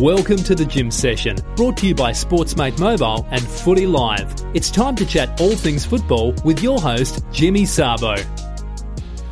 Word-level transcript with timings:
Welcome 0.00 0.36
to 0.44 0.54
the 0.54 0.66
Jim 0.66 0.90
Session, 0.90 1.38
brought 1.56 1.78
to 1.78 1.86
you 1.86 1.94
by 1.94 2.10
Sportsmate 2.10 2.78
Mobile 2.78 3.26
and 3.30 3.40
Footy 3.40 3.86
Live. 3.86 4.30
It's 4.52 4.70
time 4.70 4.94
to 4.96 5.06
chat 5.06 5.40
all 5.40 5.56
things 5.56 5.86
football 5.86 6.34
with 6.44 6.62
your 6.62 6.78
host, 6.78 7.24
Jimmy 7.32 7.62
Szabo. 7.62 8.18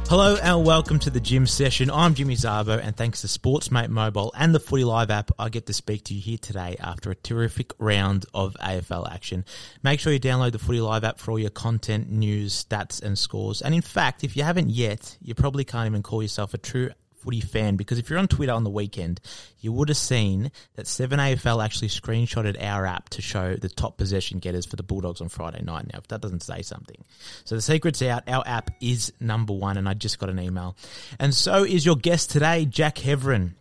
Hello 0.09 0.39
and 0.43 0.65
welcome 0.65 0.99
to 1.01 1.11
the 1.11 1.21
Jim 1.21 1.47
Session. 1.47 1.91
I'm 1.91 2.15
Jimmy 2.15 2.35
Szabo, 2.35 2.81
and 2.83 2.97
thanks 2.97 3.21
to 3.21 3.27
Sportsmate 3.27 3.91
Mobile 3.91 4.33
and 4.39 4.55
the 4.55 4.59
Footy 4.59 4.85
Live 4.85 5.11
app, 5.11 5.31
I 5.39 5.51
get 5.51 5.67
to 5.67 5.75
speak 5.75 6.05
to 6.05 6.15
you 6.15 6.23
here 6.23 6.39
today 6.39 6.77
after 6.81 7.11
a 7.11 7.15
terrific 7.15 7.75
round 7.79 8.25
of 8.33 8.57
AFL 8.59 9.13
action. 9.13 9.45
Make 9.83 10.01
sure 10.01 10.15
you 10.15 10.21
download 10.21 10.53
the 10.53 10.59
Footy 10.59 10.81
Live 10.81 11.05
app 11.05 11.19
for 11.19 11.33
all 11.33 11.39
your 11.39 11.51
content, 11.51 12.09
news, 12.11 12.65
stats, 12.65 13.03
and 13.03 13.19
scores. 13.19 13.61
And 13.61 13.75
in 13.75 13.83
fact, 13.83 14.25
if 14.25 14.35
you 14.35 14.45
haven't 14.45 14.71
yet, 14.71 15.19
you 15.21 15.35
probably 15.35 15.65
can't 15.65 15.89
even 15.89 16.03
call 16.03 16.23
yourself 16.23 16.55
a 16.55 16.59
true 16.59 16.91
footy 17.25 17.41
fan 17.41 17.77
because 17.77 17.99
if 17.99 18.11
you're 18.11 18.19
on 18.19 18.29
Twitter 18.29 18.53
on 18.53 18.65
the 18.65 18.71
weekend, 18.71 19.21
you 19.61 19.73
would 19.73 19.89
have 19.89 19.97
seen 19.97 20.53
that 20.75 20.87
7AFL 20.87 21.65
actually 21.65 21.89
screenshotted 21.89 22.63
our 22.63 22.85
app 22.87 23.09
to 23.11 23.23
show 23.23 23.55
the 23.55 23.69
top 23.69 23.97
possession 23.97 24.39
getters 24.39 24.67
for 24.67 24.77
the 24.77 24.83
Bulldogs 24.83 25.21
on 25.21 25.29
Friday 25.29 25.63
night. 25.63 25.91
Now, 25.93 25.99
if 25.99 26.09
that 26.09 26.21
doesn't 26.21 26.43
say 26.43 26.63
something. 26.63 27.03
So 27.45 27.55
the 27.55 27.63
secret's 27.63 28.03
out. 28.03 28.29
Our 28.29 28.45
app 28.47 28.71
is 28.81 29.13
number 29.21 29.55
one, 29.55 29.79
and 29.79 29.89
I 29.89 29.95
just 29.95 30.19
got 30.19 30.29
an 30.29 30.39
email. 30.39 30.77
And 31.19 31.35
so 31.35 31.65
is 31.65 31.87
your 31.87 31.97
guest 31.97 32.31
today, 32.31 32.67
Jack 32.67 32.97
Heverin. 32.97 33.55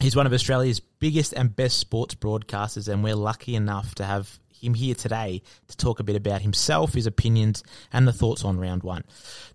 He's 0.00 0.14
one 0.14 0.26
of 0.26 0.32
Australia's 0.32 0.80
biggest 0.80 1.32
and 1.32 1.54
best 1.54 1.78
sports 1.78 2.14
broadcasters, 2.14 2.92
and 2.92 3.02
we're 3.02 3.16
lucky 3.16 3.54
enough 3.54 3.94
to 3.96 4.04
have 4.04 4.38
him 4.60 4.74
here 4.74 4.94
today 4.94 5.42
to 5.68 5.76
talk 5.76 6.00
a 6.00 6.04
bit 6.04 6.16
about 6.16 6.42
himself, 6.42 6.94
his 6.94 7.06
opinions, 7.06 7.62
and 7.92 8.06
the 8.06 8.12
thoughts 8.12 8.44
on 8.44 8.58
round 8.58 8.82
one. 8.82 9.04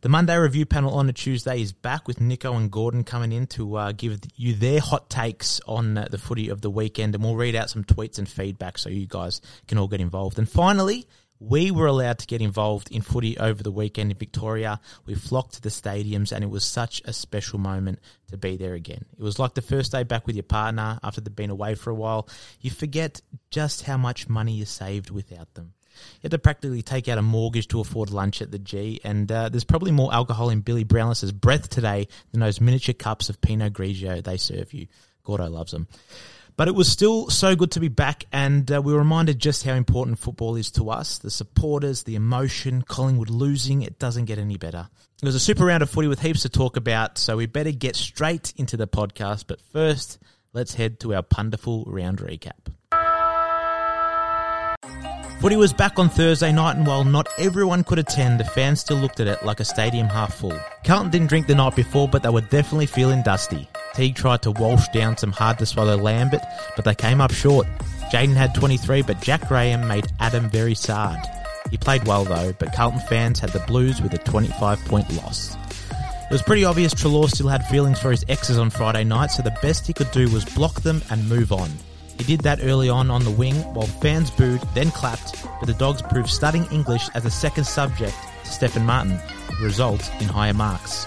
The 0.01 0.09
Monday 0.09 0.37
review 0.37 0.65
panel 0.65 0.93
on 0.93 1.09
a 1.09 1.13
Tuesday 1.13 1.61
is 1.61 1.71
back 1.71 2.07
with 2.07 2.21
Nico 2.21 2.53
and 2.53 2.71
Gordon 2.71 3.03
coming 3.03 3.31
in 3.31 3.47
to 3.47 3.75
uh, 3.75 3.91
give 3.91 4.19
you 4.35 4.53
their 4.53 4.79
hot 4.79 5.09
takes 5.09 5.59
on 5.67 5.97
uh, 5.97 6.07
the 6.09 6.17
footy 6.17 6.49
of 6.49 6.61
the 6.61 6.69
weekend, 6.69 7.15
and 7.15 7.23
we'll 7.23 7.35
read 7.35 7.55
out 7.55 7.69
some 7.69 7.83
tweets 7.83 8.17
and 8.17 8.27
feedback 8.27 8.77
so 8.77 8.89
you 8.89 9.07
guys 9.07 9.41
can 9.67 9.77
all 9.77 9.87
get 9.87 10.01
involved. 10.01 10.37
And 10.37 10.49
finally, 10.49 11.07
we 11.47 11.71
were 11.71 11.87
allowed 11.87 12.19
to 12.19 12.27
get 12.27 12.41
involved 12.41 12.91
in 12.91 13.01
footy 13.01 13.37
over 13.37 13.61
the 13.61 13.71
weekend 13.71 14.11
in 14.11 14.17
Victoria. 14.17 14.79
We 15.05 15.15
flocked 15.15 15.55
to 15.55 15.61
the 15.61 15.69
stadiums, 15.69 16.31
and 16.31 16.43
it 16.43 16.49
was 16.49 16.63
such 16.63 17.01
a 17.05 17.13
special 17.13 17.59
moment 17.59 17.99
to 18.29 18.37
be 18.37 18.55
there 18.55 18.73
again. 18.73 19.05
It 19.17 19.21
was 19.21 19.39
like 19.39 19.53
the 19.53 19.61
first 19.61 19.91
day 19.91 20.03
back 20.03 20.25
with 20.25 20.35
your 20.35 20.43
partner 20.43 20.99
after 21.03 21.21
they've 21.21 21.35
been 21.35 21.49
away 21.49 21.75
for 21.75 21.89
a 21.89 21.95
while. 21.95 22.29
You 22.61 22.71
forget 22.71 23.21
just 23.51 23.83
how 23.83 23.97
much 23.97 24.29
money 24.29 24.53
you 24.53 24.65
saved 24.65 25.09
without 25.09 25.53
them. 25.53 25.73
You 26.15 26.23
had 26.23 26.31
to 26.31 26.39
practically 26.39 26.81
take 26.81 27.07
out 27.07 27.17
a 27.17 27.21
mortgage 27.21 27.67
to 27.69 27.79
afford 27.79 28.09
lunch 28.09 28.41
at 28.41 28.51
the 28.51 28.59
G, 28.59 28.99
and 29.03 29.31
uh, 29.31 29.49
there's 29.49 29.63
probably 29.63 29.91
more 29.91 30.13
alcohol 30.13 30.49
in 30.49 30.61
Billy 30.61 30.83
Brownless's 30.83 31.31
breath 31.31 31.69
today 31.69 32.07
than 32.31 32.39
those 32.39 32.61
miniature 32.61 32.93
cups 32.93 33.29
of 33.29 33.41
Pinot 33.41 33.73
Grigio 33.73 34.23
they 34.23 34.37
serve 34.37 34.73
you. 34.73 34.87
Gordo 35.23 35.49
loves 35.49 35.71
them. 35.71 35.87
But 36.55 36.67
it 36.67 36.75
was 36.75 36.87
still 36.87 37.29
so 37.29 37.55
good 37.55 37.71
to 37.71 37.79
be 37.79 37.87
back, 37.87 38.25
and 38.31 38.71
uh, 38.71 38.81
we 38.81 38.93
were 38.93 38.99
reminded 38.99 39.39
just 39.39 39.63
how 39.63 39.73
important 39.73 40.19
football 40.19 40.55
is 40.55 40.69
to 40.71 40.91
us 40.91 41.17
the 41.17 41.31
supporters, 41.31 42.03
the 42.03 42.15
emotion, 42.15 42.83
Collingwood 42.83 43.29
losing. 43.29 43.81
It 43.81 43.97
doesn't 43.97 44.25
get 44.25 44.37
any 44.37 44.57
better. 44.57 44.87
It 45.21 45.25
was 45.25 45.35
a 45.35 45.39
super 45.39 45.65
round 45.65 45.81
of 45.81 45.89
footy 45.89 46.07
with 46.07 46.21
heaps 46.21 46.43
to 46.43 46.49
talk 46.49 46.77
about, 46.77 47.17
so 47.17 47.37
we 47.37 47.47
better 47.47 47.71
get 47.71 47.95
straight 47.95 48.53
into 48.55 48.77
the 48.77 48.87
podcast. 48.87 49.45
But 49.47 49.61
first, 49.61 50.19
let's 50.53 50.75
head 50.75 50.99
to 50.99 51.15
our 51.15 51.23
punderful 51.23 51.85
round 51.87 52.19
recap. 52.19 52.71
Footy 55.41 55.55
was 55.57 55.73
back 55.73 55.97
on 55.97 56.07
Thursday 56.09 56.51
night, 56.51 56.77
and 56.77 56.85
while 56.85 57.03
not 57.03 57.27
everyone 57.37 57.83
could 57.83 57.99
attend, 57.99 58.39
the 58.39 58.45
fans 58.45 58.79
still 58.79 58.97
looked 58.97 59.19
at 59.19 59.27
it 59.27 59.43
like 59.43 59.59
a 59.59 59.65
stadium 59.65 60.07
half 60.07 60.35
full. 60.35 60.57
Carlton 60.85 61.09
didn't 61.09 61.27
drink 61.27 61.47
the 61.47 61.55
night 61.55 61.75
before, 61.75 62.07
but 62.07 62.21
they 62.21 62.29
were 62.29 62.41
definitely 62.41 62.85
feeling 62.85 63.23
dusty. 63.23 63.67
Teague 63.93 64.15
tried 64.15 64.41
to 64.41 64.51
walsh 64.51 64.87
down 64.89 65.17
some 65.17 65.31
hard 65.31 65.59
to 65.59 65.65
swallow 65.65 65.97
Lambert, 65.97 66.41
but 66.75 66.85
they 66.85 66.95
came 66.95 67.21
up 67.21 67.31
short. 67.31 67.67
Jaden 68.11 68.35
had 68.35 68.55
23, 68.55 69.03
but 69.03 69.21
Jack 69.21 69.47
Graham 69.47 69.87
made 69.87 70.07
Adam 70.19 70.49
very 70.49 70.75
sad. 70.75 71.29
He 71.69 71.77
played 71.77 72.05
well 72.05 72.23
though, 72.23 72.53
but 72.53 72.73
Carlton 72.73 73.01
fans 73.01 73.39
had 73.39 73.51
the 73.51 73.59
Blues 73.61 74.01
with 74.01 74.13
a 74.13 74.19
25 74.19 74.79
point 74.85 75.11
loss. 75.15 75.55
It 75.89 76.31
was 76.31 76.41
pretty 76.41 76.65
obvious 76.65 76.93
Treloar 76.93 77.29
still 77.29 77.47
had 77.47 77.65
feelings 77.67 77.99
for 77.99 78.11
his 78.11 78.25
exes 78.29 78.57
on 78.57 78.69
Friday 78.69 79.03
night, 79.03 79.31
so 79.31 79.43
the 79.43 79.57
best 79.61 79.85
he 79.85 79.93
could 79.93 80.09
do 80.11 80.29
was 80.29 80.45
block 80.45 80.81
them 80.81 81.01
and 81.09 81.27
move 81.29 81.51
on. 81.51 81.69
He 82.17 82.23
did 82.23 82.41
that 82.41 82.59
early 82.61 82.89
on 82.89 83.09
on 83.11 83.23
the 83.23 83.31
wing 83.31 83.55
while 83.73 83.87
fans 83.87 84.31
booed, 84.31 84.61
then 84.73 84.91
clapped, 84.91 85.45
but 85.59 85.65
the 85.65 85.73
Dogs 85.73 86.01
proved 86.01 86.29
studying 86.29 86.65
English 86.65 87.09
as 87.15 87.25
a 87.25 87.31
second 87.31 87.65
subject 87.65 88.15
to 88.43 88.51
Stefan 88.51 88.85
Martin 88.85 89.19
result 89.61 90.11
in 90.19 90.27
higher 90.27 90.53
marks. 90.53 91.05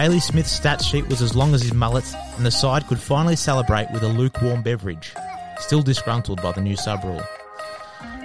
Bailey 0.00 0.18
Smith's 0.18 0.50
stat 0.50 0.80
sheet 0.80 1.06
was 1.08 1.20
as 1.20 1.36
long 1.36 1.52
as 1.52 1.60
his 1.60 1.74
mullet, 1.74 2.10
and 2.38 2.46
the 2.46 2.50
side 2.50 2.86
could 2.86 2.98
finally 2.98 3.36
celebrate 3.36 3.90
with 3.90 4.02
a 4.02 4.08
lukewarm 4.08 4.62
beverage, 4.62 5.12
still 5.58 5.82
disgruntled 5.82 6.40
by 6.40 6.52
the 6.52 6.60
new 6.62 6.74
sub 6.74 7.04
rule. 7.04 7.22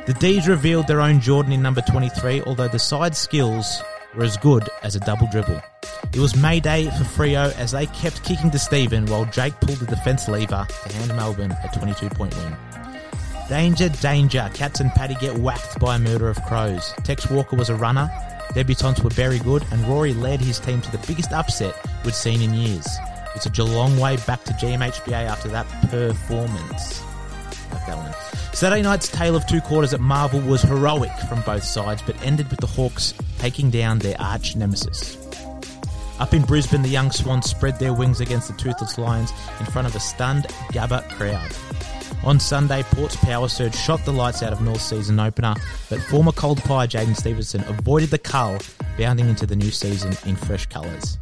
The 0.06 0.14
D's 0.14 0.48
revealed 0.48 0.88
their 0.88 1.02
own 1.02 1.20
Jordan 1.20 1.52
in 1.52 1.62
number 1.62 1.82
23, 1.82 2.44
although 2.44 2.70
the 2.70 2.80
side's 2.80 3.18
skills 3.18 3.84
were 4.16 4.24
as 4.24 4.38
good 4.38 4.70
as 4.84 4.96
a 4.96 5.02
double 5.02 5.28
dribble. 5.34 5.62
It 6.14 6.20
was 6.20 6.34
Mayday 6.34 6.86
for 6.86 7.04
Freo 7.04 7.54
as 7.58 7.72
they 7.72 7.88
kept 7.88 8.24
kicking 8.24 8.52
to 8.52 8.58
Stephen 8.58 9.06
while 9.08 9.26
Jake 9.26 9.60
pulled 9.60 9.80
the 9.80 9.86
defence 9.86 10.30
lever 10.30 10.66
to 10.70 10.94
hand 10.94 11.14
Melbourne 11.18 11.52
a 11.62 11.78
22 11.78 12.08
point 12.12 12.34
win. 12.38 12.56
Danger, 13.50 13.90
danger. 13.90 14.50
Cats 14.54 14.80
and 14.80 14.92
Paddy 14.92 15.16
get 15.16 15.38
whacked 15.40 15.78
by 15.82 15.98
a 15.98 16.00
murder 16.00 16.30
of 16.30 16.42
crows. 16.44 16.94
Tex 17.04 17.30
Walker 17.30 17.58
was 17.58 17.70
a 17.70 17.76
runner. 17.76 18.10
Debutants 18.56 19.04
were 19.04 19.10
very 19.10 19.38
good, 19.40 19.66
and 19.72 19.86
Rory 19.86 20.14
led 20.14 20.40
his 20.40 20.60
team 20.60 20.80
to 20.80 20.90
the 20.90 21.06
biggest 21.06 21.34
upset 21.34 21.76
we'd 22.06 22.16
seen 22.16 22.42
in 22.42 22.54
years. 22.54 22.88
It's 23.36 23.46
a 23.46 23.50
Geelong 23.50 24.00
way 24.00 24.16
back 24.26 24.46
to 24.46 24.54
GMHBA 24.54 25.12
after 25.12 25.50
that 25.50 25.68
performance. 25.90 27.04
Like 27.74 27.86
that 27.86 27.98
one. 27.98 28.14
Saturday 28.54 28.82
night's 28.82 29.10
tale 29.10 29.36
of 29.36 29.46
two 29.46 29.60
quarters 29.60 29.94
at 29.94 30.00
Marvel 30.00 30.40
was 30.40 30.62
heroic 30.62 31.12
from 31.28 31.42
both 31.42 31.66
sides, 31.66 32.02
but 32.04 32.16
ended 32.26 32.50
with 32.50 32.62
the 32.62 32.68
Hawks 32.68 33.14
taking 33.40 33.70
down 33.70 34.00
their 34.00 34.16
arch 34.22 34.56
nemesis. 34.56 35.18
Up 36.20 36.34
in 36.34 36.44
Brisbane, 36.44 36.82
the 36.82 36.88
young 36.88 37.12
Swans 37.12 37.50
spread 37.50 37.78
their 37.78 37.94
wings 37.94 38.22
against 38.22 38.48
the 38.48 38.54
Toothless 38.54 38.98
Lions 38.98 39.34
in 39.60 39.66
front 39.66 39.86
of 39.86 39.94
a 39.98 40.00
stunned 40.00 40.46
Gabba 40.72 41.06
crowd. 41.10 41.75
On 42.24 42.40
Sunday, 42.40 42.84
Port's 42.84 43.16
power 43.18 43.48
surge 43.48 43.76
shot 43.76 44.04
the 44.06 44.12
lights 44.12 44.42
out 44.42 44.54
of 44.54 44.62
North's 44.62 44.86
season 44.86 45.20
opener, 45.20 45.56
but 45.90 46.02
former 46.02 46.32
cold 46.32 46.64
pie 46.64 46.88
Jaidyn 46.88 47.16
Stephenson 47.16 47.64
avoided 47.66 48.10
the 48.10 48.18
cull, 48.18 48.58
bounding 48.98 49.30
into 49.30 49.46
the 49.46 49.56
new 49.56 49.72
season 49.72 50.16
in 50.26 50.36
fresh 50.36 50.66
colours. 50.66 51.18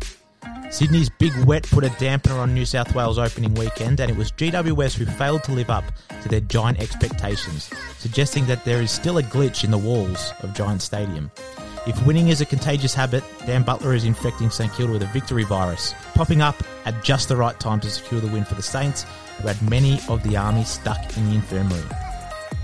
Sydney's 0.72 1.10
big 1.10 1.36
wet 1.46 1.64
put 1.64 1.84
a 1.84 1.90
dampener 1.90 2.40
on 2.40 2.54
New 2.54 2.66
South 2.66 2.96
Wales 2.96 3.20
opening 3.20 3.54
weekend, 3.54 4.00
and 4.00 4.10
it 4.10 4.18
was 4.18 4.32
GWS 4.32 4.96
who 4.96 5.06
failed 5.06 5.44
to 5.44 5.52
live 5.52 5.70
up 5.70 5.84
to 6.24 6.30
their 6.30 6.40
giant 6.40 6.80
expectations, 6.80 7.70
suggesting 8.00 8.46
that 8.48 8.66
there 8.66 8.82
is 8.82 8.90
still 8.90 9.20
a 9.20 9.24
glitch 9.24 9.64
in 9.64 9.72
the 9.72 9.78
walls 9.78 10.34
of 10.42 10.54
Giant 10.54 10.82
Stadium. 10.82 11.30
If 11.86 12.06
winning 12.06 12.30
is 12.30 12.40
a 12.40 12.46
contagious 12.46 12.94
habit, 12.94 13.26
Dan 13.46 13.64
Butler 13.64 13.94
is 13.94 14.06
infecting 14.06 14.50
St 14.50 14.72
Kilda 14.72 14.94
with 14.94 15.04
a 15.04 15.08
victory 15.08 15.44
virus, 15.44 15.94
popping 16.14 16.42
up 16.42 16.56
at 16.86 17.04
just 17.04 17.28
the 17.28 17.36
right 17.36 17.60
time 17.60 17.82
to 17.82 17.90
secure 17.90 18.22
the 18.22 18.32
win 18.32 18.46
for 18.46 18.56
the 18.56 18.62
Saints, 18.62 19.06
who 19.42 19.50
had 19.50 19.62
many 19.70 20.00
of 20.08 20.24
the 20.24 20.38
army 20.38 20.64
stuck 20.64 21.18
in 21.18 21.26
the 21.26 21.36
infirmary. 21.36 21.84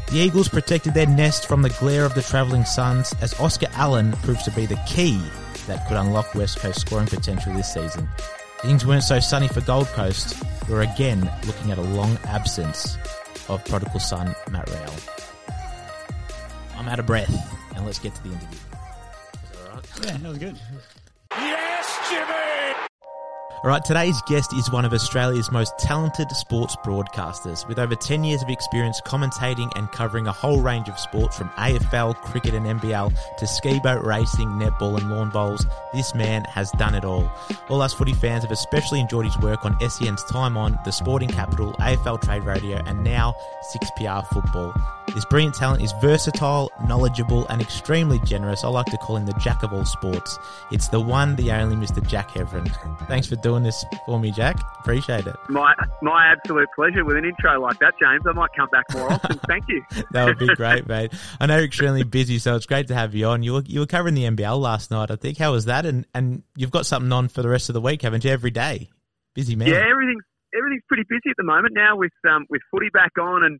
The 0.10 0.20
Eagles 0.20 0.48
protected 0.48 0.94
their 0.94 1.06
nest 1.06 1.48
from 1.48 1.62
the 1.62 1.70
glare 1.70 2.06
of 2.06 2.16
the 2.16 2.22
travelling 2.22 2.64
Suns 2.64 3.14
as 3.20 3.38
Oscar 3.42 3.68
Allen 3.74 4.14
proves 4.24 4.44
to 4.44 4.52
be 4.52 4.66
the 4.66 4.80
key 4.88 5.22
that 5.68 5.86
could 5.90 5.98
unlock 5.98 6.34
West 6.34 6.60
Coast 6.60 6.80
scoring 6.80 7.08
potential 7.08 7.54
this 7.54 7.74
season. 7.74 8.08
Things 8.62 8.86
weren't 8.86 9.04
so 9.04 9.20
sunny 9.20 9.50
for 9.50 9.60
Gold 9.62 9.88
Coast, 9.88 10.42
who 10.64 10.76
are 10.76 10.82
again 10.82 11.30
looking 11.46 11.72
at 11.72 11.78
a 11.78 11.82
long 11.82 12.18
absence 12.24 12.98
of 13.50 13.66
prodigal 13.66 14.00
son 14.00 14.34
Matt 14.50 14.70
Rowell. 14.70 14.94
I'm 16.78 16.88
out 16.88 17.00
of 17.00 17.06
breath, 17.06 17.36
and 17.76 17.86
let's 17.86 18.00
get 18.00 18.16
to 18.16 18.24
the 18.24 18.30
interview. 18.30 18.69
Yeah, 20.04 20.18
that 20.18 20.30
was 20.30 20.38
good. 20.38 20.56
Yes, 21.32 22.10
Jimmy! 22.10 22.60
All 23.62 23.70
right, 23.70 23.84
today's 23.84 24.22
guest 24.22 24.54
is 24.54 24.72
one 24.72 24.86
of 24.86 24.94
Australia's 24.94 25.52
most 25.52 25.78
talented 25.78 26.32
sports 26.32 26.78
broadcasters. 26.78 27.68
With 27.68 27.78
over 27.78 27.94
10 27.94 28.24
years 28.24 28.42
of 28.42 28.48
experience 28.48 29.02
commentating 29.02 29.70
and 29.76 29.92
covering 29.92 30.28
a 30.28 30.32
whole 30.32 30.62
range 30.62 30.88
of 30.88 30.98
sports 30.98 31.38
from 31.38 31.50
AFL, 31.50 32.16
cricket, 32.16 32.54
and 32.54 32.66
NBL 32.66 33.14
to 33.38 33.48
ski 33.48 33.78
boat 33.82 34.02
racing, 34.06 34.48
netball, 34.48 34.98
and 34.98 35.10
lawn 35.10 35.30
bowls, 35.30 35.66
this 35.92 36.16
man 36.16 36.46
has 36.46 36.72
done 36.72 36.96
it 36.96 37.04
all. 37.04 37.30
All 37.68 37.82
us 37.82 37.94
footy 37.94 38.14
fans 38.14 38.44
have 38.44 38.52
especially 38.52 39.02
enjoyed 39.02 39.26
his 39.26 39.38
work 39.40 39.66
on 39.66 39.78
SEN's 39.90 40.24
Time 40.24 40.56
On, 40.56 40.80
The 40.86 40.92
Sporting 40.92 41.30
Capital, 41.30 41.74
AFL 41.74 42.22
Trade 42.22 42.44
Radio, 42.46 42.78
and 42.86 43.04
now 43.04 43.36
6PR 43.74 44.26
Football. 44.28 44.74
This 45.14 45.26
brilliant 45.26 45.56
talent 45.56 45.82
is 45.82 45.92
versatile, 46.02 46.72
knowledgeable, 46.88 47.48
and 47.48 47.62
extremely 47.62 48.20
generous. 48.26 48.64
I 48.64 48.68
like 48.68 48.86
to 48.88 48.98
call 48.98 49.18
him 49.18 49.26
the 49.26 49.34
jack 49.34 49.64
of 49.64 49.74
all 49.74 49.86
sports. 49.86 50.38
It's 50.72 50.88
the 50.90 51.00
one, 51.00 51.36
the 51.36 51.52
only 51.52 51.76
Mr. 51.76 52.06
Jack 52.06 52.32
Heverin. 52.32 52.68
Thanks 53.08 53.28
for 53.28 53.36
doing 53.38 53.64
this 53.64 53.84
for 54.06 54.20
me, 54.20 54.32
Jack. 54.32 54.60
Appreciate 54.80 55.26
it. 55.28 55.36
My 55.50 55.74
my 56.02 56.28
absolute 56.28 56.70
pleasure. 56.76 57.04
With 57.04 57.18
an 57.18 57.26
intro 57.26 57.60
like 57.60 57.80
that, 57.80 57.94
James, 58.00 58.22
I 58.28 58.34
might 58.34 58.52
come 58.56 58.70
back 58.72 58.86
more 58.94 59.12
often. 59.12 59.40
Thank 59.48 59.66
you. 59.68 59.84
that 60.12 60.26
would 60.26 60.38
be 60.38 60.48
great, 60.56 60.88
mate. 60.88 61.12
I 61.40 61.46
know 61.48 61.56
you're 61.56 61.66
extremely 61.66 62.04
busy, 62.04 62.40
so 62.40 62.56
it's 62.56 62.66
great 62.66 62.88
to 62.88 62.96
have 62.96 63.16
you 63.16 63.26
on. 63.28 63.44
You 63.44 63.54
were, 63.54 63.64
you 63.66 63.80
were 63.80 63.88
covering 63.88 64.16
the 64.16 64.24
NBL 64.26 64.60
last 64.60 64.92
night, 64.92 65.12
I 65.12 65.16
think. 65.16 65.38
How 65.38 65.52
was 65.52 65.66
that? 65.66 65.86
And 65.86 66.06
and 66.14 66.44
you've 66.56 66.72
got 66.72 66.86
something 66.86 67.12
on 67.12 67.30
for 67.30 67.42
the 67.42 67.50
rest 67.50 67.70
of 67.70 67.74
the 67.74 67.82
week, 67.82 68.04
haven't 68.04 68.24
you? 68.24 68.32
Every 68.32 68.52
day, 68.52 68.90
busy 69.34 69.56
man. 69.56 69.70
Yeah, 69.70 69.84
everything's 69.90 70.24
everything's 70.56 70.84
pretty 70.88 71.04
busy 71.10 71.30
at 71.30 71.38
the 71.38 71.44
moment 71.44 71.74
now 71.74 71.96
with 71.96 72.12
um, 72.30 72.46
with 72.50 72.62
footy 72.72 72.90
back 72.94 73.12
on 73.20 73.44
and 73.44 73.60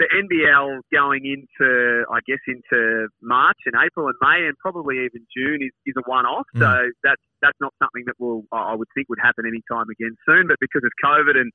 the 0.00 0.08
NBL 0.08 0.80
going 0.88 1.28
into, 1.28 2.08
I 2.08 2.24
guess, 2.24 2.40
into 2.48 3.12
March 3.20 3.60
and 3.68 3.76
April 3.76 4.08
and 4.08 4.16
May 4.24 4.48
and 4.48 4.56
probably 4.56 5.04
even 5.04 5.28
June 5.28 5.60
is, 5.60 5.76
is 5.84 5.92
a 6.00 6.04
one-off. 6.08 6.48
Mm. 6.56 6.64
So 6.64 6.72
that's 7.04 7.20
that's 7.44 7.60
not 7.60 7.76
something 7.76 8.08
that 8.08 8.16
will 8.16 8.48
I 8.48 8.72
would 8.72 8.88
think 8.96 9.12
would 9.12 9.20
happen 9.20 9.44
anytime 9.44 9.92
again 9.92 10.16
soon. 10.24 10.48
But 10.48 10.56
because 10.56 10.88
of 10.88 10.92
COVID 11.04 11.36
and 11.36 11.52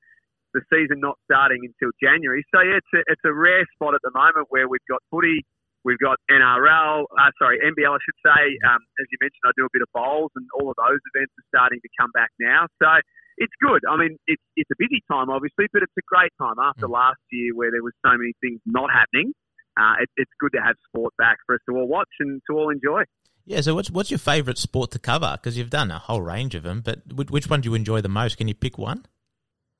the 0.53 0.61
season 0.69 1.01
not 1.01 1.17
starting 1.25 1.65
until 1.65 1.89
January, 1.97 2.45
so 2.53 2.61
yeah, 2.61 2.77
it's 2.77 2.93
a, 2.93 3.01
it's 3.09 3.25
a 3.25 3.33
rare 3.33 3.65
spot 3.73 3.97
at 3.97 4.05
the 4.05 4.13
moment 4.13 4.53
where 4.53 4.69
we've 4.69 4.85
got 4.85 5.01
footy, 5.09 5.41
we've 5.81 5.99
got 5.99 6.21
NRL, 6.29 7.09
uh, 7.17 7.33
sorry 7.41 7.57
NBL 7.65 7.97
I 7.97 8.01
should 8.05 8.19
say. 8.21 8.41
Um, 8.61 8.81
as 9.01 9.09
you 9.09 9.17
mentioned, 9.25 9.41
I 9.49 9.57
do 9.57 9.65
a 9.65 9.73
bit 9.73 9.81
of 9.81 9.89
bowls 9.89 10.29
and 10.37 10.45
all 10.61 10.69
of 10.69 10.77
those 10.77 11.01
events 11.17 11.33
are 11.33 11.49
starting 11.49 11.81
to 11.81 11.89
come 11.97 12.13
back 12.13 12.29
now. 12.37 12.69
So 12.77 12.93
it's 13.37 13.53
good. 13.61 13.81
I 13.89 13.97
mean, 13.97 14.17
it's 14.27 14.41
it's 14.55 14.69
a 14.71 14.75
busy 14.77 15.03
time, 15.11 15.29
obviously, 15.29 15.67
but 15.71 15.83
it's 15.83 15.93
a 15.97 16.05
great 16.07 16.31
time 16.39 16.55
after 16.61 16.87
mm. 16.87 16.93
last 16.93 17.19
year 17.31 17.55
where 17.55 17.71
there 17.71 17.83
was 17.83 17.93
so 18.05 18.11
many 18.17 18.33
things 18.41 18.59
not 18.65 18.89
happening. 18.91 19.33
Uh, 19.77 20.01
it, 20.01 20.09
it's 20.15 20.31
good 20.39 20.51
to 20.53 20.61
have 20.61 20.75
sport 20.87 21.13
back 21.17 21.37
for 21.45 21.55
us 21.55 21.61
to 21.69 21.75
all 21.75 21.87
watch 21.87 22.09
and 22.19 22.41
to 22.49 22.55
all 22.55 22.69
enjoy. 22.69 23.03
Yeah. 23.45 23.61
So, 23.61 23.75
what's 23.75 23.91
what's 23.91 24.09
your 24.09 24.19
favourite 24.19 24.57
sport 24.57 24.91
to 24.91 24.99
cover? 24.99 25.37
Because 25.39 25.57
you've 25.57 25.69
done 25.69 25.91
a 25.91 25.99
whole 25.99 26.21
range 26.21 26.55
of 26.55 26.63
them, 26.63 26.81
but 26.81 27.01
which 27.13 27.49
one 27.49 27.61
do 27.61 27.69
you 27.69 27.75
enjoy 27.75 28.01
the 28.01 28.09
most? 28.09 28.37
Can 28.37 28.47
you 28.47 28.55
pick 28.55 28.77
one? 28.77 29.05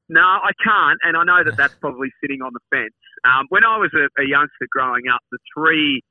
No, 0.08 0.22
I 0.22 0.52
can't, 0.64 1.00
and 1.04 1.18
I 1.18 1.24
know 1.24 1.44
that 1.44 1.58
that's 1.58 1.74
probably 1.76 2.10
sitting 2.22 2.42
on 2.42 2.52
the 2.54 2.60
fence. 2.70 2.94
Um, 3.24 3.46
when 3.50 3.64
I 3.64 3.78
was 3.78 3.92
a, 3.96 4.22
a 4.22 4.28
youngster 4.28 4.68
growing 4.70 5.08
up, 5.12 5.22
the 5.32 5.40
three 5.56 6.04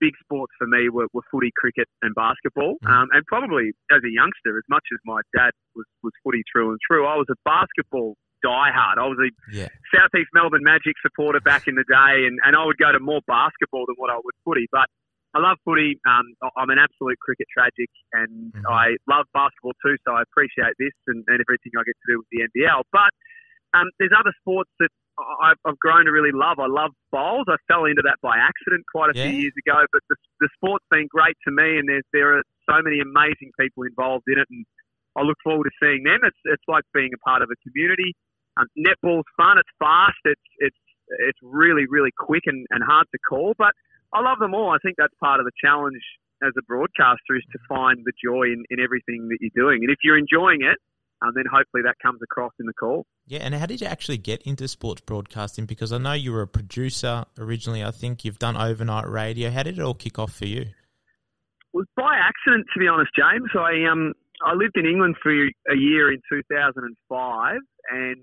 big 0.00 0.14
sports 0.22 0.52
for 0.58 0.66
me 0.66 0.88
were, 0.88 1.08
were 1.12 1.26
footy, 1.30 1.50
cricket, 1.56 1.88
and 2.02 2.14
basketball. 2.14 2.76
Mm. 2.84 2.90
Um, 2.90 3.08
and 3.12 3.24
probably 3.26 3.72
as 3.90 4.02
a 4.04 4.10
youngster, 4.10 4.56
as 4.56 4.66
much 4.68 4.84
as 4.92 4.98
my 5.04 5.20
dad 5.34 5.50
was, 5.74 5.86
was 6.02 6.12
footy 6.24 6.42
through 6.50 6.70
and 6.70 6.78
through, 6.86 7.06
I 7.06 7.16
was 7.16 7.26
a 7.30 7.38
basketball 7.44 8.16
diehard. 8.44 8.98
I 8.98 9.06
was 9.06 9.18
a 9.18 9.30
yeah. 9.50 9.68
Southeast 9.90 10.30
Melbourne 10.32 10.62
Magic 10.62 10.94
supporter 11.02 11.40
back 11.40 11.66
in 11.66 11.74
the 11.74 11.84
day, 11.84 12.26
and, 12.26 12.38
and 12.44 12.54
I 12.54 12.64
would 12.64 12.78
go 12.78 12.92
to 12.92 13.00
more 13.00 13.20
basketball 13.26 13.84
than 13.86 13.96
what 13.98 14.10
I 14.10 14.16
would 14.16 14.34
footy. 14.44 14.66
But 14.70 14.86
I 15.34 15.40
love 15.40 15.58
footy. 15.64 16.00
Um, 16.08 16.24
I'm 16.56 16.70
an 16.70 16.78
absolute 16.78 17.18
cricket 17.18 17.46
tragic, 17.52 17.90
and 18.12 18.52
mm-hmm. 18.52 18.66
I 18.66 18.96
love 19.10 19.26
basketball 19.34 19.74
too. 19.84 19.96
So 20.06 20.14
I 20.14 20.22
appreciate 20.22 20.74
this 20.78 20.94
and, 21.06 21.24
and 21.26 21.38
everything 21.42 21.74
I 21.76 21.82
get 21.84 21.98
to 21.98 22.06
do 22.14 22.16
with 22.22 22.30
the 22.32 22.46
NBL. 22.48 22.82
But 22.92 23.12
um, 23.76 23.90
there's 23.98 24.14
other 24.16 24.32
sports 24.40 24.70
that 24.80 24.88
I've 25.42 25.78
grown 25.78 26.04
to 26.06 26.12
really 26.12 26.32
love. 26.32 26.58
I 26.58 26.66
love 26.66 26.90
bowls. 27.10 27.46
I 27.48 27.56
fell 27.66 27.84
into 27.84 28.02
that 28.04 28.18
by 28.22 28.36
accident 28.38 28.84
quite 28.90 29.10
a 29.10 29.18
yeah. 29.18 29.30
few 29.30 29.48
years 29.48 29.56
ago, 29.66 29.82
but 29.92 30.02
the, 30.08 30.16
the 30.40 30.48
sport's 30.54 30.86
been 30.90 31.08
great 31.10 31.36
to 31.46 31.50
me, 31.50 31.78
and 31.78 31.88
there's, 31.88 32.06
there 32.12 32.38
are 32.38 32.42
so 32.68 32.82
many 32.82 33.00
amazing 33.00 33.50
people 33.58 33.82
involved 33.84 34.24
in 34.28 34.38
it, 34.38 34.46
and 34.50 34.64
I 35.16 35.22
look 35.22 35.38
forward 35.42 35.64
to 35.64 35.74
seeing 35.82 36.04
them. 36.04 36.20
It's, 36.22 36.38
it's 36.44 36.62
like 36.68 36.84
being 36.94 37.10
a 37.14 37.20
part 37.26 37.42
of 37.42 37.48
a 37.50 37.58
community. 37.66 38.14
Um, 38.58 38.66
netball's 38.78 39.26
fun. 39.36 39.58
It's 39.58 39.70
fast. 39.78 40.18
It's 40.24 40.48
it's 40.58 40.82
it's 41.30 41.38
really 41.42 41.86
really 41.88 42.10
quick 42.18 42.42
and, 42.46 42.66
and 42.70 42.82
hard 42.82 43.06
to 43.12 43.18
call, 43.28 43.54
but 43.56 43.72
I 44.12 44.20
love 44.20 44.38
them 44.38 44.54
all. 44.54 44.70
I 44.70 44.78
think 44.82 44.96
that's 44.98 45.14
part 45.22 45.40
of 45.40 45.46
the 45.46 45.54
challenge 45.62 46.02
as 46.42 46.52
a 46.58 46.62
broadcaster 46.62 47.34
is 47.34 47.46
to 47.52 47.58
find 47.68 47.98
the 48.04 48.12
joy 48.18 48.50
in, 48.50 48.62
in 48.70 48.78
everything 48.78 49.28
that 49.30 49.38
you're 49.40 49.54
doing, 49.54 49.82
and 49.82 49.90
if 49.90 49.98
you're 50.02 50.18
enjoying 50.18 50.62
it, 50.62 50.78
and 51.22 51.34
then 51.34 51.44
hopefully 51.50 51.82
that 51.84 51.96
comes 52.02 52.20
across 52.22 52.52
in 52.60 52.66
the 52.66 52.72
call. 52.72 53.06
Yeah, 53.26 53.40
and 53.40 53.54
how 53.54 53.66
did 53.66 53.80
you 53.80 53.86
actually 53.86 54.18
get 54.18 54.42
into 54.42 54.68
sports 54.68 55.00
broadcasting? 55.00 55.66
Because 55.66 55.92
I 55.92 55.98
know 55.98 56.12
you 56.12 56.32
were 56.32 56.42
a 56.42 56.48
producer 56.48 57.24
originally. 57.38 57.82
I 57.84 57.90
think 57.90 58.24
you've 58.24 58.38
done 58.38 58.56
overnight 58.56 59.08
radio. 59.08 59.50
How 59.50 59.62
did 59.62 59.78
it 59.78 59.82
all 59.82 59.94
kick 59.94 60.18
off 60.18 60.32
for 60.32 60.46
you? 60.46 60.62
It 60.62 61.74
was 61.74 61.86
by 61.96 62.16
accident, 62.16 62.66
to 62.72 62.80
be 62.80 62.88
honest, 62.88 63.10
James. 63.16 63.50
I 63.54 63.90
um 63.90 64.14
I 64.44 64.54
lived 64.54 64.76
in 64.76 64.86
England 64.86 65.16
for 65.22 65.32
a 65.32 65.76
year 65.76 66.12
in 66.12 66.20
2005, 66.30 67.56
and 67.90 68.16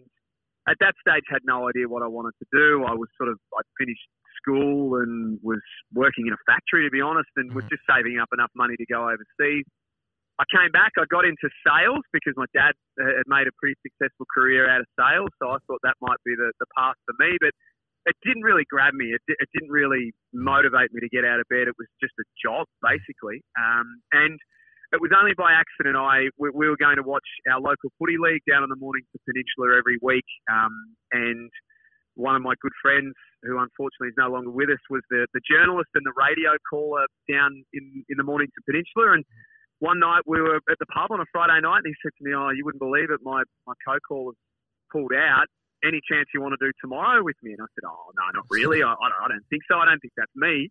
at 0.68 0.78
that 0.80 0.94
stage 1.02 1.24
had 1.30 1.42
no 1.44 1.70
idea 1.70 1.88
what 1.88 2.02
I 2.02 2.08
wanted 2.08 2.34
to 2.40 2.48
do. 2.52 2.86
I 2.86 2.94
was 2.94 3.10
sort 3.18 3.30
of 3.30 3.38
I 3.54 3.62
finished 3.78 4.08
school 4.42 5.02
and 5.02 5.40
was 5.44 5.62
working 5.94 6.28
in 6.28 6.34
a 6.34 6.42
factory, 6.46 6.86
to 6.86 6.92
be 6.92 7.02
honest, 7.02 7.30
and 7.36 7.54
was 7.54 7.66
just 7.70 7.82
saving 7.90 8.20
up 8.20 8.30
enough 8.34 8.52
money 8.56 8.76
to 8.78 8.86
go 8.86 9.10
overseas 9.10 9.66
I 10.36 10.46
came 10.52 10.72
back. 10.72 10.92
I 11.00 11.08
got 11.08 11.24
into 11.24 11.48
sales 11.64 12.04
because 12.12 12.36
my 12.36 12.46
dad 12.52 12.76
had 13.00 13.28
made 13.28 13.48
a 13.48 13.56
pretty 13.56 13.80
successful 13.80 14.28
career 14.28 14.68
out 14.68 14.84
of 14.84 14.88
sales. 15.00 15.32
So 15.40 15.56
I 15.56 15.64
thought 15.64 15.80
that 15.84 15.96
might 16.02 16.20
be 16.26 16.36
the, 16.36 16.52
the 16.60 16.68
path 16.76 17.00
for 17.08 17.16
me. 17.24 17.40
But 17.40 17.56
it 18.06 18.16
didn't 18.22 18.44
really 18.44 18.68
grab 18.70 18.94
me. 18.94 19.16
It, 19.16 19.22
it 19.28 19.50
didn't 19.56 19.72
really 19.72 20.12
motivate 20.34 20.92
me 20.94 21.02
to 21.02 21.10
get 21.10 21.26
out 21.26 21.40
of 21.40 21.48
bed. 21.50 21.72
It 21.72 21.78
was 21.80 21.88
just 22.04 22.14
a 22.20 22.28
job, 22.38 22.68
basically. 22.84 23.42
Um, 23.58 24.04
and 24.12 24.38
it 24.94 25.02
was 25.02 25.10
only 25.16 25.34
by 25.34 25.52
accident 25.52 25.98
I 25.98 26.30
we, 26.38 26.52
we, 26.54 26.70
were 26.70 26.78
going 26.78 26.96
to 26.96 27.04
watch 27.04 27.26
our 27.50 27.60
local 27.60 27.90
footy 27.98 28.20
league 28.20 28.46
down 28.48 28.62
on 28.62 28.70
the 28.70 28.78
Mornington 28.78 29.20
Peninsula 29.26 29.78
every 29.80 29.98
week. 30.04 30.28
Um, 30.52 30.94
and 31.12 31.50
one 32.14 32.36
of 32.36 32.44
my 32.44 32.54
good 32.62 32.76
friends, 32.82 33.14
who 33.44 33.58
unfortunately 33.58 34.14
is 34.14 34.20
no 34.22 34.30
longer 34.30 34.52
with 34.52 34.70
us, 34.70 34.84
was 34.90 35.02
the, 35.10 35.26
the 35.34 35.42
journalist 35.50 35.90
and 35.96 36.06
the 36.06 36.16
radio 36.16 36.56
caller 36.70 37.10
down 37.28 37.66
in, 37.74 38.06
in 38.08 38.16
the 38.18 38.24
Mornington 38.24 38.62
Peninsula. 38.70 39.18
And 39.18 39.26
one 39.80 40.00
night 40.00 40.24
we 40.26 40.42
were 40.42 40.58
at 40.58 40.80
the 40.80 40.86
pub 40.88 41.12
on 41.12 41.20
a 41.20 41.28
Friday 41.32 41.60
night, 41.62 41.84
and 41.84 41.88
he 41.92 41.96
said 42.02 42.12
to 42.18 42.24
me, 42.24 42.32
"Oh, 42.36 42.50
you 42.50 42.64
wouldn't 42.64 42.80
believe 42.80 43.12
it. 43.12 43.20
My 43.24 43.44
my 43.68 43.74
co-caller's 43.84 44.40
pulled 44.92 45.14
out. 45.14 45.48
Any 45.84 46.00
chance 46.10 46.26
you 46.34 46.42
want 46.42 46.56
to 46.58 46.62
do 46.64 46.72
tomorrow 46.80 47.24
with 47.24 47.36
me?" 47.44 47.52
And 47.52 47.62
I 47.62 47.68
said, 47.76 47.84
"Oh, 47.88 48.12
no, 48.16 48.24
not 48.34 48.46
really. 48.50 48.84
I, 48.84 48.92
I, 48.94 49.08
don't, 49.12 49.22
I 49.24 49.28
don't 49.36 49.48
think 49.50 49.64
so. 49.68 49.78
I 49.78 49.86
don't 49.86 50.00
think 50.00 50.14
that's 50.16 50.32
me." 50.36 50.70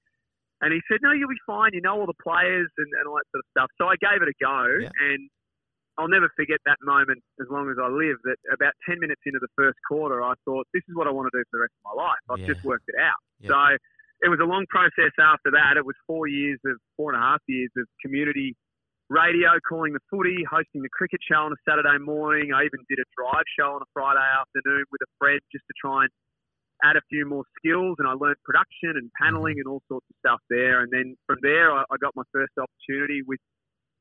And 0.60 0.72
he 0.72 0.80
said, 0.88 1.00
"No, 1.02 1.12
you'll 1.12 1.28
be 1.28 1.44
fine. 1.46 1.76
You 1.76 1.82
know 1.82 2.00
all 2.00 2.08
the 2.08 2.22
players 2.22 2.70
and, 2.78 2.88
and 2.98 3.04
all 3.06 3.20
that 3.20 3.28
sort 3.28 3.44
of 3.44 3.48
stuff." 3.52 3.68
So 3.76 3.86
I 3.92 3.96
gave 4.00 4.24
it 4.24 4.28
a 4.32 4.36
go, 4.40 4.64
yeah. 4.80 4.88
and 5.12 5.28
I'll 6.00 6.10
never 6.10 6.32
forget 6.34 6.58
that 6.64 6.80
moment 6.82 7.20
as 7.38 7.46
long 7.52 7.68
as 7.68 7.76
I 7.76 7.92
live. 7.92 8.16
That 8.24 8.40
about 8.48 8.72
ten 8.88 8.98
minutes 8.98 9.20
into 9.28 9.38
the 9.38 9.52
first 9.54 9.76
quarter, 9.84 10.24
I 10.24 10.32
thought, 10.48 10.64
"This 10.72 10.82
is 10.88 10.96
what 10.96 11.06
I 11.06 11.12
want 11.12 11.28
to 11.28 11.34
do 11.36 11.44
for 11.52 11.60
the 11.60 11.62
rest 11.68 11.76
of 11.84 11.92
my 11.92 11.96
life." 12.00 12.24
I've 12.32 12.40
yeah. 12.40 12.56
just 12.56 12.64
worked 12.64 12.88
it 12.88 12.96
out. 12.96 13.20
Yeah. 13.44 13.52
So 13.52 13.60
it 14.24 14.30
was 14.32 14.40
a 14.40 14.48
long 14.48 14.64
process 14.72 15.12
after 15.20 15.52
that. 15.52 15.76
It 15.76 15.84
was 15.84 15.94
four 16.08 16.26
years 16.26 16.58
of 16.64 16.80
four 16.96 17.12
and 17.12 17.20
a 17.20 17.22
half 17.22 17.44
years 17.46 17.70
of 17.76 17.84
community 18.00 18.56
radio, 19.14 19.54
calling 19.62 19.94
the 19.94 20.02
footy, 20.10 20.42
hosting 20.42 20.82
the 20.82 20.90
cricket 20.90 21.22
show 21.22 21.46
on 21.46 21.54
a 21.54 21.60
Saturday 21.62 22.02
morning. 22.02 22.50
I 22.50 22.66
even 22.66 22.82
did 22.90 22.98
a 22.98 23.06
drive 23.14 23.46
show 23.54 23.78
on 23.78 23.80
a 23.80 23.88
Friday 23.94 24.18
afternoon 24.18 24.82
with 24.90 25.06
a 25.06 25.10
friend 25.22 25.38
just 25.54 25.62
to 25.70 25.74
try 25.78 26.02
and 26.02 26.12
add 26.82 26.98
a 26.98 27.04
few 27.06 27.22
more 27.22 27.46
skills. 27.54 27.94
And 28.02 28.10
I 28.10 28.18
learned 28.18 28.42
production 28.42 28.98
and 28.98 29.06
paneling 29.14 29.62
and 29.62 29.70
all 29.70 29.86
sorts 29.86 30.06
of 30.10 30.16
stuff 30.18 30.42
there. 30.50 30.82
And 30.82 30.90
then 30.90 31.14
from 31.30 31.38
there, 31.46 31.70
I, 31.70 31.86
I 31.86 31.96
got 32.02 32.18
my 32.18 32.26
first 32.34 32.58
opportunity 32.58 33.22
with 33.22 33.38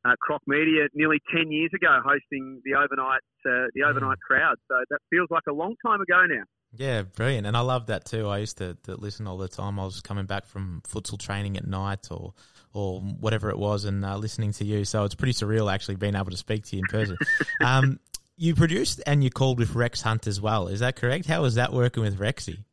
uh, 0.02 0.18
Croc 0.20 0.42
Media 0.50 0.90
nearly 0.98 1.22
10 1.30 1.54
years 1.54 1.72
ago, 1.78 2.02
hosting 2.02 2.60
the 2.66 2.74
overnight 2.74 3.22
uh, 3.46 3.70
the 3.78 3.86
overnight 3.86 4.18
crowd. 4.26 4.58
So 4.66 4.82
that 4.90 5.00
feels 5.14 5.30
like 5.30 5.46
a 5.48 5.54
long 5.54 5.78
time 5.86 6.02
ago 6.02 6.26
now. 6.26 6.44
Yeah, 6.76 7.04
brilliant. 7.04 7.46
And 7.46 7.56
I 7.56 7.60
love 7.60 7.88
that 7.88 8.06
too. 8.06 8.28
I 8.28 8.40
used 8.40 8.58
to, 8.58 8.76
to, 8.84 8.96
listen 8.96 9.28
all 9.28 9.38
the 9.38 9.48
time. 9.48 9.80
I 9.80 9.86
was 9.86 10.02
coming 10.02 10.26
back 10.26 10.48
from 10.48 10.82
futsal 10.88 11.20
training 11.20 11.56
at 11.58 11.68
night 11.68 12.08
or 12.10 12.34
or 12.74 13.02
whatever 13.02 13.52
it 13.52 13.60
was 13.60 13.86
and 13.86 14.04
uh, 14.04 14.18
listening 14.18 14.52
to 14.52 14.66
you. 14.66 14.84
So 14.84 15.04
it's 15.04 15.14
pretty 15.14 15.34
surreal 15.34 15.72
actually 15.72 15.96
being 15.96 16.16
able 16.16 16.32
to 16.32 16.38
speak 16.38 16.66
to 16.66 16.76
you 16.76 16.82
in 16.82 16.88
person. 16.90 17.18
um, 17.62 18.00
you 18.36 18.56
produced 18.56 19.00
and 19.06 19.24
you 19.24 19.30
called 19.30 19.60
with 19.60 19.76
Rex 19.76 20.02
Hunt 20.02 20.26
as 20.26 20.42
well. 20.42 20.68
Is 20.68 20.80
that 20.80 20.96
correct? 20.96 21.28
How 21.28 21.44
was 21.44 21.54
that 21.56 21.72
working 21.72 22.02
with 22.02 22.18
Rexy? 22.18 22.64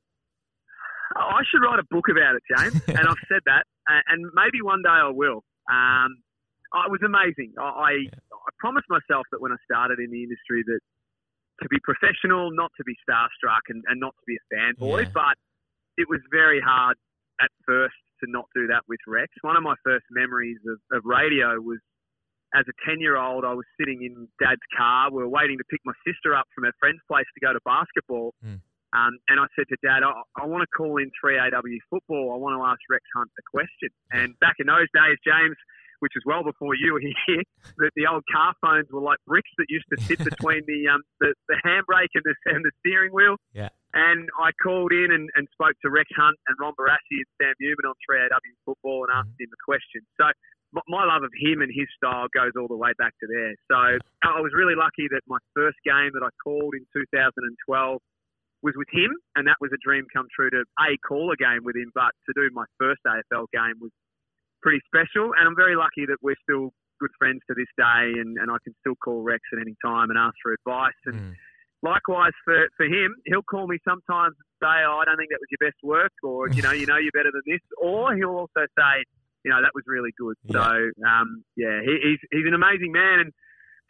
Oh, 1.16 1.20
I 1.20 1.42
should 1.50 1.62
write 1.62 1.78
a 1.78 1.84
book 1.90 2.06
about 2.10 2.36
it, 2.36 2.42
James. 2.48 2.80
and 2.88 3.06
I've 3.06 3.20
said 3.28 3.42
that. 3.44 3.64
And 4.08 4.24
maybe 4.32 4.62
one 4.62 4.80
day 4.82 4.88
I 4.88 5.10
will. 5.10 5.44
Um, 5.70 6.16
oh, 6.72 6.82
it 6.86 6.90
was 6.90 7.00
amazing. 7.04 7.52
I, 7.58 7.62
I, 7.62 7.90
yeah. 8.04 8.10
I 8.32 8.50
promised 8.58 8.86
myself 8.88 9.26
that 9.32 9.40
when 9.42 9.52
I 9.52 9.56
started 9.64 9.98
in 9.98 10.10
the 10.10 10.22
industry 10.22 10.64
that 10.66 10.80
to 11.62 11.68
be 11.68 11.78
professional, 11.82 12.50
not 12.52 12.70
to 12.76 12.84
be 12.84 12.94
starstruck, 13.08 13.64
and, 13.68 13.82
and 13.88 14.00
not 14.00 14.14
to 14.16 14.24
be 14.26 14.36
a 14.36 14.44
fanboy. 14.48 15.04
Yeah. 15.04 15.10
But 15.14 15.36
it 15.96 16.08
was 16.08 16.20
very 16.30 16.60
hard 16.60 16.96
at 17.40 17.50
first 17.66 17.96
to 18.24 18.30
not 18.30 18.46
do 18.54 18.66
that 18.68 18.82
with 18.88 19.00
Rex. 19.06 19.32
One 19.42 19.56
of 19.56 19.62
my 19.62 19.74
first 19.84 20.04
memories 20.10 20.58
of, 20.68 20.78
of 20.96 21.02
radio 21.04 21.60
was 21.60 21.78
as 22.54 22.64
a 22.68 22.74
10 22.88 23.00
year 23.00 23.16
old, 23.16 23.44
I 23.44 23.54
was 23.54 23.64
sitting 23.78 24.02
in 24.02 24.26
dad's 24.42 24.64
car. 24.76 25.10
We 25.10 25.22
were 25.22 25.28
waiting 25.28 25.56
to 25.58 25.64
pick 25.70 25.80
my 25.84 25.94
sister 26.06 26.34
up 26.34 26.46
from 26.54 26.64
her 26.64 26.74
friend's 26.80 27.00
place 27.06 27.26
to 27.34 27.40
go 27.40 27.52
to 27.52 27.60
basketball. 27.64 28.34
Mm. 28.44 28.60
Um, 28.90 29.14
and 29.30 29.38
I 29.38 29.46
said 29.54 29.70
to 29.70 29.78
dad, 29.86 30.02
I, 30.02 30.10
I 30.34 30.46
want 30.46 30.66
to 30.66 30.70
call 30.74 30.98
in 30.98 31.10
3AW 31.22 31.78
football. 31.88 32.34
I 32.34 32.38
want 32.42 32.58
to 32.58 32.62
ask 32.66 32.80
Rex 32.90 33.04
Hunt 33.14 33.30
a 33.38 33.44
question. 33.46 33.90
And 34.10 34.34
back 34.40 34.58
in 34.58 34.66
those 34.66 34.90
days, 34.90 35.14
James, 35.22 35.54
which 36.00 36.12
is 36.16 36.22
well 36.26 36.42
before 36.42 36.74
you 36.74 36.92
were 36.92 37.00
here, 37.00 37.44
that 37.78 37.92
the 37.96 38.06
old 38.06 38.24
car 38.32 38.52
phones 38.60 38.88
were 38.90 39.00
like 39.00 39.18
bricks 39.26 39.50
that 39.58 39.66
used 39.68 39.86
to 39.94 40.00
sit 40.04 40.18
between 40.18 40.62
the 40.66 40.88
um, 40.88 41.00
the, 41.20 41.34
the 41.48 41.56
handbrake 41.64 42.12
and 42.14 42.24
the, 42.24 42.34
and 42.52 42.64
the 42.64 42.72
steering 42.80 43.12
wheel. 43.12 43.36
Yeah. 43.52 43.68
And 43.92 44.28
I 44.38 44.50
called 44.62 44.92
in 44.92 45.10
and, 45.10 45.28
and 45.34 45.48
spoke 45.50 45.74
to 45.82 45.90
Rex 45.90 46.06
Hunt 46.14 46.38
and 46.46 46.54
Ron 46.60 46.74
Barassi 46.78 47.18
and 47.18 47.30
Sam 47.42 47.54
Newman 47.58 47.90
on 47.90 47.94
3AW 48.06 48.38
football 48.64 49.06
and 49.08 49.10
asked 49.10 49.34
mm-hmm. 49.34 49.50
him 49.50 49.50
a 49.50 49.62
question. 49.66 50.02
So 50.14 50.30
my 50.86 51.02
love 51.02 51.26
of 51.26 51.34
him 51.34 51.62
and 51.62 51.72
his 51.74 51.90
style 51.98 52.30
goes 52.30 52.54
all 52.54 52.70
the 52.70 52.78
way 52.78 52.94
back 52.98 53.10
to 53.18 53.26
there. 53.26 53.54
So 53.66 53.98
I 54.22 54.38
was 54.38 54.54
really 54.54 54.78
lucky 54.78 55.10
that 55.10 55.26
my 55.26 55.42
first 55.54 55.78
game 55.82 56.14
that 56.14 56.22
I 56.22 56.30
called 56.38 56.78
in 56.78 56.86
2012 56.94 57.98
was 58.62 58.74
with 58.76 58.88
him, 58.92 59.10
and 59.34 59.48
that 59.48 59.56
was 59.60 59.72
a 59.72 59.80
dream 59.82 60.06
come 60.12 60.28
true 60.30 60.50
to 60.50 60.62
a 60.78 60.90
call 61.02 61.32
a 61.32 61.36
game 61.36 61.64
with 61.64 61.76
him, 61.76 61.90
but 61.94 62.12
to 62.28 62.32
do 62.36 62.46
my 62.52 62.64
first 62.78 63.00
AFL 63.08 63.48
game 63.52 63.80
was 63.80 63.90
pretty 64.62 64.80
special. 64.86 65.32
And 65.36 65.48
I'm 65.48 65.56
very 65.56 65.76
lucky 65.76 66.06
that 66.06 66.18
we're 66.22 66.38
still 66.42 66.72
good 67.00 67.10
friends 67.18 67.40
to 67.48 67.54
this 67.56 67.70
day, 67.76 68.20
and, 68.20 68.36
and 68.38 68.50
I 68.50 68.56
can 68.62 68.74
still 68.80 68.94
call 68.96 69.22
Rex 69.22 69.40
at 69.52 69.58
any 69.60 69.74
time 69.84 70.10
and 70.10 70.18
ask 70.18 70.34
for 70.42 70.52
advice. 70.52 71.00
And 71.06 71.16
mm. 71.16 71.34
likewise 71.82 72.32
for, 72.44 72.68
for 72.76 72.86
him, 72.86 73.16
he'll 73.24 73.42
call 73.42 73.66
me 73.66 73.78
sometimes 73.86 74.36
and 74.36 74.48
say, 74.62 74.84
oh, 74.84 75.00
I 75.00 75.04
don't 75.06 75.16
think 75.16 75.30
that 75.30 75.40
was 75.40 75.50
your 75.50 75.64
best 75.64 75.80
work, 75.82 76.12
or, 76.22 76.48
you 76.56 76.62
know, 76.62 76.72
you 76.72 76.86
know 76.86 76.96
you're 76.96 77.16
better 77.16 77.32
than 77.32 77.42
this. 77.46 77.64
Or 77.80 78.14
he'll 78.14 78.36
also 78.36 78.68
say, 78.78 79.04
you 79.44 79.50
know, 79.50 79.62
that 79.62 79.72
was 79.74 79.84
really 79.86 80.12
good. 80.18 80.36
Yeah. 80.44 80.52
So, 80.52 80.90
um, 81.08 81.44
yeah, 81.56 81.80
he, 81.82 81.96
he's, 82.04 82.20
he's 82.30 82.46
an 82.46 82.54
amazing 82.54 82.92
man. 82.92 83.20
And 83.20 83.32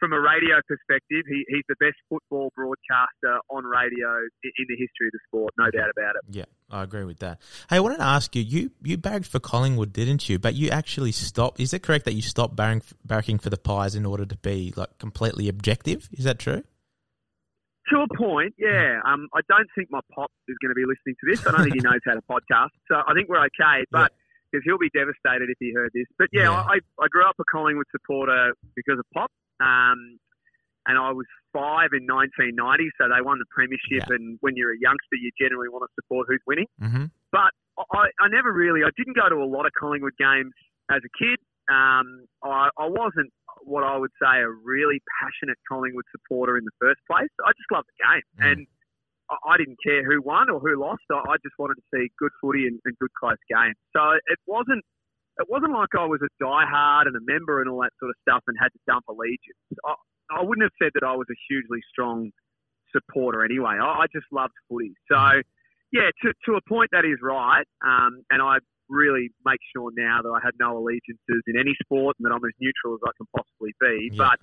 from 0.01 0.13
a 0.13 0.19
radio 0.19 0.55
perspective, 0.67 1.23
he, 1.29 1.45
he's 1.47 1.63
the 1.69 1.75
best 1.79 1.95
football 2.09 2.51
broadcaster 2.55 3.39
on 3.49 3.63
radio 3.65 4.09
in 4.43 4.65
the 4.67 4.75
history 4.75 5.07
of 5.07 5.11
the 5.13 5.19
sport, 5.27 5.53
no 5.59 5.69
doubt 5.69 5.91
about 5.95 6.15
it. 6.15 6.21
Yeah, 6.27 6.45
I 6.71 6.81
agree 6.81 7.05
with 7.05 7.19
that. 7.19 7.39
Hey, 7.69 7.75
I 7.75 7.79
wanted 7.79 7.97
to 7.97 8.03
ask 8.03 8.35
you, 8.35 8.41
you 8.41 8.71
you 8.81 8.97
barracked 8.97 9.27
for 9.27 9.39
Collingwood, 9.39 9.93
didn't 9.93 10.27
you? 10.27 10.39
But 10.39 10.55
you 10.55 10.69
actually 10.69 11.11
stopped. 11.11 11.59
Is 11.59 11.71
it 11.71 11.83
correct 11.83 12.05
that 12.05 12.13
you 12.13 12.23
stopped 12.23 12.55
barracking 12.55 13.39
for 13.39 13.51
the 13.51 13.57
Pies 13.57 13.93
in 13.93 14.05
order 14.05 14.25
to 14.25 14.35
be 14.37 14.73
like 14.75 14.97
completely 14.97 15.47
objective? 15.47 16.09
Is 16.13 16.25
that 16.25 16.39
true? 16.39 16.63
To 17.91 17.99
a 18.01 18.17
point, 18.17 18.55
yeah. 18.57 19.01
Um, 19.05 19.27
I 19.35 19.41
don't 19.47 19.67
think 19.75 19.89
my 19.91 19.99
pop 20.15 20.31
is 20.47 20.55
going 20.61 20.69
to 20.69 20.75
be 20.75 20.85
listening 20.85 21.15
to 21.21 21.29
this. 21.29 21.45
I 21.45 21.51
don't 21.51 21.63
think 21.63 21.75
he 21.75 21.81
knows 21.81 21.99
how 22.05 22.15
to 22.15 22.21
podcast, 22.21 22.73
so 22.87 22.95
I 22.95 23.13
think 23.13 23.29
we're 23.29 23.45
okay. 23.45 23.85
But 23.91 24.13
because 24.51 24.63
yeah. 24.65 24.71
he'll 24.71 24.77
be 24.79 24.89
devastated 24.93 25.49
if 25.49 25.57
he 25.59 25.73
heard 25.73 25.91
this. 25.93 26.05
But 26.17 26.29
yeah, 26.31 26.43
yeah. 26.43 26.51
I, 26.51 26.79
I 26.99 27.07
grew 27.09 27.27
up 27.27 27.35
a 27.39 27.43
Collingwood 27.51 27.85
supporter 27.91 28.53
because 28.75 28.97
of 28.97 29.05
pop. 29.13 29.29
Um, 29.61 30.19
and 30.87 30.97
I 30.97 31.11
was 31.11 31.29
five 31.53 31.93
in 31.93 32.09
1990, 32.09 32.57
so 32.97 33.05
they 33.05 33.21
won 33.21 33.37
the 33.37 33.45
premiership. 33.53 34.09
Yeah. 34.09 34.17
And 34.17 34.37
when 34.41 34.57
you're 34.57 34.73
a 34.73 34.81
youngster, 34.81 35.15
you 35.19 35.29
generally 35.39 35.69
want 35.69 35.85
to 35.85 35.91
support 35.93 36.25
who's 36.27 36.41
winning. 36.47 36.67
Mm-hmm. 36.81 37.05
But 37.31 37.53
I, 37.77 38.09
I 38.19 38.27
never 38.29 38.51
really, 38.51 38.81
I 38.81 38.89
didn't 38.97 39.15
go 39.15 39.29
to 39.29 39.37
a 39.37 39.45
lot 39.45 39.65
of 39.65 39.73
Collingwood 39.77 40.17
games 40.17 40.53
as 40.89 41.01
a 41.05 41.11
kid. 41.13 41.37
Um, 41.69 42.25
I, 42.43 42.69
I 42.77 42.89
wasn't 42.89 43.29
what 43.63 43.83
I 43.83 43.95
would 43.97 44.11
say 44.17 44.41
a 44.41 44.49
really 44.49 45.01
passionate 45.21 45.57
Collingwood 45.69 46.05
supporter 46.09 46.57
in 46.57 46.65
the 46.65 46.75
first 46.81 46.99
place. 47.05 47.29
I 47.45 47.53
just 47.53 47.69
loved 47.69 47.87
the 47.93 47.99
game, 48.01 48.25
mm. 48.33 48.51
and 48.51 48.59
I, 49.29 49.53
I 49.53 49.57
didn't 49.57 49.77
care 49.85 50.03
who 50.03 50.21
won 50.21 50.49
or 50.49 50.59
who 50.59 50.79
lost. 50.81 51.05
I, 51.11 51.21
I 51.29 51.37
just 51.45 51.55
wanted 51.59 51.77
to 51.77 51.85
see 51.93 52.09
good 52.17 52.33
footy 52.41 52.65
and, 52.65 52.79
and 52.85 52.97
good 52.97 53.13
close 53.13 53.39
games. 53.45 53.77
So 53.93 54.17
it 54.17 54.39
wasn't 54.47 54.83
it 55.39 55.47
wasn't 55.49 55.73
like 55.73 55.89
I 55.97 56.05
was 56.05 56.19
a 56.21 56.31
diehard 56.43 57.07
and 57.07 57.15
a 57.15 57.23
member 57.23 57.61
and 57.61 57.69
all 57.69 57.81
that 57.81 57.93
sort 57.99 58.09
of 58.09 58.17
stuff 58.21 58.43
and 58.47 58.57
had 58.59 58.69
to 58.73 58.79
dump 58.87 59.05
allegiance. 59.07 59.61
I, 59.85 59.95
I 60.31 60.43
wouldn't 60.43 60.63
have 60.63 60.75
said 60.81 60.91
that 60.95 61.03
I 61.03 61.15
was 61.15 61.27
a 61.31 61.37
hugely 61.49 61.79
strong 61.91 62.31
supporter 62.91 63.43
anyway. 63.43 63.79
I, 63.81 64.03
I 64.03 64.05
just 64.11 64.27
loved 64.31 64.53
footy. 64.69 64.93
So, 65.11 65.41
yeah, 65.91 66.11
to, 66.23 66.33
to 66.45 66.55
a 66.55 66.63
point 66.67 66.89
that 66.91 67.05
is 67.05 67.19
right. 67.21 67.65
Um, 67.83 68.23
and 68.29 68.41
I 68.41 68.59
really 68.89 69.31
make 69.45 69.59
sure 69.75 69.91
now 69.95 70.19
that 70.21 70.29
I 70.29 70.39
had 70.43 70.51
no 70.59 70.77
allegiances 70.77 71.41
in 71.47 71.55
any 71.57 71.75
sport 71.81 72.17
and 72.19 72.25
that 72.27 72.35
I'm 72.35 72.43
as 72.43 72.55
neutral 72.59 72.99
as 72.99 73.03
I 73.07 73.11
can 73.15 73.27
possibly 73.35 73.71
be. 73.79 74.11
Yeah. 74.11 74.17
But 74.17 74.39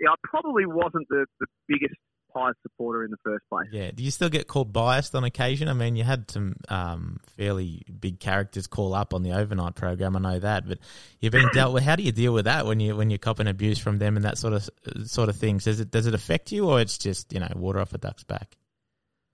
yeah, 0.00 0.10
I 0.10 0.18
probably 0.24 0.64
wasn't 0.64 1.06
the, 1.08 1.26
the 1.38 1.46
biggest 1.68 2.00
Pies 2.32 2.54
supporter 2.62 3.04
in 3.04 3.10
the 3.10 3.16
first 3.24 3.44
place. 3.48 3.68
Yeah. 3.72 3.90
Do 3.92 4.02
you 4.02 4.10
still 4.10 4.28
get 4.28 4.46
called 4.46 4.72
biased 4.72 5.14
on 5.14 5.24
occasion? 5.24 5.68
I 5.68 5.72
mean, 5.72 5.96
you 5.96 6.04
had 6.04 6.30
some 6.30 6.56
um, 6.68 7.20
fairly 7.36 7.82
big 8.00 8.20
characters 8.20 8.66
call 8.66 8.94
up 8.94 9.14
on 9.14 9.22
the 9.22 9.32
overnight 9.32 9.74
program. 9.74 10.16
I 10.16 10.20
know 10.20 10.38
that, 10.38 10.66
but 10.68 10.78
you've 11.20 11.32
been 11.32 11.50
dealt 11.52 11.74
with. 11.74 11.82
How 11.82 11.96
do 11.96 12.02
you 12.02 12.12
deal 12.12 12.32
with 12.32 12.44
that 12.46 12.66
when 12.66 12.80
you 12.80 12.96
when 12.96 13.10
you're 13.10 13.18
copping 13.18 13.48
abuse 13.48 13.78
from 13.78 13.98
them 13.98 14.16
and 14.16 14.24
that 14.24 14.38
sort 14.38 14.54
of 14.54 14.68
sort 15.04 15.28
of 15.28 15.36
things? 15.36 15.64
Does 15.64 15.80
it 15.80 15.90
does 15.90 16.06
it 16.06 16.14
affect 16.14 16.52
you, 16.52 16.68
or 16.68 16.80
it's 16.80 16.98
just 16.98 17.32
you 17.32 17.40
know 17.40 17.48
water 17.56 17.80
off 17.80 17.92
a 17.92 17.98
duck's 17.98 18.24
back? 18.24 18.56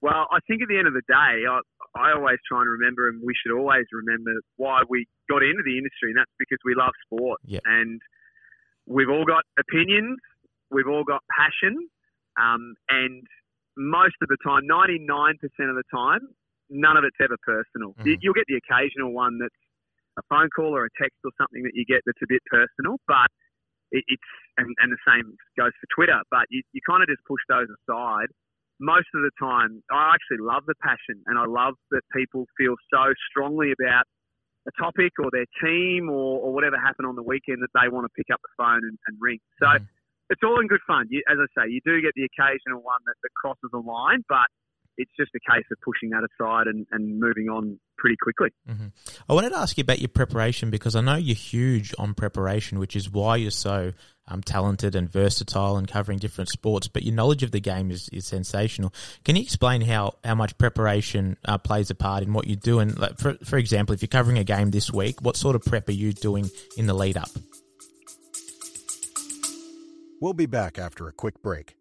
Well, 0.03 0.27
I 0.31 0.39
think 0.47 0.63
at 0.63 0.69
the 0.69 0.79
end 0.79 0.87
of 0.87 0.95
the 0.95 1.03
day, 1.09 1.49
I, 1.49 1.61
I 1.97 2.13
always 2.13 2.39
try 2.47 2.61
and 2.61 2.71
remember, 2.71 3.09
and 3.09 3.23
we 3.25 3.35
should 3.35 3.57
always 3.57 3.87
remember 3.93 4.31
why 4.57 4.83
we 4.89 5.07
got 5.29 5.43
into 5.43 5.63
the 5.65 5.79
industry, 5.79 6.11
and 6.13 6.19
that's 6.19 6.31
because 6.39 6.59
we 6.65 6.75
love 6.77 6.93
sport. 7.05 7.41
Yep. 7.45 7.63
And 7.65 8.01
we've 8.87 9.09
all 9.09 9.25
got 9.25 9.43
opinions, 9.59 10.19
we've 10.71 10.87
all 10.87 11.05
got 11.05 11.23
passion, 11.33 11.89
um, 12.37 12.75
and 12.89 13.25
most 13.77 14.17
of 14.23 14.29
the 14.29 14.37
time, 14.45 14.65
99% 14.65 15.37
of 15.69 15.77
the 15.77 15.89
time, 15.93 16.21
none 16.71 16.97
of 16.97 17.05
it's 17.05 17.17
ever 17.21 17.37
personal. 17.45 17.93
Mm. 18.01 18.19
You'll 18.21 18.37
get 18.37 18.49
the 18.49 18.59
occasional 18.59 19.13
one 19.13 19.39
that's 19.39 19.61
a 20.19 20.25
phone 20.29 20.49
call 20.55 20.75
or 20.75 20.87
a 20.87 20.93
text 21.01 21.21
or 21.25 21.31
something 21.37 21.63
that 21.63 21.73
you 21.75 21.85
get 21.85 22.01
that's 22.07 22.21
a 22.25 22.29
bit 22.29 22.41
personal, 22.49 22.97
but 23.07 23.29
it, 23.93 24.03
it's, 24.09 24.31
and, 24.57 24.73
and, 24.81 24.91
the 24.91 25.03
same 25.07 25.37
goes 25.61 25.71
for 25.77 25.89
Twitter, 25.95 26.19
but 26.31 26.49
you, 26.51 26.63
you 26.73 26.81
kind 26.89 27.03
of 27.03 27.09
just 27.09 27.23
push 27.29 27.41
those 27.49 27.69
aside. 27.69 28.33
Most 28.81 29.07
of 29.15 29.23
the 29.23 29.31
time, 29.39 29.85
I 29.93 30.13
actually 30.17 30.43
love 30.45 30.65
the 30.67 30.75
passion 30.83 31.23
and 31.27 31.39
I 31.39 31.47
love 31.47 31.77
that 31.93 32.03
people 32.17 32.45
feel 32.59 32.75
so 32.93 33.13
strongly 33.31 33.73
about 33.73 34.05
a 34.67 34.73
topic 34.83 35.13
or 35.23 35.31
their 35.31 35.47
team 35.63 36.11
or, 36.11 36.41
or 36.41 36.53
whatever 36.53 36.77
happened 36.77 37.07
on 37.07 37.15
the 37.15 37.23
weekend 37.23 37.63
that 37.63 37.73
they 37.79 37.89
want 37.89 38.05
to 38.05 38.13
pick 38.17 38.27
up 38.33 38.41
the 38.43 38.53
phone 38.57 38.83
and, 38.83 38.99
and 39.07 39.17
ring. 39.21 39.39
So, 39.61 39.67
mm 39.67 39.87
it's 40.31 40.43
all 40.43 40.61
in 40.61 40.67
good 40.67 40.81
fun. 40.87 41.07
You, 41.11 41.23
as 41.31 41.39
I 41.39 41.47
say, 41.55 41.71
you 41.71 41.81
do 41.85 42.01
get 42.01 42.13
the 42.15 42.25
occasional 42.25 42.83
one 42.83 43.01
that, 43.07 43.15
that 43.23 43.31
crosses 43.35 43.71
a 43.73 43.79
line, 43.79 44.25
but 44.29 44.47
it's 44.99 45.11
just 45.19 45.31
a 45.35 45.53
case 45.53 45.65
of 45.71 45.79
pushing 45.85 46.11
that 46.11 46.25
aside 46.25 46.67
and, 46.67 46.87
and 46.91 47.21
moving 47.21 47.49
on 47.49 47.79
pretty 47.99 48.17
quickly. 48.23 48.49
Mm-hmm. 48.69 48.87
I 49.29 49.35
wanted 49.35 49.51
to 49.51 49.59
ask 49.59 49.77
you 49.77 49.83
about 49.83 49.99
your 49.99 50.09
preparation 50.09 50.71
because 50.71 50.97
I 50.97 51.01
know 51.01 51.17
you're 51.17 51.37
huge 51.37 51.95
on 51.99 52.15
preparation, 52.15 52.79
which 52.79 52.97
is 52.97 53.11
why 53.11 53.37
you're 53.37 53.51
so 53.51 53.93
um, 54.29 54.43
talented 54.43 54.95
and 54.95 55.09
versatile 55.11 55.77
and 55.77 55.87
covering 55.87 56.19
different 56.19 56.49
sports. 56.51 56.89
But 56.89 57.03
your 57.03 57.15
knowledge 57.15 57.43
of 57.43 57.51
the 57.51 57.61
game 57.61 57.91
is, 57.91 58.09
is 58.13 58.27
sensational. 58.27 58.93
Can 59.25 59.37
you 59.37 59.43
explain 59.43 59.83
how, 59.83 60.15
how 60.25 60.35
much 60.35 60.57
preparation 60.59 61.37
uh, 61.45 61.59
plays 61.59 61.91
a 61.91 61.95
part 61.95 62.23
in 62.23 62.33
what 62.33 62.47
you 62.47 62.57
do? 62.57 62.79
And 62.79 62.99
like, 62.99 63.19
for, 63.19 63.35
for 63.45 63.59
example, 63.59 63.95
if 63.95 64.03
you're 64.03 64.09
covering 64.09 64.39
a 64.39 64.45
game 64.45 64.71
this 64.71 64.91
week, 64.93 65.21
what 65.21 65.37
sort 65.37 65.57
of 65.57 65.63
prep 65.63 65.89
are 65.89 65.93
you 65.93 66.13
doing 66.13 66.51
in 66.77 66.87
the 66.87 66.95
lead 66.95 67.17
up? 67.17 67.29
We'll 70.21 70.35
be 70.35 70.47
back 70.47 70.79
after 70.79 71.09
a 71.09 71.13
quick 71.13 71.43
break. 71.43 71.77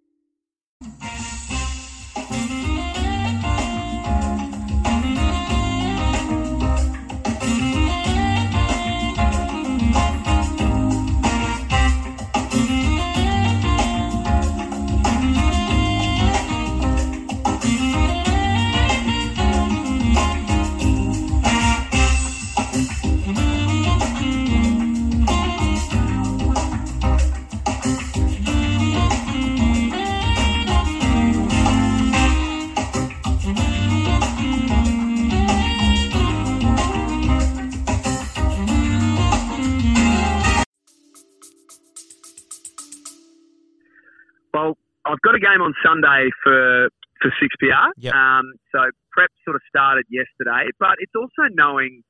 Got 45.39 45.51
a 45.51 45.53
game 45.53 45.61
on 45.61 45.73
Sunday 45.83 46.29
for 46.43 46.89
for 47.21 47.31
six 47.39 47.55
PR. 47.59 47.91
Yep. 47.97 48.13
Um, 48.13 48.53
so 48.71 48.91
prep 49.11 49.29
sort 49.43 49.55
of 49.55 49.61
started 49.69 50.05
yesterday, 50.09 50.69
but 50.79 50.95
it's 50.99 51.15
also 51.15 51.47
knowing 51.53 52.03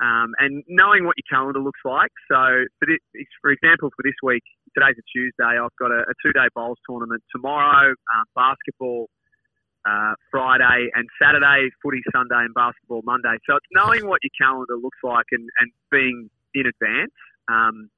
um, 0.00 0.32
and 0.38 0.62
knowing 0.68 1.04
what 1.04 1.16
your 1.18 1.28
calendar 1.28 1.60
looks 1.60 1.80
like. 1.84 2.12
So 2.30 2.64
for 2.78 2.86
this, 2.86 3.00
for 3.40 3.50
example, 3.50 3.90
for 3.96 4.02
this 4.02 4.16
week, 4.22 4.42
today's 4.76 4.96
a 4.98 5.06
Tuesday. 5.12 5.58
I've 5.58 5.74
got 5.78 5.90
a, 5.90 6.06
a 6.08 6.14
two 6.24 6.32
day 6.32 6.48
bowls 6.54 6.78
tournament 6.88 7.22
tomorrow, 7.34 7.90
um, 7.92 8.24
basketball. 8.34 9.08
Uh, 9.88 10.12
Friday 10.30 10.90
and 10.94 11.08
Saturday, 11.22 11.70
footy 11.80 12.02
Sunday 12.12 12.44
and 12.44 12.52
basketball 12.52 13.00
Monday. 13.06 13.38
So 13.48 13.56
it's 13.56 13.72
knowing 13.72 14.06
what 14.06 14.20
your 14.20 14.34
calendar 14.36 14.76
looks 14.76 14.98
like 15.02 15.24
and, 15.30 15.48
and 15.60 15.70
being 15.90 16.28
in 16.52 16.66
advance. 16.66 17.14
Um, 17.48 17.88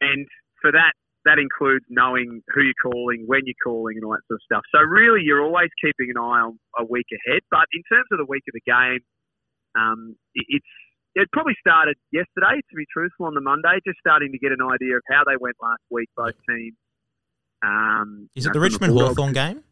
and 0.00 0.26
for 0.60 0.72
that, 0.72 0.94
that 1.24 1.38
includes 1.38 1.84
knowing 1.88 2.42
who 2.52 2.62
you're 2.62 2.82
calling, 2.82 3.24
when 3.26 3.42
you're 3.44 3.60
calling, 3.64 3.96
and 3.96 4.04
all 4.04 4.12
that 4.12 4.24
sort 4.28 4.40
of 4.40 4.44
stuff. 4.44 4.64
So 4.74 4.80
really, 4.80 5.22
you're 5.22 5.42
always 5.42 5.70
keeping 5.80 6.12
an 6.14 6.18
eye 6.18 6.44
on 6.44 6.58
a 6.78 6.84
week 6.84 7.06
ahead. 7.12 7.40
But 7.50 7.66
in 7.72 7.82
terms 7.90 8.06
of 8.12 8.18
the 8.18 8.28
week 8.28 8.44
of 8.48 8.54
the 8.54 8.64
game, 8.64 9.00
um, 9.74 10.16
it's 10.34 10.66
it 11.14 11.28
probably 11.32 11.54
started 11.60 11.96
yesterday, 12.12 12.58
to 12.58 12.76
be 12.76 12.84
truthful, 12.92 13.26
on 13.26 13.34
the 13.34 13.40
Monday, 13.40 13.78
just 13.86 13.98
starting 14.00 14.32
to 14.32 14.38
get 14.38 14.50
an 14.50 14.58
idea 14.60 14.96
of 14.96 15.02
how 15.10 15.22
they 15.24 15.36
went 15.38 15.54
last 15.62 15.82
week, 15.90 16.08
both 16.16 16.34
teams. 16.48 16.74
Um, 17.64 18.28
Is 18.34 18.46
it 18.46 18.52
the 18.52 18.60
Richmond 18.60 18.92
Hawthorn 18.92 19.32
game? 19.32 19.62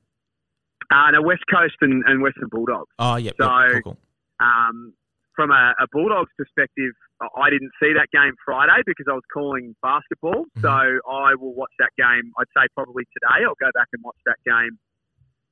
Uh, 0.90 1.10
no, 1.12 1.22
West 1.22 1.42
Coast 1.50 1.74
and, 1.80 2.04
and 2.06 2.22
Western 2.22 2.48
Bulldogs. 2.50 2.90
Oh, 2.98 3.16
yeah. 3.16 3.32
So, 3.40 3.48
cool, 3.48 3.80
cool. 3.82 3.98
Um, 4.40 4.94
from 5.34 5.50
a, 5.50 5.74
a, 5.80 5.86
Bulldogs 5.90 6.30
perspective, 6.36 6.92
I 7.36 7.50
didn't 7.50 7.72
see 7.82 7.92
that 7.94 8.08
game 8.12 8.34
Friday 8.44 8.82
because 8.86 9.06
I 9.08 9.14
was 9.14 9.26
calling 9.32 9.74
basketball. 9.82 10.46
Mm-hmm. 10.56 10.62
So 10.62 10.76
I 11.08 11.34
will 11.34 11.54
watch 11.54 11.72
that 11.78 11.92
game, 11.98 12.32
I'd 12.38 12.50
say 12.56 12.66
probably 12.74 13.04
today. 13.14 13.44
I'll 13.46 13.58
go 13.58 13.70
back 13.74 13.88
and 13.92 14.02
watch 14.02 14.18
that 14.26 14.40
game 14.44 14.78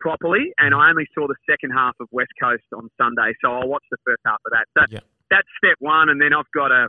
properly. 0.00 0.52
And 0.58 0.74
I 0.74 0.90
only 0.90 1.06
saw 1.14 1.28
the 1.28 1.38
second 1.48 1.70
half 1.70 1.94
of 2.00 2.08
West 2.10 2.32
Coast 2.40 2.64
on 2.74 2.88
Sunday. 2.96 3.36
So 3.44 3.52
I'll 3.52 3.68
watch 3.68 3.84
the 3.90 4.00
first 4.06 4.22
half 4.24 4.40
of 4.46 4.52
that. 4.52 4.66
So 4.76 4.82
yeah. 4.90 5.04
that's 5.30 5.48
step 5.62 5.76
one. 5.78 6.08
And 6.08 6.20
then 6.20 6.32
I've 6.32 6.50
got 6.54 6.72
a, 6.72 6.88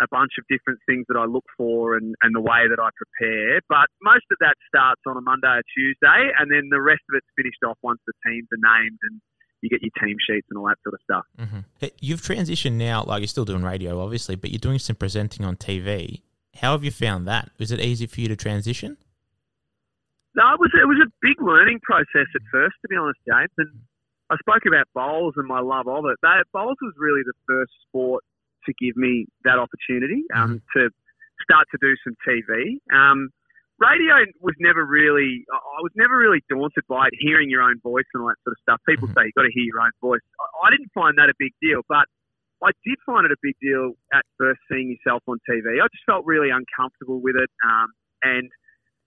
a 0.00 0.08
bunch 0.10 0.36
of 0.38 0.44
different 0.48 0.80
things 0.88 1.04
that 1.08 1.16
I 1.16 1.24
look 1.24 1.44
for 1.56 1.96
and, 1.96 2.14
and 2.22 2.34
the 2.34 2.40
way 2.40 2.68
that 2.68 2.80
I 2.80 2.88
prepare. 2.96 3.60
But 3.68 3.88
most 4.00 4.24
of 4.30 4.38
that 4.40 4.56
starts 4.68 5.00
on 5.06 5.16
a 5.16 5.24
Monday 5.24 5.60
or 5.60 5.64
Tuesday, 5.76 6.32
and 6.40 6.48
then 6.48 6.68
the 6.72 6.80
rest 6.80 7.04
of 7.12 7.20
it's 7.20 7.28
finished 7.36 7.60
off 7.64 7.76
once 7.82 8.00
the 8.06 8.16
teams 8.24 8.48
are 8.48 8.60
named 8.60 9.00
and 9.08 9.20
you 9.62 9.68
get 9.68 9.82
your 9.82 9.90
team 10.02 10.16
sheets 10.26 10.46
and 10.50 10.58
all 10.58 10.66
that 10.66 10.78
sort 10.82 10.94
of 10.94 11.00
stuff. 11.02 11.24
Mm-hmm. 11.38 11.86
You've 12.00 12.22
transitioned 12.22 12.72
now, 12.72 13.04
like 13.04 13.20
you're 13.20 13.28
still 13.28 13.44
doing 13.44 13.62
radio, 13.62 14.00
obviously, 14.02 14.36
but 14.36 14.50
you're 14.50 14.58
doing 14.58 14.78
some 14.78 14.96
presenting 14.96 15.44
on 15.44 15.56
TV. 15.56 16.22
How 16.56 16.72
have 16.72 16.84
you 16.84 16.90
found 16.90 17.26
that? 17.28 17.50
Was 17.58 17.70
it 17.70 17.80
easy 17.80 18.06
for 18.06 18.20
you 18.20 18.28
to 18.28 18.36
transition? 18.36 18.96
No, 20.34 20.54
it 20.54 20.60
was 20.60 20.70
it 20.74 20.86
was 20.86 20.98
a 21.02 21.10
big 21.20 21.42
learning 21.42 21.80
process 21.82 22.28
at 22.34 22.42
first, 22.52 22.76
to 22.82 22.88
be 22.88 22.96
honest, 22.96 23.18
James. 23.26 23.50
And 23.58 23.70
I 24.30 24.36
spoke 24.38 24.62
about 24.66 24.86
bowls 24.94 25.34
and 25.36 25.46
my 25.46 25.60
love 25.60 25.88
of 25.88 26.04
it. 26.06 26.18
Bowls 26.52 26.76
was 26.80 26.94
really 26.96 27.22
the 27.24 27.34
first 27.48 27.72
sport 27.88 28.22
to 28.66 28.72
give 28.78 28.96
me 28.96 29.26
that 29.44 29.58
opportunity 29.58 30.22
um, 30.34 30.62
mm-hmm. 30.62 30.78
to 30.78 30.90
start 31.42 31.66
to 31.72 31.78
do 31.80 31.94
some 32.04 32.14
TV. 32.26 32.78
Um, 32.94 33.30
radio 33.80 34.28
was 34.40 34.54
never 34.60 34.84
really, 34.84 35.44
I 35.50 35.80
was 35.80 35.92
never 35.96 36.16
really 36.16 36.44
daunted 36.48 36.84
by 36.88 37.08
it, 37.08 37.16
hearing 37.18 37.48
your 37.50 37.62
own 37.64 37.80
voice 37.80 38.06
and 38.14 38.22
all 38.22 38.28
that 38.28 38.40
sort 38.44 38.54
of 38.54 38.62
stuff. 38.62 38.78
People 38.86 39.08
mm-hmm. 39.08 39.18
say 39.18 39.32
you've 39.32 39.40
got 39.40 39.48
to 39.48 39.54
hear 39.56 39.64
your 39.64 39.80
own 39.80 39.96
voice. 40.00 40.22
I, 40.38 40.68
I 40.68 40.70
didn't 40.70 40.92
find 40.92 41.16
that 41.16 41.32
a 41.32 41.36
big 41.40 41.56
deal, 41.64 41.80
but 41.88 42.04
I 42.60 42.70
did 42.84 43.00
find 43.08 43.24
it 43.24 43.32
a 43.32 43.40
big 43.40 43.56
deal 43.60 43.96
at 44.12 44.22
first 44.36 44.60
seeing 44.68 44.92
yourself 44.92 45.24
on 45.26 45.40
TV. 45.48 45.80
I 45.80 45.88
just 45.88 46.04
felt 46.04 46.28
really 46.28 46.52
uncomfortable 46.52 47.20
with 47.24 47.36
it, 47.36 47.48
um, 47.64 47.88
and 48.22 48.52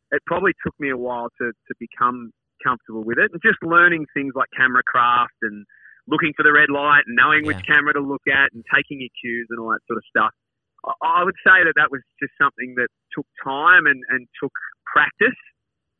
it 0.09 0.21
probably 0.25 0.53
took 0.65 0.73
me 0.81 0.89
a 0.89 0.97
while 0.97 1.29
to, 1.37 1.53
to 1.53 1.73
become 1.77 2.33
comfortable 2.65 3.03
with 3.03 3.17
it. 3.21 3.29
And 3.29 3.41
just 3.45 3.61
learning 3.61 4.05
things 4.13 4.33
like 4.35 4.49
camera 4.57 4.81
craft 4.81 5.37
and 5.41 5.65
looking 6.07 6.33
for 6.35 6.43
the 6.43 6.51
red 6.51 6.69
light 6.69 7.05
and 7.05 7.15
knowing 7.15 7.45
yeah. 7.45 7.53
which 7.53 7.65
camera 7.65 7.93
to 7.93 8.01
look 8.01 8.25
at 8.27 8.51
and 8.53 8.63
taking 8.73 8.99
your 8.99 9.13
cues 9.21 9.47
and 9.49 9.59
all 9.59 9.69
that 9.69 9.85
sort 9.87 9.97
of 9.97 10.05
stuff. 10.09 10.33
I 10.83 11.23
would 11.23 11.39
say 11.45 11.63
that 11.63 11.73
that 11.79 11.91
was 11.91 12.01
just 12.19 12.33
something 12.35 12.75
that 12.75 12.91
took 13.15 13.27
time 13.43 13.87
and, 13.87 14.03
and 14.09 14.27
took 14.41 14.51
practice 14.83 15.39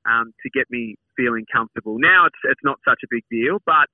um, 0.03 0.35
to 0.43 0.47
get 0.51 0.67
me 0.69 0.95
feeling 1.15 1.45
comfortable. 1.47 1.95
Now 1.99 2.25
it's 2.27 2.41
it's 2.43 2.63
not 2.63 2.77
such 2.83 2.99
a 3.03 3.09
big 3.09 3.23
deal, 3.31 3.59
but 3.65 3.87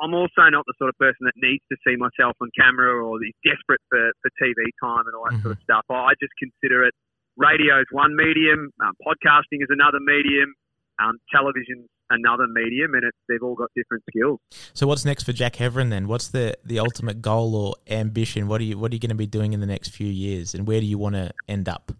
I'm 0.00 0.14
also 0.14 0.48
not 0.48 0.64
the 0.66 0.74
sort 0.80 0.88
of 0.88 0.96
person 0.96 1.28
that 1.28 1.36
needs 1.36 1.62
to 1.68 1.76
see 1.86 1.94
myself 1.94 2.34
on 2.40 2.48
camera 2.56 3.04
or 3.04 3.20
is 3.20 3.36
desperate 3.44 3.84
for, 3.92 4.10
for 4.24 4.30
TV 4.40 4.56
time 4.80 5.04
and 5.06 5.14
all 5.14 5.28
that 5.28 5.36
mm-hmm. 5.38 5.52
sort 5.52 5.54
of 5.54 5.62
stuff. 5.62 5.84
I 5.92 6.16
just 6.18 6.32
consider 6.40 6.88
it 6.88 6.94
radio 7.36 7.80
is 7.80 7.88
one 7.90 8.16
medium, 8.16 8.70
um, 8.80 8.94
podcasting 9.04 9.60
is 9.60 9.68
another 9.68 10.00
medium, 10.00 10.54
um, 11.02 11.18
television 11.28 11.84
another 12.10 12.46
medium, 12.46 12.94
and 12.94 13.04
it's, 13.04 13.16
they've 13.28 13.42
all 13.42 13.54
got 13.54 13.70
different 13.74 14.02
skills. 14.08 14.40
So, 14.72 14.86
what's 14.86 15.04
next 15.04 15.24
for 15.24 15.32
Jack 15.32 15.56
Heverin 15.56 15.90
then? 15.90 16.08
What's 16.08 16.28
the, 16.28 16.56
the 16.64 16.78
ultimate 16.78 17.22
goal 17.22 17.54
or 17.54 17.74
ambition? 17.88 18.48
What 18.48 18.60
are 18.60 18.64
you 18.64 18.78
What 18.78 18.92
are 18.92 18.94
you 18.94 19.00
going 19.00 19.10
to 19.10 19.16
be 19.16 19.26
doing 19.26 19.52
in 19.52 19.60
the 19.60 19.66
next 19.66 19.88
few 19.88 20.08
years, 20.08 20.54
and 20.54 20.66
where 20.66 20.80
do 20.80 20.86
you 20.86 20.98
want 20.98 21.14
to 21.14 21.32
end 21.48 21.68
up? 21.68 21.92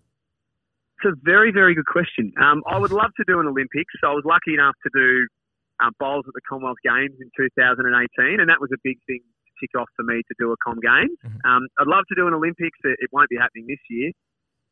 It's 1.02 1.12
a 1.12 1.16
very 1.22 1.52
very 1.52 1.74
good 1.74 1.86
question. 1.86 2.32
Um, 2.40 2.62
I 2.66 2.78
would 2.78 2.92
love 2.92 3.10
to 3.16 3.24
do 3.26 3.40
an 3.40 3.46
Olympics. 3.46 3.92
So 4.00 4.08
I 4.08 4.14
was 4.14 4.24
lucky 4.24 4.54
enough 4.54 4.74
to 4.84 4.90
do 4.94 5.26
um, 5.82 5.92
bowls 5.98 6.24
at 6.26 6.34
the 6.34 6.40
Commonwealth 6.48 6.80
Games 6.84 7.16
in 7.20 7.28
2018, 7.36 8.40
and 8.40 8.48
that 8.48 8.60
was 8.60 8.70
a 8.72 8.80
big 8.82 8.98
thing 9.06 9.20
to 9.20 9.50
tick 9.60 9.72
off 9.78 9.88
for 9.96 10.04
me 10.04 10.22
to 10.22 10.34
do 10.38 10.52
a 10.52 10.56
Com 10.62 10.78
Games. 10.80 11.18
Mm-hmm. 11.24 11.42
Um, 11.44 11.68
I'd 11.78 11.88
love 11.88 12.04
to 12.08 12.14
do 12.14 12.26
an 12.28 12.34
Olympics. 12.34 12.78
It, 12.84 12.96
it 13.00 13.10
won't 13.12 13.28
be 13.28 13.36
happening 13.36 13.66
this 13.68 13.82
year, 13.90 14.12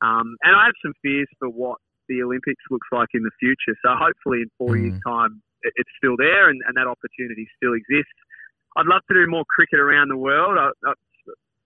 um, 0.01 0.37
and 0.43 0.55
I 0.55 0.67
have 0.67 0.79
some 0.83 0.95
fears 1.03 1.29
for 1.39 1.49
what 1.49 1.79
the 2.09 2.23
Olympics 2.23 2.63
looks 2.71 2.89
like 2.93 3.09
in 3.15 3.23
the 3.23 3.31
future. 3.39 3.77
So 3.85 3.95
hopefully 3.95 4.43
in 4.43 4.51
four 4.59 4.75
mm. 4.75 4.91
years' 4.91 5.01
time, 5.07 5.43
it's 5.63 5.91
still 5.97 6.17
there 6.17 6.51
and, 6.51 6.61
and, 6.67 6.77
that 6.77 6.87
opportunity 6.87 7.47
still 7.57 7.75
exists. 7.75 8.19
I'd 8.77 8.87
love 8.87 9.03
to 9.09 9.15
do 9.15 9.31
more 9.31 9.45
cricket 9.47 9.79
around 9.79 10.09
the 10.09 10.17
world. 10.17 10.59
I, 10.59 10.71
I, 10.89 10.93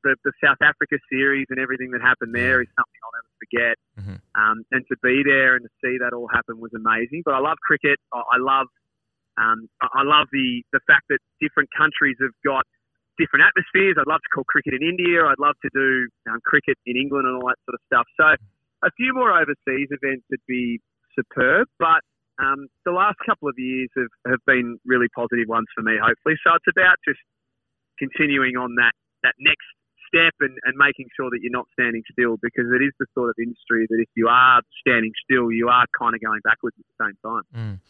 the, 0.04 0.16
the, 0.22 0.32
South 0.42 0.60
Africa 0.60 0.98
series 1.10 1.46
and 1.50 1.58
everything 1.58 1.90
that 1.90 2.02
happened 2.02 2.34
there 2.34 2.60
is 2.60 2.68
something 2.76 3.00
I'll 3.02 3.16
never 3.16 3.32
forget. 3.40 3.76
Mm-hmm. 3.98 4.18
Um, 4.36 4.64
and 4.70 4.84
to 4.92 4.96
be 5.02 5.22
there 5.24 5.56
and 5.56 5.64
to 5.64 5.72
see 5.82 5.96
that 5.98 6.12
all 6.12 6.28
happen 6.28 6.60
was 6.60 6.70
amazing. 6.76 7.22
But 7.24 7.34
I 7.34 7.40
love 7.40 7.58
cricket. 7.64 7.98
I, 8.12 8.20
I 8.20 8.38
love 8.38 8.68
um, 9.36 9.68
I 9.82 10.00
love 10.00 10.28
the 10.32 10.64
the 10.72 10.80
fact 10.86 11.12
that 11.12 11.18
different 11.40 11.68
countries 11.76 12.16
have 12.20 12.32
got 12.44 12.64
different 13.18 13.44
atmospheres. 13.44 13.96
I'd 13.98 14.08
love 14.08 14.20
to 14.24 14.30
call 14.32 14.44
cricket 14.44 14.72
in 14.72 14.82
India. 14.84 15.24
I'd 15.24 15.40
love 15.40 15.56
to 15.60 15.70
do 15.72 16.08
um, 16.30 16.40
cricket 16.44 16.76
in 16.86 16.96
England 16.96 17.28
and 17.28 17.36
all 17.36 17.48
that 17.48 17.60
sort 17.64 17.76
of 17.76 17.82
stuff. 17.88 18.06
So 18.16 18.36
a 18.86 18.90
few 18.96 19.12
more 19.12 19.34
overseas 19.34 19.90
events 19.90 20.24
would 20.30 20.46
be 20.46 20.80
superb, 21.18 21.66
but 21.78 22.00
um, 22.38 22.68
the 22.84 22.92
last 22.92 23.16
couple 23.26 23.48
of 23.48 23.54
years 23.58 23.88
have, 23.96 24.12
have 24.30 24.42
been 24.46 24.78
really 24.86 25.08
positive 25.14 25.48
ones 25.48 25.66
for 25.74 25.82
me, 25.82 25.98
hopefully. 26.00 26.36
So 26.44 26.54
it's 26.54 26.70
about 26.70 26.96
just 27.06 27.20
continuing 27.98 28.56
on 28.56 28.76
that, 28.76 28.92
that 29.24 29.34
next 29.40 29.66
step 30.06 30.34
and, 30.40 30.54
and 30.64 30.76
making 30.76 31.08
sure 31.16 31.30
that 31.30 31.40
you're 31.42 31.52
not 31.52 31.66
standing 31.72 32.02
still 32.12 32.36
because 32.42 32.70
it 32.70 32.84
is 32.84 32.92
the 33.00 33.06
sort 33.14 33.30
of 33.30 33.36
industry 33.42 33.86
that 33.88 33.98
if 33.98 34.08
you 34.14 34.28
are 34.28 34.60
standing 34.80 35.12
still, 35.24 35.50
you 35.50 35.68
are 35.68 35.84
kind 35.98 36.14
of 36.14 36.20
going 36.20 36.40
backwards 36.44 36.76
at 36.78 36.84
the 36.86 37.04
same 37.04 37.16
time. 37.24 37.42
Mm. 37.50 37.80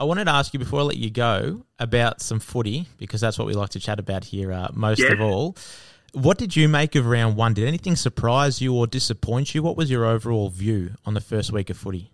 I 0.00 0.04
wanted 0.04 0.26
to 0.26 0.30
ask 0.30 0.52
you 0.52 0.60
before 0.60 0.80
I 0.80 0.82
let 0.84 0.96
you 0.96 1.10
go 1.10 1.64
about 1.80 2.20
some 2.20 2.38
footy 2.38 2.86
because 2.98 3.20
that's 3.20 3.36
what 3.36 3.48
we 3.48 3.54
like 3.54 3.70
to 3.70 3.80
chat 3.80 3.98
about 3.98 4.24
here 4.24 4.52
uh, 4.52 4.68
most 4.72 5.00
yes. 5.00 5.12
of 5.12 5.20
all. 5.20 5.56
What 6.12 6.38
did 6.38 6.56
you 6.56 6.68
make 6.68 6.94
of 6.94 7.06
round 7.06 7.36
one? 7.36 7.54
Did 7.54 7.68
anything 7.68 7.96
surprise 7.96 8.60
you 8.60 8.74
or 8.74 8.86
disappoint 8.86 9.54
you? 9.54 9.62
What 9.62 9.76
was 9.76 9.90
your 9.90 10.06
overall 10.06 10.48
view 10.48 10.94
on 11.04 11.14
the 11.14 11.20
first 11.20 11.52
week 11.52 11.68
of 11.70 11.76
footy? 11.76 12.10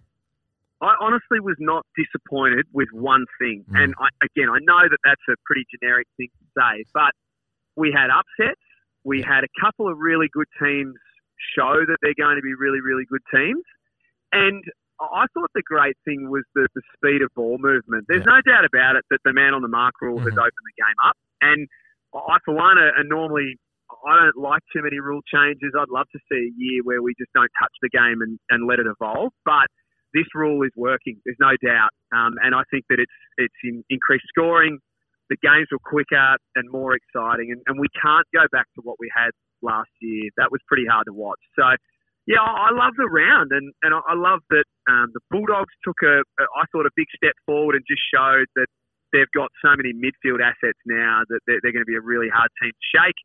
I 0.80 0.94
honestly 1.00 1.40
was 1.40 1.57
not 1.61 1.87
disappointed 1.96 2.66
with 2.72 2.88
one 2.92 3.24
thing. 3.38 3.64
Mm. 3.70 3.83
And 3.83 3.94
I, 3.98 4.09
again, 4.24 4.50
I 4.50 4.59
know 4.61 4.88
that 4.88 4.98
that's 5.04 5.22
a 5.30 5.35
pretty 5.46 5.64
generic 5.70 6.07
thing 6.16 6.28
to 6.38 6.46
say, 6.61 6.85
but 6.92 7.12
we 7.76 7.92
had 7.94 8.11
upsets. 8.11 8.61
We 9.04 9.22
had 9.22 9.44
a 9.44 9.52
couple 9.61 9.88
of 9.88 9.98
really 9.98 10.28
good 10.33 10.48
teams 10.61 10.96
show 11.57 11.85
that 11.87 11.96
they're 12.02 12.18
going 12.18 12.37
to 12.37 12.42
be 12.42 12.54
really, 12.54 12.80
really 12.80 13.04
good 13.09 13.22
teams. 13.33 13.62
And 14.33 14.64
I 15.00 15.26
thought 15.35 15.50
the 15.54 15.62
great 15.62 15.96
thing 16.04 16.30
was 16.30 16.42
the, 16.54 16.68
the 16.74 16.83
speed 16.96 17.22
of 17.22 17.30
ball 17.35 17.59
movement. 17.59 18.07
There's 18.09 18.24
yeah. 18.26 18.40
no 18.40 18.52
doubt 18.52 18.64
about 18.64 18.96
it 18.96 19.04
that 19.11 19.20
the 19.24 19.33
man 19.33 19.54
on 19.54 19.62
the 19.62 19.68
mark 19.68 19.94
rule 20.00 20.18
mm-hmm. 20.18 20.28
has 20.28 20.35
opened 20.35 20.66
the 20.66 20.83
game 20.83 20.98
up. 21.04 21.16
And 21.40 21.68
I, 22.14 22.38
for 22.44 22.54
one, 22.54 22.78
are, 22.78 22.92
are 22.92 23.04
normally 23.04 23.57
I 24.06 24.16
don't 24.20 24.36
like 24.36 24.62
too 24.72 24.82
many 24.82 25.00
rule 25.00 25.22
changes. 25.26 25.72
I'd 25.72 25.88
love 25.88 26.06
to 26.12 26.20
see 26.30 26.50
a 26.50 26.52
year 26.56 26.82
where 26.84 27.02
we 27.02 27.14
just 27.18 27.32
don't 27.34 27.50
touch 27.60 27.72
the 27.80 27.88
game 27.88 28.20
and, 28.20 28.38
and 28.50 28.68
let 28.68 28.78
it 28.78 28.86
evolve. 28.86 29.32
But 29.44 29.68
this 30.12 30.26
rule 30.34 30.62
is 30.62 30.70
working. 30.76 31.18
There's 31.24 31.40
no 31.40 31.56
doubt, 31.58 31.90
um, 32.14 32.38
and 32.42 32.54
I 32.54 32.62
think 32.70 32.84
that 32.88 33.00
it's 33.00 33.18
it's 33.36 33.60
in, 33.64 33.82
increased 33.90 34.26
scoring. 34.28 34.78
The 35.30 35.36
games 35.40 35.66
were 35.72 35.82
quicker 35.82 36.36
and 36.54 36.70
more 36.70 36.94
exciting, 36.94 37.50
and, 37.50 37.60
and 37.66 37.80
we 37.80 37.88
can't 38.00 38.26
go 38.32 38.44
back 38.52 38.68
to 38.76 38.80
what 38.84 38.96
we 39.00 39.10
had 39.10 39.32
last 39.62 39.90
year. 40.00 40.30
That 40.36 40.52
was 40.52 40.60
pretty 40.68 40.84
hard 40.86 41.08
to 41.08 41.14
watch. 41.16 41.40
So, 41.56 41.64
yeah, 42.28 42.44
I, 42.44 42.68
I 42.68 42.70
love 42.76 42.92
the 42.96 43.08
round, 43.08 43.50
and, 43.50 43.72
and 43.82 43.94
I 43.96 44.14
love 44.14 44.40
that 44.50 44.68
um, 44.86 45.10
the 45.16 45.24
Bulldogs 45.32 45.72
took 45.82 45.96
a, 46.04 46.20
a, 46.20 46.44
I 46.60 46.68
thought, 46.70 46.84
a 46.84 46.94
big 46.94 47.08
step 47.16 47.32
forward 47.48 47.74
and 47.74 47.82
just 47.88 48.04
showed 48.12 48.46
that 48.54 48.68
they've 49.16 49.32
got 49.34 49.48
so 49.64 49.72
many 49.74 49.96
midfield 49.96 50.44
assets 50.44 50.78
now 50.84 51.24
that 51.32 51.40
they're, 51.48 51.58
they're 51.64 51.72
going 51.72 51.86
to 51.86 51.90
be 51.90 51.96
a 51.96 52.04
really 52.04 52.28
hard 52.28 52.52
team 52.60 52.70
to 52.70 52.86
shake. 52.92 53.18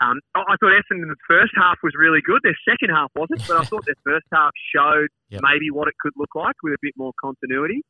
Um, 0.00 0.16
I 0.34 0.56
thought 0.56 0.72
Essendon 0.72 1.04
in 1.04 1.12
the 1.12 1.24
first 1.28 1.52
half 1.56 1.76
was 1.82 1.92
really 1.96 2.20
good. 2.24 2.40
Their 2.42 2.56
second 2.64 2.88
half 2.88 3.10
wasn't, 3.14 3.46
but 3.46 3.58
I 3.58 3.64
thought 3.68 3.84
their 3.84 4.00
first 4.04 4.26
half 4.32 4.52
showed 4.74 5.08
yep. 5.28 5.42
maybe 5.44 5.70
what 5.70 5.88
it 5.88 5.94
could 6.00 6.12
look 6.16 6.34
like 6.34 6.56
with 6.62 6.72
a 6.72 6.80
bit 6.80 6.94
more 6.96 7.12
continuity. 7.20 7.82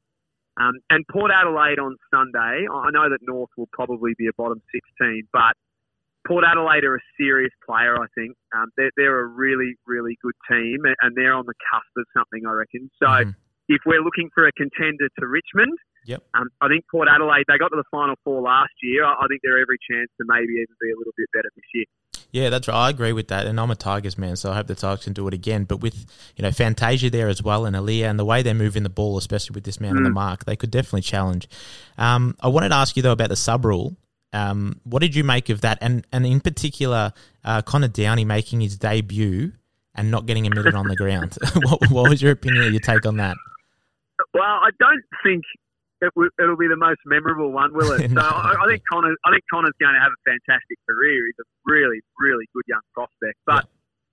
Um, 0.60 0.74
and 0.90 1.06
Port 1.06 1.30
Adelaide 1.30 1.78
on 1.78 1.96
Sunday, 2.12 2.66
I 2.66 2.90
know 2.90 3.08
that 3.08 3.20
North 3.22 3.50
will 3.56 3.68
probably 3.72 4.12
be 4.18 4.26
a 4.26 4.34
bottom 4.36 4.60
16, 4.74 5.28
but 5.32 5.54
Port 6.26 6.44
Adelaide 6.44 6.84
are 6.84 6.96
a 6.96 7.04
serious 7.16 7.52
player, 7.64 7.94
I 7.96 8.06
think. 8.14 8.36
Um, 8.54 8.66
they're, 8.76 8.90
they're 8.96 9.20
a 9.20 9.26
really, 9.26 9.76
really 9.86 10.18
good 10.20 10.34
team, 10.50 10.82
and 10.84 11.16
they're 11.16 11.32
on 11.32 11.46
the 11.46 11.54
cusp 11.70 11.94
of 11.96 12.04
something, 12.12 12.42
I 12.46 12.52
reckon. 12.52 12.90
So 12.98 13.06
mm-hmm. 13.06 13.30
if 13.68 13.80
we're 13.86 14.02
looking 14.02 14.28
for 14.34 14.46
a 14.46 14.52
contender 14.52 15.08
to 15.18 15.26
Richmond, 15.26 15.78
Yep. 16.10 16.24
Um, 16.34 16.48
I 16.60 16.66
think 16.66 16.84
Port 16.90 17.06
Adelaide, 17.08 17.44
they 17.46 17.56
got 17.56 17.68
to 17.68 17.76
the 17.76 17.84
final 17.88 18.16
four 18.24 18.42
last 18.42 18.72
year. 18.82 19.04
I 19.04 19.26
think 19.28 19.42
they're 19.44 19.60
every 19.60 19.78
chance 19.88 20.10
to 20.18 20.26
maybe 20.26 20.54
even 20.54 20.74
be 20.80 20.90
a 20.90 20.98
little 20.98 21.12
bit 21.16 21.28
better 21.32 21.48
this 21.54 21.64
year. 21.72 21.84
Yeah, 22.32 22.50
that's 22.50 22.66
right. 22.66 22.86
I 22.86 22.90
agree 22.90 23.12
with 23.12 23.28
that, 23.28 23.46
and 23.46 23.58
I'm 23.60 23.70
a 23.70 23.76
Tigers 23.76 24.18
man, 24.18 24.34
so 24.34 24.50
I 24.50 24.56
hope 24.56 24.66
the 24.66 24.74
Tigers 24.74 25.04
can 25.04 25.12
do 25.12 25.26
it 25.28 25.34
again. 25.34 25.64
But 25.64 25.78
with 25.78 26.06
you 26.36 26.42
know 26.42 26.50
Fantasia 26.50 27.10
there 27.10 27.28
as 27.28 27.42
well, 27.42 27.64
and 27.64 27.76
Aliir, 27.76 28.10
and 28.10 28.18
the 28.18 28.24
way 28.24 28.42
they're 28.42 28.54
moving 28.54 28.82
the 28.82 28.90
ball, 28.90 29.18
especially 29.18 29.54
with 29.54 29.64
this 29.64 29.80
man 29.80 29.94
mm. 29.94 29.98
on 29.98 30.02
the 30.02 30.10
mm. 30.10 30.14
mark, 30.14 30.44
they 30.44 30.56
could 30.56 30.70
definitely 30.70 31.02
challenge. 31.02 31.48
Um, 31.96 32.36
I 32.40 32.48
wanted 32.48 32.70
to 32.70 32.76
ask 32.76 32.96
you 32.96 33.02
though 33.02 33.12
about 33.12 33.28
the 33.28 33.36
sub 33.36 33.64
rule. 33.64 33.96
Um, 34.32 34.80
what 34.84 35.00
did 35.00 35.14
you 35.14 35.24
make 35.24 35.48
of 35.48 35.60
that, 35.60 35.78
and 35.80 36.04
and 36.12 36.26
in 36.26 36.40
particular, 36.40 37.12
uh, 37.44 37.62
Connor 37.62 37.88
Downie 37.88 38.24
making 38.24 38.60
his 38.60 38.76
debut 38.76 39.52
and 39.94 40.10
not 40.10 40.26
getting 40.26 40.46
a 40.46 40.50
minute 40.50 40.74
on 40.74 40.88
the 40.88 40.96
ground? 40.96 41.36
what, 41.62 41.90
what 41.90 42.10
was 42.10 42.22
your 42.22 42.32
opinion, 42.32 42.72
your 42.72 42.80
take 42.80 43.06
on 43.06 43.16
that? 43.16 43.36
Well, 44.34 44.42
I 44.44 44.70
don't 44.78 45.02
think 45.24 45.42
it 46.00 46.12
will, 46.16 46.30
it'll 46.40 46.56
be 46.56 46.68
the 46.68 46.80
most 46.80 47.00
memorable 47.04 47.52
one, 47.52 47.72
will 47.74 47.92
it? 47.92 48.10
no. 48.10 48.20
So 48.30 48.36
I, 48.36 48.54
I, 48.56 48.66
think 48.68 48.82
Connor, 48.90 49.14
I 49.24 49.30
think 49.30 49.44
Connor's 49.52 49.76
going 49.80 49.94
to 49.94 50.00
have 50.00 50.12
a 50.12 50.22
fantastic 50.24 50.78
career. 50.88 51.26
He's 51.26 51.40
a 51.40 51.48
really, 51.66 52.00
really 52.18 52.46
good 52.54 52.64
young 52.68 52.84
prospect. 52.94 53.38
But 53.46 53.66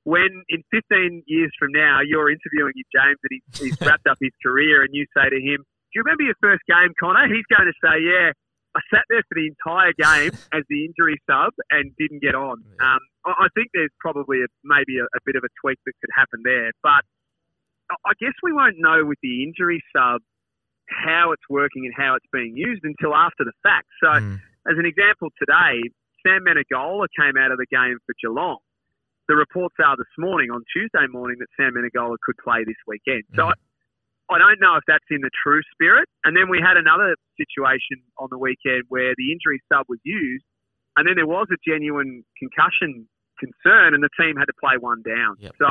when 0.04 0.44
in 0.50 0.64
15 0.72 1.24
years 1.28 1.52
from 1.60 1.72
now 1.72 2.00
you're 2.02 2.32
interviewing 2.32 2.74
him, 2.76 2.88
James, 2.92 3.20
and 3.24 3.32
he's, 3.32 3.48
he's 3.60 3.78
wrapped 3.86 4.08
up 4.08 4.18
his 4.20 4.36
career, 4.44 4.84
and 4.84 4.90
you 4.94 5.06
say 5.16 5.30
to 5.30 5.40
him, 5.40 5.64
"Do 5.64 5.94
you 5.96 6.02
remember 6.04 6.24
your 6.24 6.40
first 6.42 6.64
game, 6.68 6.94
Connor?" 7.00 7.28
He's 7.28 7.48
going 7.52 7.68
to 7.68 7.78
say, 7.84 8.04
"Yeah." 8.04 8.32
I 8.76 8.82
sat 8.94 9.10
there 9.10 9.24
for 9.26 9.34
the 9.34 9.50
entire 9.50 9.90
game 9.98 10.38
as 10.54 10.62
the 10.70 10.86
injury 10.86 11.18
sub 11.26 11.50
and 11.72 11.90
didn't 11.98 12.22
get 12.22 12.36
on. 12.36 12.62
Um, 12.78 13.02
I, 13.26 13.32
I 13.46 13.48
think 13.56 13.74
there's 13.74 13.96
probably 13.98 14.46
a, 14.46 14.50
maybe 14.64 15.02
a, 15.02 15.06
a 15.18 15.22
bit 15.26 15.36
of 15.36 15.42
a 15.42 15.50
tweak 15.58 15.80
that 15.88 15.94
could 15.98 16.14
happen 16.14 16.46
there, 16.46 16.70
but 16.84 17.02
I 17.90 18.14
guess 18.20 18.34
we 18.44 18.52
won't 18.52 18.76
know 18.78 19.06
with 19.06 19.18
the 19.24 19.44
injury 19.44 19.82
sub 19.96 20.22
how 20.90 21.32
it's 21.32 21.44
working 21.50 21.86
and 21.86 21.94
how 21.96 22.16
it's 22.16 22.26
being 22.32 22.56
used 22.56 22.84
until 22.84 23.16
after 23.16 23.44
the 23.44 23.54
fact. 23.64 23.88
So, 24.04 24.08
mm. 24.08 24.40
as 24.70 24.78
an 24.78 24.86
example, 24.86 25.30
today 25.40 25.82
Sam 26.26 26.44
Menegola 26.44 27.08
came 27.18 27.38
out 27.38 27.52
of 27.52 27.58
the 27.58 27.68
game 27.70 27.98
for 28.06 28.16
Geelong. 28.22 28.60
The 29.28 29.36
reports 29.36 29.76
are 29.84 29.96
this 29.98 30.12
morning, 30.18 30.52
on 30.52 30.64
Tuesday 30.72 31.06
morning, 31.12 31.38
that 31.40 31.52
Sam 31.60 31.76
Menegola 31.76 32.16
could 32.24 32.38
play 32.44 32.64
this 32.64 32.80
weekend. 32.88 33.24
So 33.36 33.44
mm. 33.44 33.52
I, 33.52 34.36
I 34.36 34.38
don't 34.40 34.60
know 34.60 34.76
if 34.76 34.84
that's 34.88 35.08
in 35.12 35.22
the 35.22 35.32
true 35.44 35.62
spirit. 35.72 36.08
And 36.24 36.36
then 36.36 36.50
we 36.50 36.60
had 36.64 36.76
another 36.76 37.16
situation 37.36 38.04
on 38.20 38.28
the 38.32 38.38
weekend 38.38 38.84
where 38.88 39.14
the 39.18 39.32
injury 39.32 39.60
sub 39.72 39.86
was 39.88 40.00
used, 40.04 40.44
and 40.96 41.08
then 41.08 41.16
there 41.16 41.28
was 41.28 41.48
a 41.52 41.60
genuine 41.68 42.24
concussion 42.40 43.08
concern, 43.40 43.94
and 43.94 44.04
the 44.04 44.10
team 44.20 44.36
had 44.36 44.46
to 44.46 44.58
play 44.60 44.76
one 44.80 45.04
down. 45.04 45.36
Yep. 45.40 45.56
So, 45.60 45.68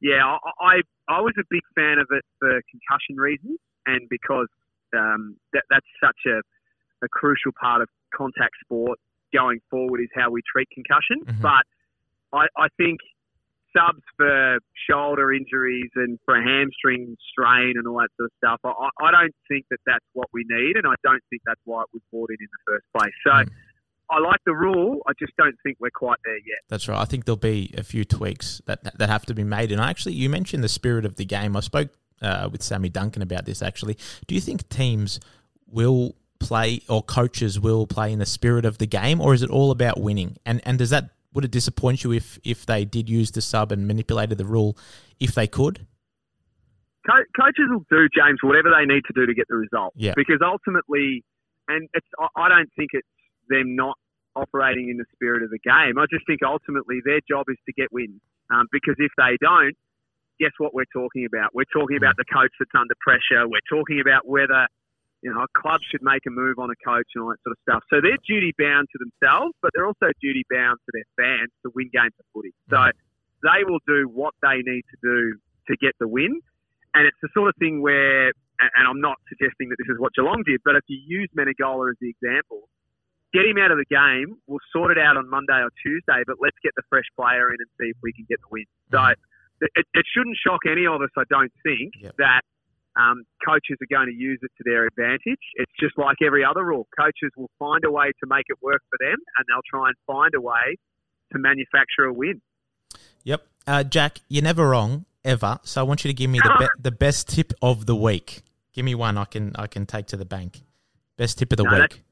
yeah, 0.00 0.26
I, 0.26 0.36
I, 0.60 0.74
I 1.08 1.20
was 1.22 1.34
a 1.38 1.46
big 1.50 1.62
fan 1.74 1.98
of 1.98 2.06
it 2.10 2.24
for 2.38 2.60
concussion 2.70 3.16
reasons, 3.16 3.58
and 3.86 4.08
because 4.08 4.48
um, 4.96 5.36
that, 5.52 5.64
that's 5.70 5.86
such 6.02 6.18
a, 6.26 6.40
a 7.04 7.08
crucial 7.08 7.52
part 7.60 7.82
of 7.82 7.88
contact 8.14 8.54
sport 8.64 8.98
going 9.32 9.60
forward 9.70 10.00
is 10.00 10.08
how 10.14 10.30
we 10.30 10.40
treat 10.50 10.68
concussion. 10.70 11.24
Mm-hmm. 11.24 11.42
But 11.42 11.64
I, 12.32 12.46
I 12.56 12.68
think 12.76 13.00
subs 13.76 14.02
for 14.16 14.58
shoulder 14.88 15.32
injuries 15.32 15.90
and 15.96 16.18
for 16.24 16.36
a 16.36 16.44
hamstring 16.44 17.16
strain 17.32 17.74
and 17.76 17.88
all 17.88 17.98
that 17.98 18.10
sort 18.16 18.28
of 18.28 18.32
stuff, 18.36 18.60
I, 18.64 19.06
I 19.06 19.10
don't 19.10 19.34
think 19.48 19.64
that 19.70 19.78
that's 19.86 20.04
what 20.12 20.28
we 20.32 20.44
need, 20.48 20.76
and 20.76 20.86
I 20.86 20.94
don't 21.02 21.22
think 21.30 21.42
that's 21.46 21.60
why 21.64 21.82
it 21.82 21.88
was 21.92 22.02
brought 22.12 22.30
in 22.30 22.36
in 22.40 22.48
the 22.50 22.72
first 22.72 22.86
place. 22.96 23.14
So. 23.24 23.30
Mm. 23.30 23.48
I 24.10 24.18
like 24.18 24.40
the 24.44 24.54
rule. 24.54 25.00
I 25.06 25.12
just 25.18 25.32
don't 25.38 25.54
think 25.62 25.78
we're 25.80 25.88
quite 25.88 26.18
there 26.22 26.36
yet. 26.36 26.58
That's 26.68 26.86
right. 26.86 27.00
I 27.00 27.06
think 27.06 27.24
there'll 27.24 27.36
be 27.36 27.72
a 27.78 27.82
few 27.82 28.04
tweaks 28.04 28.60
that 28.66 28.98
that 28.98 29.08
have 29.08 29.24
to 29.26 29.32
be 29.32 29.42
made. 29.42 29.72
And 29.72 29.80
actually, 29.80 30.12
you 30.12 30.28
mentioned 30.28 30.62
the 30.62 30.68
spirit 30.68 31.06
of 31.06 31.16
the 31.16 31.24
game. 31.24 31.56
I 31.56 31.60
spoke 31.60 31.88
uh, 32.22 32.48
with 32.50 32.62
Sammy 32.62 32.88
Duncan 32.88 33.22
about 33.22 33.44
this. 33.44 33.62
Actually, 33.62 33.96
do 34.26 34.34
you 34.34 34.40
think 34.40 34.68
teams 34.68 35.20
will 35.66 36.14
play 36.38 36.82
or 36.88 37.02
coaches 37.02 37.58
will 37.58 37.86
play 37.86 38.12
in 38.12 38.18
the 38.18 38.26
spirit 38.26 38.64
of 38.64 38.78
the 38.78 38.86
game, 38.86 39.20
or 39.20 39.34
is 39.34 39.42
it 39.42 39.50
all 39.50 39.70
about 39.70 40.00
winning? 40.00 40.36
And 40.44 40.60
and 40.64 40.78
does 40.78 40.90
that 40.90 41.10
would 41.34 41.44
it 41.44 41.50
disappoint 41.50 42.04
you 42.04 42.12
if 42.12 42.38
if 42.44 42.66
they 42.66 42.84
did 42.84 43.08
use 43.08 43.30
the 43.30 43.40
sub 43.40 43.72
and 43.72 43.86
manipulated 43.86 44.38
the 44.38 44.44
rule 44.44 44.76
if 45.20 45.34
they 45.34 45.46
could? 45.46 45.86
Co- 47.06 47.42
coaches 47.42 47.66
will 47.68 47.84
do 47.90 48.08
James 48.14 48.38
whatever 48.42 48.70
they 48.70 48.86
need 48.86 49.02
to 49.06 49.12
do 49.14 49.26
to 49.26 49.34
get 49.34 49.48
the 49.48 49.56
result. 49.56 49.92
Yeah. 49.96 50.14
Because 50.14 50.38
ultimately, 50.44 51.24
and 51.68 51.88
it's 51.94 52.06
I 52.36 52.48
don't 52.48 52.70
think 52.76 52.90
it's 52.92 53.08
them 53.48 53.74
not 53.74 53.96
operating 54.36 54.88
in 54.88 54.96
the 54.96 55.04
spirit 55.12 55.42
of 55.42 55.50
the 55.50 55.58
game. 55.58 55.98
I 55.98 56.06
just 56.10 56.26
think 56.26 56.40
ultimately 56.46 57.00
their 57.04 57.20
job 57.28 57.46
is 57.48 57.58
to 57.66 57.72
get 57.72 57.92
wins. 57.92 58.20
Um, 58.50 58.66
because 58.70 58.96
if 58.98 59.12
they 59.16 59.36
don't, 59.40 59.74
guess 60.40 60.52
what 60.58 60.74
we're 60.74 60.90
talking 60.92 61.26
about? 61.26 61.54
We're 61.54 61.70
talking 61.72 61.96
about 61.96 62.16
the 62.16 62.24
coach 62.32 62.52
that's 62.58 62.74
under 62.74 62.94
pressure. 63.00 63.48
We're 63.48 63.64
talking 63.70 64.00
about 64.00 64.26
whether 64.26 64.66
you 65.22 65.30
know, 65.30 65.40
a 65.40 65.50
club 65.54 65.80
should 65.88 66.02
make 66.02 66.26
a 66.26 66.30
move 66.30 66.58
on 66.58 66.68
a 66.70 66.78
coach 66.84 67.06
and 67.14 67.22
all 67.22 67.30
that 67.30 67.38
sort 67.46 67.54
of 67.54 67.60
stuff. 67.62 67.82
So 67.88 68.02
they're 68.02 68.18
duty 68.26 68.52
bound 68.58 68.88
to 68.90 68.98
themselves, 68.98 69.54
but 69.62 69.70
they're 69.72 69.86
also 69.86 70.10
duty 70.20 70.42
bound 70.50 70.78
to 70.82 70.90
their 70.90 71.08
fans 71.14 71.50
to 71.62 71.70
win 71.74 71.90
games 71.94 72.12
of 72.18 72.26
footy. 72.34 72.52
So 72.68 72.90
mm-hmm. 72.90 73.46
they 73.46 73.62
will 73.62 73.78
do 73.86 74.10
what 74.10 74.34
they 74.42 74.66
need 74.66 74.82
to 74.90 74.98
do 74.98 75.38
to 75.70 75.76
get 75.78 75.94
the 76.02 76.08
win. 76.10 76.42
And 76.94 77.06
it's 77.06 77.16
the 77.22 77.30
sort 77.32 77.48
of 77.48 77.54
thing 77.56 77.80
where, 77.80 78.34
and 78.58 78.84
I'm 78.84 79.00
not 79.00 79.16
suggesting 79.30 79.70
that 79.70 79.78
this 79.78 79.94
is 79.94 79.98
what 79.98 80.12
Geelong 80.12 80.42
did, 80.44 80.60
but 80.64 80.74
if 80.74 80.82
you 80.88 80.98
use 80.98 81.30
Menegola 81.38 81.94
as 81.94 81.96
the 82.02 82.10
example, 82.10 82.68
get 83.32 83.46
him 83.46 83.56
out 83.62 83.70
of 83.70 83.78
the 83.78 83.88
game. 83.88 84.36
We'll 84.46 84.60
sort 84.74 84.90
it 84.90 84.98
out 84.98 85.16
on 85.16 85.30
Monday 85.30 85.62
or 85.62 85.70
Tuesday, 85.80 86.26
but 86.26 86.36
let's 86.42 86.58
get 86.62 86.74
the 86.76 86.82
fresh 86.90 87.06
player 87.16 87.48
in 87.48 87.56
and 87.62 87.70
see 87.80 87.94
if 87.94 87.96
we 88.02 88.12
can 88.12 88.26
get 88.28 88.42
the 88.42 88.50
win. 88.50 88.66
So 88.90 88.98
mm-hmm. 88.98 89.14
It, 89.74 89.86
it 89.94 90.06
shouldn't 90.14 90.36
shock 90.44 90.60
any 90.70 90.86
of 90.86 91.00
us, 91.02 91.10
I 91.16 91.22
don't 91.30 91.52
think, 91.62 91.94
yep. 92.00 92.14
that 92.18 92.42
um, 92.96 93.24
coaches 93.44 93.78
are 93.80 93.90
going 93.90 94.08
to 94.08 94.14
use 94.14 94.38
it 94.42 94.50
to 94.58 94.64
their 94.64 94.86
advantage. 94.86 95.40
It's 95.54 95.72
just 95.80 95.96
like 95.96 96.16
every 96.24 96.44
other 96.44 96.64
rule. 96.64 96.86
Coaches 96.98 97.30
will 97.36 97.50
find 97.58 97.84
a 97.84 97.90
way 97.90 98.06
to 98.06 98.26
make 98.26 98.44
it 98.48 98.58
work 98.62 98.82
for 98.90 98.98
them, 99.00 99.16
and 99.38 99.46
they'll 99.48 99.66
try 99.70 99.88
and 99.88 99.96
find 100.06 100.34
a 100.34 100.40
way 100.40 100.76
to 101.32 101.38
manufacture 101.38 102.04
a 102.04 102.12
win. 102.12 102.40
Yep, 103.24 103.46
uh, 103.66 103.84
Jack, 103.84 104.18
you're 104.28 104.42
never 104.42 104.68
wrong 104.68 105.06
ever. 105.24 105.58
So 105.62 105.80
I 105.80 105.84
want 105.84 106.04
you 106.04 106.08
to 106.08 106.14
give 106.14 106.30
me 106.30 106.40
the 106.40 106.56
be- 106.58 106.82
the 106.82 106.90
best 106.90 107.28
tip 107.28 107.52
of 107.62 107.86
the 107.86 107.96
week. 107.96 108.42
Give 108.72 108.84
me 108.84 108.94
one 108.94 109.16
I 109.16 109.24
can 109.24 109.52
I 109.56 109.66
can 109.66 109.86
take 109.86 110.06
to 110.08 110.16
the 110.16 110.24
bank. 110.24 110.60
Best 111.16 111.38
tip 111.38 111.52
of 111.52 111.58
the 111.58 111.64
no, 111.64 111.80
week. 111.80 112.02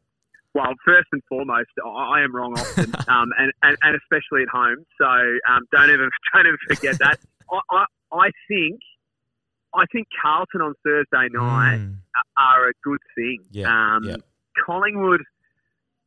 Well, 0.55 0.73
first 0.85 1.09
and 1.13 1.23
foremost, 1.29 1.71
I 1.85 2.23
am 2.23 2.35
wrong 2.35 2.59
often, 2.59 2.93
um, 3.09 3.31
and, 3.39 3.53
and, 3.63 3.77
and 3.83 3.97
especially 3.97 4.43
at 4.43 4.49
home. 4.49 4.85
So 4.99 5.07
um, 5.07 5.63
don't 5.73 5.91
ever 5.91 6.09
don't 6.35 6.47
ever 6.47 6.59
forget 6.69 6.99
that. 6.99 7.21
I, 7.51 7.59
I, 7.71 7.85
I 8.13 8.31
think 8.49 8.81
I 9.75 9.87
think 9.93 10.09
Carlton 10.21 10.61
on 10.61 10.75
Thursday 10.85 11.31
night 11.31 11.79
mm. 11.79 11.97
are 12.39 12.69
a 12.69 12.73
good 12.83 13.01
thing. 13.15 13.39
Yeah, 13.51 13.71
um, 13.71 14.03
yeah. 14.05 14.17
Collingwood, 14.67 15.23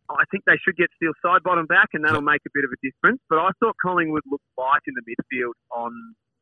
I 0.09 0.23
think 0.31 0.43
they 0.45 0.59
should 0.59 0.75
get 0.75 0.91
Steele 0.99 1.15
Sidebottom 1.23 1.67
back, 1.67 1.89
and 1.93 2.03
that'll 2.03 2.25
make 2.25 2.43
a 2.45 2.51
bit 2.53 2.65
of 2.67 2.71
a 2.71 2.79
difference. 2.83 3.21
But 3.29 3.39
I 3.39 3.49
thought 3.59 3.75
Collingwood 3.79 4.23
looked 4.29 4.43
light 4.57 4.83
in 4.87 4.93
the 4.99 5.05
midfield 5.07 5.55
on 5.71 5.91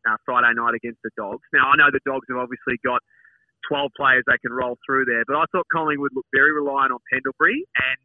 uh, 0.09 0.17
Friday 0.25 0.53
night 0.57 0.73
against 0.73 0.99
the 1.03 1.11
Dogs. 1.15 1.45
Now 1.53 1.69
I 1.69 1.77
know 1.77 1.93
the 1.93 2.01
Dogs 2.05 2.25
have 2.29 2.41
obviously 2.41 2.81
got 2.83 3.01
12 3.69 3.93
players 3.93 4.23
they 4.25 4.41
can 4.41 4.51
roll 4.51 4.77
through 4.85 5.05
there, 5.05 5.23
but 5.27 5.37
I 5.37 5.45
thought 5.53 5.69
Collingwood 5.69 6.11
looked 6.17 6.33
very 6.33 6.53
reliant 6.53 6.91
on 6.91 6.99
Pendlebury, 7.13 7.61
and 7.77 7.97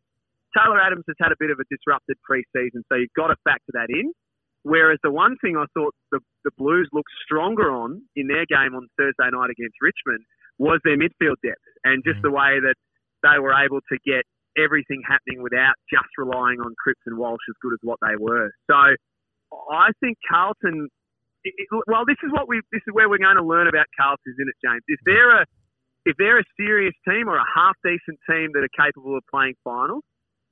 Taylor 0.53 0.81
Adams 0.81 1.05
has 1.09 1.17
had 1.17 1.33
a 1.33 1.39
bit 1.41 1.49
of 1.49 1.57
a 1.57 1.67
disrupted 1.73 2.21
pre-season, 2.21 2.85
so 2.89 3.01
you've 3.01 3.17
got 3.17 3.29
to 3.29 3.37
factor 3.45 3.73
that 3.73 3.89
in. 3.89 4.13
Whereas 4.67 4.99
the 5.05 5.13
one 5.13 5.37
thing 5.39 5.55
I 5.57 5.71
thought 5.79 5.95
the, 6.11 6.19
the 6.43 6.51
Blues 6.59 6.91
looked 6.93 7.15
stronger 7.23 7.71
on 7.71 8.03
in 8.17 8.27
their 8.27 8.43
game 8.51 8.75
on 8.75 8.91
Thursday 8.99 9.31
night 9.31 9.55
against 9.55 9.79
Richmond 9.81 10.27
was 10.59 10.81
their 10.83 10.99
midfield 10.99 11.39
depth 11.47 11.63
and 11.85 12.03
just 12.03 12.19
mm. 12.19 12.23
the 12.27 12.35
way 12.35 12.59
that 12.59 12.75
they 13.23 13.39
were 13.39 13.55
able 13.55 13.79
to 13.87 13.97
get 14.03 14.27
everything 14.59 15.07
happening 15.07 15.39
without 15.41 15.79
just 15.87 16.11
relying 16.19 16.59
on 16.59 16.75
Cripps 16.83 17.07
and 17.07 17.17
Walsh 17.17 17.47
as 17.49 17.55
good 17.63 17.75
as 17.75 17.83
what 17.87 18.03
they 18.03 18.19
were. 18.19 18.51
So 18.67 18.75
I 19.71 19.95
think 20.03 20.19
Carlton. 20.29 20.89
It, 21.45 21.55
well, 21.87 22.03
this 22.03 22.19
is 22.27 22.33
what 22.33 22.49
we. 22.49 22.59
This 22.73 22.83
is 22.89 22.93
where 22.93 23.09
we're 23.09 23.23
going 23.23 23.39
to 23.39 23.47
learn 23.47 23.69
about 23.69 23.87
Carlton, 23.95 24.35
isn't 24.35 24.51
it, 24.51 24.59
James? 24.67 24.83
If 24.89 24.99
they're 25.07 25.43
a 25.43 25.47
if 26.07 26.17
they're 26.19 26.41
a 26.41 26.49
serious 26.59 26.95
team 27.07 27.29
or 27.29 27.37
a 27.37 27.47
half 27.55 27.79
decent 27.85 28.19
team 28.27 28.51
that 28.59 28.67
are 28.67 28.75
capable 28.75 29.17
of 29.17 29.23
playing 29.31 29.55
finals, 29.63 30.03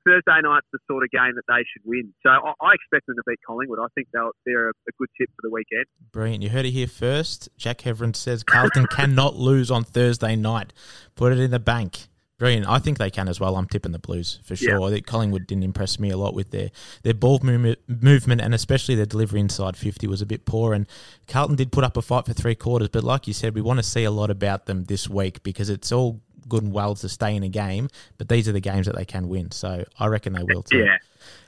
Thursday 0.07 0.40
night's 0.43 0.67
the 0.73 0.79
sort 0.87 1.05
of 1.05 1.11
game 1.11 1.35
that 1.37 1.45
they 1.49 1.64
should 1.73 1.83
win. 1.85 2.12
So 2.23 2.31
I, 2.31 2.53
I 2.61 2.75
expect 2.75 3.07
them 3.07 3.17
to 3.17 3.23
beat 3.27 3.38
Collingwood. 3.47 3.79
I 3.79 3.87
think 3.95 4.09
they're, 4.12 4.31
they're 4.45 4.69
a, 4.69 4.73
a, 4.73 4.93
good 4.99 5.09
tip 5.19 5.31
for 5.31 5.43
the 5.43 5.51
weekend. 5.51 5.87
Brilliant. 6.12 6.43
You 6.43 6.51
heard 6.51 6.67
it 6.67 6.71
here 6.71 6.87
first. 6.87 7.49
Jack 7.57 7.79
Heverin 7.79 8.14
says 8.14 8.43
Carlton 8.43 8.87
cannot 8.90 9.37
lose 9.37 9.71
on 9.71 9.85
Thursday 9.85 10.37
night. 10.37 10.73
Put 11.14 11.33
it 11.33 11.38
in 11.38 11.51
the 11.51 11.59
bank. 11.59 12.09
Brilliant. 12.37 12.69
I 12.69 12.81
think 12.81 12.99
they 12.99 13.11
can 13.11 13.29
as 13.29 13.38
well. 13.38 13.57
I'm 13.57 13.67
tipping 13.67 13.93
the 13.93 13.99
Blues 14.01 14.40
for 14.43 14.57
sure. 14.57 14.81
Yeah. 14.81 14.87
I 14.87 14.90
think 14.90 15.07
Collingwood 15.07 15.47
didn't 15.47 15.62
impress 15.62 16.01
me 16.01 16.11
a 16.11 16.17
lot 16.17 16.35
with 16.35 16.51
their, 16.51 16.71
their 17.05 17.14
ball 17.14 17.38
movement, 17.43 17.79
movement 17.87 18.40
and 18.40 18.53
especially 18.53 18.97
their 18.97 19.07
delivery 19.07 19.38
inside 19.38 19.77
50 19.77 20.09
was 20.09 20.21
a 20.21 20.27
bit 20.27 20.45
poor. 20.45 20.75
And 20.75 20.88
Carlton 21.29 21.55
did 21.55 21.71
put 21.71 21.85
up 21.85 21.97
a 21.97 22.03
fight 22.03 22.27
for 22.27 22.33
three 22.33 22.57
quarters, 22.57 22.88
but 22.88 23.05
like 23.05 23.29
you 23.29 23.33
said, 23.33 23.55
we 23.55 23.61
want 23.61 23.79
to 23.79 23.85
see 23.85 24.03
a 24.03 24.11
lot 24.11 24.31
about 24.31 24.67
them 24.67 24.85
this 24.85 25.09
week 25.09 25.45
because 25.45 25.71
it's 25.71 25.93
all 25.93 26.23
good 26.48 26.62
and 26.62 26.72
well 26.72 26.94
to 26.96 27.09
stay 27.09 27.35
in 27.35 27.42
a 27.42 27.48
game, 27.48 27.88
but 28.18 28.28
these 28.28 28.48
are 28.48 28.52
the 28.52 28.61
games 28.61 28.87
that 28.87 28.96
they 28.96 29.04
can 29.04 29.28
win. 29.28 29.50
So 29.50 29.85
I 29.98 30.07
reckon 30.07 30.33
they 30.33 30.44
will 30.44 30.62
too. 30.62 30.78
Yeah. 30.78 30.98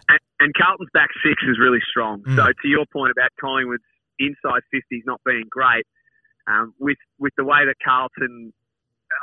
And, 0.09 0.20
and 0.40 0.54
Carlton's 0.54 0.90
back 0.92 1.09
six 1.24 1.42
is 1.48 1.59
really 1.59 1.80
strong. 1.88 2.22
Mm. 2.22 2.37
So 2.37 2.44
to 2.46 2.68
your 2.68 2.85
point 2.92 3.12
about 3.12 3.30
Collingwood's 3.40 3.85
inside 4.18 4.62
50s 4.72 5.02
not 5.04 5.20
being 5.24 5.44
great, 5.50 5.87
um, 6.46 6.74
with 6.78 6.98
with 7.18 7.32
the 7.37 7.44
way 7.44 7.66
that 7.66 7.74
Carlton, 7.85 8.52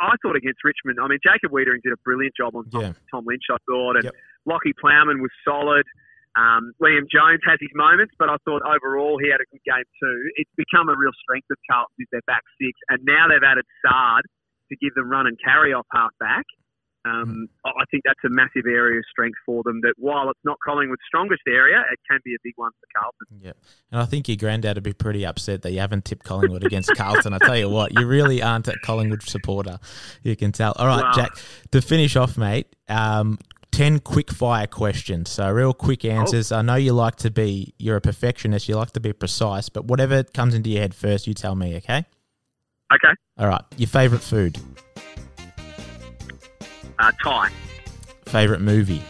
I 0.02 0.16
thought 0.22 0.36
against 0.36 0.60
Richmond, 0.64 1.00
I 1.02 1.08
mean, 1.08 1.20
Jacob 1.24 1.52
Weitering 1.52 1.82
did 1.84 1.94
a 1.94 2.02
brilliant 2.04 2.36
job 2.36 2.56
on 2.56 2.70
Tom, 2.70 2.82
yeah. 2.82 2.94
Tom 3.12 3.24
Lynch, 3.26 3.48
I 3.50 3.58
thought, 3.66 3.96
and 3.96 4.06
yep. 4.06 4.16
Lachie 4.48 4.76
Plowman 4.76 5.22
was 5.22 5.32
solid. 5.48 5.86
Um, 6.36 6.74
Liam 6.82 7.06
Jones 7.08 7.46
has 7.46 7.62
his 7.62 7.70
moments, 7.76 8.14
but 8.18 8.28
I 8.28 8.38
thought 8.44 8.66
overall 8.66 9.22
he 9.22 9.30
had 9.30 9.38
a 9.38 9.48
good 9.54 9.62
game 9.64 9.86
too. 10.02 10.18
It's 10.36 10.50
become 10.58 10.90
a 10.90 10.98
real 10.98 11.14
strength 11.22 11.46
of 11.52 11.58
Carlton 11.70 11.94
is 12.00 12.10
their 12.12 12.26
back 12.26 12.42
six, 12.60 12.74
and 12.90 13.00
now 13.06 13.30
they've 13.30 13.46
added 13.46 13.66
Saad 13.86 14.26
to 14.74 14.86
give 14.86 14.94
them 14.96 15.10
run 15.10 15.28
and 15.28 15.38
carry 15.44 15.74
off 15.74 15.86
half 15.94 16.12
back. 16.20 16.46
Um, 17.06 17.50
I 17.66 17.84
think 17.92 18.04
that's 18.06 18.20
a 18.26 18.30
massive 18.30 18.66
area 18.66 19.00
of 19.00 19.04
strength 19.12 19.38
for 19.46 19.62
them. 19.64 19.82
That 19.82 19.94
while 19.98 20.30
it's 20.30 20.40
not 20.46 20.58
Collingwood's 20.66 21.02
strongest 21.06 21.42
area, 21.48 21.84
it 21.92 22.00
can 22.10 22.20
be 22.24 22.34
a 22.34 22.38
big 22.44 22.54
one 22.56 22.72
for 22.72 22.88
Carlton. 22.98 23.42
Yeah, 23.42 23.52
and 23.92 24.02
I 24.02 24.06
think 24.06 24.30
your 24.30 24.38
granddad 24.38 24.78
would 24.78 24.84
be 24.84 24.94
pretty 24.94 25.26
upset 25.26 25.64
that 25.64 25.74
you 25.74 25.80
haven't 25.80 26.06
tipped 26.06 26.24
Collingwood 26.24 26.64
against 26.64 26.92
Carlton. 26.98 27.34
I 27.34 27.40
tell 27.40 27.58
you 27.58 27.70
what, 27.70 27.92
you 28.00 28.08
really 28.08 28.42
aren't 28.42 28.70
a 28.70 28.76
Collingwood 28.86 29.24
supporter. 29.24 29.80
You 30.24 30.38
can 30.38 30.54
tell. 30.54 30.74
All 30.78 30.88
right, 30.88 31.04
well, 31.04 31.14
Jack. 31.14 31.38
To 31.72 31.82
finish 31.82 32.16
off, 32.16 32.38
mate. 32.38 32.74
Um, 32.88 33.38
10 33.74 34.00
quick 34.00 34.32
fire 34.32 34.68
questions. 34.68 35.30
So, 35.30 35.50
real 35.50 35.74
quick 35.74 36.06
answers. 36.06 36.52
Oh. 36.52 36.58
I 36.58 36.62
know 36.62 36.76
you 36.76 36.94
like 36.94 37.18
to 37.18 37.32
be, 37.32 37.74
you're 37.80 37.98
a 37.98 38.02
perfectionist, 38.02 38.70
you 38.70 38.76
like 38.76 38.92
to 38.92 39.00
be 39.02 39.12
precise, 39.12 39.68
but 39.68 39.86
whatever 39.86 40.24
comes 40.24 40.54
into 40.54 40.70
your 40.70 40.82
head 40.82 40.94
first, 40.96 41.28
you 41.28 41.34
tell 41.34 41.56
me, 41.56 41.76
okay? 41.78 42.06
Okay. 42.94 43.14
All 43.38 43.48
right. 43.48 43.62
Your 43.78 43.88
favourite 43.88 44.24
food? 44.24 44.60
Uh, 47.00 47.12
Thai. 47.24 47.50
Favorite 48.26 48.62
movie? 48.62 49.02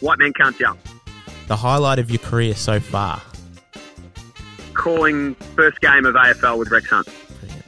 White 0.00 0.18
Men 0.18 0.32
Can't 0.32 0.58
Jump. 0.58 0.78
The 1.48 1.56
highlight 1.56 1.98
of 1.98 2.10
your 2.10 2.18
career 2.18 2.54
so 2.54 2.80
far? 2.80 3.20
Calling 4.74 5.34
first 5.56 5.80
game 5.80 6.06
of 6.06 6.14
AFL 6.14 6.58
with 6.58 6.70
Rex 6.70 6.88
Hunt. 6.88 7.08
Brilliant. 7.40 7.64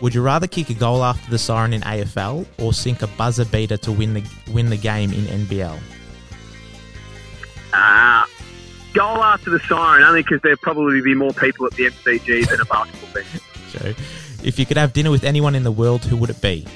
Would 0.00 0.14
you 0.14 0.22
rather 0.22 0.46
kick 0.46 0.68
a 0.70 0.74
goal 0.74 1.04
after 1.04 1.30
the 1.30 1.38
siren 1.38 1.72
in 1.72 1.80
AFL 1.82 2.46
or 2.58 2.72
sink 2.72 3.02
a 3.02 3.06
buzzer 3.06 3.44
beater 3.44 3.76
to 3.78 3.92
win 3.92 4.14
the 4.14 4.24
win 4.52 4.68
the 4.68 4.76
game 4.76 5.12
in 5.12 5.24
NBL? 5.24 5.78
Uh, 7.72 8.26
goal 8.92 9.22
after 9.22 9.50
the 9.50 9.60
siren, 9.60 10.02
only 10.02 10.22
because 10.22 10.40
there'd 10.42 10.60
probably 10.60 11.00
be 11.00 11.14
more 11.14 11.32
people 11.32 11.66
at 11.66 11.72
the 11.72 11.84
MCG 11.84 12.48
than 12.48 12.60
a 12.60 12.64
basketball 12.64 13.14
bench. 13.14 13.28
So, 13.72 13.94
if 14.42 14.58
you 14.58 14.66
could 14.66 14.76
have 14.76 14.92
dinner 14.92 15.10
with 15.10 15.24
anyone 15.24 15.54
in 15.54 15.62
the 15.62 15.72
world, 15.72 16.04
who 16.04 16.16
would 16.16 16.30
it 16.30 16.40
be? 16.40 16.66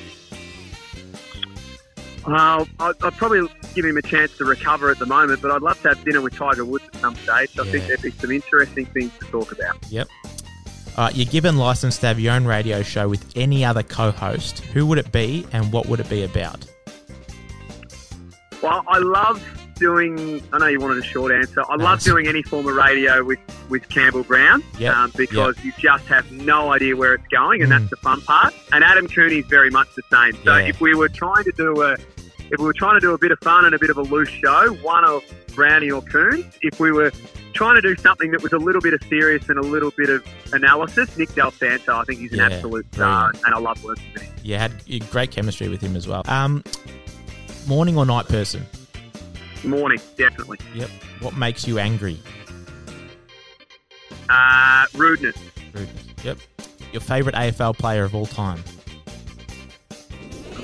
Well, 2.27 2.67
I'd, 2.81 2.95
I'd 3.03 3.17
probably 3.17 3.47
give 3.75 3.85
him 3.85 3.97
a 3.97 4.03
chance 4.03 4.37
to 4.39 4.45
recover 4.45 4.91
at 4.91 4.99
the 4.99 5.07
moment, 5.07 5.43
but 5.43 5.51
I'd 5.51 5.63
love 5.63 5.81
to 5.83 5.89
have 5.89 6.05
dinner 6.05 6.21
with 6.23 6.35
Tiger 6.35 6.65
Woods 6.65 6.85
at 6.93 7.01
some 7.01 7.15
stage. 7.17 7.59
I 7.59 7.65
think 7.65 7.87
there'd 7.87 8.01
be 8.01 8.11
some 8.13 8.31
interesting 8.31 8.87
things 8.87 9.13
to 9.19 9.27
talk 9.27 9.53
about. 9.53 9.77
Yep. 9.91 10.09
Right, 10.97 11.15
you're 11.15 11.27
given 11.27 11.59
license 11.59 11.99
to 11.99 12.07
have 12.07 12.21
your 12.21 12.33
own 12.35 12.47
radio 12.47 12.83
show 12.83 13.09
with 13.09 13.33
any 13.37 13.65
other 13.65 13.83
co-host. 13.83 14.61
Who 14.61 14.87
would 14.87 14.99
it 14.99 15.11
be, 15.11 15.47
and 15.53 15.73
what 15.73 15.87
would 15.87 16.01
it 16.01 16.09
be 16.09 16.23
about? 16.23 16.65
Well, 18.63 18.85
I 18.89 18.99
love 18.99 19.43
doing. 19.85 20.42
I 20.53 20.59
know 20.59 20.66
you 20.66 20.81
wanted 20.81 20.99
a 20.99 21.07
short 21.07 21.31
answer. 21.33 21.62
I 21.68 21.77
love 21.77 22.01
doing 22.01 22.27
any 22.27 22.42
form 22.42 22.66
of 22.66 22.75
radio 22.75 23.23
with 23.25 23.38
with 23.68 23.88
Campbell 23.88 24.23
Brown 24.25 24.62
Yep, 24.79 24.94
um, 24.97 25.12
because 25.16 25.62
you 25.64 25.73
just 25.79 26.05
have 26.07 26.31
no 26.33 26.73
idea 26.73 26.97
where 26.97 27.14
it's 27.14 27.27
going, 27.29 27.62
and 27.62 27.70
that's 27.70 27.90
the 27.90 27.97
fun 27.97 28.20
part. 28.23 28.55
And 28.73 28.83
Adam 28.83 29.07
Cooney 29.09 29.38
is 29.40 29.47
very 29.47 29.70
much 29.70 29.88
the 29.94 30.03
same. 30.11 30.33
So 30.44 30.57
Yeah. 30.57 30.66
if 30.73 30.81
we 30.81 30.94
were 30.94 31.09
trying 31.09 31.44
to 31.44 31.53
do 31.53 31.83
a 31.83 31.92
if 32.51 32.59
we 32.61 32.64
were 32.66 32.75
trying 32.75 32.94
to 32.94 33.01
do 33.01 33.12
a 33.14 33.18
bit 33.18 33.31
of 33.33 33.38
fun 33.40 33.64
and 33.66 33.75
a 33.75 33.79
bit 33.79 33.90
of 33.90 33.97
a 33.99 34.03
loose 34.03 34.29
show, 34.29 34.73
one 34.83 35.05
of 35.05 35.23
Brownie 35.55 35.90
or 35.90 36.03
Coons. 36.03 36.44
If 36.62 36.79
we 36.81 36.90
were 36.92 37.11
trying 37.55 37.77
to 37.77 37.81
do 37.81 37.94
something 37.97 38.31
that 38.33 38.42
was 38.42 38.53
a 38.53 38.59
little 38.59 38.81
bit 38.81 38.92
of 38.94 39.03
serious 39.09 39.49
and 39.49 39.59
a 39.59 39.62
little 39.62 39.92
bit 39.97 40.11
of 40.11 40.25
analysis, 40.53 41.16
Nick 41.16 41.35
Del 41.35 41.53
Santo, 41.53 41.97
I 41.97 42.05
think 42.05 42.20
he's 42.20 42.33
an 42.33 42.38
Yeah, 42.40 42.47
absolute 42.47 42.87
star, 42.94 43.33
and 43.47 43.55
I 43.55 43.59
love 43.59 43.83
working 43.85 44.05
with 44.12 44.23
him. 44.23 44.35
You 44.42 44.57
had 44.57 44.73
great 45.11 45.31
chemistry 45.31 45.68
with 45.68 45.81
him 45.81 45.94
as 45.97 46.07
well. 46.09 46.23
Um, 46.27 46.62
morning 47.66 47.97
or 47.97 48.05
night 48.05 48.27
person? 48.29 48.66
Morning, 49.64 50.00
definitely. 50.16 50.59
Yep. 50.74 50.90
What 51.20 51.37
makes 51.37 51.66
you 51.66 51.79
angry? 51.79 52.18
Uh, 54.29 54.85
rudeness. 54.94 55.37
Rudeness. 55.72 56.05
Yep. 56.22 56.38
Your 56.92 57.00
favorite 57.00 57.35
AFL 57.35 57.77
player 57.77 58.05
of 58.05 58.14
all 58.14 58.27
time? 58.27 58.62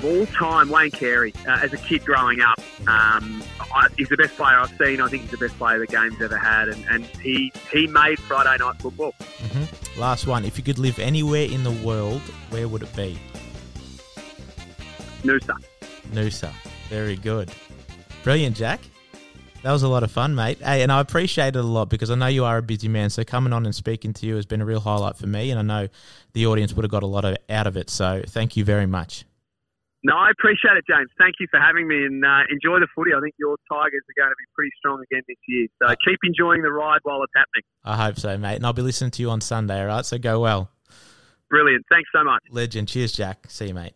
of 0.03 0.05
all 0.05 0.25
time, 0.27 0.69
Wayne 0.69 0.91
Carey, 0.91 1.33
uh, 1.47 1.59
as 1.61 1.73
a 1.73 1.77
kid 1.77 2.03
growing 2.05 2.41
up, 2.41 2.59
um, 2.87 3.43
I, 3.59 3.87
he's 3.97 4.09
the 4.09 4.17
best 4.17 4.35
player 4.35 4.57
I've 4.59 4.75
seen. 4.77 4.99
I 5.01 5.07
think 5.07 5.23
he's 5.23 5.31
the 5.31 5.37
best 5.37 5.57
player 5.57 5.79
the 5.79 5.87
game's 5.87 6.21
ever 6.21 6.37
had, 6.37 6.69
and, 6.69 6.85
and 6.89 7.05
he 7.05 7.51
he 7.71 7.87
made 7.87 8.19
Friday 8.19 8.57
night 8.63 8.75
football. 8.81 9.13
hmm 9.19 9.99
Last 9.99 10.25
one. 10.25 10.45
If 10.45 10.57
you 10.57 10.63
could 10.63 10.79
live 10.79 10.97
anywhere 10.99 11.45
in 11.45 11.63
the 11.63 11.71
world, 11.71 12.21
where 12.49 12.67
would 12.67 12.81
it 12.83 12.95
be? 12.95 13.19
Noosa. 15.23 15.55
Noosa. 16.11 16.51
Very 16.89 17.15
good. 17.17 17.51
Brilliant, 18.23 18.55
Jack. 18.55 18.79
That 19.63 19.71
was 19.71 19.83
a 19.83 19.87
lot 19.87 20.03
of 20.03 20.11
fun, 20.11 20.35
mate. 20.35 20.59
Hey, 20.59 20.81
and 20.83 20.91
I 20.91 21.01
appreciate 21.01 21.55
it 21.55 21.59
a 21.59 21.63
lot 21.63 21.89
because 21.89 22.09
I 22.11 22.15
know 22.15 22.27
you 22.27 22.45
are 22.45 22.57
a 22.57 22.61
busy 22.61 22.87
man. 22.87 23.09
So 23.09 23.23
coming 23.23 23.53
on 23.53 23.65
and 23.65 23.73
speaking 23.73 24.13
to 24.13 24.25
you 24.25 24.35
has 24.35 24.45
been 24.45 24.61
a 24.61 24.65
real 24.65 24.79
highlight 24.79 25.17
for 25.17 25.27
me, 25.27 25.51
and 25.51 25.59
I 25.59 25.63
know 25.63 25.87
the 26.33 26.45
audience 26.47 26.73
would 26.73 26.83
have 26.83 26.91
got 26.91 27.03
a 27.03 27.07
lot 27.07 27.25
of, 27.25 27.37
out 27.49 27.67
of 27.67 27.77
it. 27.77 27.89
So 27.89 28.23
thank 28.27 28.55
you 28.55 28.63
very 28.63 28.85
much. 28.85 29.25
No, 30.03 30.15
I 30.15 30.31
appreciate 30.31 30.77
it, 30.77 30.85
James. 30.89 31.09
Thank 31.19 31.35
you 31.39 31.47
for 31.51 31.59
having 31.59 31.87
me, 31.87 31.95
and 32.05 32.25
uh, 32.25 32.41
enjoy 32.49 32.79
the 32.79 32.87
footy. 32.95 33.11
I 33.15 33.21
think 33.21 33.35
your 33.37 33.55
Tigers 33.71 34.01
are 34.09 34.21
going 34.21 34.31
to 34.31 34.35
be 34.37 34.45
pretty 34.55 34.71
strong 34.77 35.01
again 35.11 35.21
this 35.27 35.37
year. 35.47 35.67
So 35.81 35.93
keep 36.07 36.19
enjoying 36.23 36.63
the 36.63 36.71
ride 36.71 36.99
while 37.03 37.21
it's 37.21 37.33
happening. 37.35 37.63
I 37.83 38.03
hope 38.03 38.17
so, 38.17 38.35
mate. 38.37 38.55
And 38.55 38.65
I'll 38.65 38.73
be 38.73 38.81
listening 38.81 39.11
to 39.11 39.21
you 39.21 39.29
on 39.29 39.41
Sunday. 39.41 39.79
All 39.79 39.87
right. 39.87 40.05
So 40.05 40.17
go 40.17 40.39
well, 40.39 40.71
Brilliant. 41.51 41.85
Thanks 41.89 42.09
so 42.15 42.23
much. 42.23 42.41
legend. 42.49 42.87
Cheers, 42.87 43.13
Jack. 43.13 43.45
See 43.49 43.67
you, 43.67 43.73
mate. 43.75 43.93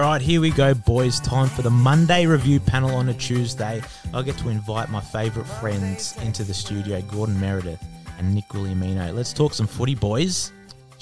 Right, 0.00 0.22
here 0.22 0.40
we 0.40 0.50
go, 0.50 0.72
boys. 0.72 1.20
Time 1.20 1.48
for 1.48 1.62
the 1.62 1.70
Monday 1.70 2.24
review 2.24 2.58
panel 2.58 2.94
on 2.94 3.10
a 3.10 3.14
Tuesday. 3.14 3.82
I 4.14 4.22
get 4.22 4.38
to 4.38 4.48
invite 4.48 4.88
my 4.88 5.00
favourite 5.00 5.46
friends 5.46 6.16
into 6.22 6.42
the 6.42 6.54
studio, 6.54 7.02
Gordon 7.02 7.38
Meredith 7.38 7.84
and 8.18 8.34
Nick 8.34 8.48
Guglielmino. 8.48 9.14
Let's 9.14 9.32
talk 9.34 9.52
some 9.52 9.66
footy, 9.66 9.94
boys. 9.94 10.52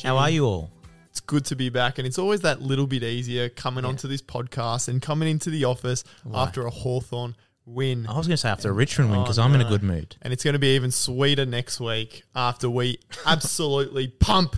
How 0.02 0.16
are 0.16 0.30
you 0.30 0.46
all? 0.46 0.70
It's 1.10 1.20
good 1.20 1.44
to 1.46 1.56
be 1.56 1.68
back, 1.68 1.98
and 1.98 2.06
it's 2.06 2.18
always 2.18 2.40
that 2.40 2.60
little 2.60 2.86
bit 2.86 3.04
easier 3.04 3.48
coming 3.48 3.84
onto 3.84 4.08
this 4.08 4.20
podcast 4.22 4.88
and 4.88 5.00
coming 5.00 5.28
into 5.28 5.50
the 5.50 5.64
office 5.64 6.02
after 6.34 6.66
a 6.66 6.70
Hawthorn 6.70 7.36
win. 7.66 8.06
I 8.08 8.16
was 8.16 8.26
going 8.26 8.34
to 8.34 8.38
say 8.38 8.48
after 8.48 8.70
a 8.70 8.72
Richmond 8.72 9.10
win 9.10 9.20
Oh, 9.20 9.22
because 9.22 9.38
I'm 9.38 9.54
in 9.54 9.60
a 9.60 9.66
oh, 9.66 9.68
good 9.68 9.82
mood. 9.82 10.16
And 10.22 10.32
it's 10.32 10.42
going 10.42 10.54
to 10.54 10.58
be 10.58 10.74
even 10.74 10.90
sweeter 10.90 11.46
next 11.46 11.78
week 11.78 12.24
after 12.34 12.68
we 12.68 12.98
absolutely 13.26 14.08
pump 14.08 14.56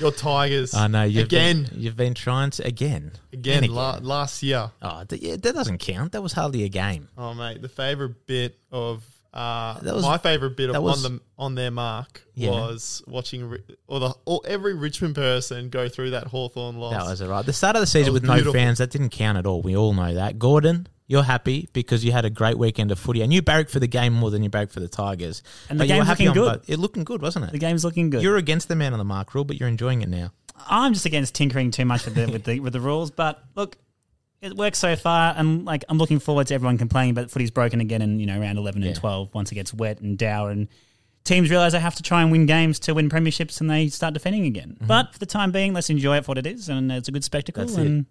your 0.00 0.10
Tigers. 0.12 0.74
I 0.74 0.86
know 0.88 1.04
you've 1.04 1.24
again, 1.26 1.64
Been, 1.64 1.80
you've 1.80 1.96
been 1.96 2.14
trying 2.14 2.50
to 2.50 2.66
again, 2.66 3.12
again, 3.32 3.64
and 3.64 3.72
La- 3.72 3.98
last 4.02 4.42
year. 4.42 4.70
oh, 4.82 5.04
th- 5.04 5.20
yeah, 5.22 5.36
that 5.36 5.54
doesn't 5.54 5.78
count. 5.78 6.12
That 6.12 6.22
was 6.22 6.32
hardly 6.32 6.64
a 6.64 6.68
game. 6.68 7.08
Oh 7.18 7.34
mate, 7.34 7.62
the 7.62 7.68
favorite 7.68 8.26
bit 8.26 8.58
of 8.72 9.04
uh, 9.34 9.78
That 9.80 9.94
was- 9.94 10.04
my 10.04 10.16
favorite 10.18 10.56
bit 10.56 10.68
that 10.68 10.76
of 10.78 10.82
was- 10.82 11.04
on 11.04 11.12
the 11.16 11.20
on 11.36 11.54
their 11.56 11.70
mark 11.72 12.22
Yeah. 12.36 12.50
was 12.50 13.02
watching 13.08 13.58
or 13.88 13.98
the 14.00 14.14
or 14.24 14.40
every 14.46 14.74
Richmond 14.74 15.16
person 15.16 15.68
go 15.68 15.88
through 15.88 16.10
that 16.10 16.28
Hawthorn 16.28 16.76
loss. 16.78 16.92
That 16.94 17.04
was 17.10 17.20
all 17.20 17.28
right. 17.28 17.44
The 17.44 17.52
start 17.52 17.74
of 17.76 17.80
the 17.80 17.86
season 17.86 18.12
was 18.12 18.22
with 18.22 18.30
no 18.44 18.52
fans, 18.52 18.78
that 18.78 18.90
didn't 18.90 19.10
count 19.10 19.36
at 19.36 19.44
all. 19.46 19.60
We 19.60 19.76
all 19.76 19.92
know 19.92 20.14
that. 20.14 20.38
Gordon, 20.38 20.86
you're 21.08 21.24
happy 21.24 21.68
because 21.72 22.04
you 22.04 22.12
had 22.12 22.24
a 22.24 22.30
great 22.30 22.56
weekend 22.56 22.92
of 22.92 22.98
footy 22.98 23.20
and 23.22 23.32
you 23.32 23.42
barracked 23.42 23.70
for 23.70 23.80
the 23.80 23.88
game 23.88 24.12
more 24.12 24.30
than 24.30 24.42
you 24.44 24.48
barracked 24.48 24.72
for 24.72 24.80
the 24.80 24.88
Tigers. 24.88 25.42
And 25.68 25.78
the 25.80 25.82
But 25.82 25.88
you 25.88 25.94
game's 25.96 26.08
looking 26.08 26.32
good. 26.32 26.60
both. 26.60 26.70
It 26.70 26.78
looking 26.78 27.02
good, 27.04 27.20
wasn't 27.20 27.46
it? 27.46 27.52
The 27.52 27.58
game's 27.58 27.84
looking 27.84 28.10
good. 28.10 28.22
You're 28.22 28.36
against 28.36 28.68
the 28.68 28.76
man 28.76 28.92
on 28.92 28.98
the 29.00 29.04
mark 29.04 29.34
rule, 29.34 29.44
but 29.44 29.58
you're 29.58 29.68
enjoying 29.68 30.02
it 30.02 30.08
now. 30.08 30.30
I'm 30.68 30.92
just 30.94 31.04
against 31.04 31.34
tinkering 31.34 31.72
too 31.72 31.84
much 31.84 32.04
with 32.04 32.14
the 32.14 32.26
with 32.30 32.44
the 32.44 32.60
with 32.60 32.72
the 32.72 32.80
rules, 32.80 33.10
but 33.10 33.42
look, 33.56 33.76
it 34.44 34.56
works 34.56 34.78
so 34.78 34.94
far, 34.96 35.34
and 35.36 35.64
like 35.64 35.84
I'm 35.88 35.98
looking 35.98 36.18
forward 36.18 36.46
to 36.48 36.54
everyone 36.54 36.78
complaining, 36.78 37.14
but 37.14 37.30
footy's 37.30 37.50
broken 37.50 37.80
again 37.80 38.02
in 38.02 38.20
you 38.20 38.26
know 38.26 38.38
round 38.38 38.58
11 38.58 38.82
Yeah. 38.82 38.88
and 38.88 38.96
12 38.96 39.34
once 39.34 39.50
it 39.50 39.54
gets 39.54 39.72
wet 39.72 40.00
and 40.00 40.18
dour, 40.18 40.50
and 40.50 40.68
teams 41.24 41.50
realize 41.50 41.72
they 41.72 41.80
have 41.80 41.94
to 41.96 42.02
try 42.02 42.22
and 42.22 42.30
win 42.30 42.46
games 42.46 42.78
to 42.80 42.94
win 42.94 43.08
premierships, 43.08 43.60
and 43.60 43.70
they 43.70 43.88
start 43.88 44.14
defending 44.14 44.44
again. 44.46 44.76
But 44.80 45.12
for 45.14 45.18
the 45.18 45.26
time 45.26 45.50
being, 45.52 45.72
let's 45.72 45.90
enjoy 45.90 46.18
it 46.18 46.24
for 46.24 46.30
what 46.32 46.38
it 46.38 46.46
is, 46.46 46.68
and 46.68 46.92
it's 46.92 47.08
a 47.08 47.12
good 47.12 47.24
spectacle. 47.24 47.64
Mm-hmm. 47.64 47.74
That's 47.74 47.86
and 47.88 48.00
if 48.00 48.06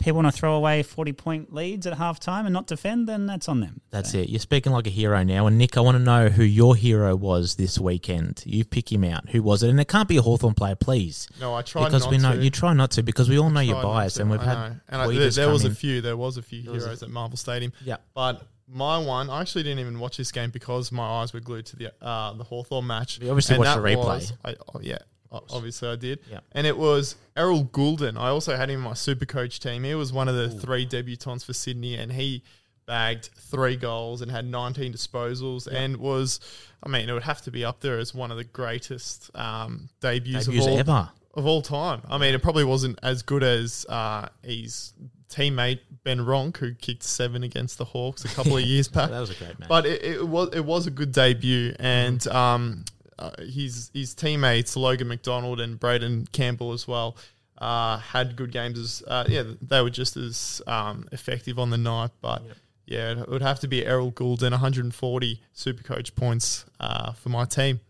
people 0.00 0.20
want 0.22 0.34
to 0.34 0.38
throw 0.38 0.54
away 0.54 0.82
40 0.82 1.12
point 1.12 1.52
leads 1.54 1.86
at 1.86 1.96
half 1.98 2.18
time 2.18 2.46
and 2.46 2.52
not 2.52 2.66
defend, 2.66 3.08
then 3.08 3.26
that's 3.26 3.48
on 3.48 3.60
them. 3.60 3.80
That's 3.90 4.12
it. 4.14 4.28
You're 4.28 4.40
speaking 4.40 4.72
like 4.72 4.86
a 4.86 4.90
hero 4.90 5.22
now. 5.22 5.46
And 5.46 5.56
Nick, 5.58 5.76
I 5.76 5.80
want 5.80 5.96
to 5.96 6.02
know 6.02 6.28
who 6.28 6.42
your 6.42 6.74
hero 6.74 7.14
was 7.14 7.54
this 7.56 7.78
weekend. 7.78 8.42
You 8.46 8.64
pick 8.64 8.90
him 8.90 9.04
out. 9.04 9.28
Who 9.30 9.42
was 9.42 9.62
it? 9.62 9.68
And 9.70 9.78
it 9.80 9.86
can't 9.88 10.08
be 10.08 10.16
a 10.16 10.22
Hawthorn 10.22 10.54
player, 10.54 10.74
please. 10.74 11.28
no, 11.40 11.54
I 11.54 11.62
tried 11.62 11.84
because 11.86 12.04
not 12.04 12.10
we 12.10 12.18
know 12.18 12.34
to. 12.36 12.42
you 12.42 12.50
try 12.50 12.72
not 12.72 12.90
to 12.92 13.02
because 13.02 13.28
we 13.28 13.38
all 13.38 13.50
know 13.50 13.60
you're 13.60 13.82
biased 13.82 14.18
and 14.18 14.30
we've 14.30 14.40
I 14.40 14.44
had 14.44 14.54
know. 14.70 14.76
and 14.88 15.02
I, 15.02 15.06
tweeters 15.06 15.36
there, 15.36 15.44
there 15.46 15.52
was 15.52 15.64
in. 15.64 15.72
a 15.72 15.74
few 15.74 16.00
there 16.00 16.16
was 16.16 16.36
a 16.36 16.42
few 16.42 16.70
was 16.70 16.82
a- 16.82 16.86
heroes 16.86 17.02
at 17.02 17.10
Marvel 17.10 17.36
Stadium. 17.36 17.72
Yeah. 17.84 17.96
But 18.14 18.42
my 18.72 18.98
one, 18.98 19.28
I 19.30 19.40
actually 19.40 19.64
didn't 19.64 19.80
even 19.80 19.98
watch 19.98 20.16
this 20.16 20.30
game 20.30 20.50
because 20.50 20.92
my 20.92 21.02
eyes 21.04 21.32
were 21.32 21.40
glued 21.40 21.66
to 21.66 21.76
the 21.76 21.92
uh, 22.04 22.32
the 22.34 22.44
Hawthorn 22.44 22.86
match. 22.86 23.18
You 23.20 23.28
obviously 23.28 23.56
And 23.56 23.64
watched 23.64 23.76
the 23.76 23.82
replay. 23.82 23.96
was- 24.06 24.32
I, 24.44 24.54
oh, 24.74 24.80
yeah, 24.80 24.98
o- 25.00 25.04
obviously 25.30 25.88
I 25.88 25.96
did. 25.96 26.20
Yeah. 26.30 26.40
And 26.52 26.66
it 26.66 26.76
was 26.76 27.16
Errol 27.36 27.64
Gulden. 27.64 28.16
I 28.16 28.28
also 28.28 28.56
had 28.56 28.68
him 28.70 28.80
in 28.80 28.84
my 28.84 28.94
super 28.94 29.26
coach 29.26 29.60
team. 29.60 29.84
He 29.84 29.94
was 29.94 30.12
one 30.12 30.28
of 30.28 30.34
the 30.34 30.50
three 30.50 30.86
debutants 30.86 31.44
for 31.44 31.52
Sydney, 31.52 31.94
and 31.94 32.12
he 32.12 32.42
bagged 32.86 33.30
three 33.36 33.76
goals 33.76 34.20
and 34.20 34.30
had 34.30 34.44
19 34.44 34.92
disposals 34.92 35.68
and 35.68 35.96
was, 35.98 36.40
I 36.82 36.88
mean, 36.88 37.08
it 37.08 37.12
would 37.12 37.22
have 37.22 37.40
to 37.42 37.50
be 37.52 37.64
up 37.64 37.80
there 37.80 37.98
as 37.98 38.12
one 38.12 38.32
of 38.32 38.36
the 38.36 38.44
greatest 38.44 39.30
um, 39.36 39.88
debuts, 40.00 40.46
Debuts 40.46 40.66
of 40.66 40.72
all 40.72 40.78
ever. 40.78 41.10
of 41.34 41.46
all 41.46 41.62
time. 41.62 42.02
I 42.10 42.18
mean, 42.18 42.34
it 42.34 42.42
probably 42.42 42.64
wasn't 42.64 42.98
as 43.02 43.22
good 43.22 43.44
as 43.44 43.86
uh, 43.88 44.28
his 44.42 44.92
teammate 45.30 45.78
Ben 46.02 46.18
Ronke, 46.18 46.56
who 46.56 46.74
kicked 46.74 47.04
seven 47.04 47.44
against 47.44 47.78
the 47.78 47.84
Hawks 47.84 48.24
a 48.24 48.28
couple 48.28 48.56
of 48.56 48.64
years 48.66 48.88
back. 48.88 49.10
That 49.10 49.20
was 49.20 49.30
a 49.30 49.34
great 49.34 49.56
match. 49.60 49.68
But 49.68 49.86
it, 49.86 50.02
it 50.02 50.26
was 50.26 50.48
it 50.52 50.64
was 50.64 50.88
a 50.88 50.90
good 50.90 51.12
debut, 51.12 51.74
and 51.78 52.26
um, 52.26 52.84
uh, 53.20 53.30
his 53.42 53.90
his 53.94 54.14
teammates 54.14 54.76
Logan 54.76 55.08
McDonald 55.08 55.60
and 55.60 55.78
Braeden 55.78 56.26
Campbell 56.32 56.72
as 56.72 56.88
well 56.88 57.16
uh, 57.58 57.98
had 57.98 58.36
good 58.36 58.52
games. 58.52 58.78
As 58.78 59.02
uh, 59.06 59.24
yeah, 59.28 59.44
they 59.60 59.82
were 59.82 59.90
just 59.90 60.16
as 60.16 60.62
um, 60.66 61.06
effective 61.12 61.58
on 61.58 61.70
the 61.70 61.78
night. 61.78 62.10
But 62.20 62.42
yeah, 62.86 63.20
it 63.20 63.28
would 63.28 63.42
have 63.42 63.60
to 63.60 63.68
be 63.68 63.84
Errol 63.86 64.10
Gulden, 64.12 64.50
140 64.52 65.40
Super 65.52 65.82
Coach 65.82 66.14
points 66.14 66.64
uh, 66.80 67.12
for 67.12 67.28
my 67.28 67.44
team. 67.44 67.80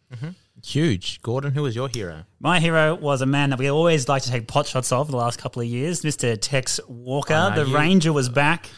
Huge. 0.63 1.23
Gordon, 1.23 1.53
who 1.53 1.63
was 1.63 1.75
your 1.75 1.89
hero? 1.89 2.25
My 2.39 2.61
hero 2.61 2.95
was 2.95 3.23
a 3.23 3.27
man 3.27 3.49
that 3.51 3.59
we 3.59 3.71
always 3.71 4.09
like 4.09 4.23
to 4.25 4.31
take 4.31 4.47
pot 4.47 4.67
shots 4.67 4.93
of 4.93 5.11
the 5.11 5.17
last 5.17 5.39
couple 5.39 5.63
of 5.63 5.69
years, 5.69 6.03
Mr. 6.03 6.37
Tex 6.39 6.79
Walker. 6.87 7.33
I 7.33 7.55
know, 7.57 7.65
the 7.65 7.71
you- 7.71 7.77
Ranger 7.77 8.13
was 8.13 8.29
back. 8.29 8.69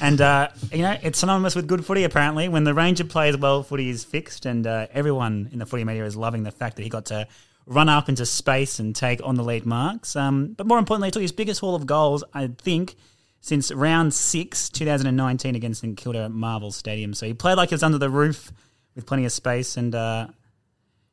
And, 0.00 0.20
uh, 0.20 0.48
you 0.72 0.82
know, 0.82 0.96
it's 1.02 1.18
synonymous 1.20 1.54
with 1.54 1.68
good 1.68 1.84
footy, 1.86 2.02
apparently. 2.04 2.48
When 2.48 2.64
the 2.64 2.74
Ranger 2.74 3.04
plays 3.04 3.36
well, 3.36 3.62
footy 3.62 3.88
is 3.88 4.02
fixed, 4.04 4.44
and 4.44 4.66
uh, 4.66 4.88
everyone 4.92 5.48
in 5.52 5.60
the 5.60 5.66
footy 5.66 5.84
media 5.84 6.04
is 6.04 6.16
loving 6.16 6.42
the 6.42 6.50
fact 6.50 6.76
that 6.76 6.82
he 6.82 6.88
got 6.88 7.06
to 7.06 7.28
run 7.66 7.88
up 7.88 8.08
into 8.08 8.26
space 8.26 8.78
and 8.80 8.94
take 8.96 9.20
on 9.24 9.36
the 9.36 9.44
lead 9.44 9.64
marks. 9.64 10.16
Um, 10.16 10.54
but 10.56 10.66
more 10.66 10.78
importantly, 10.78 11.08
he 11.08 11.12
took 11.12 11.22
his 11.22 11.32
biggest 11.32 11.60
haul 11.60 11.74
of 11.76 11.86
goals, 11.86 12.24
I 12.34 12.48
think, 12.58 12.96
since 13.40 13.70
round 13.72 14.12
six, 14.12 14.68
2019, 14.70 15.54
against 15.54 15.80
St 15.82 15.96
Kilda 15.96 16.24
at 16.24 16.30
Marvel 16.32 16.72
Stadium. 16.72 17.14
So 17.14 17.26
he 17.26 17.34
played 17.34 17.54
like 17.56 17.68
he 17.70 17.74
was 17.74 17.82
under 17.84 17.98
the 17.98 18.10
roof 18.10 18.50
with 18.96 19.06
plenty 19.06 19.24
of 19.24 19.30
space 19.32 19.76
and, 19.76 19.94
uh, 19.94 20.26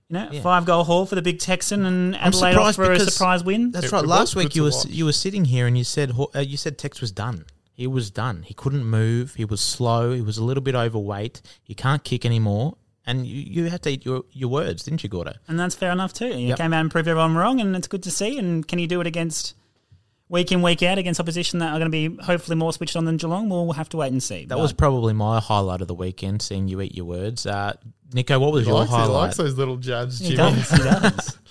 you 0.10 0.14
know, 0.16 0.30
Yeah. 0.32 0.42
five 0.42 0.66
goal 0.66 0.84
haul 0.84 1.06
for 1.06 1.14
the 1.16 1.22
big 1.22 1.38
Texan 1.40 1.86
and 1.86 2.16
I'm 2.16 2.28
Adelaide 2.30 2.52
surprised 2.54 2.76
for 2.76 2.84
a 2.86 2.90
because 2.94 3.14
surprise 3.14 3.44
win. 3.44 3.70
That's 3.72 3.86
It- 3.88 3.92
right. 3.92 4.04
it 4.04 4.08
Last 4.08 4.36
week 4.36 4.56
you 4.56 4.64
were 4.64 4.70
watch. 4.72 4.86
you 4.88 5.06
were 5.06 5.12
sitting 5.14 5.46
here 5.46 5.68
and 5.68 5.78
you 5.78 5.84
said 5.84 6.12
uh, 6.36 6.40
you 6.40 6.58
said 6.58 6.78
Tex 6.78 7.02
was 7.02 7.12
done. 7.12 7.46
He 7.74 7.88
was 7.88 8.12
done. 8.12 8.44
He 8.44 8.54
couldn't 8.54 8.86
move. 8.86 9.34
He 9.36 9.46
was 9.46 9.60
slow. 9.60 10.14
He 10.14 10.22
was 10.22 10.38
a 10.38 10.44
little 10.44 10.62
bit 10.64 10.76
overweight. 10.76 11.42
He 11.64 11.74
can't 11.74 12.04
kick 12.04 12.26
anymore. 12.26 12.78
And 13.06 13.26
you, 13.26 13.42
you 13.64 13.70
had 13.70 13.82
to 13.84 13.90
eat 13.90 14.06
your, 14.06 14.24
your 14.32 14.50
words, 14.50 14.84
didn't 14.84 15.04
you, 15.04 15.10
Gordo? 15.10 15.34
And 15.48 15.60
that's 15.60 15.76
fair 15.76 15.92
enough 15.92 16.14
too. 16.14 16.28
You 16.28 16.50
Yep. 16.50 16.58
came 16.58 16.74
out 16.74 16.82
and 16.82 16.92
proved 16.92 17.08
everyone 17.08 17.36
wrong, 17.36 17.60
and 17.60 17.76
it's 17.76 17.88
good 17.88 18.04
to 18.04 18.12
see. 18.12 18.38
And 18.38 18.66
can 18.68 18.80
you 18.80 18.88
do 18.88 19.02
it 19.02 19.08
against 19.08 19.56
week 20.30 20.52
in, 20.52 20.62
week 20.62 20.82
out 20.84 20.98
against 20.98 21.20
opposition 21.20 21.60
that 21.60 21.74
are 21.74 21.80
going 21.80 21.92
to 21.92 22.10
be 22.10 22.24
hopefully 22.24 22.56
more 22.56 22.72
switched 22.72 22.96
on 22.96 23.04
than 23.06 23.18
Geelong? 23.18 23.50
Well, 23.50 23.66
we'll 23.66 23.74
have 23.74 23.90
to 23.90 23.98
wait 23.98 24.12
and 24.14 24.24
see. 24.24 24.46
That 24.46 24.56
But 24.56 24.62
was 24.62 24.72
probably 24.72 25.12
my 25.14 25.40
highlight 25.42 25.82
of 25.82 25.88
the 25.90 25.96
weekend, 25.96 26.42
seeing 26.42 26.68
you 26.70 26.80
eat 26.80 26.96
your 26.96 27.06
words. 27.06 27.46
Uh, 27.46 27.74
Nico, 28.14 28.40
what 28.40 28.54
was 28.54 28.64
He 28.66 28.70
your 28.70 28.80
likes, 28.80 28.92
he 28.92 28.96
highlight? 28.96 29.10
likes 29.16 29.38
those 29.38 29.58
little 29.58 29.78
jabs, 29.78 30.20
he 30.20 30.36
does. 30.36 30.70
He 30.70 30.78
does. 30.78 31.38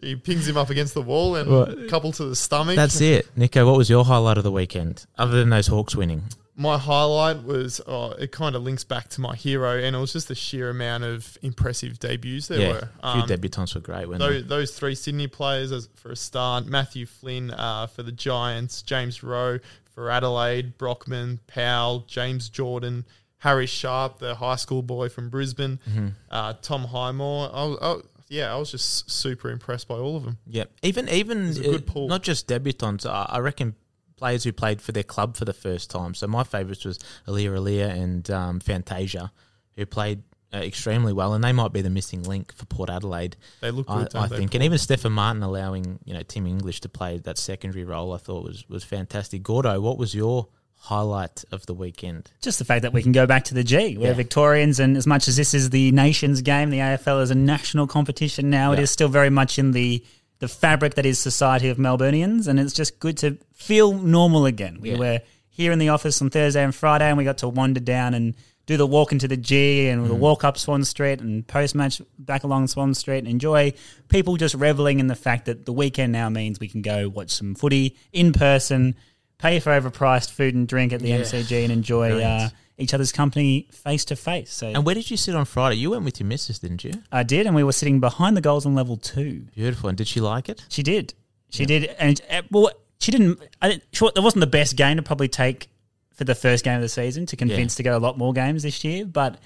He 0.00 0.16
pings 0.16 0.48
him 0.48 0.56
up 0.56 0.70
against 0.70 0.94
the 0.94 1.02
wall 1.02 1.36
and 1.36 1.50
Well, 1.50 1.62
a 1.62 1.88
couple 1.88 2.12
to 2.12 2.24
the 2.24 2.36
stomach. 2.36 2.76
That's 2.76 3.00
it. 3.00 3.28
Nico, 3.36 3.66
what 3.66 3.76
was 3.76 3.90
your 3.90 4.04
highlight 4.04 4.38
of 4.38 4.44
the 4.44 4.52
weekend, 4.52 5.06
other 5.18 5.38
than 5.38 5.50
those 5.50 5.66
Hawks 5.66 5.94
winning? 5.94 6.22
My 6.56 6.76
highlight 6.76 7.42
was 7.44 7.80
oh, 7.86 8.10
it 8.12 8.32
kind 8.32 8.54
of 8.54 8.62
links 8.62 8.84
back 8.84 9.08
to 9.10 9.20
my 9.22 9.34
hero, 9.34 9.78
and 9.78 9.96
it 9.96 9.98
was 9.98 10.12
just 10.12 10.28
the 10.28 10.34
sheer 10.34 10.68
amount 10.70 11.04
of 11.04 11.38
impressive 11.42 11.98
debuts 11.98 12.48
there 12.48 12.60
yeah, 12.60 12.68
were. 12.72 12.88
a 13.02 13.12
few 13.14 13.22
Um, 13.22 13.28
debutants 13.28 13.74
were 13.74 13.80
great, 13.80 14.06
weren't 14.08 14.18
those, 14.18 14.46
those 14.46 14.70
three 14.78 14.94
Sydney 14.94 15.26
players 15.26 15.72
as, 15.72 15.88
for 15.96 16.10
a 16.12 16.16
start 16.16 16.66
Matthew 16.66 17.06
Flynn 17.06 17.50
uh, 17.50 17.86
for 17.86 18.02
the 18.02 18.12
Giants, 18.12 18.82
James 18.82 19.22
Rowe 19.22 19.58
for 19.94 20.10
Adelaide, 20.10 20.76
Brockman, 20.76 21.40
Powell, 21.46 22.04
James 22.06 22.48
Jordan, 22.50 23.06
Harry 23.38 23.66
Sharp, 23.66 24.18
the 24.18 24.34
high 24.34 24.56
school 24.56 24.82
boy 24.82 25.08
from 25.08 25.30
Brisbane, 25.30 25.78
Mm-hmm. 25.88 26.08
uh, 26.30 26.52
Tom 26.60 26.84
Highmore. 26.84 27.48
I, 27.54 27.64
I, 27.80 27.96
yeah, 28.30 28.54
I 28.54 28.56
was 28.56 28.70
just 28.70 29.10
super 29.10 29.50
impressed 29.50 29.88
by 29.88 29.96
all 29.96 30.16
of 30.16 30.24
them. 30.24 30.38
Yep. 30.46 30.70
Even 30.82 31.08
even 31.08 31.74
uh, 31.74 31.78
pool. 31.84 32.06
not 32.08 32.22
just 32.22 32.46
debutants. 32.46 33.04
I, 33.04 33.26
I 33.28 33.38
reckon 33.40 33.74
players 34.16 34.44
who 34.44 34.52
played 34.52 34.80
for 34.80 34.92
their 34.92 35.02
club 35.02 35.36
for 35.36 35.44
the 35.44 35.52
first 35.52 35.90
time. 35.90 36.14
So 36.14 36.28
my 36.28 36.44
favourites 36.44 36.84
was 36.84 36.98
Aliir 37.26 37.52
Aliir 37.52 37.90
and 37.90 38.30
um, 38.30 38.60
Fantasia, 38.60 39.32
who 39.76 39.84
played 39.84 40.22
uh, 40.54 40.58
extremely 40.58 41.12
well, 41.12 41.34
and 41.34 41.42
they 41.42 41.52
might 41.52 41.72
be 41.72 41.82
the 41.82 41.90
missing 41.90 42.22
link 42.22 42.54
for 42.54 42.66
Port 42.66 42.88
Adelaide. 42.88 43.36
They 43.60 43.72
look 43.72 43.90
I, 43.90 44.04
good, 44.04 44.14
I 44.14 44.28
they, 44.28 44.36
think, 44.36 44.54
and 44.54 44.62
even 44.62 44.78
Stefan 44.78 45.10
Martin 45.12 45.42
allowing 45.42 45.98
you 46.04 46.14
know 46.14 46.22
Tim 46.22 46.46
English 46.46 46.80
to 46.82 46.88
play 46.88 47.18
that 47.18 47.36
secondary 47.36 47.84
role, 47.84 48.12
I 48.12 48.18
thought 48.18 48.44
was 48.44 48.68
was 48.68 48.84
fantastic. 48.84 49.42
Gordo, 49.42 49.80
what 49.80 49.98
was 49.98 50.14
your 50.14 50.46
highlight 50.84 51.44
of 51.52 51.66
the 51.66 51.74
weekend? 51.74 52.30
Just 52.40 52.58
the 52.58 52.64
fact 52.64 52.82
that 52.82 52.92
we 52.92 53.02
can 53.02 53.12
go 53.12 53.26
back 53.26 53.44
to 53.44 53.54
the 53.54 53.62
G. 53.64 53.96
We're 53.98 54.08
Yeah. 54.08 54.12
Victorians, 54.14 54.80
and 54.80 54.96
as 54.96 55.06
much 55.06 55.28
as 55.28 55.36
this 55.36 55.52
is 55.54 55.70
the 55.70 55.92
nation's 55.92 56.40
game, 56.42 56.70
the 56.70 56.80
AFL 56.80 57.20
is 57.20 57.30
a 57.30 57.34
national 57.34 57.86
competition 57.86 58.50
now. 58.50 58.72
It 58.72 58.78
Yeah. 58.78 58.82
is 58.84 58.90
still 58.90 59.08
very 59.08 59.30
much 59.30 59.58
in 59.58 59.72
the 59.72 60.02
the 60.40 60.48
fabric 60.48 60.94
that 60.94 61.04
is 61.04 61.18
society 61.18 61.68
of 61.68 61.76
Melburnians, 61.76 62.48
and 62.48 62.58
it's 62.58 62.72
just 62.72 62.98
good 62.98 63.18
to 63.18 63.36
feel 63.52 63.92
normal 63.92 64.46
again. 64.46 64.78
We 64.80 64.92
Yeah. 64.92 64.96
were 64.98 65.20
here 65.50 65.70
in 65.70 65.78
the 65.78 65.90
office 65.90 66.22
on 66.22 66.30
Thursday 66.30 66.64
and 66.64 66.74
Friday, 66.74 67.06
and 67.06 67.18
we 67.18 67.24
got 67.24 67.36
to 67.38 67.48
wander 67.50 67.78
down 67.78 68.14
and 68.14 68.32
do 68.64 68.78
the 68.78 68.86
walk 68.86 69.12
into 69.12 69.28
the 69.28 69.36
G 69.36 69.88
and 69.88 70.00
Mm. 70.06 70.08
the 70.08 70.14
walk 70.14 70.42
up 70.42 70.56
Swan 70.56 70.82
Street 70.84 71.20
and 71.20 71.46
post 71.46 71.74
match 71.74 72.00
back 72.18 72.42
along 72.42 72.68
Swan 72.68 72.94
Street 72.94 73.18
and 73.18 73.28
enjoy 73.28 73.74
people 74.08 74.38
just 74.38 74.54
reveling 74.54 74.98
in 74.98 75.08
the 75.08 75.14
fact 75.14 75.44
that 75.44 75.66
the 75.66 75.74
weekend 75.74 76.10
now 76.10 76.30
means 76.30 76.58
we 76.58 76.68
can 76.68 76.80
go 76.80 77.10
watch 77.10 77.32
some 77.32 77.54
footy 77.54 77.94
in 78.10 78.32
person, 78.32 78.94
pay 79.40 79.60
for 79.60 79.70
overpriced 79.70 80.30
food 80.30 80.54
and 80.54 80.66
drink 80.68 80.92
at 80.92 81.00
the 81.00 81.08
Yeah. 81.08 81.20
MCG 81.20 81.62
and 81.64 81.72
enjoy 81.72 82.22
uh, 82.22 82.48
each 82.78 82.94
other's 82.94 83.12
company 83.12 83.68
face 83.72 84.04
to 84.06 84.16
face. 84.16 84.52
So 84.52 84.68
And 84.68 84.84
where 84.84 84.94
did 84.94 85.10
you 85.10 85.16
sit 85.16 85.34
on 85.34 85.44
Friday? 85.44 85.76
You 85.76 85.90
went 85.90 86.04
with 86.04 86.18
your 86.20 86.26
missus, 86.26 86.58
didn't 86.58 86.84
you? 86.84 86.92
I 87.12 87.22
did, 87.22 87.46
and 87.46 87.54
we 87.54 87.62
were 87.64 87.72
sitting 87.72 88.00
behind 88.00 88.36
the 88.36 88.40
goals 88.40 88.64
on 88.66 88.74
level 88.74 88.96
two. 88.96 89.46
Beautiful. 89.54 89.88
And 89.88 89.98
did 89.98 90.08
she 90.08 90.20
like 90.20 90.48
it? 90.48 90.64
She 90.68 90.82
did. 90.82 91.14
She 91.50 91.66
did, 91.66 91.84
and 91.98 92.20
uh, 92.30 92.42
well, 92.50 92.70
she 93.00 93.10
didn't. 93.10 93.40
I, 93.60 93.68
didn't- 93.70 93.84
sure, 93.92 94.12
it 94.14 94.20
wasn't 94.22 94.40
the 94.40 94.46
best 94.46 94.76
game 94.76 94.96
to 94.98 95.02
probably 95.02 95.26
take 95.28 95.68
for 96.14 96.24
the 96.24 96.34
first 96.34 96.64
game 96.64 96.76
of 96.76 96.82
the 96.82 96.88
season 96.88 97.26
to 97.26 97.36
convince 97.36 97.74
Yeah. 97.74 97.76
to 97.78 97.82
go 97.82 97.96
a 97.96 97.98
lot 97.98 98.16
more 98.18 98.32
games 98.32 98.62
this 98.62 98.84
year, 98.84 99.04
but. 99.04 99.38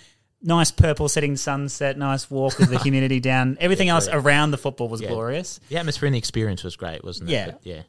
Nice 0.47 0.71
purple 0.71 1.09
setting 1.09 1.37
sunset, 1.39 1.97
nice 1.97 2.31
walk 2.31 2.59
with 2.59 2.69
the 2.69 2.79
humidity 2.83 3.19
down. 3.19 3.57
Everything 3.61 3.89
else 3.89 4.09
around 4.13 4.51
the 4.51 4.59
football 4.59 4.91
was 4.91 5.01
Yeah. 5.01 5.09
glorious. 5.09 5.59
The 5.71 5.79
atmosphere 5.79 6.07
and 6.07 6.15
the 6.15 6.19
experience 6.19 6.63
was 6.63 6.77
great, 6.77 7.03
wasn't 7.03 7.31
it? 7.31 7.33
Yeah. 7.33 7.47
But 7.53 7.61
yeah. 7.63 7.83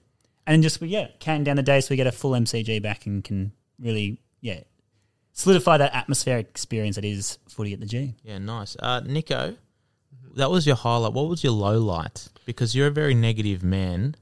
And 0.48 0.62
just, 0.62 0.82
yeah, 0.82 1.08
counting 1.20 1.44
down 1.44 1.56
the 1.56 1.64
days 1.64 1.86
so 1.86 1.92
we 1.92 1.96
get 1.98 2.08
a 2.08 2.12
full 2.12 2.32
MCG 2.32 2.82
back 2.82 3.06
and 3.06 3.24
can 3.24 3.52
really, 3.80 4.22
yeah, 4.42 4.60
solidify 5.34 5.78
that 5.78 5.94
atmospheric 5.94 6.48
experience 6.50 6.96
that 6.96 7.06
is 7.06 7.38
footy 7.50 7.74
at 7.74 7.80
the 7.80 7.86
G. 7.86 8.14
Yeah, 8.24 8.38
nice. 8.38 8.76
Uh, 8.80 9.02
Nico, 9.02 9.56
that 10.36 10.52
was 10.52 10.68
your 10.68 10.76
highlight. 10.76 11.14
What 11.14 11.28
was 11.28 11.44
your 11.44 11.54
low 11.54 11.80
light? 11.80 12.28
Because 12.46 12.76
you're 12.76 12.88
a 12.88 12.92
very 12.92 13.16
negative 13.16 13.64
man, 13.64 14.16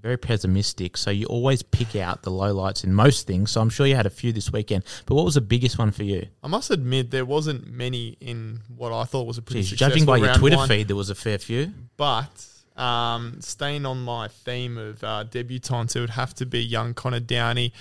very 0.00 0.16
pessimistic, 0.16 0.96
so 0.96 1.10
you 1.10 1.26
always 1.26 1.62
pick 1.62 1.94
out 1.94 2.22
the 2.22 2.30
low 2.30 2.52
lights 2.52 2.82
in 2.82 2.92
most 2.92 3.26
things. 3.26 3.52
So 3.52 3.60
I'm 3.60 3.70
sure 3.70 3.86
you 3.86 3.94
had 3.94 4.06
a 4.06 4.10
few 4.10 4.32
this 4.32 4.52
weekend. 4.52 4.84
But 5.06 5.14
what 5.14 5.24
was 5.24 5.34
the 5.34 5.40
biggest 5.40 5.78
one 5.78 5.92
for 5.92 6.02
you? 6.02 6.26
I 6.42 6.48
must 6.48 6.70
admit 6.70 7.10
there 7.12 7.24
wasn't 7.24 7.70
many 7.70 8.16
in 8.20 8.60
what 8.74 8.92
I 8.92 9.04
thought 9.04 9.26
was 9.26 9.38
a 9.38 9.42
pretty 9.42 9.60
Jeez, 9.60 9.68
successful 9.68 9.90
judging 9.90 10.06
by 10.06 10.16
your 10.16 10.34
Twitter 10.34 10.56
one. 10.56 10.68
feed, 10.68 10.88
there 10.88 10.96
was 10.96 11.10
a 11.10 11.14
fair 11.14 11.38
few. 11.38 11.72
But 11.96 12.44
um, 12.80 13.40
staying 13.40 13.84
on 13.86 14.02
my 14.02 14.28
theme 14.28 14.78
of 14.78 15.04
uh, 15.04 15.24
debutantes, 15.24 15.94
it 15.96 16.00
would 16.00 16.10
have 16.10 16.34
to 16.34 16.46
be 16.46 16.62
young 16.62 16.94
Connor 16.94 17.20
Downie. 17.20 17.72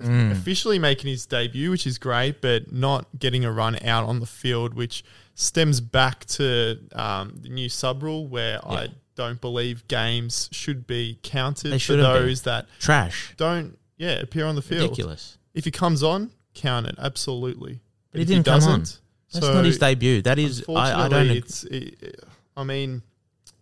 Mm. 0.00 0.32
Officially 0.32 0.78
making 0.78 1.10
his 1.10 1.26
debut, 1.26 1.70
which 1.70 1.86
is 1.86 1.98
great, 1.98 2.40
but 2.40 2.72
not 2.72 3.06
getting 3.18 3.44
a 3.44 3.52
run 3.52 3.76
out 3.84 4.08
on 4.08 4.20
the 4.20 4.26
field, 4.26 4.74
which 4.74 5.04
stems 5.34 5.80
back 5.80 6.24
to 6.24 6.78
um, 6.94 7.38
the 7.40 7.50
new 7.50 7.68
sub 7.68 8.02
rule 8.02 8.26
where 8.26 8.58
I 8.66 8.88
don't 9.14 9.40
believe 9.40 9.86
games 9.88 10.48
should 10.50 10.86
be 10.86 11.18
counted 11.22 11.80
for 11.82 11.96
those 11.96 12.42
that 12.42 12.66
Trash. 12.80 13.34
don't, 13.36 13.78
yeah, 13.98 14.18
appear 14.18 14.46
on 14.46 14.56
the 14.56 14.62
field. 14.62 14.90
Ridiculous. 14.90 15.38
If 15.54 15.66
he 15.66 15.70
comes 15.70 16.02
on, 16.02 16.30
count 16.54 16.86
it 16.86 16.96
absolutely. 16.98 17.80
But 18.10 18.18
he 18.18 18.22
if 18.22 18.28
didn't 18.28 18.46
come 18.46 18.54
on. 18.54 18.60
doesn't, 18.60 19.00
That's 19.32 19.46
so 19.46 19.54
not 19.54 19.64
his 19.64 19.78
debut. 19.78 20.22
That 20.22 20.38
is, 20.38 20.64
I, 20.68 21.04
I 21.04 21.08
don't. 21.08 21.30
it's. 21.30 21.64
It, 21.64 22.24
I 22.56 22.64
mean, 22.64 23.02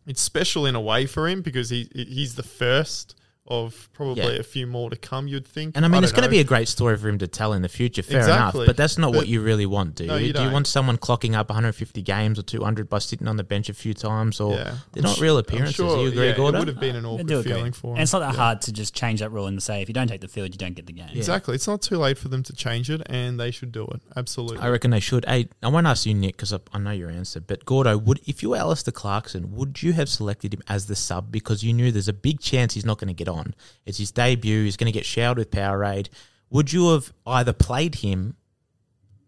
it's 0.07 0.21
special 0.21 0.67
in 0.67 0.75
a 0.75 0.81
way 0.81 1.07
for 1.07 1.29
him 1.29 1.43
because 1.43 1.71
he 1.71 1.89
he's 1.95 2.35
the 2.35 2.43
first 2.43 3.15
of 3.47 3.89
probably 3.93 4.23
Yeah. 4.23 4.39
a 4.39 4.43
few 4.43 4.67
more 4.67 4.91
to 4.91 4.97
come. 4.97 5.27
You'd 5.27 5.47
think, 5.47 5.77
And 5.77 5.85
I 5.85 5.89
mean, 5.89 6.05
it's 6.05 6.13
going 6.13 6.23
to 6.25 6.31
be 6.31 6.39
a 6.39 6.45
great 6.45 6.69
story 6.69 6.97
for 6.97 7.09
him 7.09 7.19
to 7.19 7.27
tell 7.27 7.53
in 7.53 7.63
the 7.63 7.69
future. 7.69 8.03
Fair 8.03 8.19
Exactly. 8.21 8.61
enough, 8.61 8.67
but 8.67 8.77
that's 8.77 8.97
not 8.97 9.13
But- 9.13 9.19
what 9.19 9.29
you 9.29 9.41
really 9.41 9.67
want, 9.67 9.97
do 9.97 10.05
you? 10.05 10.09
No, 10.09 10.15
you 10.17 10.21
do 10.21 10.27
you 10.27 10.33
don't. 10.45 10.53
want 10.53 10.67
someone 10.69 10.99
clocking 10.99 11.35
up 11.35 11.51
150 11.51 12.01
games 12.03 12.39
or 12.39 12.43
200 12.43 12.89
by 12.89 12.99
sitting 13.01 13.27
on 13.27 13.37
the 13.37 13.43
bench 13.45 13.69
a 13.69 13.75
few 13.75 13.93
times, 13.95 14.39
or 14.41 14.53
Yeah. 14.55 14.75
they're 14.93 15.03
not 15.03 15.19
real 15.19 15.37
appearances? 15.39 15.75
sure, 15.75 15.97
do 15.97 16.03
you 16.03 16.09
agree, 16.09 16.27
yeah, 16.29 16.37
Gordo? 16.37 16.59
It 16.59 16.61
would 16.61 16.69
have 16.69 16.81
been 16.81 16.95
an 16.97 17.05
I 17.05 17.09
awkward 17.09 17.27
do 17.27 17.39
agree. 17.41 17.53
feeling 17.53 17.73
for 17.73 17.89
him. 17.89 17.95
And 17.97 18.03
it's 18.03 18.13
not 18.13 18.21
that 18.21 18.35
Yeah. 18.35 18.41
hard 18.41 18.63
to 18.63 18.73
just 18.73 18.95
change 18.95 19.21
that 19.21 19.31
rule 19.33 19.47
and 19.47 19.61
say 19.63 19.83
if 19.83 19.89
you 19.89 19.95
don't 19.95 20.07
take 20.09 20.21
the 20.21 20.29
field, 20.29 20.51
you 20.53 20.59
don't 20.59 20.75
get 20.75 20.87
the 20.87 20.93
game. 20.93 21.09
Exactly. 21.13 21.55
It's 21.57 21.67
not 21.67 21.83
too 21.83 21.99
late 21.99 22.19
for 22.19 22.29
them 22.29 22.43
to 22.45 22.53
change 22.53 22.89
it, 22.91 23.03
and 23.07 23.41
they 23.41 23.51
should 23.51 23.73
do 23.73 23.85
it. 23.87 24.01
Absolutely. 24.17 24.59
I 24.59 24.69
reckon 24.69 24.91
they 24.93 25.01
should. 25.01 25.25
Hey, 25.27 25.49
I 25.63 25.69
won't 25.69 25.87
ask 25.89 26.07
you, 26.07 26.15
Nick, 26.15 26.37
because 26.37 26.53
I, 26.53 26.59
I 26.73 26.79
know 26.79 26.91
your 26.93 27.11
answer. 27.11 27.41
But 27.41 27.65
Gordo, 27.65 27.99
would 27.99 28.21
if 28.27 28.43
you 28.43 28.51
were 28.51 28.59
Alastair 28.59 28.93
Clarkson, 28.93 29.51
would 29.57 29.83
you 29.83 29.95
have 29.95 30.09
selected 30.09 30.55
him 30.55 30.63
as 30.69 30.87
the 30.87 30.95
sub 30.95 31.33
because 31.33 31.65
you 31.65 31.73
knew 31.73 31.91
there's 31.91 32.07
a 32.07 32.13
big 32.13 32.39
chance 32.41 32.75
he's 32.75 32.85
not 32.85 32.99
going 32.99 33.09
to 33.09 33.15
get 33.15 33.29
on? 33.31 33.55
It's 33.87 33.97
his 33.99 34.11
debut. 34.13 34.65
He's 34.65 34.77
going 34.77 34.93
to 34.93 34.97
get 34.99 35.07
showered 35.07 35.39
with 35.39 35.51
Powerade. 35.51 36.09
Would 36.51 36.73
you 36.73 36.91
have 36.93 37.13
either 37.27 37.53
played 37.55 37.95
him 37.97 38.37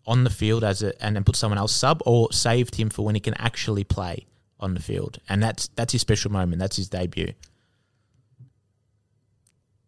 on 0.07 0.25
the 0.25 0.31
field 0.31 0.65
as 0.65 0.83
a 0.83 1.01
and 1.03 1.15
then 1.17 1.25
put 1.25 1.37
someone 1.37 1.57
else 1.59 1.73
sub, 1.73 2.03
or 2.05 2.31
saved 2.33 2.75
him 2.75 2.91
for 2.91 3.05
when 3.05 3.15
he 3.15 3.21
can 3.21 3.35
actually 3.35 3.85
play 3.85 4.27
on 4.61 4.75
the 4.75 4.81
field? 4.81 5.19
And 5.29 5.43
that's 5.43 5.69
that's 5.77 5.93
his 5.93 6.01
special 6.03 6.31
moment. 6.33 6.59
That's 6.59 6.77
his 6.77 6.89
debut. 6.89 7.33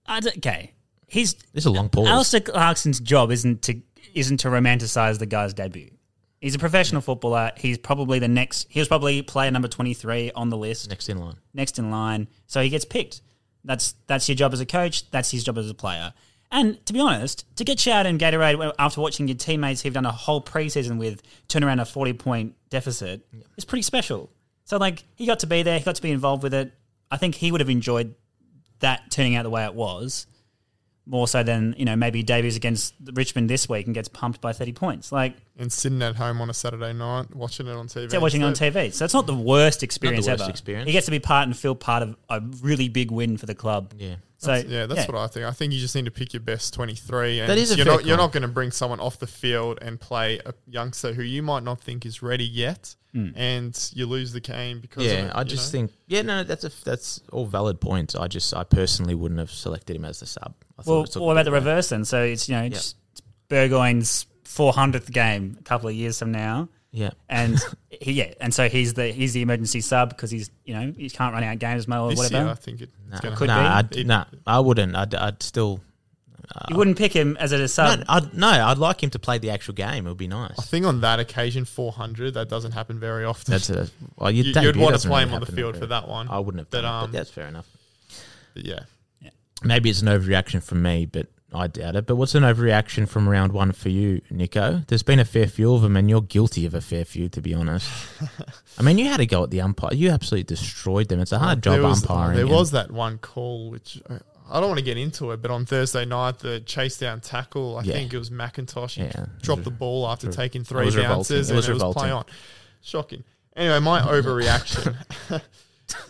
I 0.07 0.20
don't- 0.20 0.36
okay, 0.38 0.72
he's 1.07 1.34
This 1.53 1.62
is 1.62 1.66
a 1.66 1.70
long 1.70 1.88
pause. 1.88 2.09
Alastair 2.09 2.41
Clarkson's 2.41 3.01
job 3.01 3.30
isn't 3.30 3.62
to 3.62 3.80
isn't 4.14 4.36
to 4.38 4.49
romanticize 4.49 5.18
the 5.18 5.26
guy's 5.26 5.55
debut. 5.55 5.91
He's 6.41 6.55
a 6.55 6.59
professional 6.59 7.01
footballer. 7.01 7.53
He's 7.57 7.78
probably 7.78 8.18
the 8.18 8.28
next. 8.28 8.66
He 8.68 8.78
was 8.78 8.86
probably 8.86 9.22
player 9.22 9.51
number 9.51 9.66
twenty 9.68 9.95
three 9.95 10.30
on 10.32 10.51
the 10.51 10.59
list, 10.59 10.88
Next 10.91 11.09
in 11.09 11.18
line. 11.18 11.36
next 11.55 11.78
in 11.78 11.91
line. 11.91 12.28
So 12.47 12.62
he 12.62 12.68
gets 12.68 12.84
picked. 12.84 13.22
That's 13.64 13.94
that's 14.06 14.28
your 14.28 14.36
job 14.36 14.52
as 14.52 14.60
a 14.60 14.66
coach. 14.66 15.10
That's 15.10 15.30
his 15.30 15.44
job 15.44 15.58
as 15.58 15.70
a 15.70 15.74
player. 15.74 16.12
And 16.50 16.84
to 16.86 16.92
be 16.92 17.00
honest, 17.00 17.44
to 17.56 17.64
get 17.64 17.84
you 17.84 17.90
showered 17.90 18.06
in 18.06 18.18
Gatorade 18.18 18.72
after 18.78 19.00
watching 19.00 19.26
your 19.26 19.36
teammates 19.36 19.82
who've 19.82 19.92
done 19.92 20.06
a 20.06 20.12
whole 20.12 20.40
preseason 20.42 20.98
with 20.98 21.22
turn 21.48 21.64
around 21.64 21.80
a 21.80 21.84
forty 21.84 22.12
point 22.12 22.54
deficit 22.70 23.26
is 23.56 23.64
pretty 23.64 23.82
special. 23.82 24.30
So 24.64 24.76
like 24.76 25.04
he 25.16 25.26
got 25.26 25.40
to 25.40 25.46
be 25.46 25.62
there, 25.62 25.78
he 25.78 25.84
got 25.84 25.96
to 25.96 26.02
be 26.02 26.10
involved 26.10 26.42
with 26.42 26.54
it. 26.54 26.72
I 27.10 27.16
think 27.16 27.34
he 27.34 27.50
would 27.50 27.60
have 27.60 27.70
enjoyed 27.70 28.14
that 28.80 29.10
turning 29.10 29.34
out 29.34 29.42
the 29.44 29.50
way 29.50 29.64
it 29.64 29.74
was. 29.74 30.26
More 31.07 31.28
so 31.28 31.42
than 31.42 31.74
you 31.76 31.84
know 31.84 31.96
maybe 31.96 32.22
Davies 32.22 32.57
against 32.57 32.94
Richmond 33.12 33.50
this 33.50 33.68
week 33.68 33.86
and 33.86 33.94
gets 33.94 34.09
pumped 34.09 34.40
by 34.40 34.52
thirty 34.52 34.72
points. 34.72 35.12
Like 35.12 35.36
And 35.59 35.72
sitting 35.72 36.00
at 36.02 36.16
home 36.16 36.40
on 36.40 36.50
a 36.50 36.55
Saturday 36.55 36.92
night 36.92 37.34
watching 37.34 37.66
it 37.66 37.72
on 37.72 37.88
TV. 37.88 38.09
they're 38.09 38.20
watching 38.20 38.42
it 38.42 38.46
on. 38.46 38.55
TV, 38.55 38.92
so 38.92 39.05
it's 39.05 39.14
not 39.14 39.26
the 39.26 39.34
worst 39.34 39.82
experience 39.82 40.26
worst 40.26 40.42
ever. 40.42 40.50
experience. 40.50 40.86
He 40.86 40.92
gets 40.92 41.07
to 41.07 41.11
be 41.11 41.18
part 41.18 41.46
and 41.46 41.57
feel 41.57 41.74
part 41.74 42.02
of 42.02 42.16
a 42.30 42.40
really 42.62 42.88
big 42.88 43.11
win 43.11 43.36
for 43.36 43.46
the 43.46 43.55
club. 43.55 43.94
Yeah. 43.98 44.16
So 44.38 44.55
yeah, 44.55 44.86
that's 44.86 45.09
what 45.09 45.16
I 45.16 45.26
think. 45.26 45.46
I 45.46 45.52
think 45.52 45.72
you 45.72 45.80
just 45.80 45.94
need 45.94 46.05
to 46.05 46.11
pick 46.11 46.34
your 46.34 46.40
best 46.42 46.74
23. 46.74 47.40
And 47.40 47.48
That 47.48 47.57
is 47.57 47.72
a 47.72 47.76
you're 47.76 47.86
fair 47.86 47.94
not, 47.94 48.05
you're 48.05 48.16
not 48.18 48.30
going 48.32 48.42
to 48.42 48.48
bring 48.48 48.70
someone 48.72 49.00
off 49.00 49.18
the 49.18 49.26
field 49.26 49.78
and 49.80 49.98
play 49.98 50.38
a 50.44 50.52
youngster 50.68 51.14
who 51.14 51.22
you 51.22 51.42
might 51.42 51.62
not 51.62 51.80
think 51.80 52.05
is 52.05 52.22
ready 52.22 52.44
yet, 52.44 52.94
Mm. 53.14 53.32
and 53.36 53.90
you 53.94 54.06
lose 54.06 54.32
the 54.32 54.40
cane 54.40 54.80
because 54.80 55.06
of 55.06 55.12
Yeah, 55.12 55.26
it, 55.26 55.32
I 55.36 55.44
just 55.44 55.72
know? 55.72 55.78
think 55.78 55.92
yeah, 56.08 56.22
no, 56.22 56.42
that's 56.42 56.64
a 56.64 56.70
that's 56.84 57.20
all 57.30 57.46
valid 57.46 57.80
points. 57.80 58.16
I 58.16 58.26
just 58.26 58.52
I 58.52 58.64
personally 58.64 59.14
wouldn't 59.14 59.38
have 59.38 59.52
selected 59.52 59.94
him 59.94 60.04
as 60.04 60.18
the 60.18 60.26
sub. 60.26 60.52
I 60.78 60.82
thought 60.82 61.14
Well, 61.14 61.24
it 61.24 61.26
what 61.26 61.32
about 61.32 61.44
the 61.44 61.50
of 61.50 61.54
a- 61.54 61.68
reverse 61.70 61.90
then? 61.90 62.04
So 62.04 62.22
it's 62.24 62.48
you 62.48 62.56
know 62.56 62.64
it's 62.64 62.96
Burgoyne's 63.48 64.26
400th 64.44 65.12
game 65.12 65.56
a 65.60 65.62
couple 65.62 65.88
of 65.88 65.94
years 65.94 66.18
from 66.18 66.32
now, 66.32 66.68
Yeah, 66.90 67.10
and 67.28 67.58
he, 67.90 68.12
yeah, 68.12 68.34
and 68.40 68.52
so 68.52 68.68
he's 68.68 68.94
the 68.94 69.08
he's 69.12 69.32
the 69.32 69.42
emergency 69.42 69.80
sub 69.80 70.08
because 70.10 70.30
he's 70.30 70.50
you 70.64 70.74
know 70.74 70.92
he 70.96 71.08
can't 71.10 71.34
run 71.34 71.44
out 71.44 71.58
games 71.60 71.86
or 71.88 72.10
this 72.10 72.18
whatever. 72.18 72.44
year 72.44 72.50
I 72.52 72.54
think 72.54 72.80
it, 72.82 72.90
no, 73.08 73.12
it's 73.12 73.20
going 73.20 73.36
Could 73.36 73.46
to 73.48 73.54
be. 73.54 73.60
no, 73.60 73.68
I'd, 73.68 73.96
It- 73.96 74.06
no, 74.06 74.24
I 74.46 74.58
wouldn't. 74.60 74.96
I'd, 74.96 75.14
I'd 75.14 75.42
still 75.42 75.80
you 76.70 76.76
wouldn't 76.76 76.99
pick 76.99 77.12
him 77.12 77.36
as 77.38 77.53
a 77.53 77.66
sub. 77.68 78.01
no, 78.01 78.05
I'd, 78.09 78.34
no, 78.34 78.49
I'd 78.49 78.78
like 78.78 79.03
him 79.03 79.11
to 79.11 79.18
play 79.18 79.38
the 79.38 79.51
actual 79.51 79.74
game. 79.74 80.07
It 80.07 80.11
would 80.11 80.18
be 80.18 80.28
nice. 80.28 80.59
I 80.59 80.62
think 80.62 80.86
on 80.86 81.01
that 81.01 81.20
occasion, 81.20 81.64
400, 81.64 82.34
that 82.34 82.49
doesn't 82.49 82.72
happen 82.72 82.99
very 83.01 83.24
often. 83.24 83.53
That's 83.53 83.70
a 83.70 83.88
well, 84.16 84.30
your 84.30 84.47
You- 84.47 84.53
debut 84.53 84.68
you'd 84.68 84.76
want 84.76 85.01
to 85.01 85.09
play 85.09 85.20
really 85.22 85.30
him 85.30 85.34
on 85.34 85.40
the 85.40 85.53
field 85.53 85.76
for 85.76 85.86
that 85.86 86.09
one. 86.09 86.28
I 86.28 86.38
wouldn't 86.38 86.61
have 86.61 86.70
But, 86.70 86.82
done 86.82 86.84
it, 86.84 86.88
um, 87.05 87.11
but 87.11 87.16
that's 87.18 87.30
fair 87.30 87.47
enough. 87.47 87.66
But 88.55 88.64
yeah. 88.64 88.80
Maybe 89.62 89.88
it's 89.88 90.03
an 90.03 90.09
overreaction 90.09 90.62
from 90.62 90.82
me, 90.82 91.07
but 91.07 91.28
I 91.55 91.68
doubt 91.68 91.97
it. 91.97 92.07
But 92.07 92.16
what's 92.16 92.34
an 92.34 92.42
overreaction 92.42 93.09
from 93.09 93.26
round 93.28 93.53
one 93.53 93.72
for 93.72 93.88
you, 93.88 94.20
Nico? 94.30 94.82
There's 94.88 95.03
been 95.05 95.20
a 95.20 95.24
fair 95.24 95.47
few 95.47 95.72
of 95.74 95.80
them, 95.82 95.97
and 95.97 96.11
you're 96.11 96.20
guilty 96.20 96.66
of 96.66 96.74
a 96.74 96.80
fair 96.82 97.05
few, 97.07 97.28
to 97.30 97.40
be 97.40 97.55
honest. 97.55 97.88
I 98.78 98.82
mean, 98.82 98.99
you 98.99 99.07
had 99.07 99.18
to 99.18 99.26
go 99.26 99.42
at 99.45 99.51
the 99.51 99.62
umpire. 99.62 99.95
You 99.95 100.11
absolutely 100.11 100.45
destroyed 100.45 101.09
them. 101.09 101.20
It's 101.20 101.32
a 101.32 101.38
hard 101.38 101.62
job 101.62 101.74
there 101.74 101.82
was, 101.84 102.03
umpiring. 102.03 102.36
There 102.36 102.47
was 102.47 102.72
that 102.72 102.90
one 102.90 103.16
call, 103.18 103.70
which 103.70 104.03
uh, 104.11 104.18
I 104.51 104.61
don't 104.61 104.68
want 104.68 104.78
to 104.78 104.84
get 104.84 104.97
into 104.99 105.30
it, 105.32 105.40
but 105.40 105.51
on 105.51 105.64
Thursday 105.64 106.05
night, 106.05 106.38
the 106.40 106.61
chase 106.61 106.99
down 106.99 107.20
tackle, 107.20 107.78
I 107.78 107.82
Yeah. 107.84 107.95
think 107.95 108.12
it 108.12 108.18
was 108.18 108.30
McIntosh. 108.30 108.95
He 108.97 109.03
Yeah, 109.05 109.26
dropped 109.40 109.64
the 109.64 109.70
ball 109.70 110.07
after 110.09 110.30
taking 110.30 110.64
three 110.64 110.86
revolting. 110.86 111.03
bounces, 111.09 111.51
It 111.51 111.55
was 111.57 111.66
and 111.68 111.80
it 111.80 111.84
was 111.84 111.95
play 111.95 112.11
on. 112.11 112.24
Shocking. 112.82 113.24
Anyway, 113.57 113.78
my 113.80 114.01
overreaction 114.16 114.97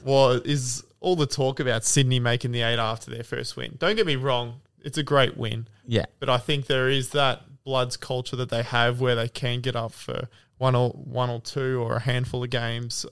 was 0.05 0.41
is 0.43 0.85
all 1.01 1.17
the 1.17 1.27
talk 1.27 1.61
about 1.61 1.85
Sydney 1.85 2.19
making 2.19 2.53
the 2.53 2.63
eight 2.63 2.79
after 2.79 3.11
their 3.11 3.23
first 3.25 3.57
win. 3.57 3.77
Don't 3.79 3.97
get 3.97 4.07
me 4.07 4.17
wrong, 4.17 4.61
it's 4.83 4.99
a 4.99 5.03
great 5.03 5.37
win. 5.37 5.69
yeah. 5.87 6.07
But 6.19 6.29
I 6.31 6.39
think 6.39 6.67
there 6.67 6.89
is 6.89 7.11
that 7.11 7.43
Bloods 7.65 7.97
culture 7.97 8.37
that 8.37 8.49
they 8.51 8.63
have 8.63 9.01
where 9.01 9.15
they 9.15 9.29
can 9.29 9.61
get 9.61 9.75
up 9.77 9.93
for 9.93 10.29
one 10.59 10.75
or 10.75 10.91
one 10.91 11.31
or 11.31 11.41
two 11.41 11.81
or 11.83 11.97
a 11.97 12.01
handful 12.01 12.43
of 12.45 12.51
games 12.51 13.07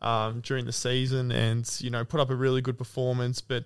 um, 0.00 0.40
during 0.40 0.64
the 0.66 0.72
season 0.72 1.30
and 1.30 1.68
you 1.80 1.88
know 1.90 2.04
put 2.04 2.18
up 2.20 2.30
a 2.30 2.34
really 2.34 2.60
good 2.60 2.76
performance. 2.78 3.40
But 3.40 3.64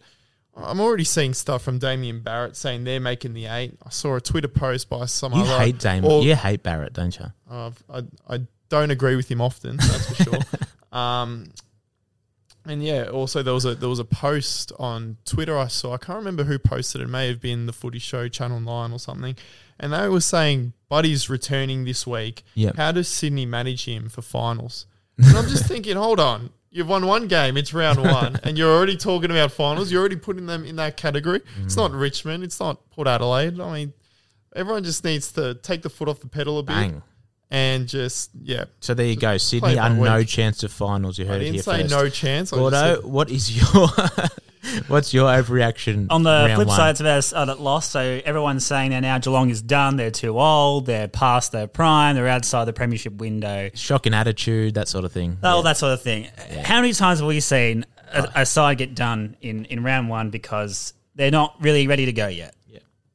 I'm 0.56 0.80
already 0.80 1.04
seeing 1.04 1.34
stuff 1.34 1.62
from 1.62 1.78
Damien 1.78 2.20
Barrett 2.20 2.56
saying 2.56 2.84
they're 2.84 2.98
making 3.00 3.34
the 3.34 3.46
eight. 3.46 3.76
I 3.84 3.90
saw 3.90 4.16
a 4.16 4.20
Twitter 4.20 4.48
post 4.48 4.88
by 4.88 5.04
some 5.06 5.32
You 5.34 5.42
other 5.42 5.58
hate 5.58 5.78
Damien. 5.78 6.10
or- 6.10 6.22
you 6.22 6.34
hate 6.34 6.62
Barrett, 6.62 6.92
don't 6.94 7.18
you? 7.18 7.26
uh, 7.50 7.70
I 7.90 8.02
I 8.28 8.40
don't 8.68 8.90
agree 8.90 9.16
with 9.16 9.30
him 9.30 9.40
often, 9.40 9.76
that's 9.76 10.06
for 10.16 10.22
sure. 10.24 10.38
Um, 10.92 11.48
and 12.64 12.82
yeah, 12.82 13.04
also 13.04 13.42
there 13.42 13.52
was 13.52 13.64
a 13.66 13.74
there 13.74 13.88
was 13.88 13.98
a 13.98 14.04
post 14.04 14.72
on 14.78 15.18
Twitter 15.26 15.56
I 15.58 15.68
saw. 15.68 15.92
I 15.92 15.98
can't 15.98 16.16
remember 16.18 16.44
who 16.44 16.58
posted 16.58 17.00
it. 17.00 17.04
It 17.04 17.08
may 17.08 17.28
have 17.28 17.40
been 17.40 17.66
the 17.66 17.72
Footy 17.72 17.98
Show 17.98 18.28
Channel 18.28 18.60
Nine 18.60 18.92
or 18.92 18.98
something. 18.98 19.36
And 19.78 19.92
they 19.92 20.08
were 20.08 20.20
saying 20.22 20.72
Buddy's 20.88 21.28
returning 21.28 21.84
this 21.84 22.06
week. 22.06 22.44
Yep. 22.54 22.76
How 22.76 22.92
does 22.92 23.08
Sydney 23.08 23.44
manage 23.46 23.84
him 23.84 24.08
for 24.08 24.22
finals? 24.22 24.86
And 25.18 25.36
I'm 25.36 25.48
just 25.48 25.66
thinking, 25.66 25.96
hold 25.96 26.18
on. 26.20 26.50
You've 26.76 26.88
won 26.88 27.06
one 27.06 27.26
game, 27.26 27.56
it's 27.56 27.72
round 27.72 28.02
one, 28.02 28.38
and 28.42 28.58
you're 28.58 28.70
already 28.70 28.96
talking 28.98 29.30
about 29.30 29.50
finals. 29.52 29.90
You're 29.90 30.00
already 30.00 30.16
putting 30.16 30.44
them 30.46 30.64
in 30.64 30.76
that 30.76 30.96
category. 30.98 31.40
It's 31.62 31.74
Mm. 31.74 31.78
not 31.78 31.92
Richmond, 31.92 32.44
it's 32.44 32.60
not 32.60 32.90
Port 32.90 33.08
Adelaide. 33.08 33.58
I 33.60 33.72
mean, 33.72 33.92
everyone 34.54 34.84
just 34.84 35.02
needs 35.02 35.32
to 35.32 35.54
take 35.54 35.80
the 35.82 35.88
foot 35.90 36.08
off 36.08 36.20
the 36.20 36.28
pedal 36.28 36.58
a 36.58 36.62
bit 36.62 36.72
Bang. 36.74 37.02
and 37.50 37.88
just 37.88 38.30
yeah. 38.42 38.64
So 38.80 38.92
there 38.92 39.06
you 39.06 39.16
go. 39.16 39.38
Sydney 39.38 39.78
are 39.78 39.88
no 39.88 40.18
week. 40.18 40.28
chance 40.28 40.62
of 40.64 40.70
finals. 40.72 41.18
You 41.18 41.24
heard 41.24 41.36
it 41.40 41.44
didn't 41.44 41.54
here 41.54 41.62
say 41.62 41.82
first. 41.82 41.90
no 41.90 42.08
chance. 42.10 42.52
I 42.52 42.56
Gordo, 42.56 43.00
what 43.08 43.30
is 43.30 43.56
your 43.56 43.88
what's 44.88 45.12
your 45.14 45.28
overreaction 45.28 46.06
On 46.10 46.22
the 46.22 46.50
flip 46.54 46.68
one? 46.68 46.76
side, 46.76 47.00
about 47.00 47.18
us 47.18 47.32
uh, 47.32 47.44
that 47.46 47.60
lost. 47.60 47.92
So 47.92 48.20
everyone's 48.24 48.64
saying 48.66 48.90
that 48.90 49.00
now 49.00 49.18
Geelong 49.18 49.50
is 49.50 49.62
done. 49.62 49.96
They're 49.96 50.10
too 50.10 50.38
old. 50.38 50.86
They're 50.86 51.08
past 51.08 51.52
their 51.52 51.66
prime. 51.66 52.14
They're 52.16 52.28
outside 52.28 52.64
the 52.66 52.72
premiership 52.72 53.14
window. 53.14 53.70
shocking 53.74 54.14
attitude, 54.14 54.74
that 54.74 54.88
sort 54.88 55.04
of 55.04 55.12
thing. 55.12 55.38
All 55.42 55.58
Yeah. 55.58 55.62
that 55.62 55.76
sort 55.76 55.92
of 55.92 56.02
thing. 56.02 56.28
How 56.64 56.80
many 56.80 56.92
times 56.92 57.20
have 57.20 57.28
we 57.28 57.40
seen 57.40 57.84
a, 58.12 58.28
a 58.36 58.46
side 58.46 58.78
get 58.78 58.94
done 58.94 59.36
in, 59.40 59.64
in 59.66 59.82
round 59.82 60.08
one 60.08 60.30
because 60.30 60.94
they're 61.14 61.30
not 61.30 61.56
really 61.60 61.86
ready 61.86 62.06
to 62.06 62.12
go 62.12 62.28
yet? 62.28 62.54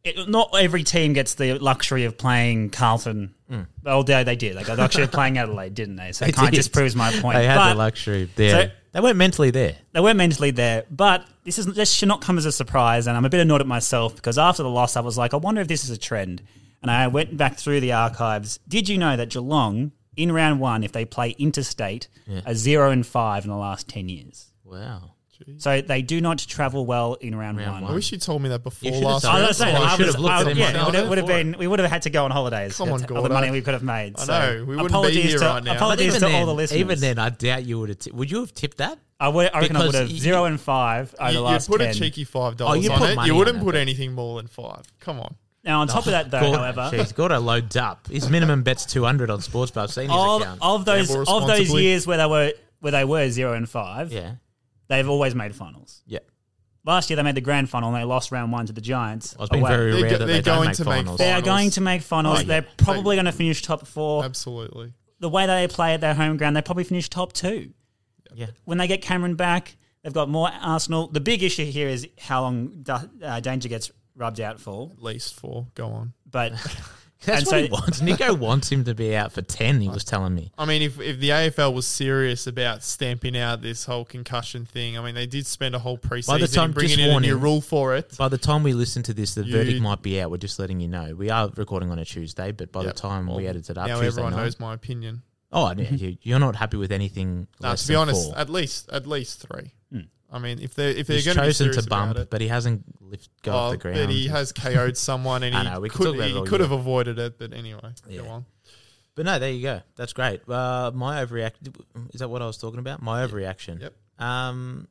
Yeah. 0.03 0.11
It, 0.23 0.29
not 0.29 0.49
every 0.57 0.83
team 0.83 1.13
gets 1.13 1.35
the 1.35 1.59
luxury 1.59 2.05
of 2.05 2.17
playing 2.17 2.71
Carlton. 2.71 3.35
Mm. 3.49 3.67
Oh, 3.85 4.01
they, 4.03 4.23
they 4.23 4.35
did. 4.35 4.57
They 4.57 4.63
got 4.63 4.75
the 4.75 4.81
luxury 4.81 5.03
of 5.03 5.11
playing 5.11 5.37
Adelaide, 5.37 5.75
didn't 5.75 5.97
they? 5.97 6.11
So 6.11 6.25
it 6.27 6.35
kind 6.35 6.47
of 6.47 6.53
just 6.53 6.73
proves 6.73 6.95
my 6.95 7.11
point. 7.11 7.37
They 7.37 7.45
had 7.45 7.55
But 7.57 7.73
the 7.73 7.77
luxury 7.77 8.29
there. 8.35 8.67
So- 8.67 8.71
they 8.93 8.99
weren't 8.99 9.15
mentally 9.15 9.51
there. 9.51 9.77
they 9.93 10.01
weren't 10.01 10.17
mentally 10.17 10.51
there, 10.51 10.83
but 10.91 11.25
this 11.45 11.57
is 11.57 11.65
this 11.65 11.93
should 11.93 12.09
not 12.09 12.19
come 12.21 12.37
as 12.37 12.45
a 12.45 12.51
surprise. 12.51 13.07
And 13.07 13.15
I'm 13.15 13.23
a 13.23 13.29
bit 13.29 13.39
annoyed 13.39 13.61
at 13.61 13.67
myself 13.67 14.15
because 14.15 14.37
after 14.37 14.63
the 14.63 14.69
loss, 14.69 14.97
I 14.97 14.99
was 14.99 15.17
like, 15.17 15.33
I 15.33 15.37
wonder 15.37 15.61
if 15.61 15.69
this 15.69 15.85
is 15.85 15.91
a 15.91 15.97
trend. 15.97 16.41
And 16.81 16.91
I 16.91 17.07
went 17.07 17.37
back 17.37 17.55
through 17.57 17.79
the 17.79 17.93
archives. 17.93 18.59
Did 18.67 18.89
you 18.89 18.97
know 18.97 19.15
that 19.15 19.29
Geelong 19.29 19.93
in 20.17 20.31
round 20.33 20.59
one, 20.59 20.83
if 20.83 20.91
they 20.91 21.05
play 21.05 21.29
interstate, 21.39 22.09
are 22.45 22.53
zero 22.53 22.91
and 22.91 23.05
five 23.07 23.45
in 23.45 23.49
the 23.49 23.55
last 23.55 23.87
ten 23.87 24.09
years? 24.09 24.51
Wow. 24.65 25.13
So 25.57 25.81
they 25.81 26.01
do 26.01 26.21
not 26.21 26.37
travel 26.39 26.85
well 26.85 27.15
in 27.15 27.35
round, 27.35 27.57
Round 27.57 27.71
one. 27.73 27.81
one. 27.83 27.91
I 27.91 27.95
wish 27.95 28.11
you 28.11 28.17
told 28.17 28.41
me 28.41 28.49
that 28.49 28.63
before 28.63 28.87
You 28.87 28.93
should 28.95 29.03
have 29.03 29.11
last 29.13 29.21
told 29.23 29.35
I 29.35 29.47
was 29.47 29.57
saying, 29.57 29.73
Well, 29.73 29.81
you 29.83 29.87
I 29.89 29.95
should 29.97 30.05
was- 30.05 30.15
have 30.15 30.21
looked 30.21 30.33
I- 30.33 30.41
at 30.41 30.47
him 30.47 30.57
yeah, 30.57 30.65
right 30.65 30.75
it 30.75 30.85
would 30.85 30.95
have, 30.95 31.09
would 31.09 31.17
have 31.17 31.27
been. 31.27 31.55
We 31.57 31.67
would 31.67 31.79
have 31.79 31.89
had 31.89 32.01
to 32.03 32.09
go 32.09 32.25
on 32.25 32.31
holidays. 32.31 32.77
Come 32.77 32.89
on, 32.91 32.99
That's 32.99 33.11
all 33.11 33.15
the 33.17 33.29
Gordo. 33.29 33.33
money 33.33 33.51
we 33.51 33.61
could 33.61 33.73
have 33.73 33.83
made. 33.83 34.17
I 34.19 34.23
so 34.23 34.31
know, 34.39 34.53
we 34.65 34.75
wouldn't 34.75 34.87
be 34.87 34.91
apologies 34.93 35.23
here 35.23 35.39
to, 35.39 35.45
right 35.45 35.63
now. 35.63 35.75
Apologies 35.75 36.17
to 36.19 36.25
even, 36.27 36.35
all 36.35 36.45
the 36.45 36.53
listeners. 36.53 36.79
even 36.79 36.99
then, 36.99 37.19
I 37.19 37.29
doubt 37.29 37.65
you 37.65 37.79
would 37.79 37.89
have. 37.89 37.99
T- 37.99 38.11
would 38.11 38.29
you 38.31 38.39
have 38.41 38.53
tipped 38.53 38.77
that? 38.77 38.99
I, 39.19 39.27
would, 39.29 39.49
I 39.53 39.59
reckon 39.61 39.75
I 39.75 39.79
would 39.79 39.85
because 39.87 39.99
have 40.01 40.09
you- 40.11 40.19
zero 40.19 40.45
and 40.45 40.59
five 40.59 41.13
over 41.19 41.27
You, 41.31 41.33
the 41.37 41.39
you 41.39 41.45
last 41.45 41.69
put 41.69 41.79
10. 41.81 41.89
a 41.89 41.93
cheeky 41.93 42.23
five 42.23 42.53
Oh, 42.53 42.55
dollars 42.55 42.83
you 42.83 42.91
on 42.91 42.97
put 42.99 43.09
it. 43.11 43.15
money 43.15 43.27
You 43.27 43.33
on 43.33 43.39
wouldn't 43.39 43.57
it, 43.57 43.63
put 43.63 43.73
but- 43.73 43.79
anything 43.81 44.13
more 44.13 44.37
than 44.37 44.47
five. 44.47 44.83
Come 44.99 45.19
on. 45.19 45.35
Now 45.63 45.81
on 45.81 45.87
top 45.87 46.07
of 46.07 46.11
that, 46.11 46.31
though, 46.31 46.39
Gordo, 46.39 46.57
however, 46.57 46.89
Jeez, 46.97 47.13
Gordo 47.13 47.39
loads 47.39 47.75
up. 47.75 48.07
His 48.07 48.27
minimum 48.31 48.63
bet's 48.63 48.83
two 48.83 49.03
hundred 49.03 49.29
on 49.29 49.39
Sportsbar. 49.41 49.83
I've 49.83 49.91
seen 49.91 50.09
his 50.09 50.17
of, 50.17 50.41
account. 50.41 50.59
of 50.59 50.85
those 50.85 51.07
Gamble 51.07 51.21
of 51.21 51.27
those 51.47 51.49
responsibly. 51.59 51.83
years 51.83 52.07
where 52.07 52.17
they 52.17 52.25
were 52.25 52.53
where 52.79 52.91
they 52.91 53.05
were 53.05 53.29
zero 53.29 53.53
and 53.53 53.69
five, 53.69 54.11
yeah, 54.11 54.31
they've 54.91 55.09
always 55.09 55.33
made 55.35 55.55
finals. 55.55 56.01
yeah. 56.05 56.19
Last 56.83 57.09
year 57.11 57.17
they 57.17 57.21
made 57.21 57.35
the 57.35 57.41
grand 57.41 57.69
final 57.69 57.89
and 57.93 57.97
they 58.01 58.03
lost 58.05 58.31
round 58.31 58.51
one 58.51 58.65
to 58.65 58.73
the 58.73 58.81
Giants. 58.81 59.35
I 59.37 59.41
was 59.41 59.49
being 59.51 59.61
away. 59.61 59.69
very 59.71 59.91
They're 59.91 60.01
rare 60.01 60.09
go- 60.11 60.17
that 60.17 60.25
they're 60.25 60.35
they 60.37 60.41
don't 60.41 60.55
going 60.57 60.67
make 60.69 60.77
to 60.77 60.83
make 60.85 60.93
finals. 60.95 61.17
They 61.19 61.31
are 61.31 61.41
going 61.41 61.69
to 61.69 61.81
make 61.81 62.01
finals. 62.01 62.37
Oh, 62.37 62.41
yeah. 62.41 62.47
They're 62.47 62.67
probably 62.77 63.15
going 63.15 63.25
to 63.25 63.31
finish 63.31 63.61
top 63.61 63.85
four. 63.85 64.25
Absolutely. 64.25 64.93
The 65.19 65.29
way 65.29 65.45
that 65.45 65.55
they 65.59 65.67
play 65.71 65.93
at 65.93 66.01
their 66.01 66.15
home 66.15 66.37
ground, 66.37 66.55
they 66.55 66.63
probably 66.63 66.83
finish 66.83 67.07
top 67.07 67.33
two. 67.33 67.73
yeah. 68.33 68.47
When 68.65 68.79
they 68.79 68.87
get 68.87 69.03
Cameron 69.03 69.35
back, 69.35 69.75
they've 70.03 70.11
got 70.11 70.27
more 70.27 70.49
Arsenal. 70.59 71.07
The 71.07 71.19
big 71.19 71.43
issue 71.43 71.65
here 71.65 71.87
is 71.87 72.07
how 72.19 72.41
long 72.41 72.79
Da- 72.81 73.03
uh, 73.23 73.39
Danger 73.41 73.69
gets 73.69 73.91
rubbed 74.15 74.41
out 74.41 74.59
for. 74.59 74.89
At 74.91 75.03
least 75.03 75.35
four. 75.39 75.67
Go 75.75 75.87
on. 75.89 76.13
But 76.31 76.53
That's 77.23 77.41
And 77.41 77.45
what 77.47 77.51
so- 77.51 77.61
he 77.63 77.69
wants. 77.69 78.01
Nico 78.19 78.33
wants 78.33 78.69
him 78.71 78.83
to 78.85 78.95
be 78.95 79.15
out 79.15 79.31
for 79.31 79.41
ten. 79.41 79.79
He 79.81 79.87
was 79.89 80.03
telling 80.03 80.33
me. 80.33 80.51
I 80.57 80.65
mean, 80.65 80.81
if, 80.81 80.99
if 80.99 81.19
the 81.19 81.29
AFL 81.29 81.73
was 81.73 81.85
serious 81.85 82.47
about 82.47 82.81
stamping 82.83 83.37
out 83.37 83.61
this 83.61 83.85
whole 83.85 84.05
concussion 84.05 84.65
thing, 84.65 84.97
I 84.97 85.03
mean, 85.03 85.13
they 85.15 85.27
did 85.27 85.45
spend 85.45 85.75
a 85.75 85.79
whole 85.79 85.97
preseason 85.97 86.53
time- 86.53 86.71
bringing 86.71 86.97
just 86.97 87.09
in 87.09 87.15
a 87.15 87.19
new 87.19 87.37
rule 87.37 87.61
for 87.61 87.95
it. 87.95 88.17
By 88.17 88.27
the 88.27 88.37
time 88.39 88.63
we 88.63 88.73
listen 88.73 89.03
to 89.03 89.13
this, 89.13 89.35
the 89.35 89.43
You- 89.45 89.51
verdict 89.53 89.81
might 89.81 90.01
be 90.01 90.19
out. 90.19 90.31
We're 90.31 90.37
just 90.37 90.57
letting 90.59 90.79
you 90.79 90.87
know. 90.87 91.13
We 91.15 91.29
are 91.29 91.49
recording 91.55 91.91
on 91.91 91.99
a 91.99 92.05
Tuesday, 92.05 92.51
but 92.51 92.71
by 92.71 92.83
Yep. 92.83 92.95
the 92.95 92.99
time 92.99 93.27
we 93.27 93.33
Well, 93.43 93.47
edit 93.47 93.69
it 93.69 93.77
up, 93.77 93.87
now 93.87 93.95
Tuesday 94.01 94.07
everyone 94.07 94.33
night. 94.33 94.43
knows 94.43 94.59
my 94.59 94.73
opinion. 94.73 95.21
Oh, 95.53 95.71
yeah, 95.77 95.89
you, 95.91 96.17
you're 96.21 96.39
not 96.39 96.55
happy 96.55 96.77
with 96.77 96.91
anything. 96.91 97.47
No, 97.61 97.69
less 97.69 97.81
to 97.83 97.87
be 97.89 97.93
than 97.93 98.01
honest, 98.01 98.27
four. 98.29 98.37
at 98.39 98.49
least 98.49 98.89
at 98.89 99.05
least 99.05 99.45
three. 99.47 99.73
Hmm. 99.91 99.99
I 100.31 100.39
mean, 100.39 100.59
if 100.61 100.75
they're 100.75 100.89
if 100.89 101.07
they're 101.07 101.17
he's 101.17 101.25
going 101.25 101.35
to 101.35 101.41
be 101.41 101.47
chosen 101.47 101.65
serious 101.73 101.83
to 101.83 101.89
bump, 101.89 102.17
it, 102.17 102.29
but 102.29 102.39
he 102.39 102.47
hasn't 102.47 102.83
lift, 103.01 103.29
got 103.41 103.55
off 103.55 103.67
oh, 103.67 103.71
the 103.71 103.77
ground. 103.77 103.97
but 103.97 104.09
he 104.09 104.27
has 104.27 104.51
KO'd 104.53 104.97
someone, 104.97 105.43
and 105.43 105.55
I 105.55 105.63
he 105.63 105.69
know, 105.69 105.79
we 105.81 105.89
can 105.89 105.97
could 105.97 106.15
about 106.15 106.27
it 106.27 106.31
he 106.31 106.37
all 106.37 106.45
could 106.45 106.61
have 106.61 106.71
avoided 106.71 107.19
it. 107.19 107.37
But 107.37 107.53
anyway, 107.53 107.91
Yeah. 108.07 108.21
go 108.21 108.27
on. 108.29 108.45
But 109.13 109.25
no, 109.25 109.39
there 109.39 109.51
you 109.51 109.61
go. 109.61 109.81
That's 109.97 110.13
great. 110.13 110.47
Uh, 110.47 110.91
my 110.93 111.23
overreaction 111.23 111.75
is 112.13 112.21
that 112.21 112.29
what 112.29 112.41
I 112.41 112.45
was 112.45 112.57
talking 112.57 112.79
about? 112.79 113.01
My 113.01 113.25
overreaction. 113.25 113.81
Yep. 113.81 113.93
Um, 114.19 114.87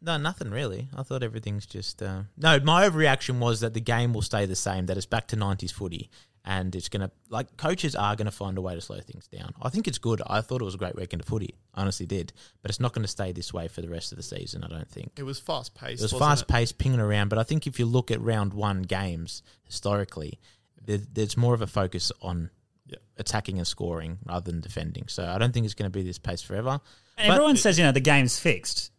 no, 0.00 0.16
nothing 0.16 0.50
really. 0.50 0.88
I 0.96 1.04
thought 1.04 1.22
everything's 1.22 1.64
just 1.64 2.02
uh, 2.02 2.22
no. 2.36 2.58
My 2.60 2.88
overreaction 2.88 3.38
was 3.38 3.60
that 3.60 3.74
the 3.74 3.80
game 3.80 4.12
will 4.12 4.22
stay 4.22 4.46
the 4.46 4.56
same. 4.56 4.86
That 4.86 4.96
it's 4.96 5.06
back 5.06 5.28
to 5.28 5.36
nineties 5.36 5.70
footy, 5.70 6.10
and 6.44 6.74
it's 6.74 6.88
going 6.88 7.02
to 7.02 7.10
like 7.30 7.56
coaches 7.56 7.94
are 7.94 8.16
going 8.16 8.26
to 8.26 8.32
find 8.32 8.58
a 8.58 8.60
way 8.60 8.74
to 8.74 8.80
slow 8.80 8.98
things 9.00 9.28
down. 9.28 9.52
I 9.62 9.68
think 9.68 9.86
it's 9.86 9.98
good. 9.98 10.20
I 10.26 10.40
thought 10.40 10.60
it 10.60 10.64
was 10.64 10.74
a 10.74 10.78
great 10.78 10.96
weekend 10.96 11.20
of 11.22 11.28
footy, 11.28 11.54
I 11.74 11.82
honestly 11.82 12.06
did, 12.06 12.32
but 12.62 12.70
it's 12.70 12.80
not 12.80 12.92
going 12.92 13.02
to 13.02 13.08
stay 13.08 13.30
this 13.32 13.52
way 13.52 13.68
for 13.68 13.80
the 13.80 13.88
rest 13.88 14.12
of 14.12 14.16
the 14.16 14.22
season. 14.24 14.64
I 14.64 14.68
don't 14.68 14.88
think. 14.90 15.12
It 15.16 15.22
was 15.22 15.38
fast 15.38 15.74
paced. 15.74 16.00
It 16.02 16.12
was 16.12 16.12
fast 16.20 16.48
paced, 16.48 16.78
pinging 16.78 17.00
around, 17.00 17.28
but 17.28 17.38
I 17.38 17.42
think 17.44 17.66
if 17.66 17.78
you 17.78 17.86
look 17.86 18.10
at 18.10 18.20
round 18.20 18.54
one 18.54 18.82
games 18.82 19.42
historically, 19.64 20.40
there, 20.84 20.98
there's 20.98 21.36
more 21.36 21.54
of 21.54 21.62
a 21.62 21.66
focus 21.68 22.10
on 22.22 22.50
Yeah. 22.86 22.96
attacking 23.18 23.58
and 23.58 23.66
scoring 23.66 24.18
rather 24.24 24.50
than 24.50 24.60
defending. 24.60 25.06
So 25.08 25.24
I 25.24 25.38
don't 25.38 25.52
think 25.54 25.64
it's 25.64 25.74
going 25.74 25.90
to 25.90 25.96
be 25.96 26.02
this 26.02 26.18
pace 26.18 26.42
forever. 26.42 26.80
And 27.16 27.28
But- 27.28 27.34
everyone 27.34 27.56
says, 27.56 27.78
you 27.78 27.84
know, 27.84 27.92
the 27.92 28.00
game's 28.00 28.38
fixed. 28.38 28.90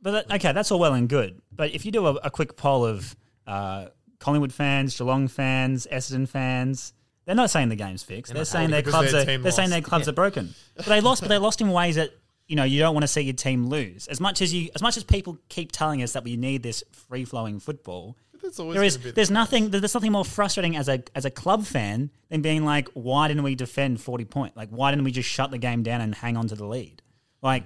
But 0.00 0.10
that, 0.28 0.32
okay, 0.36 0.50
that's 0.52 0.72
all 0.72 0.80
well 0.80 0.94
and 0.94 1.08
good. 1.08 1.40
But 1.52 1.70
if 1.70 1.86
you 1.86 1.92
do 1.92 2.06
a, 2.08 2.14
a 2.24 2.30
quick 2.30 2.56
poll 2.56 2.84
of 2.84 3.14
uh, 3.46 3.86
Collingwood 4.22 4.52
fans, 4.52 4.96
Geelong 4.96 5.26
fans, 5.28 5.86
Essendon 5.90 6.28
fans, 6.28 6.92
they're 7.24 7.34
not 7.34 7.50
saying 7.50 7.68
the 7.68 7.76
game's 7.76 8.02
fixed. 8.02 8.32
They're, 8.32 8.40
not 8.40 8.46
saying 8.46 8.70
their 8.70 8.82
clubs 8.82 9.12
their 9.12 9.22
are. 9.22 9.38
They're 9.38 9.52
saying 9.52 9.70
their 9.70 9.80
clubs 9.80 10.06
Yeah. 10.06 10.10
are 10.10 10.14
broken. 10.14 10.54
But 10.76 10.86
they 10.86 11.00
lost. 11.00 11.22
But 11.22 11.28
they 11.28 11.38
lost 11.38 11.60
in 11.60 11.70
ways 11.70 11.96
that 11.96 12.10
you 12.46 12.56
know 12.56 12.64
you 12.64 12.78
don't 12.78 12.94
want 12.94 13.02
to 13.02 13.08
see 13.08 13.20
your 13.22 13.34
team 13.34 13.66
lose. 13.66 14.06
As 14.08 14.20
much 14.20 14.40
as 14.40 14.54
you, 14.54 14.70
as 14.74 14.82
much 14.82 14.96
as 14.96 15.04
people 15.04 15.38
keep 15.48 15.72
telling 15.72 16.02
us 16.02 16.12
that 16.12 16.24
we 16.24 16.36
need 16.36 16.62
this 16.62 16.82
free 16.92 17.24
flowing 17.24 17.58
football, 17.60 18.16
there 18.42 18.82
is 18.82 18.98
the 18.98 19.12
there's 19.12 19.28
case. 19.28 19.30
nothing 19.30 19.70
there's 19.70 19.94
nothing 19.94 20.12
more 20.12 20.24
frustrating 20.24 20.76
as 20.76 20.88
a 20.88 21.02
as 21.14 21.24
a 21.24 21.30
club 21.30 21.64
fan 21.64 22.10
than 22.28 22.42
being 22.42 22.64
like 22.64 22.88
why 22.94 23.28
didn't 23.28 23.44
we 23.44 23.54
defend 23.54 24.00
40 24.00 24.24
point 24.24 24.56
like 24.56 24.68
why 24.70 24.90
didn't 24.90 25.04
we 25.04 25.12
just 25.12 25.28
shut 25.28 25.50
the 25.52 25.58
game 25.58 25.82
down 25.84 26.00
and 26.00 26.12
hang 26.14 26.36
on 26.36 26.48
to 26.48 26.56
the 26.56 26.66
lead 26.66 27.02
like 27.40 27.64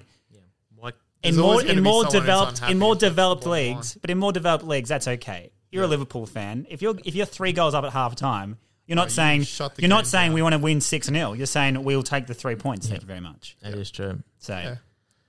Like 0.78 0.94
in 1.22 1.36
more 1.36 1.62
in 1.62 1.82
more 1.82 2.04
developed 2.04 2.60
in 2.68 2.78
more 2.78 2.94
the 2.94 3.08
developed 3.08 3.46
leagues 3.46 3.96
but 4.02 4.10
in 4.10 4.18
more 4.18 4.32
developed 4.32 4.64
leagues 4.66 4.90
that's 4.90 5.08
okay 5.08 5.50
you're 5.70 5.84
a 5.84 5.86
Liverpool 5.88 6.26
fan 6.26 6.66
if 6.70 6.80
you're 6.82 6.94
if 7.04 7.14
you're 7.14 7.26
3 7.26 7.52
goals 7.52 7.74
up 7.74 7.84
at 7.84 7.92
half 7.92 8.14
time 8.16 8.58
you're 8.86 8.96
not 8.96 9.08
you 9.08 9.10
saying 9.14 9.42
shut 9.42 9.74
you're 9.78 9.88
not 9.88 10.06
saying 10.06 10.30
down. 10.30 10.34
we 10.34 10.42
want 10.42 10.52
to 10.54 10.58
win 10.58 10.80
6 10.80 11.06
0 11.06 11.32
you're 11.34 11.46
saying 11.46 11.82
we'll 11.82 12.02
take 12.02 12.26
the 12.26 12.34
3 12.34 12.54
points 12.56 12.88
thank 12.88 13.00
you 13.02 13.06
very 13.06 13.20
much 13.20 13.56
that 13.62 13.74
is 13.74 13.90
true. 13.90 14.22
so 14.38 14.54
Yeah. 14.56 14.76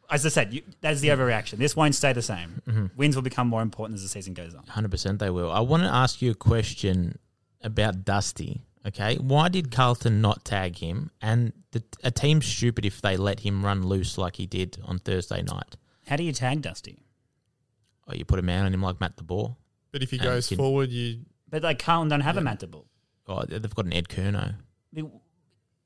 as 0.10 0.26
I 0.26 0.30
said 0.30 0.54
you, 0.54 0.62
that 0.82 0.94
is 0.94 1.02
the 1.02 1.10
overreaction 1.10 1.58
this 1.58 1.76
won't 1.76 1.96
stay 1.96 2.14
the 2.14 2.22
same 2.22 2.62
Mm-hmm. 2.68 2.86
wins 2.96 3.16
will 3.16 3.24
become 3.24 3.48
more 3.48 3.62
important 3.62 3.96
as 3.98 4.04
the 4.04 4.10
season 4.10 4.34
goes 4.34 4.54
on 4.56 4.64
Hundred 4.68 4.92
percent, 4.92 5.20
they 5.20 5.30
will. 5.30 5.52
I 5.52 5.60
want 5.62 5.84
to 5.84 5.90
ask 5.90 6.22
you 6.22 6.32
a 6.32 6.36
question 6.36 7.18
about 7.62 8.06
Dusty. 8.06 8.62
Okay, 8.86 9.16
why 9.18 9.50
did 9.50 9.70
Carlton 9.72 10.22
not 10.22 10.46
tag 10.46 10.78
him? 10.78 11.12
And 11.22 11.52
the, 11.72 11.84
a 12.06 12.12
team's 12.12 12.46
stupid 12.46 12.86
if 12.86 13.02
they 13.02 13.18
let 13.18 13.42
him 13.42 13.66
run 13.66 13.86
loose 13.86 14.18
like 14.18 14.38
he 14.38 14.46
did 14.46 14.78
on 14.86 15.00
Thursday 15.00 15.42
night. 15.42 15.76
how 16.08 16.16
do 16.16 16.24
you 16.24 16.32
tag 16.32 16.62
Dusty 16.62 17.00
Oh, 18.08 18.14
you 18.14 18.24
put 18.24 18.40
a 18.40 18.42
man 18.44 18.66
on 18.66 18.74
him 18.74 18.82
like 18.82 19.02
Matt 19.02 19.18
de 19.18 19.24
Boer. 19.24 19.58
But 19.92 20.04
if 20.04 20.12
he 20.12 20.18
And 20.18 20.24
goes 20.26 20.48
can- 20.48 20.58
forward, 20.58 20.90
you 20.92 21.22
but 21.50 21.64
like 21.64 21.80
Carlton 21.80 22.10
don't 22.10 22.22
have 22.22 22.38
a 22.38 22.42
Matt 22.42 22.70
Ball 22.70 22.86
Oh, 23.28 23.44
they've 23.46 23.74
got 23.76 23.86
an 23.86 23.94
Ed 23.94 24.08
Curnow. 24.10 24.56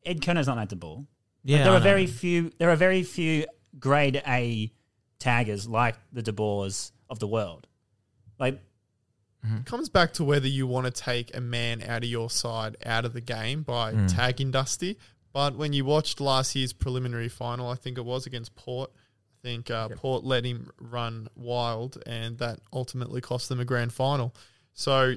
Ed 0.06 0.22
Curnow's 0.22 0.48
not 0.48 0.58
Matt 0.58 0.70
de 0.70 0.76
Boer. 0.76 1.06
Yeah, 1.44 1.60
there 1.64 1.72
I 1.74 1.76
are 1.76 1.80
know. 1.80 1.84
very 1.84 2.08
few. 2.08 2.52
There 2.58 2.70
are 2.70 2.76
very 2.76 3.04
few 3.04 3.46
grade 3.80 4.22
A 4.28 4.72
taggers 5.20 5.68
like 5.68 5.96
the 6.12 6.22
De 6.22 6.34
Boers 6.34 6.92
of 7.10 7.20
the 7.20 7.28
world. 7.28 7.68
Like 8.40 8.62
it 9.44 9.66
comes 9.66 9.90
back 9.90 10.14
to 10.14 10.24
whether 10.24 10.48
you 10.48 10.68
want 10.68 10.86
to 10.86 10.92
take 10.92 11.36
a 11.36 11.42
man 11.42 11.82
out 11.82 12.04
of 12.04 12.10
your 12.10 12.30
side 12.30 12.78
out 12.86 13.06
of 13.06 13.14
the 13.14 13.22
game 13.22 13.64
by 13.64 13.92
Mm. 13.94 14.16
tagging 14.16 14.52
Dusty. 14.52 14.98
But 15.34 15.56
when 15.56 15.74
you 15.74 15.84
watched 15.86 16.20
last 16.20 16.56
year's 16.56 16.74
preliminary 16.74 17.30
final, 17.30 17.68
I 17.70 17.76
think 17.76 17.98
it 17.98 18.06
was 18.06 18.26
against 18.28 18.54
Port. 18.56 18.92
I 19.44 19.48
think 19.48 19.72
uh, 19.72 19.90
Port 19.90 20.24
let 20.24 20.46
him 20.46 20.70
run 20.80 21.28
wild, 21.36 22.02
and 22.06 22.38
that 22.38 22.60
ultimately 22.72 23.22
cost 23.22 23.50
them 23.50 23.60
a 23.60 23.66
grand 23.66 23.92
final. 23.92 24.36
So 24.74 25.16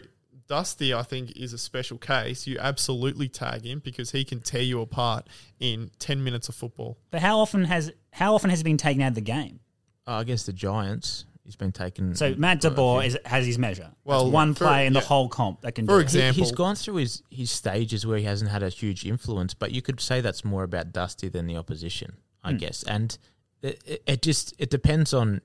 Dusty, 0.49 0.95
I 0.95 1.03
think, 1.03 1.33
is 1.37 1.53
a 1.53 1.59
special 1.59 1.99
case. 1.99 2.47
You 2.47 2.59
absolutely 2.59 3.29
tag 3.29 3.64
him 3.66 3.81
because 3.85 4.12
he 4.12 4.25
can 4.25 4.41
tear 4.41 4.62
you 4.62 4.81
apart 4.81 5.29
in 5.61 5.91
ten 5.99 6.25
minutes 6.25 6.49
of 6.49 6.55
football. 6.55 6.97
But 7.11 7.20
how 7.20 7.39
often 7.39 7.64
has 7.64 7.93
how 8.12 8.35
often 8.35 8.49
has 8.51 8.61
he 8.61 8.64
been 8.64 8.79
taken 8.79 9.03
out 9.03 9.09
of 9.09 9.14
the 9.14 9.20
game? 9.20 9.61
Oh, 10.07 10.18
against 10.18 10.47
the 10.47 10.53
Giants, 10.55 11.27
he's 11.45 11.57
been 11.57 11.72
taken. 11.72 12.14
So 12.14 12.35
Matt 12.35 12.61
quite 12.62 12.72
a 12.72 12.75
DeBoer 12.77 13.07
is 13.07 13.18
has 13.27 13.45
his 13.47 13.59
measure. 13.59 13.91
Well, 14.05 14.25
Well, 14.25 14.31
one 14.33 14.55
for- 14.55 14.64
player 14.64 14.87
in 14.87 14.95
the 14.95 15.01
whole 15.01 15.29
comp 15.29 15.61
that 15.62 15.72
can 15.75 15.85
For 15.87 15.93
do 15.93 15.99
it. 15.99 16.01
He- 16.01 16.05
example- 16.18 16.43
he's 16.45 16.53
gone 16.53 16.77
through 16.77 16.97
his, 16.97 17.22
his 17.31 17.51
stages 17.51 18.07
where 18.07 18.16
he 18.18 18.25
hasn't 18.25 18.51
had 18.51 18.62
a 18.62 18.70
huge 18.70 19.05
influence, 19.05 19.53
but 19.53 19.72
you 19.72 19.83
could 19.83 20.01
say 20.01 20.22
that's 20.22 20.45
more 20.47 20.62
about 20.62 20.93
Dusty 20.93 21.29
than 21.29 21.47
the 21.47 21.57
opposition, 21.59 22.16
I 22.43 22.53
Hmm. 22.53 22.57
guess. 22.59 22.83
And 22.85 23.16
it, 23.65 24.03
it, 24.07 24.23
just 24.23 24.55
it 24.59 24.71
depends 24.71 25.12
on 25.15 25.41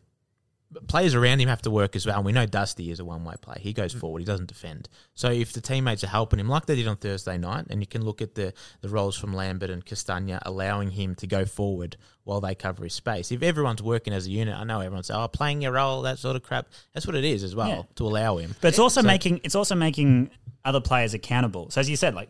players 0.88 1.16
around 1.16 1.40
him 1.40 1.50
have 1.50 1.64
to 1.64 1.72
work 1.72 1.96
as 1.96 2.06
well. 2.06 2.18
And 2.18 2.26
we 2.26 2.32
know 2.32 2.46
Dusty 2.46 2.92
is 2.92 3.00
a 3.00 3.06
one 3.06 3.24
way 3.24 3.34
player; 3.42 3.58
he 3.60 3.74
goes 3.74 3.94
Hmm. 3.94 4.00
forward, 4.00 4.20
he 4.20 4.26
doesn't 4.26 4.48
defend. 4.48 4.88
So 5.16 5.32
if 5.32 5.52
the 5.54 5.62
teammates 5.62 6.04
are 6.04 6.08
helping 6.08 6.40
him, 6.40 6.48
like 6.48 6.68
they 6.68 6.76
did 6.76 6.88
on 6.88 6.98
Thursday 6.98 7.38
night, 7.40 7.66
and 7.72 7.82
you 7.82 7.88
can 7.88 8.04
look 8.06 8.22
at 8.22 8.36
the 8.36 8.54
the 8.82 8.90
roles 8.90 9.16
from 9.18 9.34
Lambert 9.34 9.70
and 9.72 9.84
Castagna 9.84 10.40
allowing 10.44 10.92
him 10.92 11.16
to 11.16 11.28
go 11.28 11.46
forward 11.46 11.98
while 12.24 12.40
they 12.42 12.54
cover 12.54 12.84
his 12.84 12.94
space. 12.94 13.32
If 13.32 13.42
everyone's 13.42 13.82
working 13.82 14.14
as 14.14 14.28
a 14.28 14.30
unit, 14.30 14.56
I 14.56 14.64
know 14.64 14.80
everyone's 14.82 15.10
oh 15.10 15.28
playing 15.28 15.62
your 15.64 15.72
role, 15.72 16.04
that 16.04 16.20
sort 16.20 16.36
of 16.36 16.44
crap. 16.44 16.68
That's 16.94 17.08
what 17.08 17.16
it 17.16 17.26
is 17.26 17.44
as 17.44 17.56
well 17.56 17.68
Yeah. 17.70 17.82
to 17.96 18.06
allow 18.06 18.38
him. 18.38 18.56
But 18.62 18.68
it's 18.70 18.80
also 18.80 19.02
So- 19.02 19.08
making 19.08 19.42
it's 19.44 19.56
also 19.56 19.74
making 19.76 20.30
other 20.64 20.82
players 20.82 21.14
accountable. 21.16 21.72
So 21.72 21.82
as 21.82 21.90
you 21.90 21.96
said, 21.96 22.14
like 22.14 22.30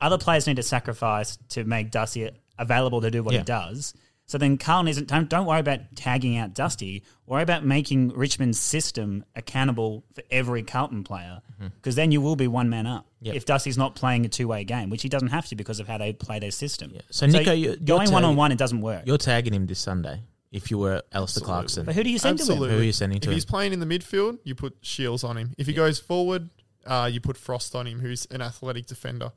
other 0.00 0.16
players 0.16 0.46
need 0.46 0.56
to 0.56 0.62
sacrifice 0.62 1.36
to 1.50 1.64
make 1.64 1.90
Dusty 1.90 2.30
available 2.56 3.00
to 3.02 3.10
do 3.10 3.22
what 3.22 3.34
Yeah. 3.34 3.40
he 3.40 3.44
does. 3.44 3.92
So 4.28 4.38
then 4.38 4.58
Carlton 4.58 4.88
isn't. 4.88 5.08
Don't, 5.08 5.28
don't 5.28 5.46
worry 5.46 5.58
about 5.60 5.80
tagging 5.96 6.36
out 6.36 6.52
Dusty. 6.54 7.02
Worry 7.26 7.42
about 7.42 7.64
making 7.64 8.10
Richmond's 8.10 8.60
system 8.60 9.24
accountable 9.34 10.04
for 10.14 10.22
every 10.30 10.62
Carlton 10.62 11.02
player, 11.02 11.40
because 11.76 11.94
then 11.96 12.12
you 12.12 12.20
will 12.20 12.36
be 12.36 12.46
one 12.46 12.68
man 12.68 12.86
up. 12.86 13.06
Yep. 13.22 13.34
If 13.36 13.46
Dusty's 13.46 13.78
not 13.78 13.94
playing 13.96 14.26
a 14.26 14.28
two 14.28 14.46
way 14.46 14.64
game, 14.64 14.90
which 14.90 15.02
he 15.02 15.08
doesn't 15.08 15.28
have 15.28 15.46
to 15.46 15.56
because 15.56 15.80
of 15.80 15.88
how 15.88 15.96
they 15.98 16.12
play 16.12 16.38
their 16.38 16.50
system. 16.50 16.92
Yeah. 16.94 17.00
So, 17.10 17.26
Nico, 17.26 17.52
you- 17.52 17.70
you're 17.70 17.76
going 17.76 18.12
one 18.12 18.22
on 18.24 18.36
one, 18.36 18.52
it 18.52 18.58
doesn't 18.58 18.82
work. 18.82 19.02
You're 19.06 19.16
tagging 19.18 19.54
him 19.54 19.66
this 19.66 19.78
Sunday 19.80 20.20
if 20.52 20.70
you 20.70 20.76
were 20.78 21.02
Alastair 21.12 21.44
Clarkson. 21.44 21.84
But 21.86 21.94
who 21.94 22.04
do 22.04 22.10
you 22.10 22.18
send 22.18 22.38
to 22.38 22.44
him? 22.44 22.50
Absolutely. 22.50 22.74
Who 22.76 22.80
are 22.82 22.84
you 22.84 22.92
sending 22.92 23.20
to 23.20 23.28
If 23.30 23.34
he's 23.34 23.44
him? 23.44 23.48
playing 23.48 23.72
in 23.72 23.80
the 23.80 23.86
midfield, 23.86 24.38
you 24.44 24.54
put 24.54 24.80
Shiels 24.82 25.24
on 25.24 25.36
him. 25.38 25.54
If 25.56 25.66
he 25.66 25.72
goes 25.72 25.98
forward, 25.98 26.50
uh, 26.86 27.08
you 27.10 27.20
put 27.20 27.36
Frost 27.38 27.74
on 27.74 27.86
him, 27.86 28.00
who's 28.00 28.26
an 28.30 28.42
athletic 28.42 28.86
defender. 28.86 29.32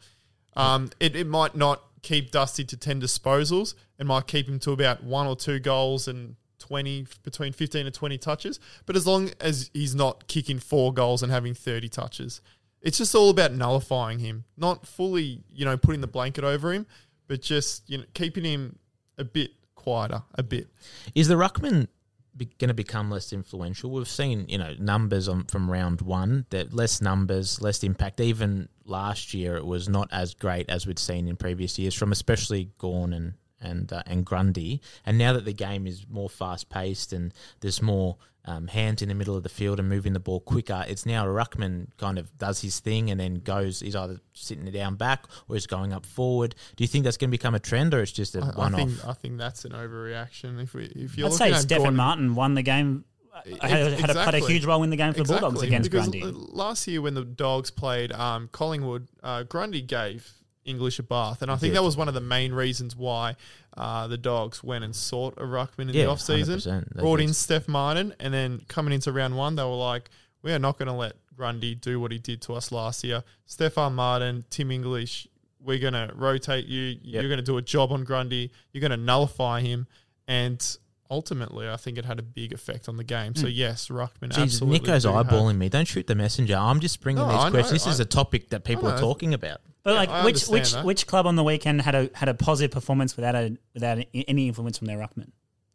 Um, 0.55 0.89
it, 0.99 1.15
it 1.15 1.27
might 1.27 1.55
not 1.55 1.83
keep 2.01 2.31
Dusty 2.31 2.63
to 2.65 2.77
10 2.77 3.01
disposals. 3.01 3.73
It 3.99 4.05
might 4.05 4.27
keep 4.27 4.47
him 4.47 4.59
to 4.59 4.71
about 4.71 5.03
one 5.03 5.27
or 5.27 5.35
two 5.35 5.59
goals 5.59 6.07
and 6.07 6.35
20, 6.59 7.07
between 7.23 7.53
15 7.53 7.85
and 7.85 7.93
20 7.93 8.17
touches. 8.17 8.59
But 8.85 8.95
as 8.95 9.05
long 9.05 9.31
as 9.39 9.69
he's 9.73 9.95
not 9.95 10.27
kicking 10.27 10.59
four 10.59 10.93
goals 10.93 11.23
and 11.23 11.31
having 11.31 11.53
30 11.53 11.89
touches, 11.89 12.41
it's 12.81 12.97
just 12.97 13.13
all 13.13 13.29
about 13.29 13.53
nullifying 13.53 14.19
him. 14.19 14.45
Not 14.57 14.87
fully, 14.87 15.43
you 15.51 15.65
know, 15.65 15.77
putting 15.77 16.01
the 16.01 16.07
blanket 16.07 16.43
over 16.43 16.73
him, 16.73 16.87
but 17.27 17.41
just, 17.41 17.89
you 17.89 17.99
know, 17.99 18.05
keeping 18.13 18.43
him 18.43 18.79
a 19.17 19.23
bit 19.23 19.51
quieter, 19.75 20.23
a 20.35 20.43
bit. 20.43 20.67
Is 21.15 21.27
the 21.27 21.35
ruckman 21.35 21.87
be, 22.35 22.45
going 22.45 22.69
to 22.69 22.73
become 22.73 23.09
less 23.09 23.33
influential? 23.33 23.91
We've 23.91 24.07
seen, 24.07 24.45
you 24.47 24.57
know, 24.57 24.73
numbers 24.79 25.27
on, 25.27 25.45
from 25.45 25.69
round 25.69 26.01
one 26.01 26.45
that 26.49 26.73
less 26.73 27.01
numbers, 27.01 27.61
less 27.61 27.83
impact. 27.83 28.19
Even 28.19 28.69
last 28.85 29.33
year, 29.33 29.57
it 29.57 29.65
was 29.65 29.89
not 29.89 30.09
as 30.11 30.33
great 30.33 30.69
as 30.69 30.85
we'd 30.85 30.99
seen 30.99 31.27
in 31.27 31.35
previous 31.35 31.77
years 31.77 31.95
from 31.95 32.11
especially 32.11 32.71
Gawn 32.77 33.13
and 33.13 33.33
and 33.61 33.91
uh, 33.93 34.03
and 34.05 34.25
Grundy. 34.25 34.81
And 35.05 35.17
now 35.17 35.33
that 35.33 35.45
the 35.45 35.53
game 35.53 35.87
is 35.87 36.05
more 36.09 36.29
fast 36.29 36.69
paced 36.69 37.13
and 37.13 37.33
there's 37.59 37.81
more 37.81 38.17
um, 38.45 38.67
hands 38.67 39.01
in 39.01 39.09
the 39.09 39.15
middle 39.15 39.35
of 39.37 39.43
the 39.43 39.49
field 39.49 39.79
and 39.79 39.87
moving 39.87 40.13
the 40.13 40.19
ball 40.19 40.39
quicker, 40.39 40.83
it's 40.87 41.05
now 41.05 41.25
a 41.25 41.29
ruckman 41.29 41.87
kind 41.97 42.17
of 42.17 42.35
does 42.37 42.61
his 42.61 42.79
thing 42.79 43.11
and 43.11 43.19
then 43.19 43.35
goes. 43.35 43.79
He's 43.81 43.95
either 43.95 44.19
sitting 44.33 44.65
down 44.71 44.95
back 44.95 45.25
or 45.47 45.55
he's 45.55 45.67
going 45.67 45.93
up 45.93 46.05
forward. 46.05 46.55
Do 46.75 46.83
you 46.83 46.87
think 46.87 47.03
that's 47.03 47.17
going 47.17 47.29
to 47.29 47.37
become 47.37 47.53
a 47.55 47.59
trend 47.59 47.93
or 47.93 48.01
it's 48.01 48.11
just 48.11 48.35
a 48.35 48.41
I, 48.43 48.49
I 48.49 48.57
one 48.57 48.73
think 48.73 48.91
off? 49.05 49.09
I 49.09 49.13
think 49.13 49.37
that's 49.37 49.65
an 49.65 49.71
overreaction. 49.73 50.61
If 50.61 50.73
we 50.73 50.85
if 50.85 51.17
you're 51.17 51.27
I'd 51.27 51.31
looking 51.33 51.47
say 51.47 51.51
at 51.53 51.61
Stephen 51.61 51.83
Gordon- 51.83 51.95
Martin 51.97 52.35
won 52.35 52.53
the 52.55 52.63
game. 52.63 53.05
E- 53.47 53.57
Had, 53.61 53.93
had, 53.93 54.09
a, 54.09 54.23
had 54.25 54.35
a 54.35 54.39
huge 54.39 54.65
role 54.65 54.83
in 54.83 54.89
the 54.89 54.97
game 54.97 55.13
for 55.13 55.23
the 55.23 55.33
Bulldogs 55.39 55.61
against 55.61 55.89
because 55.89 56.09
Grundy. 56.09 56.21
Last 56.23 56.85
year 56.87 57.01
when 57.01 57.13
the 57.13 57.23
Dogs 57.23 57.71
played 57.71 58.11
um, 58.11 58.49
Collingwood, 58.51 59.07
uh, 59.23 59.43
Grundy 59.43 59.81
gave 59.81 60.29
English 60.63 60.99
at 60.99 61.09
bath, 61.09 61.41
and 61.41 61.49
I 61.51 61.55
think 61.55 61.73
that 61.73 61.83
was 61.83 61.97
one 61.97 62.07
of 62.07 62.13
the 62.13 62.21
main 62.21 62.53
reasons 62.53 62.95
why 62.95 63.35
uh, 63.75 64.07
the 64.07 64.17
Dogs 64.17 64.63
went 64.63 64.83
and 64.83 64.95
sought 64.95 65.33
a 65.37 65.43
ruckman 65.43 65.89
in 65.89 65.89
Yeah, 65.89 66.03
the 66.03 66.09
off 66.11 66.21
season. 66.21 66.85
Brought 66.95 67.19
in 67.19 67.33
Steph 67.33 67.67
Martin, 67.67 68.13
and 68.19 68.33
then 68.33 68.61
coming 68.67 68.93
into 68.93 69.11
round 69.11 69.35
one, 69.35 69.55
they 69.55 69.63
were 69.63 69.69
like, 69.75 70.09
"We 70.43 70.51
are 70.53 70.59
not 70.59 70.77
going 70.77 70.87
to 70.87 70.93
let 70.93 71.13
Grundy 71.35 71.73
do 71.75 71.99
what 71.99 72.11
he 72.11 72.19
did 72.19 72.41
to 72.43 72.53
us 72.53 72.71
last 72.71 73.03
year." 73.03 73.23
Stefan 73.45 73.95
Martin, 73.95 74.45
Tim 74.51 74.69
English, 74.71 75.27
we're 75.59 75.79
going 75.79 75.93
to 75.93 76.11
rotate 76.15 76.65
you. 76.67 76.97
You're 77.01 77.23
going 77.23 77.37
to 77.37 77.41
do 77.43 77.57
a 77.57 77.61
job 77.61 77.91
on 77.91 78.03
Grundy. 78.03 78.51
You're 78.71 78.81
going 78.81 78.91
to 78.91 78.97
nullify 78.97 79.61
him, 79.61 79.87
and 80.27 80.77
ultimately, 81.09 81.67
I 81.67 81.75
think 81.75 81.97
it 81.97 82.05
had 82.05 82.19
a 82.19 82.23
big 82.23 82.53
effect 82.53 82.87
on 82.87 82.97
the 82.97 83.03
game. 83.03 83.35
So 83.35 83.47
yes, 83.47 83.87
ruckman. 83.89 84.29
Jesus, 84.29 84.37
absolutely 84.61 84.79
Nico's 84.79 85.03
do 85.03 85.11
have- 85.11 85.27
eyeballing 85.27 85.57
me. 85.57 85.69
Don't 85.69 85.87
shoot 85.87 86.07
the 86.07 86.15
messenger. 86.15 86.55
I'm 86.55 86.79
just 86.79 87.01
bringing 87.01 87.23
No, 87.23 87.29
these 87.31 87.37
I 87.39 87.45
know, 87.45 87.51
questions. 87.51 87.83
This 87.83 87.93
is 87.95 87.99
a 87.99 88.05
topic 88.05 88.49
that 88.49 88.63
people 88.63 88.87
are 88.87 88.99
talking 88.99 89.33
about. 89.33 89.59
But 89.83 89.91
Yeah, 89.93 89.97
like, 89.99 90.09
I 90.09 90.25
which 90.25 90.47
which 90.47 90.73
that. 90.73 90.85
which 90.85 91.07
club 91.07 91.25
on 91.25 91.35
the 91.35 91.43
weekend 91.43 91.81
had 91.81 91.95
a 91.95 92.09
had 92.13 92.29
a 92.29 92.33
positive 92.33 92.71
performance 92.71 93.15
without 93.15 93.35
a 93.35 93.57
without 93.73 93.97
a, 93.99 94.07
any 94.29 94.47
influence 94.47 94.77
from 94.77 94.87
their 94.87 94.97
ruckman? 94.97 95.31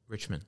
Richmond. 0.09 0.45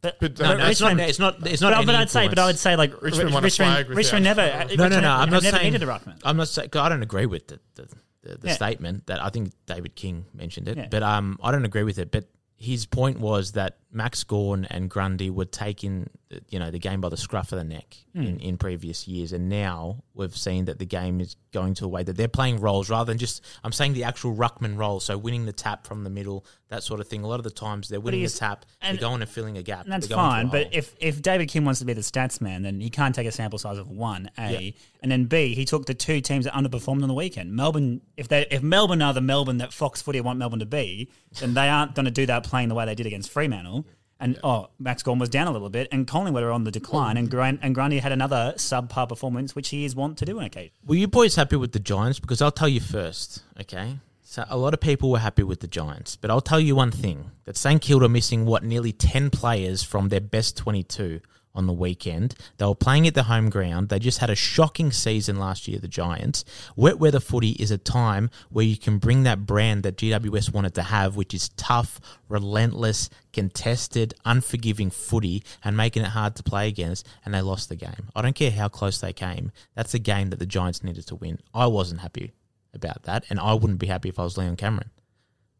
But, 0.00 0.18
But, 0.20 0.38
No, 0.38 0.44
uh, 0.52 0.54
no, 0.56 0.66
it's 0.66 0.80
not. 0.80 0.88
Richmond- 0.88 1.08
It's 1.10 1.18
not. 1.18 1.46
It's 1.46 1.62
not. 1.62 1.72
I- 1.72 1.84
but 1.84 1.94
any 1.94 2.02
I'd 2.02 2.10
say, 2.10 2.28
but. 2.28 2.38
I 2.38 2.46
would 2.46 2.58
say 2.58 2.76
like 2.76 3.00
Richmond 3.00 3.28
Ri- 3.30 3.34
won 3.34 3.44
a 3.44 3.50
flag 3.50 3.78
Richmond, 3.88 3.96
Richmond 3.96 4.24
never. 4.24 4.42
No, 4.42 4.52
no, 4.52 4.64
Richmond 4.68 5.02
no. 5.02 5.10
I'm 5.10 5.30
not 5.30 5.42
never 5.42 5.56
saying. 5.56 5.72
needed 5.72 5.82
a 5.88 5.90
ruckman. 5.90 6.20
I'm 6.24 6.36
not 6.36 6.48
saying. 6.48 6.68
I 6.74 6.88
don't 6.88 7.02
agree 7.02 7.26
with 7.26 7.46
the 7.46 7.60
the, 7.76 7.82
the, 8.22 8.38
the 8.38 8.48
Yeah. 8.48 8.54
statement 8.54 9.06
that 9.06 9.22
I 9.22 9.30
think 9.30 9.52
David 9.66 9.94
King 9.94 10.26
mentioned 10.34 10.68
it, 10.68 10.76
Yeah. 10.76 10.88
but 10.90 11.02
um, 11.02 11.38
I 11.42 11.52
don't 11.52 11.64
agree 11.64 11.84
with 11.84 11.98
it. 11.98 12.10
But 12.10 12.28
his 12.56 12.84
point 12.84 13.18
was 13.18 13.52
that 13.52 13.78
Max 13.92 14.22
Gawn 14.24 14.66
and 14.66 14.90
Grundy 14.90 15.30
were 15.30 15.44
taking, 15.46 16.10
you 16.48 16.58
know, 16.58 16.70
the 16.70 16.78
game 16.78 17.00
by 17.00 17.08
the 17.08 17.16
scruff 17.16 17.52
of 17.52 17.58
the 17.58 17.64
neck 17.64 17.96
Hmm. 18.14 18.22
in, 18.22 18.38
in 18.40 18.56
previous 18.58 19.08
years, 19.08 19.32
and 19.32 19.48
now 19.48 20.04
we've 20.14 20.36
seen 20.36 20.66
that 20.66 20.78
the 20.78 20.86
game 20.86 21.20
is 21.20 21.34
going 21.52 21.74
to 21.74 21.84
a 21.84 21.88
way 21.88 22.02
that 22.04 22.16
they're 22.16 22.28
playing 22.28 22.60
roles 22.60 22.88
rather 22.88 23.10
than 23.10 23.18
just. 23.18 23.42
I'm 23.64 23.72
saying 23.72 23.94
the 23.94 24.04
actual 24.04 24.34
ruckman 24.36 24.76
role, 24.78 25.00
so 25.00 25.18
winning 25.18 25.46
the 25.46 25.52
tap 25.52 25.84
from 25.86 26.04
the 26.04 26.10
middle, 26.10 26.44
that 26.68 26.82
sort 26.84 27.00
of 27.00 27.08
thing. 27.08 27.24
A 27.24 27.26
lot 27.26 27.40
of 27.40 27.44
the 27.44 27.50
times 27.50 27.88
they're 27.88 27.98
winning 28.00 28.22
the 28.22 28.28
tap, 28.28 28.66
and- 28.80 28.96
they're 28.98 29.08
going 29.08 29.20
and 29.20 29.28
filling 29.30 29.58
a 29.58 29.62
gap. 29.64 29.86
That's 29.88 30.06
fine, 30.06 30.48
but 30.48 30.62
hole. 30.64 30.70
if, 30.72 30.94
if 31.00 31.22
David 31.22 31.48
King 31.48 31.64
wants 31.64 31.80
to 31.80 31.86
be 31.86 31.92
the 31.92 32.02
stats 32.02 32.40
man, 32.40 32.62
then 32.62 32.80
he 32.80 32.88
can't 32.90 33.14
take 33.14 33.26
a 33.26 33.32
sample 33.32 33.58
size 33.58 33.78
of 33.78 33.90
one, 33.90 34.30
A, 34.38 34.74
and 35.02 35.10
then 35.10 35.24
B, 35.24 35.54
he 35.56 35.64
took 35.64 35.86
the 35.86 35.94
two 35.94 36.20
teams 36.20 36.44
that 36.44 36.54
underperformed 36.54 37.02
on 37.02 37.08
the 37.08 37.14
weekend. 37.14 37.52
Melbourne, 37.52 38.00
if 38.16 38.28
they 38.28 38.46
if 38.50 38.62
Melbourne 38.62 39.02
are 39.02 39.12
the 39.12 39.20
Melbourne 39.20 39.58
that 39.58 39.72
Fox 39.72 40.00
Footy 40.02 40.20
want 40.20 40.38
Melbourne 40.38 40.60
to 40.60 40.66
be, 40.66 41.08
then 41.40 41.54
they 41.54 41.68
aren't 41.68 41.94
going 41.96 42.04
to 42.06 42.10
do 42.12 42.26
that 42.26 42.44
playing 42.44 42.68
the 42.68 42.74
way 42.76 42.86
they 42.86 42.94
did 42.94 43.06
against 43.06 43.30
Fremantle. 43.30 43.86
And 44.20 44.38
oh, 44.44 44.68
Max 44.78 45.02
Gawn 45.02 45.18
was 45.18 45.28
down 45.28 45.48
a 45.48 45.50
little 45.50 45.70
bit, 45.70 45.88
and 45.90 46.06
Collingwood 46.06 46.42
are 46.42 46.52
on 46.52 46.64
the 46.64 46.70
decline, 46.70 47.16
and 47.16 47.32
and 47.34 47.74
Grundy 47.74 47.98
had 47.98 48.12
another 48.12 48.54
subpar 48.56 49.08
performance, 49.08 49.54
which 49.54 49.70
he 49.70 49.84
is 49.84 49.96
wont 49.96 50.18
to 50.18 50.24
do 50.24 50.38
on 50.38 50.44
occasion. 50.44 50.72
Were 50.86 50.94
you 50.94 51.08
boys 51.08 51.34
happy 51.34 51.56
with 51.56 51.72
the 51.72 51.80
Giants? 51.80 52.20
Because 52.20 52.40
I'll 52.40 52.52
tell 52.52 52.68
you 52.68 52.80
first, 52.80 53.42
okay? 53.60 53.98
So 54.22 54.44
a 54.48 54.56
lot 54.56 54.72
of 54.72 54.80
people 54.80 55.10
were 55.10 55.18
happy 55.18 55.42
with 55.42 55.60
the 55.60 55.66
Giants, 55.66 56.16
but 56.16 56.30
I'll 56.30 56.40
tell 56.40 56.60
you 56.60 56.74
one 56.76 56.90
thing: 56.90 57.32
that 57.44 57.56
St 57.56 57.82
Kilda 57.82 58.08
missing 58.08 58.46
what 58.46 58.64
nearly 58.64 58.92
ten 58.92 59.30
players 59.30 59.82
from 59.82 60.08
their 60.08 60.20
best 60.20 60.56
twenty-two 60.56 61.20
on 61.54 61.66
the 61.66 61.72
weekend. 61.72 62.34
They 62.58 62.66
were 62.66 62.74
playing 62.74 63.06
at 63.06 63.14
the 63.14 63.24
home 63.24 63.48
ground. 63.48 63.88
They 63.88 63.98
just 63.98 64.18
had 64.18 64.30
a 64.30 64.34
shocking 64.34 64.90
season 64.90 65.38
last 65.38 65.68
year. 65.68 65.78
The 65.78 65.88
Giants. 65.88 66.44
Wet 66.76 66.98
weather 66.98 67.20
footy 67.20 67.52
is 67.52 67.70
a 67.70 67.78
time 67.78 68.30
where 68.50 68.64
you 68.64 68.76
can 68.76 68.98
bring 68.98 69.22
that 69.22 69.46
brand 69.46 69.82
that 69.84 69.96
GWS 69.96 70.52
wanted 70.52 70.74
to 70.74 70.82
have, 70.82 71.16
which 71.16 71.34
is 71.34 71.50
tough, 71.50 72.00
relentless, 72.28 73.08
contested, 73.32 74.14
unforgiving 74.24 74.90
footy, 74.90 75.44
and 75.62 75.76
making 75.76 76.02
it 76.02 76.08
hard 76.08 76.34
to 76.36 76.42
play 76.42 76.68
against. 76.68 77.06
And 77.24 77.32
they 77.32 77.40
lost 77.40 77.68
the 77.68 77.76
game. 77.76 78.10
I 78.14 78.22
don't 78.22 78.34
care 78.34 78.50
how 78.50 78.68
close 78.68 78.98
they 78.98 79.12
came. 79.12 79.52
That's 79.74 79.94
a 79.94 79.98
game 79.98 80.30
that 80.30 80.38
the 80.38 80.46
Giants 80.46 80.82
needed 80.82 81.06
to 81.08 81.14
win. 81.14 81.38
I 81.52 81.66
wasn't 81.66 82.00
happy 82.00 82.32
about 82.72 83.04
that, 83.04 83.24
and 83.30 83.38
I 83.38 83.54
wouldn't 83.54 83.78
be 83.78 83.86
happy 83.86 84.08
if 84.08 84.18
I 84.18 84.24
was 84.24 84.36
Leon 84.36 84.56
Cameron. 84.56 84.90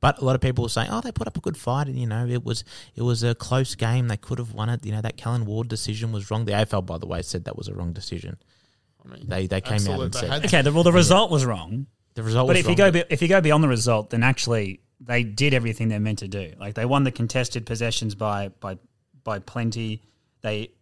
But 0.04 0.20
a 0.20 0.24
lot 0.26 0.34
of 0.34 0.42
people 0.42 0.64
were 0.64 0.68
saying, 0.68 0.90
"Oh, 0.90 1.00
they 1.00 1.12
put 1.12 1.26
up 1.26 1.38
a 1.38 1.40
good 1.40 1.56
fight, 1.56 1.86
and 1.86 1.98
you 1.98 2.06
know, 2.06 2.26
it 2.26 2.44
was 2.44 2.62
it 2.94 3.00
was 3.00 3.22
a 3.22 3.34
close 3.34 3.74
game. 3.74 4.08
They 4.08 4.18
could 4.18 4.38
have 4.38 4.52
won 4.52 4.68
it. 4.68 4.84
You 4.84 4.92
know, 4.92 5.00
that 5.00 5.16
Callan 5.16 5.46
Ward 5.46 5.68
decision 5.68 6.12
was 6.12 6.30
wrong. 6.30 6.44
The 6.44 6.52
AFL, 6.52 6.84
by 6.84 6.98
the 6.98 7.06
way, 7.06 7.22
said 7.22 7.46
that 7.46 7.56
was 7.56 7.68
a 7.68 7.74
wrong 7.74 7.94
decision. 7.94 8.36
I 9.02 9.08
mean, 9.08 9.24
They 9.26 9.46
they 9.46 9.62
came 9.62 9.80
out 9.88 10.00
and 10.02 10.12
they 10.12 10.18
said 10.18 10.44
Okay, 10.44 10.60
the, 10.60 10.74
well, 10.74 10.82
the 10.82 10.92
result 10.92 11.30
was 11.30 11.46
wrong, 11.46 11.86
the 12.12 12.22
result. 12.22 12.48
but 12.48 12.52
was 12.56 12.60
if 12.60 12.66
wrong. 12.66 12.72
you 12.72 12.76
go 12.76 12.90
be, 12.90 13.04
if 13.08 13.22
you 13.22 13.28
go 13.28 13.40
beyond 13.40 13.64
the 13.64 13.68
result, 13.68 14.10
then 14.10 14.22
actually 14.22 14.80
they 15.00 15.22
did 15.24 15.54
everything 15.54 15.88
they're 15.88 16.00
meant 16.00 16.18
to 16.18 16.28
do. 16.28 16.52
Like 16.60 16.74
they 16.74 16.84
won 16.84 17.04
the 17.04 17.10
contested 17.10 17.64
possessions 17.64 18.14
by 18.14 18.48
by 18.60 18.76
by 19.22 19.38
plenty. 19.38 20.02
They 20.42 20.72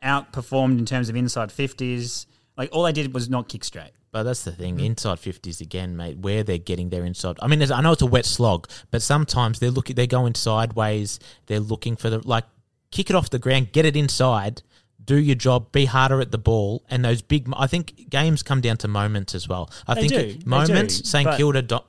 outperformed 0.00 0.78
in 0.78 0.86
terms 0.86 1.08
of 1.08 1.16
inside 1.16 1.50
fifties. 1.50 2.26
Like 2.56 2.68
all 2.72 2.84
they 2.84 2.92
did 2.92 3.12
was 3.14 3.28
not 3.28 3.48
kick 3.48 3.64
straight. 3.64 3.90
But 4.14 4.22
that's 4.22 4.44
the 4.44 4.52
thing, 4.52 4.76
Mm-hmm. 4.76 4.84
inside 4.84 5.18
fifties 5.18 5.60
again, 5.60 5.96
mate. 5.96 6.18
Where 6.18 6.44
they're 6.44 6.56
getting 6.70 6.90
their 6.90 7.04
inside. 7.04 7.36
I 7.42 7.48
mean, 7.48 7.60
I 7.72 7.80
know 7.80 7.90
it's 7.90 8.00
a 8.02 8.06
wet 8.06 8.24
slog, 8.24 8.68
but 8.92 9.02
sometimes 9.02 9.58
they're 9.58 9.72
looking, 9.72 9.96
they're 9.96 10.06
going 10.06 10.36
sideways. 10.36 11.18
They're 11.46 11.58
looking 11.58 11.96
for 11.96 12.10
the 12.10 12.20
like, 12.26 12.44
kick 12.92 13.10
it 13.10 13.16
off 13.16 13.30
the 13.30 13.40
ground, 13.40 13.72
get 13.72 13.84
it 13.84 13.96
inside, 13.96 14.62
do 15.04 15.16
your 15.16 15.34
job, 15.34 15.72
be 15.72 15.86
harder 15.86 16.20
at 16.20 16.30
the 16.30 16.38
ball, 16.38 16.84
and 16.88 17.04
those 17.04 17.22
big. 17.22 17.48
I 17.56 17.66
think 17.66 18.08
games 18.08 18.44
come 18.44 18.60
down 18.60 18.76
to 18.78 18.88
moments 18.88 19.34
as 19.34 19.48
well. 19.48 19.68
I 19.88 19.94
They 19.94 20.06
think 20.08 20.12
do, 20.44 20.48
moments. 20.48 21.00
do, 21.00 21.08
St 21.08 21.36
Kilda 21.36 21.62
do, 21.62 21.80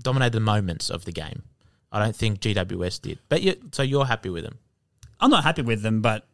dominated 0.00 0.34
the 0.34 0.40
moments 0.40 0.90
of 0.90 1.04
the 1.04 1.12
game. 1.12 1.42
I 1.90 1.98
don't 1.98 2.14
think 2.14 2.38
GWS 2.38 3.02
did. 3.02 3.18
But 3.28 3.42
you, 3.42 3.56
so 3.72 3.82
you're 3.82 4.06
happy 4.06 4.30
with 4.30 4.44
them. 4.44 4.58
I'm 5.18 5.30
not 5.30 5.42
happy 5.42 5.62
with 5.62 5.82
them, 5.82 6.02
but 6.02 6.24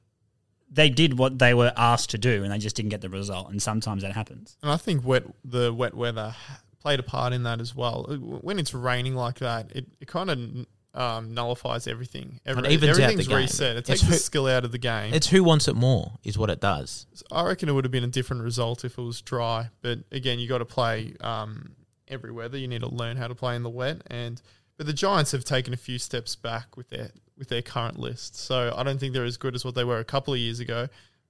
they 0.70 0.88
did 0.88 1.18
what 1.18 1.38
they 1.38 1.52
were 1.54 1.72
asked 1.76 2.10
to 2.10 2.18
do, 2.18 2.42
and 2.44 2.52
they 2.52 2.58
just 2.58 2.76
didn't 2.76 2.90
get 2.90 3.00
the 3.00 3.08
result. 3.08 3.50
And 3.50 3.60
sometimes 3.60 4.02
that 4.02 4.12
happens. 4.12 4.56
And 4.62 4.70
I 4.70 4.76
think 4.76 5.04
wet 5.04 5.24
the 5.44 5.72
wet 5.72 5.94
weather 5.94 6.34
played 6.80 7.00
a 7.00 7.02
part 7.02 7.32
in 7.32 7.42
that 7.42 7.60
as 7.60 7.74
well. 7.74 8.04
When 8.40 8.58
it's 8.58 8.72
raining 8.72 9.14
like 9.14 9.38
that, 9.40 9.70
it, 9.74 9.86
it 10.00 10.08
kind 10.08 10.30
of 10.30 10.66
um, 10.94 11.34
nullifies 11.34 11.86
everything. 11.86 12.40
Every, 12.46 12.64
It 12.64 12.72
evens 12.72 12.90
out 12.92 12.96
the 12.96 13.02
everything's 13.04 13.28
game. 13.28 13.36
reset. 13.36 13.76
It 13.76 13.84
takes 13.84 14.00
who- 14.00 14.12
the 14.12 14.16
skill 14.18 14.46
out 14.46 14.64
of 14.64 14.72
the 14.72 14.78
game. 14.78 15.12
It's 15.12 15.26
who 15.28 15.44
wants 15.44 15.68
it 15.68 15.76
more, 15.76 16.12
is 16.24 16.38
what 16.38 16.50
it 16.50 16.60
does. 16.60 17.06
I 17.30 17.44
reckon 17.44 17.68
it 17.68 17.72
would 17.72 17.84
have 17.84 17.92
been 17.92 18.04
a 18.04 18.08
different 18.08 18.42
result 18.42 18.84
if 18.84 18.96
it 18.98 19.02
was 19.02 19.20
dry. 19.20 19.68
But 19.82 20.00
again, 20.10 20.38
you 20.38 20.48
got 20.48 20.58
to 20.58 20.64
play 20.64 21.14
um, 21.20 21.72
every 22.08 22.32
weather. 22.32 22.56
You 22.58 22.66
need 22.68 22.80
to 22.80 22.88
learn 22.88 23.16
how 23.18 23.28
to 23.28 23.34
play 23.34 23.56
in 23.56 23.62
the 23.62 23.70
wet. 23.70 24.02
And 24.06 24.40
but 24.78 24.86
the 24.86 24.92
Giants 24.94 25.32
have 25.32 25.44
taken 25.44 25.74
a 25.74 25.76
few 25.76 25.98
steps 25.98 26.34
back 26.34 26.76
with 26.76 26.88
their 26.88 27.10
with 27.40 27.48
their 27.48 27.62
current 27.62 27.98
list. 27.98 28.36
So 28.36 28.72
I 28.76 28.84
don't 28.84 29.00
think 29.00 29.14
they're 29.14 29.24
as 29.24 29.36
good 29.38 29.56
as 29.56 29.64
what 29.64 29.74
they 29.74 29.82
were 29.82 29.98
a 29.98 30.04
couple 30.04 30.32
of 30.34 30.38
years 30.38 30.60
ago. 30.60 30.86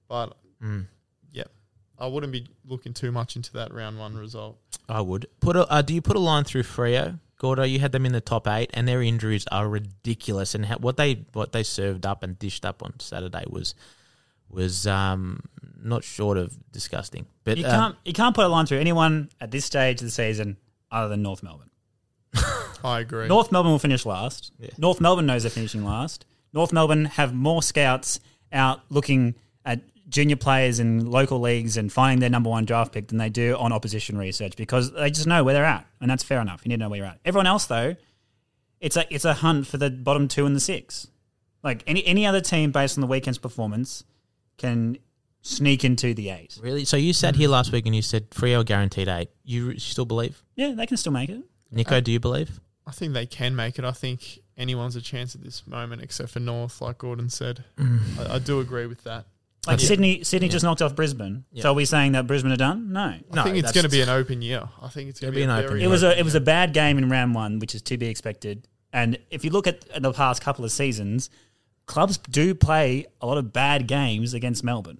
But 0.07 0.37
Mm. 0.61 0.85
yeah, 1.31 1.45
I 1.97 2.05
wouldn't 2.05 2.31
be 2.33 2.45
looking 2.65 2.93
too 2.93 3.11
much 3.11 3.35
into 3.35 3.53
that 3.53 3.73
round 3.73 3.97
one 3.97 4.15
result. 4.15 4.59
I 4.87 5.01
would 5.01 5.25
put 5.39 5.55
a. 5.55 5.65
Uh, 5.71 5.81
do 5.81 5.95
you 5.95 6.01
put 6.01 6.15
a 6.17 6.19
line 6.19 6.43
through 6.43 6.63
Freo, 6.63 7.17
Gordo? 7.39 7.63
You 7.63 7.79
had 7.79 7.93
them 7.93 8.05
in 8.05 8.11
the 8.11 8.21
top 8.21 8.45
eight, 8.47 8.69
and 8.73 8.87
their 8.87 9.01
injuries 9.01 9.47
are 9.51 9.67
ridiculous. 9.67 10.53
And 10.53 10.65
how, 10.65 10.77
what 10.77 10.97
they 10.97 11.25
what 11.33 11.53
they 11.53 11.63
served 11.63 12.05
up 12.05 12.21
and 12.23 12.37
dished 12.37 12.65
up 12.65 12.83
on 12.83 12.99
Saturday 12.99 13.45
was 13.49 13.73
was 14.49 14.85
um, 14.85 15.39
not 15.81 16.03
short 16.03 16.37
of 16.37 16.55
disgusting. 16.73 17.25
But 17.45 17.57
You 17.57 17.65
uh, 17.65 17.71
can't 17.71 17.95
you 18.03 18.13
can't 18.13 18.35
put 18.35 18.45
a 18.45 18.49
line 18.49 18.65
through 18.67 18.79
anyone 18.79 19.29
at 19.39 19.49
this 19.49 19.63
stage 19.65 20.01
of 20.01 20.05
the 20.07 20.11
season 20.11 20.57
other 20.91 21.07
than 21.07 21.23
North 21.23 21.41
Melbourne. 21.41 21.69
I 22.83 22.99
agree. 22.99 23.27
North 23.27 23.51
Melbourne 23.51 23.71
will 23.71 23.79
finish 23.79 24.05
last. 24.05 24.51
Yeah. 24.59 24.69
North 24.77 25.01
Melbourne 25.01 25.25
knows 25.25 25.43
they're 25.43 25.49
finishing 25.49 25.83
last. 25.83 26.25
North 26.53 26.73
Melbourne 26.73 27.05
have 27.05 27.33
more 27.33 27.63
scouts 27.63 28.19
out 28.51 28.81
looking 28.89 29.35
at 29.65 29.81
junior 30.09 30.35
players 30.35 30.79
in 30.79 31.09
local 31.09 31.39
leagues 31.39 31.77
and 31.77 31.91
finding 31.91 32.19
their 32.19 32.29
number 32.29 32.49
one 32.49 32.65
draft 32.65 32.91
pick 32.91 33.07
than 33.07 33.17
they 33.17 33.29
do 33.29 33.55
on 33.57 33.71
opposition 33.71 34.17
research 34.17 34.55
because 34.57 34.91
they 34.93 35.09
just 35.09 35.27
know 35.27 35.43
where 35.43 35.53
they're 35.53 35.65
at, 35.65 35.85
and 36.01 36.11
that's 36.11 36.23
fair 36.23 36.41
enough. 36.41 36.61
You 36.63 36.69
need 36.69 36.75
to 36.75 36.79
know 36.81 36.89
where 36.89 36.97
you're 36.97 37.07
at. 37.07 37.19
Everyone 37.25 37.47
else, 37.47 37.65
though, 37.65 37.95
it's 38.79 38.97
a 38.97 39.13
it's 39.13 39.25
a 39.25 39.35
hunt 39.35 39.67
for 39.67 39.77
the 39.77 39.89
bottom 39.89 40.27
two 40.27 40.45
and 40.45 40.55
the 40.55 40.59
six. 40.59 41.07
Like 41.63 41.83
any 41.87 42.05
any 42.05 42.25
other 42.25 42.41
team 42.41 42.71
based 42.71 42.97
on 42.97 43.01
the 43.01 43.07
weekend's 43.07 43.37
performance 43.37 44.03
can 44.57 44.97
sneak 45.41 45.83
into 45.83 46.13
the 46.13 46.29
eight. 46.29 46.57
really, 46.61 46.85
so 46.85 46.97
you 46.97 47.13
sat 47.13 47.33
mm-hmm. 47.33 47.41
here 47.41 47.49
last 47.49 47.71
week 47.71 47.85
and 47.85 47.95
you 47.95 48.01
said 48.01 48.29
Freo 48.29 48.63
guaranteed 48.65 49.07
eight. 49.07 49.29
You 49.43 49.79
still 49.79 50.05
believe? 50.05 50.43
Yeah, 50.55 50.73
they 50.75 50.85
can 50.85 50.97
still 50.97 51.13
make 51.13 51.29
it. 51.29 51.41
Nico, 51.71 52.01
do 52.01 52.11
you 52.11 52.19
believe? 52.19 52.59
I 52.85 52.91
think 52.91 53.13
they 53.13 53.25
can 53.25 53.55
make 53.55 53.77
it. 53.79 53.85
I 53.85 53.91
think 53.91 54.39
anyone's 54.57 54.95
a 54.95 55.01
chance 55.01 55.35
at 55.35 55.43
this 55.43 55.65
moment 55.67 56.01
except 56.01 56.29
for 56.29 56.39
North, 56.39 56.81
like 56.81 56.97
Gordon 56.97 57.29
said. 57.29 57.63
Mm. 57.77 57.99
I, 58.29 58.35
I 58.35 58.39
do 58.39 58.59
agree 58.59 58.87
with 58.87 59.03
that. 59.03 59.25
Like 59.67 59.79
Yeah. 59.79 59.87
Sydney, 59.87 60.23
Sydney 60.23 60.49
just 60.49 60.63
knocked 60.63 60.81
off 60.81 60.95
Brisbane. 60.95 61.45
Yeah. 61.51 61.63
So 61.63 61.71
are 61.71 61.75
we 61.75 61.85
saying 61.85 62.13
that 62.13 62.25
Brisbane 62.25 62.51
are 62.51 62.57
done? 62.57 62.91
No. 62.91 63.13
No, 63.31 63.41
I 63.41 63.43
think 63.43 63.57
it's 63.57 63.71
going 63.71 63.83
to 63.83 63.89
be 63.89 64.01
an 64.01 64.09
open 64.09 64.41
year. 64.41 64.67
I 64.81 64.87
think 64.87 65.09
it's 65.09 65.19
going 65.19 65.31
to 65.31 65.35
be, 65.35 65.41
be 65.41 65.43
an 65.43 65.51
open 65.51 65.67
very 65.67 65.79
year. 65.81 65.87
It 65.87 65.91
was 65.91 66.03
a 66.03 66.17
it 66.17 66.23
was 66.23 66.33
a 66.35 66.41
bad 66.41 66.73
game 66.73 66.97
in 66.97 67.09
round 67.09 67.35
one, 67.35 67.59
which 67.59 67.75
is 67.75 67.81
to 67.83 67.97
be 67.97 68.07
expected. 68.07 68.67
And 68.91 69.19
if 69.29 69.45
you 69.45 69.51
look 69.51 69.67
at 69.67 70.01
the 70.01 70.11
past 70.11 70.41
couple 70.41 70.65
of 70.65 70.71
seasons, 70.71 71.29
clubs 71.85 72.17
do 72.17 72.55
play 72.55 73.05
a 73.21 73.27
lot 73.27 73.37
of 73.37 73.53
bad 73.53 73.87
games 73.87 74.33
against 74.33 74.63
Melbourne. 74.63 74.99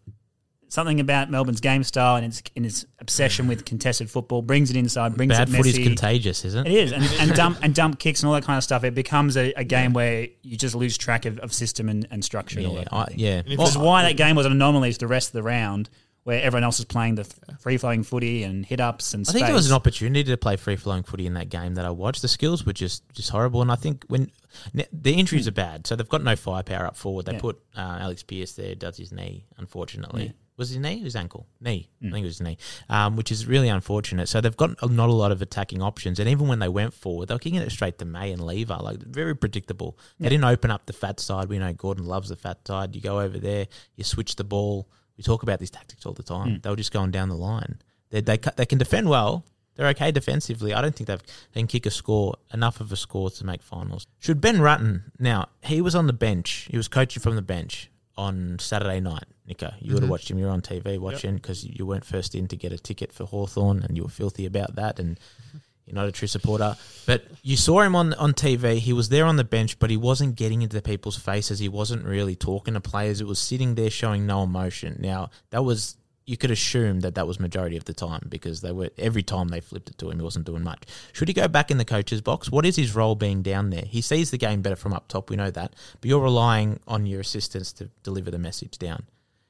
Something 0.74 1.02
about 1.02 1.30
Melbourne's 1.30 1.60
game 1.60 1.84
style 1.84 2.16
and 2.16 2.26
its 2.26 2.42
in 2.56 2.64
its 2.64 2.86
obsession 3.00 3.46
with 3.50 3.66
contested 3.66 4.10
football 4.10 4.42
brings 4.42 4.70
it 4.70 4.78
inside, 4.78 5.16
brings 5.18 5.38
Bad 5.38 5.50
it 5.50 5.58
foot 5.58 5.66
is 5.66 5.78
contagious, 5.78 6.46
isn't 6.46 6.66
It 6.66 6.72
it? 6.72 6.84
is, 6.86 6.92
and, 6.94 7.04
and 7.20 7.34
dump 7.36 7.58
and 7.62 7.76
dump 7.76 8.00
kicks 8.00 8.22
and 8.24 8.30
all 8.30 8.34
that 8.36 8.46
kind 8.46 8.58
of 8.58 8.64
stuff. 8.64 8.86
It 8.86 8.96
becomes 8.96 9.36
a, 9.36 9.52
a 9.58 9.66
game 9.66 9.92
where 9.92 10.30
you 10.44 10.56
just 10.56 10.74
lose 10.74 10.98
track 10.98 11.26
of, 11.26 11.40
of 11.40 11.52
system 11.54 11.90
and, 11.90 12.08
and 12.10 12.24
structure. 12.24 12.60
and 12.60 12.68
all 12.70 12.76
Yeah, 12.76 12.84
that 12.86 12.94
I, 12.94 13.06
yeah. 13.18 13.40
if 13.40 13.48
Which 13.48 13.58
Well, 13.58 13.68
is 13.68 13.78
why 13.78 14.04
that 14.04 14.16
game 14.16 14.38
was 14.38 14.46
an 14.46 14.54
anomaly 14.54 14.94
to 14.94 15.00
the 15.00 15.08
rest 15.08 15.28
of 15.28 15.34
the 15.34 15.44
round, 15.44 15.90
where 16.24 16.42
everyone 16.42 16.64
else 16.64 16.78
was 16.80 16.86
playing 16.86 17.16
the 17.16 17.26
free 17.60 17.76
flowing 17.76 18.04
footy 18.04 18.44
and 18.44 18.66
hit 18.66 18.80
ups 18.80 19.14
and. 19.14 19.26
Stuff. 19.28 19.36
I 19.36 19.40
think 19.40 19.48
there 19.48 19.56
was 19.56 19.70
an 19.70 19.76
opportunity 19.76 20.24
to 20.24 20.38
play 20.38 20.56
free 20.56 20.78
flowing 20.78 21.04
footy 21.04 21.26
in 21.28 21.34
that 21.34 21.50
game 21.50 21.76
that 21.76 21.84
I 21.84 21.90
watched. 21.90 22.22
The 22.22 22.30
skills 22.30 22.66
were 22.66 22.72
just 22.72 23.04
just 23.12 23.30
horrible, 23.30 23.62
and 23.62 23.74
I 23.74 23.76
think 23.76 24.06
when 24.08 24.32
the 24.74 25.14
injuries 25.16 25.50
are 25.50 25.52
bad, 25.52 25.86
so 25.86 25.98
they've 25.98 26.08
got 26.08 26.24
no 26.24 26.38
firepower 26.38 26.86
up 26.86 26.96
forward. 26.96 27.26
They 27.26 27.34
Yeah. 27.34 27.40
put 27.42 27.60
uh, 27.76 27.98
Alex 28.00 28.24
Pearce 28.24 28.54
there, 28.54 28.74
does 28.76 28.96
his 28.96 29.12
knee, 29.12 29.48
unfortunately. 29.58 30.28
Yeah. 30.28 30.32
Was 30.62 30.70
his 30.70 30.78
knee 30.78 31.00
his 31.00 31.16
ankle? 31.16 31.48
Knee. 31.60 31.90
Mm. 32.04 32.10
I 32.10 32.12
think 32.12 32.24
it 32.24 32.28
was 32.28 32.38
his 32.38 32.46
knee, 32.46 32.58
um, 32.88 33.16
which 33.16 33.32
is 33.32 33.48
really 33.48 33.68
unfortunate. 33.68 34.30
So 34.30 34.42
they've 34.42 34.56
got 34.56 34.80
not 34.92 35.10
a 35.10 35.12
lot 35.12 35.32
of 35.32 35.42
attacking 35.42 35.82
options, 35.82 36.20
and 36.20 36.30
even 36.30 36.48
when 36.48 36.60
they 36.60 36.70
went 36.70 36.94
forward, 36.94 37.30
they 37.30 37.34
were 37.34 37.40
kicking 37.40 37.60
it 37.60 37.72
straight 37.72 37.98
to 37.98 38.06
May 38.06 38.32
and 38.32 38.46
Lever, 38.46 38.78
like 38.80 39.00
very 39.00 39.36
predictable. 39.36 39.98
They 40.20 40.30
didn't 40.30 40.44
open 40.44 40.70
up 40.70 40.86
the 40.86 40.94
fat 40.94 41.20
side. 41.20 41.50
We 41.50 41.58
know 41.58 41.74
Gordon 41.74 42.06
loves 42.06 42.30
the 42.30 42.36
fat 42.36 42.60
side. 42.68 42.94
You 42.96 43.02
go 43.02 43.20
over 43.20 43.40
there, 43.40 43.66
you 43.96 44.04
switch 44.04 44.36
the 44.36 44.44
ball. 44.44 44.88
We 45.18 45.24
talk 45.24 45.42
about 45.42 45.58
these 45.58 45.72
tactics 45.72 46.06
all 46.06 46.14
the 46.14 46.22
time. 46.22 46.48
Mm. 46.48 46.62
They 46.62 46.70
were 46.70 46.76
just 46.76 46.94
going 46.94 47.10
down 47.10 47.30
the 47.30 47.36
line. 47.36 47.80
They 48.12 48.22
they, 48.22 48.38
they 48.38 48.68
can 48.68 48.78
defend 48.78 49.10
well, 49.10 49.44
They're 49.76 49.88
okay 49.88 50.12
defensively. 50.12 50.74
I 50.74 50.82
don't 50.82 50.96
think 50.96 51.08
they've 51.08 51.24
they 51.54 51.62
can 51.62 51.68
kick 51.68 51.86
a 51.86 51.92
score 51.92 52.36
enough 52.54 52.82
of 52.82 52.92
a 52.92 52.96
score 52.96 53.32
to 53.32 53.46
make 53.46 53.64
finals. 53.64 54.06
Should 54.20 54.42
Ben 54.42 54.58
Rutten 54.58 55.04
now? 55.18 55.50
He 55.64 55.82
was 55.82 55.96
on 55.96 56.06
the 56.06 56.14
bench. 56.14 56.68
He 56.70 56.78
was 56.78 56.88
coaching 56.88 57.22
from 57.22 57.36
the 57.36 57.42
bench 57.42 57.91
on 58.18 58.58
Saturday 58.60 59.00
night. 59.00 59.26
Nico, 59.48 59.74
you 59.80 59.94
would 59.94 60.02
have 60.02 60.04
mm-hmm. 60.04 60.12
watched 60.12 60.32
him. 60.32 60.40
You 60.40 60.46
were 60.46 60.52
on 60.52 60.62
TV 60.62 60.98
watching 61.00 61.36
because 61.36 61.64
you 61.64 61.86
weren't 61.86 62.06
first 62.06 62.36
in 62.36 62.48
to 62.50 62.56
get 62.56 62.72
a 62.72 62.78
ticket 62.78 63.12
for 63.12 63.26
Hawthorn, 63.26 63.84
and 63.84 63.98
you 63.98 64.04
were 64.04 64.10
filthy 64.10 64.46
about 64.46 64.76
that. 64.76 65.00
And 65.00 65.20
you're 65.86 65.96
not 65.96 66.08
a 66.08 66.12
true 66.12 66.28
supporter. 66.28 66.76
But 67.06 67.26
you 67.42 67.58
saw 67.58 67.82
him 67.82 67.96
on 67.96 68.14
on 68.16 68.34
TV. 68.34 68.78
He 68.78 68.94
was 68.94 69.10
there 69.10 69.26
on 69.26 69.36
the 69.36 69.44
bench, 69.44 69.80
but 69.80 69.90
he 69.90 69.98
wasn't 69.98 70.36
getting 70.36 70.62
into 70.62 70.82
people's 70.82 71.18
faces. 71.18 71.60
He 71.60 71.70
wasn't 71.70 72.06
really 72.06 72.36
talking 72.36 72.76
to 72.76 72.82
players. 72.82 73.22
It 73.22 73.28
was 73.28 73.40
sitting 73.40 73.76
there 73.76 73.90
showing 73.90 74.26
no 74.26 74.44
emotion. 74.44 74.98
Now 75.00 75.32
that 75.50 75.64
was 75.64 75.98
you 76.26 76.38
could 76.38 76.52
assume 76.52 77.02
that 77.02 77.16
that 77.16 77.28
was 77.28 77.40
majority 77.40 77.78
of 77.78 77.86
the 77.86 77.94
time 77.94 78.26
because 78.30 78.62
they 78.62 78.72
were 78.72 78.90
every 78.98 79.24
time 79.24 79.48
they 79.48 79.60
flipped 79.60 79.90
it 79.90 79.98
to 79.98 80.10
him, 80.10 80.20
he 80.20 80.24
wasn't 80.24 80.46
doing 80.46 80.64
much. 80.64 80.84
Should 81.14 81.28
he 81.28 81.34
go 81.34 81.48
back 81.48 81.72
in 81.72 81.78
the 81.78 81.86
coach's 81.86 82.22
box? 82.22 82.52
What 82.52 82.66
is 82.66 82.76
his 82.76 82.96
role 82.96 83.16
being 83.16 83.42
down 83.42 83.70
there? 83.70 83.84
He 83.86 84.02
sees 84.02 84.32
the 84.32 84.38
game 84.38 84.62
better 84.62 84.76
from 84.76 84.94
up 84.94 85.08
top. 85.08 85.30
We 85.30 85.36
know 85.36 85.52
that, 85.52 85.76
but 86.00 86.10
you're 86.10 86.22
relying 86.22 86.80
on 86.88 87.06
your 87.06 87.22
assistants 87.22 87.74
to 87.74 87.90
deliver 88.04 88.32
the 88.32 88.40
message 88.40 88.78
down. 88.78 89.04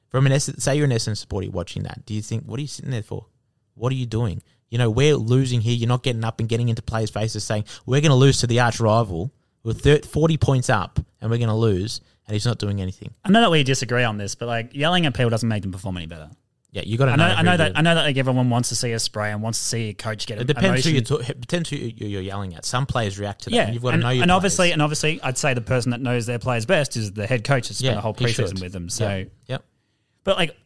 From 0.08 0.26
an 0.26 0.32
Essendon, 0.32 0.60
say 0.60 0.76
you're 0.76 0.84
an 0.84 0.90
Essendon 0.90 1.16
supporter 1.16 1.50
watching 1.50 1.84
that, 1.84 2.04
do 2.04 2.14
you 2.14 2.22
think 2.22 2.44
what 2.44 2.58
are 2.58 2.62
you 2.62 2.68
sitting 2.68 2.90
there 2.90 3.02
for? 3.02 3.26
What 3.74 3.92
are 3.92 3.96
you 3.96 4.06
doing? 4.06 4.42
You 4.70 4.78
know, 4.78 4.90
we're 4.90 5.16
losing 5.16 5.60
here. 5.60 5.74
You're 5.74 5.88
not 5.88 6.02
getting 6.02 6.24
up 6.24 6.40
and 6.40 6.48
getting 6.48 6.68
into 6.68 6.82
players' 6.82 7.10
faces 7.10 7.44
saying 7.44 7.64
we're 7.84 8.00
going 8.00 8.10
to 8.10 8.16
lose 8.16 8.38
to 8.40 8.46
the 8.46 8.60
arch 8.60 8.80
rival. 8.80 9.30
We're 9.62 9.74
thir 9.74 9.98
40 9.98 10.38
points 10.38 10.70
up 10.70 10.98
and 11.20 11.30
we're 11.30 11.38
going 11.38 11.48
to 11.48 11.54
lose, 11.54 12.00
and 12.26 12.34
he's 12.34 12.46
not 12.46 12.58
doing 12.58 12.80
anything. 12.80 13.14
I 13.24 13.30
know 13.30 13.42
that 13.42 13.50
we 13.50 13.62
disagree 13.62 14.02
on 14.02 14.16
this, 14.18 14.34
but 14.34 14.46
like 14.46 14.74
yelling 14.74 15.06
at 15.06 15.14
people 15.14 15.30
doesn't 15.30 15.48
make 15.48 15.62
them 15.62 15.72
perform 15.72 15.96
any 15.98 16.06
better. 16.06 16.30
Yeah, 16.72 16.82
you 16.86 16.96
got 16.96 17.04
to 17.04 17.12
I 17.12 17.16
know. 17.16 17.24
I 17.24 17.42
know 17.42 17.56
that. 17.58 17.72
I 17.76 17.82
know 17.82 17.94
that 17.94 18.02
like 18.04 18.16
everyone 18.16 18.48
wants 18.48 18.70
to 18.70 18.74
see 18.74 18.92
a 18.92 18.98
spray 18.98 19.30
and 19.30 19.42
wants 19.42 19.58
to 19.58 19.64
see 19.66 19.90
a 19.90 19.94
coach 19.94 20.26
get 20.26 20.40
It 20.40 20.46
depends 20.46 20.84
who 20.84 20.90
you're 20.92 21.20
it 21.22 21.38
depends 21.40 21.68
who 21.68 21.76
you- 21.76 21.92
you're 22.08 22.22
yelling 22.22 22.54
at. 22.54 22.64
Some 22.64 22.86
players 22.86 23.18
react 23.18 23.42
to 23.42 23.50
that. 23.50 23.56
Yeah, 23.56 23.62
and 23.66 23.74
you've 23.74 23.82
got 23.82 23.90
to 23.90 23.94
and, 23.96 24.02
know 24.02 24.08
your 24.08 24.22
and 24.22 24.30
players. 24.30 24.36
obviously, 24.36 24.72
and 24.72 24.80
obviously, 24.80 25.20
I'd 25.22 25.36
say 25.36 25.52
the 25.52 25.60
person 25.60 25.90
that 25.90 26.00
knows 26.00 26.24
their 26.24 26.38
players 26.38 26.64
best 26.64 26.96
is 26.96 27.12
the 27.12 27.26
head 27.26 27.44
coach. 27.44 27.68
That's 27.68 27.78
spent 27.78 27.90
Yeah, 27.90 27.94
the 27.96 28.00
whole 28.00 28.14
preseason 28.14 28.58
with 28.62 28.72
them. 28.72 28.88
So, 28.88 29.06
Yep. 29.06 29.30
Yep. 29.48 29.64
but 30.24 30.36
like, 30.38 30.56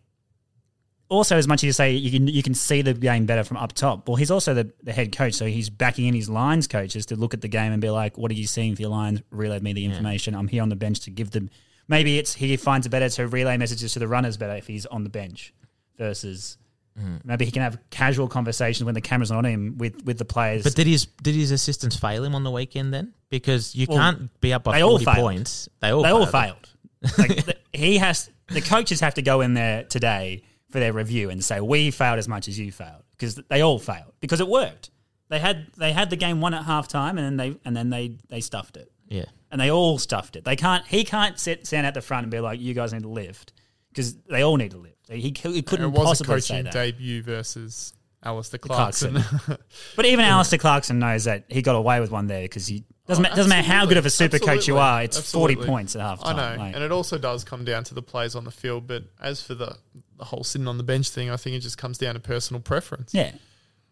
also 1.08 1.36
as 1.36 1.46
much 1.48 1.60
as 1.60 1.64
you 1.64 1.72
say 1.72 1.92
you 1.92 2.10
can 2.12 2.26
you 2.28 2.42
can 2.42 2.54
see 2.54 2.82
the 2.82 2.94
game 2.94 3.26
better 3.26 3.42
from 3.44 3.56
up 3.56 3.72
top. 3.72 4.08
Well, 4.08 4.16
he's 4.16 4.30
also 4.30 4.54
the, 4.54 4.72
the 4.84 4.92
head 4.92 5.10
coach, 5.16 5.34
so 5.34 5.46
he's 5.46 5.70
backing 5.70 6.06
in 6.06 6.14
his 6.14 6.28
lines 6.28 6.68
coaches 6.68 7.06
to 7.06 7.16
look 7.16 7.34
at 7.34 7.40
the 7.40 7.48
game 7.48 7.72
and 7.72 7.80
be 7.82 7.90
like, 7.90 8.16
"What 8.16 8.30
are 8.30 8.34
you 8.34 8.46
seeing 8.46 8.76
for 8.76 8.82
your 8.82 8.90
lines? 8.92 9.22
Relay 9.30 9.58
me 9.58 9.72
the 9.72 9.84
information. 9.84 10.36
I'm 10.36 10.46
here 10.48 10.62
on 10.62 10.68
the 10.68 10.76
bench 10.76 11.00
to 11.00 11.10
give 11.10 11.32
them." 11.32 11.50
Maybe 11.88 12.18
it's 12.18 12.34
he 12.34 12.56
finds 12.56 12.86
it 12.86 12.90
better 12.90 13.08
to 13.08 13.26
relay 13.28 13.56
messages 13.56 13.92
to 13.94 13.98
the 13.98 14.08
runners 14.08 14.36
better 14.36 14.54
if 14.56 14.66
he's 14.68 14.86
on 14.86 15.02
the 15.04 15.10
bench 15.10 15.52
versus. 15.98 16.58
Mm. 16.98 17.22
Maybe 17.26 17.44
he 17.44 17.50
can 17.50 17.60
have 17.60 17.78
casual 17.90 18.26
conversations 18.26 18.82
when 18.84 18.94
the 18.94 19.02
camera's 19.02 19.30
on 19.30 19.44
him 19.44 19.76
with, 19.76 20.02
with 20.06 20.16
the 20.16 20.24
players. 20.24 20.62
But 20.62 20.74
did 20.74 20.86
his 20.86 21.04
did 21.22 21.34
his 21.34 21.50
assistants 21.50 21.94
fail 21.94 22.24
him 22.24 22.34
on 22.34 22.42
the 22.42 22.50
weekend 22.50 22.94
then? 22.94 23.12
Because 23.28 23.74
you 23.74 23.86
Well, 23.86 23.98
can't 23.98 24.40
be 24.40 24.54
up 24.54 24.64
by 24.64 24.78
they 24.78 24.82
all 24.82 24.92
forty 24.92 25.04
failed. 25.04 25.16
points. 25.18 25.68
They 25.80 25.90
all 25.90 26.02
they 26.02 26.08
all 26.08 26.24
failed. 26.24 26.66
failed. 27.02 27.18
Like 27.18 27.44
the, 27.44 27.56
he 27.74 27.98
has 27.98 28.30
the 28.48 28.62
coaches 28.62 29.00
have 29.00 29.12
to 29.14 29.22
go 29.22 29.42
in 29.42 29.52
there 29.52 29.82
today 29.84 30.42
for 30.70 30.78
their 30.80 30.94
review 30.94 31.28
and 31.28 31.44
say 31.44 31.60
we 31.60 31.90
failed 31.90 32.18
as 32.18 32.28
much 32.28 32.48
as 32.48 32.58
you 32.58 32.72
failed 32.72 33.02
because 33.10 33.34
they 33.34 33.60
all 33.60 33.78
failed 33.78 34.14
because 34.20 34.40
it 34.40 34.48
worked. 34.48 34.88
They 35.28 35.38
had 35.38 35.66
they 35.76 35.92
had 35.92 36.08
the 36.08 36.16
game 36.16 36.40
won 36.40 36.54
at 36.54 36.64
halftime 36.64 37.10
and 37.10 37.18
then 37.18 37.36
they 37.36 37.56
and 37.66 37.76
then 37.76 37.90
they 37.90 38.16
they 38.30 38.40
stuffed 38.40 38.78
it 38.78 38.90
Yeah. 39.08 39.26
and 39.50 39.60
they 39.60 39.70
all 39.70 39.98
stuffed 39.98 40.34
it. 40.36 40.44
They 40.44 40.56
can't 40.56 40.86
he 40.86 41.04
can't 41.04 41.38
sit 41.38 41.66
stand 41.66 41.86
at 41.86 41.92
the 41.92 42.00
front 42.00 42.24
and 42.24 42.30
be 42.30 42.40
like 42.40 42.58
you 42.58 42.72
guys 42.72 42.94
need 42.94 43.02
to 43.02 43.08
lift 43.10 43.52
because 43.90 44.14
they 44.30 44.40
all 44.42 44.56
need 44.56 44.70
to 44.70 44.78
lift. 44.78 44.95
He, 45.08 45.20
he 45.20 45.62
couldn't 45.62 45.84
it 45.86 45.88
was 45.88 46.00
a 46.00 46.04
possibly 46.04 46.40
say 46.40 46.54
coaching 46.54 46.64
that. 46.64 46.72
debut 46.72 47.22
versus 47.22 47.92
Alastair 48.22 48.58
Clarkson. 48.58 49.20
Clarkson. 49.22 49.58
But 49.96 50.06
even 50.06 50.24
Alastair 50.24 50.58
Clarkson 50.58 50.98
knows 50.98 51.24
that 51.24 51.44
he 51.48 51.62
got 51.62 51.76
away 51.76 52.00
with 52.00 52.10
one 52.10 52.26
there 52.26 52.42
because 52.42 52.66
he 52.66 52.84
doesn't 53.06 53.24
Oh, 53.24 53.28
ma- 53.28 53.34
doesn't 53.36 53.48
matter 53.50 53.68
how 53.68 53.86
good 53.86 53.98
of 53.98 54.06
a 54.06 54.10
super 54.10 54.34
absolutely, 54.36 54.56
coach 54.58 54.66
you 54.68 54.78
are. 54.78 55.02
It's 55.04 55.30
forty 55.32 55.54
points 55.54 55.94
at 55.94 56.02
halftime. 56.02 56.24
I 56.24 56.32
know, 56.56 56.62
Like- 56.62 56.74
and 56.74 56.82
it 56.82 56.90
also 56.90 57.18
does 57.18 57.44
come 57.44 57.64
down 57.64 57.84
to 57.84 57.94
the 57.94 58.02
players 58.02 58.34
on 58.34 58.42
the 58.44 58.50
field. 58.50 58.86
But 58.88 59.04
as 59.20 59.40
for 59.42 59.54
the 59.54 59.76
the 60.16 60.24
whole 60.24 60.42
sitting 60.42 60.66
on 60.66 60.76
the 60.76 60.82
bench 60.82 61.10
thing, 61.10 61.30
I 61.30 61.36
think 61.36 61.54
it 61.56 61.60
just 61.60 61.78
comes 61.78 61.98
down 61.98 62.14
to 62.14 62.20
personal 62.20 62.60
preference. 62.60 63.14
yeah. 63.14 63.32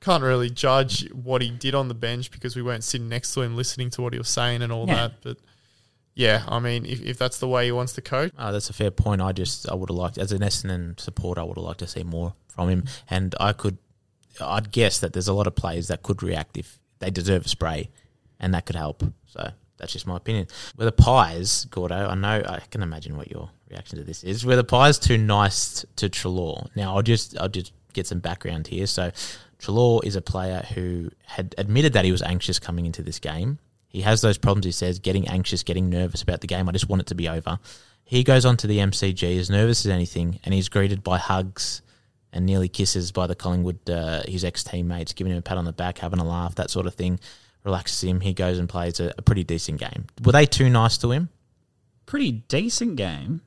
Can't 0.00 0.22
really 0.22 0.50
judge 0.50 1.08
what 1.12 1.40
he 1.40 1.50
did 1.50 1.74
on 1.74 1.88
the 1.88 1.94
bench 1.94 2.30
because 2.30 2.56
we 2.56 2.60
weren't 2.62 2.82
sitting 2.84 3.08
next 3.08 3.32
to 3.34 3.40
him, 3.42 3.56
listening 3.56 3.88
to 3.90 4.02
what 4.02 4.12
he 4.12 4.18
was 4.18 4.28
saying 4.28 4.60
and 4.62 4.70
all 4.72 4.86
Yeah. 4.86 4.94
that. 4.96 5.12
But 5.22 5.38
yeah, 6.14 6.44
I 6.48 6.58
mean, 6.60 6.86
if, 6.86 7.02
if 7.02 7.18
that's 7.18 7.38
the 7.38 7.48
way 7.48 7.66
he 7.66 7.72
wants 7.72 7.92
to 7.94 8.02
coach, 8.02 8.32
Oh, 8.38 8.52
that's 8.52 8.70
a 8.70 8.72
fair 8.72 8.90
point. 8.90 9.20
I 9.20 9.32
just 9.32 9.68
I 9.70 9.74
would 9.74 9.90
have 9.90 9.96
liked 9.96 10.18
as 10.18 10.32
an 10.32 10.40
Essendon 10.40 10.98
supporter, 10.98 11.40
I 11.40 11.44
would 11.44 11.56
have 11.56 11.64
liked 11.64 11.80
to 11.80 11.86
see 11.86 12.04
more 12.04 12.34
from 12.48 12.68
him. 12.68 12.84
And 13.10 13.34
I 13.40 13.52
could, 13.52 13.78
I'd 14.40 14.70
guess 14.70 14.98
that 15.00 15.12
there's 15.12 15.28
a 15.28 15.32
lot 15.34 15.46
of 15.46 15.54
players 15.54 15.88
that 15.88 16.02
could 16.02 16.22
react 16.22 16.56
if 16.56 16.78
they 17.00 17.10
deserve 17.10 17.46
a 17.46 17.48
spray, 17.48 17.90
and 18.38 18.54
that 18.54 18.66
could 18.66 18.76
help. 18.76 19.02
So 19.26 19.50
that's 19.76 19.92
just 19.92 20.06
my 20.06 20.16
opinion. 20.16 20.46
Were 20.76 20.84
the 20.84 20.92
pies, 20.92 21.66
Gordo? 21.66 22.08
I 22.08 22.14
know 22.14 22.42
I 22.48 22.60
can 22.70 22.82
imagine 22.82 23.16
what 23.16 23.30
your 23.30 23.50
reaction 23.68 23.98
to 23.98 24.04
this 24.04 24.22
is. 24.22 24.46
Were 24.46 24.56
the 24.56 24.64
pies 24.64 24.98
too 24.98 25.18
nice 25.18 25.84
to 25.96 26.08
Treloar? 26.08 26.68
Now 26.76 26.94
I'll 26.94 27.02
just 27.02 27.36
I'll 27.38 27.48
just 27.48 27.72
get 27.92 28.06
some 28.06 28.20
background 28.20 28.68
here. 28.68 28.86
So 28.86 29.10
Treloar 29.58 30.04
is 30.04 30.14
a 30.16 30.22
player 30.22 30.64
who 30.74 31.10
had 31.26 31.54
admitted 31.58 31.92
that 31.94 32.04
he 32.04 32.12
was 32.12 32.22
anxious 32.22 32.58
coming 32.58 32.86
into 32.86 33.02
this 33.02 33.18
game. 33.18 33.58
He 33.94 34.02
has 34.02 34.22
those 34.22 34.38
problems, 34.38 34.66
he 34.66 34.72
says, 34.72 34.98
getting 34.98 35.28
anxious, 35.28 35.62
getting 35.62 35.88
nervous 35.88 36.20
about 36.20 36.40
the 36.40 36.48
game. 36.48 36.68
I 36.68 36.72
just 36.72 36.88
want 36.88 37.02
it 37.02 37.06
to 37.06 37.14
be 37.14 37.28
over. 37.28 37.60
He 38.04 38.24
goes 38.24 38.44
on 38.44 38.56
to 38.56 38.66
the 38.66 38.78
MCG, 38.78 39.38
as 39.38 39.48
nervous 39.48 39.86
as 39.86 39.92
anything, 39.92 40.40
and 40.42 40.52
he's 40.52 40.68
greeted 40.68 41.04
by 41.04 41.18
hugs 41.18 41.80
and 42.32 42.44
nearly 42.44 42.68
kisses 42.68 43.12
by 43.12 43.28
the 43.28 43.36
Collingwood, 43.36 43.88
uh, 43.88 44.24
his 44.26 44.44
ex 44.44 44.64
teammates, 44.64 45.12
giving 45.12 45.32
him 45.32 45.38
a 45.38 45.42
pat 45.42 45.58
on 45.58 45.64
the 45.64 45.72
back, 45.72 45.98
having 45.98 46.18
a 46.18 46.24
laugh, 46.24 46.56
that 46.56 46.70
sort 46.70 46.86
of 46.86 46.94
thing. 46.94 47.20
Relaxes 47.62 48.02
him. 48.02 48.20
He 48.20 48.34
goes 48.34 48.58
and 48.58 48.68
plays 48.68 48.98
a, 48.98 49.14
a 49.16 49.22
pretty 49.22 49.44
decent 49.44 49.78
game. 49.78 50.06
Were 50.24 50.32
they 50.32 50.44
too 50.44 50.68
nice 50.68 50.98
to 50.98 51.12
him? 51.12 51.28
pretty 52.04 52.32
decent 52.32 52.96
game. 52.96 53.42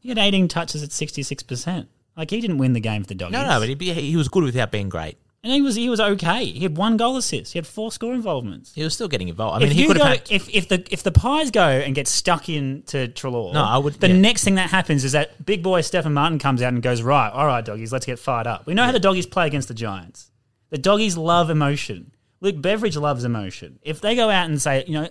He 0.00 0.10
had 0.10 0.18
18 0.18 0.48
touches 0.48 0.82
at 0.82 0.90
66%. 0.90 1.86
Like, 2.16 2.30
he 2.30 2.40
didn't 2.40 2.58
win 2.58 2.74
the 2.74 2.80
game 2.80 3.02
for 3.02 3.08
the 3.08 3.14
Doggies. 3.14 3.32
No, 3.32 3.46
no, 3.46 3.58
but 3.58 3.68
he, 3.68 3.94
he 3.94 4.16
was 4.16 4.28
good 4.28 4.44
without 4.44 4.70
being 4.70 4.88
great. 4.88 5.16
And 5.44 5.52
he 5.52 5.60
was 5.60 5.74
he 5.74 5.90
was 5.90 5.98
okay. 5.98 6.44
He 6.44 6.60
had 6.60 6.76
one 6.76 6.96
goal 6.96 7.16
assist. 7.16 7.52
He 7.52 7.58
had 7.58 7.66
four 7.66 7.90
score 7.90 8.14
involvements. 8.14 8.72
He 8.74 8.84
was 8.84 8.94
still 8.94 9.08
getting 9.08 9.28
involved. 9.28 9.56
I 9.56 9.58
mean, 9.58 9.70
if 9.72 9.76
he 9.76 9.86
could 9.88 9.96
go, 9.96 10.04
have 10.04 10.18
had. 10.18 10.30
if 10.30 10.48
if 10.48 10.68
the 10.68 10.86
if 10.92 11.02
the 11.02 11.10
Pies 11.10 11.50
go 11.50 11.66
and 11.66 11.96
get 11.96 12.06
stuck 12.06 12.48
into 12.48 13.08
Treloar, 13.08 13.52
No, 13.52 13.64
I 13.64 13.76
would- 13.78 13.94
The 13.94 14.08
yeah. 14.08 14.16
next 14.18 14.44
thing 14.44 14.54
that 14.54 14.70
happens 14.70 15.02
is 15.04 15.12
that 15.12 15.44
big 15.44 15.62
boy 15.64 15.80
Stephen 15.80 16.12
Martin 16.14 16.38
comes 16.38 16.62
out 16.62 16.72
and 16.72 16.80
goes, 16.80 17.02
right, 17.02 17.28
all 17.28 17.46
right, 17.46 17.64
doggies, 17.64 17.92
let's 17.92 18.06
get 18.06 18.20
fired 18.20 18.46
up. 18.46 18.66
We 18.66 18.74
know 18.74 18.84
how 18.84 18.92
the 18.92 19.00
doggies 19.00 19.26
play 19.26 19.48
against 19.48 19.66
the 19.66 19.74
Giants. 19.74 20.30
The 20.70 20.78
doggies 20.78 21.16
love 21.16 21.50
emotion. 21.50 22.12
Luke 22.40 22.62
Beveridge 22.62 22.96
loves 22.96 23.24
emotion. 23.24 23.80
If 23.82 24.00
they 24.00 24.14
go 24.14 24.30
out 24.30 24.48
and 24.48 24.62
say, 24.62 24.84
you 24.86 24.94
know, 24.94 25.08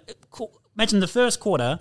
imagine 0.77 1.01
the 1.01 1.07
first 1.07 1.41
quarter, 1.41 1.79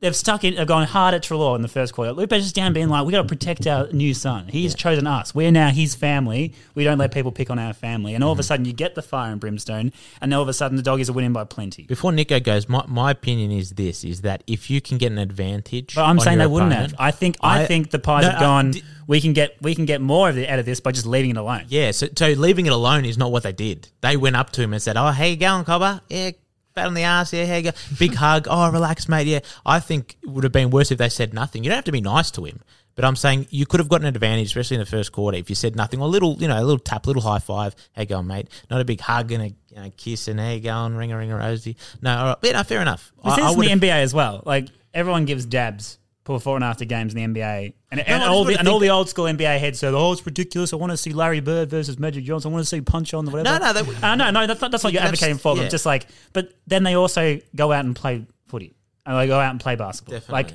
they've 0.00 0.14
stuck 0.16 0.44
in, 0.44 0.54
they've 0.54 0.66
gone 0.66 0.86
hard 0.86 1.14
at 1.14 1.22
Treloar 1.22 1.56
in 1.56 1.62
the 1.62 1.68
first 1.68 1.92
quarter. 1.92 2.12
Luke 2.12 2.28
Beveridge 2.30 2.44
is 2.46 2.52
down 2.52 2.72
being 2.72 2.88
like, 2.88 3.04
we 3.04 3.12
got 3.12 3.22
to 3.22 3.28
protect 3.28 3.66
our 3.66 3.88
new 3.92 4.14
son. 4.14 4.48
He's 4.48 4.74
chosen 4.74 5.06
us. 5.06 5.34
We're 5.34 5.50
now 5.50 5.70
his 5.70 5.94
family. 5.94 6.54
We 6.74 6.84
don't 6.84 6.98
let 6.98 7.12
people 7.12 7.32
pick 7.32 7.50
on 7.50 7.58
our 7.58 7.72
family. 7.72 8.14
And 8.14 8.22
all 8.24 8.28
Mm-hmm. 8.28 8.36
of 8.36 8.38
a 8.40 8.42
sudden, 8.44 8.64
you 8.66 8.72
get 8.72 8.94
the 8.94 9.02
fire 9.02 9.32
and 9.32 9.40
brimstone, 9.40 9.92
and 10.20 10.32
all 10.32 10.42
of 10.42 10.48
a 10.48 10.52
sudden, 10.52 10.76
the 10.76 10.82
doggies 10.82 11.10
are 11.10 11.12
winning 11.14 11.32
by 11.32 11.44
plenty. 11.44 11.82
Before 11.84 12.12
Nico 12.12 12.38
goes, 12.40 12.68
my, 12.68 12.84
my 12.86 13.10
opinion 13.10 13.50
is 13.50 13.70
this: 13.72 14.04
is 14.04 14.20
that 14.22 14.42
if 14.46 14.70
you 14.70 14.80
can 14.80 14.98
get 14.98 15.10
an 15.12 15.18
advantage, 15.18 15.94
But 15.94 16.04
I'm 16.04 16.20
saying 16.20 16.38
they 16.38 16.46
wouldn't 16.46 16.72
have. 16.72 16.94
I 16.98 17.10
think 17.10 17.36
I, 17.40 17.62
I- 17.62 17.66
think 17.66 17.90
the 17.90 17.98
Pies 17.98 18.24
No, 18.24 18.30
have 18.30 18.40
gone. 18.40 18.70
di- 18.72 18.82
we 19.06 19.20
can 19.22 19.32
get 19.32 19.56
we 19.62 19.74
can 19.74 19.86
get 19.86 20.00
more 20.02 20.28
of 20.28 20.36
it 20.36 20.48
out 20.50 20.58
of 20.58 20.66
this 20.66 20.80
by 20.80 20.92
just 20.92 21.06
leaving 21.06 21.30
it 21.30 21.36
alone. 21.38 21.64
Yeah, 21.68 21.92
so, 21.92 22.08
so 22.14 22.28
leaving 22.28 22.66
it 22.66 22.72
alone 22.72 23.04
is 23.06 23.16
not 23.16 23.32
what 23.32 23.42
they 23.42 23.52
did. 23.52 23.88
They 24.02 24.16
went 24.18 24.36
up 24.36 24.50
to 24.50 24.62
him 24.62 24.72
and 24.74 24.82
said, 24.82 24.96
"Oh, 24.98 25.06
how 25.10 25.24
you 25.24 25.36
going, 25.36 25.64
Cobber? 25.64 26.02
Yeah, 26.10 26.32
pat 26.78 26.86
on 26.86 26.94
the 26.94 27.02
ass. 27.02 27.32
Yeah, 27.32 27.46
how 27.46 27.56
you 27.56 27.62
go? 27.62 27.70
Big 27.98 28.14
hug. 28.14 28.46
Oh, 28.50 28.70
relax, 28.70 29.08
mate. 29.08 29.26
Yeah." 29.26 29.40
I 29.66 29.80
think 29.80 30.16
it 30.22 30.28
would 30.28 30.44
have 30.44 30.52
been 30.52 30.70
worse 30.70 30.90
if 30.90 30.98
they 30.98 31.08
said 31.08 31.34
nothing. 31.34 31.64
You 31.64 31.70
don't 31.70 31.76
have 31.76 31.84
to 31.84 31.92
be 31.92 32.00
nice 32.00 32.30
to 32.32 32.44
him, 32.44 32.60
but 32.94 33.04
I'm 33.04 33.16
saying 33.16 33.46
you 33.50 33.66
could 33.66 33.80
have 33.80 33.88
gotten 33.88 34.06
an 34.06 34.14
advantage, 34.14 34.46
especially 34.48 34.76
in 34.76 34.80
the 34.80 34.86
first 34.86 35.12
quarter, 35.12 35.36
if 35.38 35.48
you 35.50 35.54
said 35.56 35.76
nothing 35.76 36.00
or 36.00 36.04
a 36.04 36.08
little, 36.10 36.36
you 36.40 36.48
know, 36.48 36.58
a 36.58 36.64
little 36.64 36.78
tap, 36.78 37.04
a 37.06 37.08
little 37.08 37.22
high 37.22 37.38
five. 37.38 37.74
How 37.94 38.02
you 38.02 38.06
going, 38.08 38.26
mate? 38.26 38.48
Not 38.70 38.80
a 38.80 38.84
big 38.84 39.00
hug 39.00 39.32
and 39.32 39.42
a 39.42 39.46
you 39.46 39.76
know, 39.76 39.90
kiss 39.96 40.28
and 40.28 40.40
you 40.40 40.60
going, 40.60 40.94
ring 40.96 41.12
a 41.12 41.16
ring 41.16 41.30
a 41.32 41.36
rosy. 41.36 41.76
No, 42.00 42.16
all 42.16 42.24
right, 42.26 42.36
yeah, 42.42 42.52
no, 42.52 42.62
fair 42.62 42.80
enough. 42.80 43.12
This 43.24 43.34
I- 43.34 43.40
I 43.42 43.50
is 43.50 43.54
in 43.54 43.80
the 43.80 43.86
NBA 43.88 44.02
as 44.02 44.14
well. 44.14 44.42
Like 44.46 44.68
everyone 44.94 45.24
gives 45.24 45.44
dabs 45.44 45.98
before 46.36 46.56
and 46.56 46.64
after 46.64 46.84
games 46.84 47.14
in 47.14 47.32
the 47.32 47.40
NBA, 47.40 47.72
and, 47.90 48.00
and 48.00 48.22
I 48.22 48.28
all 48.28 48.44
the 48.44 48.58
and 48.58 48.68
all 48.68 48.78
the 48.78 48.90
old 48.90 49.08
school 49.08 49.24
NBA 49.24 49.58
heads 49.58 49.78
said, 49.78 49.94
"Oh, 49.94 50.12
it's 50.12 50.24
ridiculous. 50.26 50.72
I 50.72 50.76
want 50.76 50.90
to 50.92 50.96
see 50.96 51.12
Larry 51.12 51.40
Bird 51.40 51.70
versus 51.70 51.98
Magic 51.98 52.24
Johnson. 52.24 52.50
I 52.50 52.54
want 52.54 52.62
to 52.62 52.68
see 52.68 52.80
punch 52.80 53.14
on 53.14 53.24
the 53.24 53.30
whatever." 53.30 53.58
No, 53.58 53.72
no, 53.72 53.82
they- 53.82 54.06
uh, 54.06 54.14
no, 54.14 54.30
no. 54.30 54.46
That's 54.46 54.60
not, 54.60 54.70
that's 54.70 54.84
what 54.84 54.92
you're 54.92 55.02
advocating 55.02 55.38
for. 55.38 55.56
yeah. 55.56 55.62
But 55.64 55.70
just 55.70 55.86
like, 55.86 56.06
but 56.32 56.52
then 56.66 56.82
they 56.82 56.94
also 56.94 57.38
go 57.54 57.72
out 57.72 57.84
and 57.84 57.94
play 57.96 58.26
footy, 58.46 58.74
and 59.06 59.18
they 59.18 59.26
go 59.26 59.38
out 59.40 59.50
and 59.50 59.60
play 59.60 59.76
basketball. 59.76 60.14
Definitely. 60.18 60.32
Like 60.32 60.52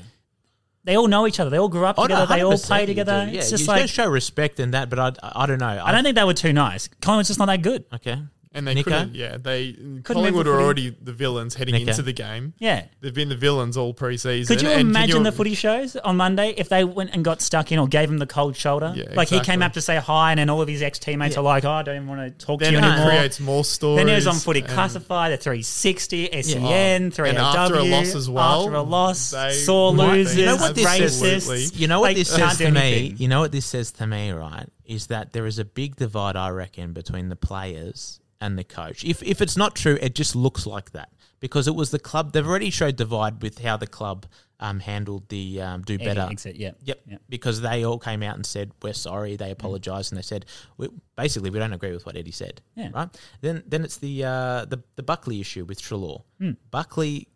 they 0.86 0.98
all 0.98 1.08
know 1.08 1.26
each 1.28 1.40
other. 1.40 1.50
They 1.50 1.58
all 1.60 1.70
grew 1.70 1.86
up 1.86 1.98
Oh, 1.98 2.04
no, 2.04 2.08
together. 2.08 2.36
they 2.36 2.44
all 2.44 2.58
play 2.58 2.86
together. 2.86 3.30
Yeah, 3.32 3.40
it's 3.40 3.50
just 3.52 3.64
you 3.64 3.68
like 3.68 3.90
show 3.90 4.06
respect 4.08 4.60
in 4.60 4.72
that, 4.72 4.90
but 4.90 5.00
I, 5.00 5.12
I 5.22 5.46
don't 5.46 5.60
know. 5.60 5.82
I 5.84 5.92
don't 5.94 6.04
think 6.04 6.16
they 6.18 6.24
were 6.26 6.34
too 6.34 6.52
nice. 6.54 6.90
Collingwood's 7.02 7.30
just 7.30 7.40
not 7.40 7.46
that 7.46 7.62
good. 7.62 7.86
Okay. 7.94 8.18
And 8.56 8.68
they 8.68 8.76
Nico? 8.76 8.92
couldn't. 8.92 9.16
Yeah, 9.16 9.38
they 9.38 9.76
move 9.82 10.04
Collingwood 10.04 10.46
the 10.46 10.52
are 10.52 10.62
already 10.62 10.90
the 11.02 11.12
villains 11.12 11.56
heading 11.56 11.74
Nico? 11.74 11.90
into 11.90 12.04
the 12.04 12.14
game. 12.14 12.54
Yeah. 12.60 12.86
They've 13.02 13.14
been 13.14 13.30
the 13.30 13.36
villains 13.36 13.78
all 13.78 13.94
preseason. 13.96 14.48
Could 14.48 14.62
you 14.62 14.68
and 14.70 14.78
can 14.80 14.90
imagine 14.90 15.24
the 15.24 15.32
footy 15.32 15.56
shows 15.56 15.96
on 15.96 16.18
Monday 16.18 16.54
if 16.56 16.70
they 16.70 16.84
went 16.84 17.10
and 17.14 17.26
got 17.26 17.42
stuck 17.42 17.72
in 17.72 17.80
or 17.80 17.88
gave 17.88 18.10
him 18.10 18.20
the 18.20 18.28
cold 18.28 18.56
shoulder? 18.56 18.94
Yeah, 18.96 19.06
like 19.16 19.30
he 19.30 19.40
came 19.40 19.64
up 19.64 19.74
to 19.74 19.82
say 19.82 19.98
hi, 19.98 20.32
and 20.32 20.40
then 20.40 20.50
all 20.52 20.62
of 20.62 20.68
his 20.68 20.84
ex 20.84 21.00
teammates 21.00 21.34
Yeah. 21.36 21.40
are 21.42 21.44
like, 21.44 21.66
"Oh, 21.66 21.72
I 21.72 21.82
don't 21.82 21.96
even 21.96 22.08
want 22.08 22.38
to 22.40 22.46
talk 22.46 22.60
Then 22.60 22.74
to 22.74 22.80
you 22.80 22.86
it 22.86 22.88
anymore." 22.88 23.10
creates 23.10 23.40
more 23.40 23.64
stories. 23.66 23.98
Then 23.98 24.08
he 24.08 24.14
was 24.14 24.28
on 24.28 24.36
footy 24.36 24.62
classified, 24.62 25.32
the 25.34 25.38
360, 25.38 26.30
SEN, 26.44 27.08
Oh, 27.08 27.10
3AW. 27.10 27.30
and 27.30 27.38
after 27.40 27.76
a 27.76 27.84
loss 27.84 28.14
as 28.14 28.30
well, 28.30 28.62
After 28.66 28.76
a 28.76 28.82
loss, 28.84 29.34
sore 29.66 29.92
losers, 29.92 30.38
You 30.38 30.46
know 30.46 30.56
what 30.58 30.76
this 30.76 31.18
says? 31.18 31.80
You 31.80 31.88
know 31.88 32.02
what 32.02 32.14
this 32.16 32.30
says 32.30 32.58
do 32.60 32.66
to 32.66 32.72
me? 32.72 33.16
You 33.18 33.28
know 33.28 33.40
what 33.40 33.52
this 33.52 33.66
says 33.66 33.92
to 33.94 34.06
me, 34.06 34.32
right? 34.32 34.68
Is 34.86 35.08
that 35.08 35.34
there 35.34 35.46
is 35.48 35.58
a 35.60 35.66
big 35.66 35.96
divide, 35.96 36.36
I 36.36 36.50
reckon, 36.50 36.94
between 36.94 37.30
the 37.30 37.36
players 37.36 38.20
and 38.44 38.58
the 38.60 38.64
coach. 38.64 39.04
If 39.04 39.24
if 39.24 39.42
it's 39.42 39.58
not 39.58 39.76
true, 39.76 39.98
it 40.02 40.14
just 40.16 40.36
looks 40.36 40.66
like 40.66 40.92
that 40.92 41.10
because 41.40 41.68
it 41.68 41.76
was 41.76 41.90
the 41.92 42.00
club. 42.00 42.34
They've 42.34 42.48
already 42.48 42.70
showed 42.70 42.96
divide 42.96 43.42
with 43.42 43.60
how 43.60 43.78
the 43.78 43.88
club 43.88 44.26
um, 44.60 44.80
handled 44.80 45.28
the 45.30 45.62
um, 45.62 45.82
do 45.82 45.98
better. 45.98 46.28
exit, 46.32 46.56
yeah. 46.56 46.72
Yep. 46.84 47.00
Yep. 47.12 47.22
Because 47.30 47.62
they 47.62 47.84
all 47.86 48.00
came 48.00 48.22
out 48.24 48.36
and 48.36 48.46
said 48.46 48.72
we're 48.82 48.94
sorry. 48.94 49.36
They 49.36 49.52
apologised 49.52 50.12
and 50.12 50.18
they 50.20 50.24
said 50.34 50.46
we, 50.78 50.88
basically 51.16 51.50
we 51.50 51.60
don't 51.60 51.74
agree 51.74 51.92
with 51.92 52.06
what 52.06 52.16
Eddie 52.16 52.32
said. 52.32 52.62
Yeah. 52.76 52.90
Right. 52.94 53.10
Then 53.42 53.64
then 53.68 53.84
it's 53.84 53.98
the 53.98 54.24
uh, 54.24 54.66
the 54.66 54.80
the 54.96 55.04
Buckley 55.04 55.40
issue 55.42 55.66
with 55.66 55.82
Treloar. 55.82 56.24
Buckley 56.72 57.28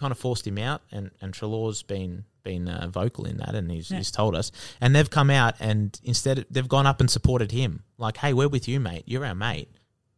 kind 0.00 0.10
of 0.12 0.18
forced 0.18 0.46
him 0.46 0.58
out, 0.58 0.82
and 0.90 1.10
and 1.20 1.32
Treloar's 1.32 1.82
been 1.82 2.24
been 2.42 2.66
uh, 2.68 2.88
vocal 2.88 3.24
in 3.26 3.36
that, 3.36 3.54
and 3.54 3.70
he's 3.70 3.90
Yeah. 3.90 3.98
he's 3.98 4.10
told 4.10 4.34
us. 4.34 4.50
And 4.80 4.94
they've 4.94 5.08
come 5.10 5.30
out 5.30 5.54
and 5.60 5.98
instead 6.02 6.44
they've 6.50 6.68
gone 6.68 6.86
up 6.86 7.00
and 7.00 7.08
supported 7.10 7.52
him. 7.52 7.84
Like, 7.98 8.16
hey, 8.16 8.32
we're 8.32 8.48
with 8.48 8.66
you, 8.66 8.80
mate. 8.80 9.04
You're 9.06 9.24
our 9.24 9.34
mate. 9.36 9.68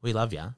We 0.05 0.13
love 0.13 0.33
you. 0.33 0.55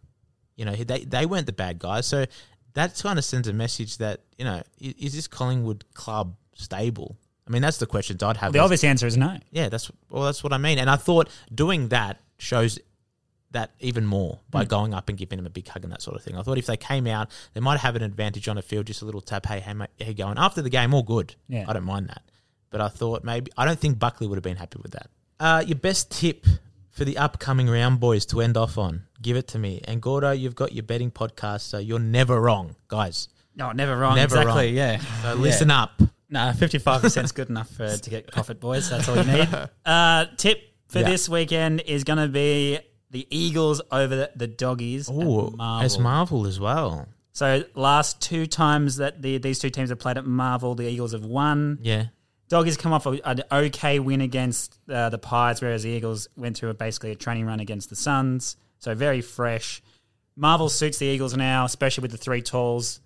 You 0.57 0.65
know, 0.67 0.75
they 0.75 1.05
they 1.05 1.25
weren't 1.25 1.47
the 1.47 1.53
bad 1.53 1.79
guys. 1.79 2.07
So 2.07 2.27
that 2.75 2.99
kind 3.03 3.19
of 3.19 3.25
sends 3.25 3.49
a 3.49 3.53
message 3.55 3.97
that 3.99 4.21
you 4.37 4.45
know 4.45 4.63
is, 4.81 4.95
is 4.99 5.15
this 5.15 5.27
Collingwood 5.29 5.85
club 5.95 6.37
stable? 6.55 7.17
I 7.49 7.53
mean, 7.53 7.63
that's 7.63 7.79
the 7.79 7.87
questions 7.87 8.23
I'd 8.23 8.37
have. 8.39 8.53
The 8.53 8.59
obvious 8.59 8.83
answer 8.85 9.07
is 9.07 9.17
no. 9.17 9.39
yeah, 9.51 9.69
that's 9.69 9.91
well, 10.11 10.25
that's 10.25 10.43
what 10.43 10.53
I 10.53 10.59
mean. 10.59 10.79
And 10.79 10.91
I 10.91 10.97
thought 10.97 11.29
doing 11.55 11.89
that 11.89 12.21
shows 12.39 12.79
that 13.53 13.71
even 13.79 14.05
more 14.05 14.41
by 14.51 14.65
Hmm. 14.65 14.69
going 14.69 14.95
up 14.95 15.09
and 15.09 15.17
giving 15.17 15.39
him 15.39 15.47
a 15.47 15.51
big 15.51 15.69
hug 15.69 15.85
and 15.85 15.93
that 15.93 16.03
sort 16.03 16.17
of 16.17 16.23
thing. 16.23 16.37
I 16.37 16.43
thought 16.43 16.59
if 16.59 16.67
they 16.67 16.77
came 16.77 17.07
out, 17.07 17.31
they 17.55 17.61
might 17.61 17.79
have 17.79 17.95
an 17.97 18.03
advantage 18.03 18.49
on 18.49 18.59
a 18.59 18.63
field, 18.63 18.87
just 18.87 19.01
a 19.01 19.05
little 19.05 19.21
tap. 19.21 19.47
Hey, 19.47 19.61
hey, 19.61 19.73
mate, 19.73 19.89
how 20.05 20.13
going? 20.13 20.37
After 20.37 20.61
the 20.61 20.69
game, 20.69 20.93
all 20.93 21.05
good. 21.05 21.37
Yeah. 21.49 21.65
I 21.69 21.73
don't 21.73 21.85
mind 21.85 22.09
that. 22.09 22.23
But 22.71 22.81
I 22.81 22.89
thought 22.89 23.23
maybe 23.23 23.51
I 23.57 23.65
don't 23.65 23.79
think 23.79 23.99
Buckley 24.01 24.27
would 24.27 24.37
have 24.37 24.43
been 24.43 24.57
happy 24.57 24.81
with 24.83 24.93
that. 24.93 25.09
Uh, 25.39 25.63
your 25.65 25.79
best 25.79 26.11
tip 26.11 26.45
for 26.97 27.05
the 27.05 27.19
upcoming 27.19 27.69
round, 27.69 28.01
boys, 28.01 28.25
to 28.27 28.41
end 28.41 28.57
off 28.57 28.79
on. 28.79 29.03
Give 29.21 29.37
it 29.37 29.49
to 29.49 29.59
me. 29.59 29.83
And 29.85 30.01
Gordo, 30.01 30.31
you've 30.31 30.55
got 30.55 30.73
your 30.73 30.83
betting 30.83 31.11
podcast, 31.11 31.61
so 31.61 31.77
you're 31.79 31.99
never 31.99 32.41
wrong, 32.41 32.75
guys. 32.89 33.29
No, 33.55 33.73
never 33.73 33.97
wrong. 33.99 34.17
Never 34.17 34.37
exactly, 34.39 34.69
wrong. 34.69 34.75
yeah. 34.75 34.99
So 35.23 35.35
listen 35.35 35.71
up. 35.71 36.01
No, 36.31 36.41
55% 36.55 37.23
is 37.25 37.33
good 37.33 37.51
enough 37.51 37.69
for, 37.69 37.95
to 37.95 38.11
get 38.11 38.27
profit, 38.33 38.61
boys. 38.61 38.89
That's 38.89 39.09
all 39.09 39.17
you 39.19 39.25
need. 39.25 39.49
Uh, 39.85 40.25
tip 40.39 40.59
for 40.89 41.01
Yeah. 41.01 41.11
this 41.11 41.29
weekend 41.29 41.83
is 41.83 42.03
going 42.05 42.19
to 42.19 42.29
be 42.29 42.79
the 43.11 43.27
Eagles 43.31 43.83
over 43.93 44.17
the, 44.17 44.31
the 44.35 44.47
Doggies. 44.47 45.09
Oh, 45.13 45.55
as 45.83 45.99
Marvel 45.99 46.47
as 46.47 46.59
well. 46.59 47.09
So 47.33 47.65
last 47.75 48.23
two 48.23 48.47
times 48.47 48.97
that 48.97 49.21
the, 49.21 49.37
these 49.39 49.59
two 49.59 49.69
teams 49.71 49.91
have 49.91 49.99
played 49.99 50.17
at 50.17 50.25
Marvel, 50.25 50.75
the 50.75 50.89
Eagles 50.89 51.13
have 51.13 51.25
won. 51.27 51.79
Yeah. 51.83 52.07
Doggies 52.49 52.77
come 52.77 52.93
off 52.93 53.07
a, 53.07 53.19
an 53.29 53.43
okay 53.51 53.99
win 53.99 54.21
against 54.21 54.79
uh, 54.89 55.09
the 55.09 55.19
Pies, 55.19 55.61
whereas 55.61 55.83
the 55.83 55.91
Eagles 55.91 56.29
went 56.37 56.57
through 56.57 56.71
a, 56.71 56.75
basically 56.75 57.11
a 57.11 57.17
training 57.17 57.47
run 57.47 57.61
against 57.61 57.91
the 57.91 57.97
Suns. 57.97 58.57
So 58.79 58.95
very 58.95 59.21
fresh. 59.21 59.83
Marvel 60.37 60.69
suits 60.69 60.99
the 60.99 61.07
Eagles 61.07 61.37
now, 61.37 61.65
especially 61.65 62.03
with 62.03 62.13
the 62.13 62.19
three 62.19 62.43
talls. 62.43 63.01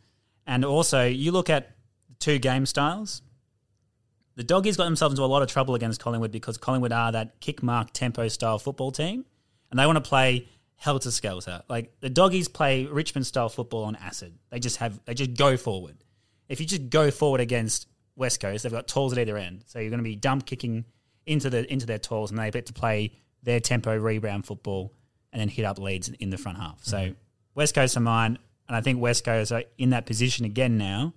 And 0.47 0.64
also, 0.64 1.07
you 1.07 1.32
look 1.32 1.49
at 1.49 1.76
two 2.18 2.38
game 2.38 2.66
styles. 2.66 3.22
The 4.36 4.45
Doggies 4.45 4.76
got 4.76 4.84
themselves 4.84 5.14
into 5.14 5.24
a 5.24 5.26
lot 5.26 5.43
of 5.43 5.49
trouble 5.49 5.74
against 5.74 6.01
Collingwood 6.01 6.32
because 6.32 6.57
Collingwood 6.57 6.93
are 6.93 7.12
that 7.12 7.41
kick 7.41 7.62
mark 7.62 7.93
tempo 7.93 8.28
style 8.28 8.59
football 8.59 8.91
team, 8.91 9.24
and 9.70 9.78
they 9.78 9.86
want 9.86 10.03
to 10.03 10.09
play 10.09 10.49
helter 10.76 11.11
skelter. 11.11 11.62
Like 11.68 11.93
the 12.01 12.09
Doggies 12.11 12.49
play 12.49 12.86
Richmond 12.86 13.26
style 13.26 13.49
football 13.49 13.84
on 13.84 13.97
acid. 13.97 14.38
They 14.51 14.59
just 14.59 14.78
have 14.78 14.99
they 15.05 15.14
just 15.14 15.34
go 15.34 15.57
forward. 15.57 15.97
If 16.49 16.59
you 16.61 16.66
just 16.66 16.91
go 16.91 17.11
forward 17.11 17.41
against 17.41 17.86
West 18.16 18.40
Coast, 18.40 18.62
they've 18.62 18.72
got 18.72 18.88
talls 18.88 19.12
at 19.12 19.18
either 19.18 19.36
end, 19.36 19.64
so 19.66 19.78
you're 19.78 19.90
going 19.90 19.98
to 19.98 20.04
be 20.04 20.16
dump 20.16 20.46
kicking 20.46 20.84
into 21.26 21.50
the 21.50 21.70
into 21.72 21.86
their 21.86 21.98
talls, 21.98 22.30
and 22.30 22.38
they 22.38 22.50
get 22.50 22.66
to 22.66 22.72
play 22.72 23.12
their 23.42 23.61
tempo 23.61 23.96
rebound 23.96 24.46
football 24.46 24.92
and 25.32 25.40
then 25.40 25.48
hit 25.48 25.64
up 25.64 25.78
leads 25.78 26.08
in 26.08 26.30
the 26.30 26.38
front 26.38 26.58
half. 26.58 26.82
So 26.82 27.14
West 27.54 27.74
Coast 27.74 27.96
are 27.96 28.00
mine, 28.00 28.38
and 28.68 28.76
I 28.76 28.80
think 28.80 29.00
West 29.00 29.24
Coast 29.24 29.52
are 29.52 29.64
in 29.78 29.90
that 29.90 30.06
position 30.06 30.44
again 30.44 30.76
now 30.76 31.14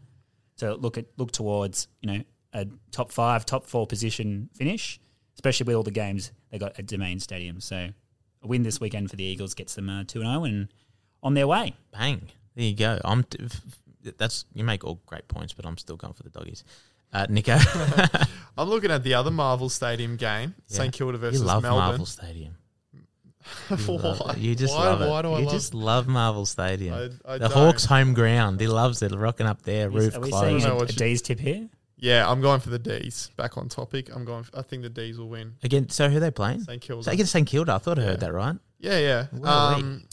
to 0.57 0.75
look 0.75 0.97
at 0.97 1.05
look 1.17 1.31
towards 1.31 1.87
you 2.01 2.11
know 2.11 2.23
a 2.53 2.67
top 2.91 3.11
five, 3.11 3.45
top 3.45 3.65
four 3.67 3.87
position 3.87 4.49
finish, 4.53 4.99
especially 5.35 5.65
with 5.65 5.75
all 5.75 5.83
the 5.83 5.91
games 5.91 6.31
they 6.51 6.59
got 6.59 6.77
at 6.77 6.85
Domain 6.85 7.19
Stadium. 7.19 7.59
So 7.59 7.89
a 8.41 8.47
win 8.47 8.63
this 8.63 8.79
weekend 8.79 9.09
for 9.09 9.15
the 9.15 9.23
Eagles 9.23 9.53
gets 9.53 9.75
them 9.75 9.89
uh, 9.89 10.03
two 10.05 10.19
and 10.21 10.29
zero 10.29 10.43
and 10.43 10.67
on 11.21 11.33
their 11.33 11.47
way. 11.47 11.75
Bang. 11.91 12.29
There 12.55 12.65
you 12.65 12.75
go. 12.75 12.99
I'm. 13.03 13.23
T- 13.23 13.47
that's 14.17 14.45
you 14.53 14.63
make 14.63 14.83
all 14.83 14.99
great 15.05 15.27
points, 15.27 15.53
but 15.53 15.65
I'm 15.65 15.77
still 15.77 15.97
going 15.97 16.13
for 16.13 16.23
the 16.23 16.29
doggies. 16.29 16.63
Uh, 17.11 17.27
Nico, 17.29 17.57
I'm 18.57 18.69
looking 18.69 18.89
at 18.91 19.03
the 19.03 19.13
other 19.13 19.29
Marvel 19.31 19.69
Stadium 19.69 20.15
game, 20.17 20.55
Yeah. 20.69 20.77
St 20.77 20.93
Kilda 20.93 21.17
versus 21.17 21.41
you 21.41 21.45
love 21.47 21.61
Melbourne. 21.63 21.79
Marvel 21.89 22.05
Stadium. 22.05 22.55
You, 23.69 23.75
Why? 23.97 24.35
You 24.37 24.55
just 24.55 24.73
Why- 24.73 24.85
love 24.85 25.01
it. 25.01 25.09
why 25.09 25.21
do 25.21 25.33
I 25.33 25.39
you 25.39 25.45
love- 25.45 25.53
just 25.53 25.73
love 25.73 26.07
Marvel 26.07 26.45
Stadium. 26.45 26.93
I- 27.25 27.33
I 27.33 27.37
the 27.37 27.49
don't. 27.49 27.51
Hawks' 27.51 27.85
home 27.85 28.13
ground. 28.13 28.59
He 28.61 28.67
loves 28.67 29.01
it. 29.01 29.11
Rocking 29.13 29.47
up 29.47 29.61
there, 29.63 29.89
roof 29.89 30.15
Are 30.15 30.21
we 30.21 30.29
closed. 30.29 30.45
seeing 30.61 30.63
know 30.63 30.79
a, 30.79 30.83
a 30.83 30.87
D's 30.87 31.21
tip 31.21 31.39
here? 31.39 31.67
Yeah, 31.97 32.29
I'm 32.29 32.41
going 32.41 32.61
for 32.61 32.69
the 32.69 32.79
D's. 32.79 33.31
Back 33.35 33.57
on 33.57 33.67
topic. 33.69 34.09
I'm 34.15 34.23
going. 34.25 34.45
I 34.53 34.61
think 34.61 34.83
the 34.83 34.89
D's 34.89 35.17
will 35.17 35.29
win. 35.29 35.55
Again, 35.63 35.89
so 35.89 36.09
who 36.09 36.17
are 36.17 36.19
they 36.21 36.31
playing? 36.31 36.61
St 36.61 36.81
Kilda. 36.81 37.03
So 37.03 37.11
against 37.11 37.31
St 37.33 37.47
Kilda. 37.47 37.73
I 37.73 37.77
thought 37.79 37.99
I 37.99 38.03
Yeah. 38.03 38.07
heard 38.09 38.19
that 38.21 38.33
right. 38.33 38.55
Yeah, 38.79 38.99
yeah. 38.99 39.27
Well, 39.33 39.53
Um, 39.75 40.03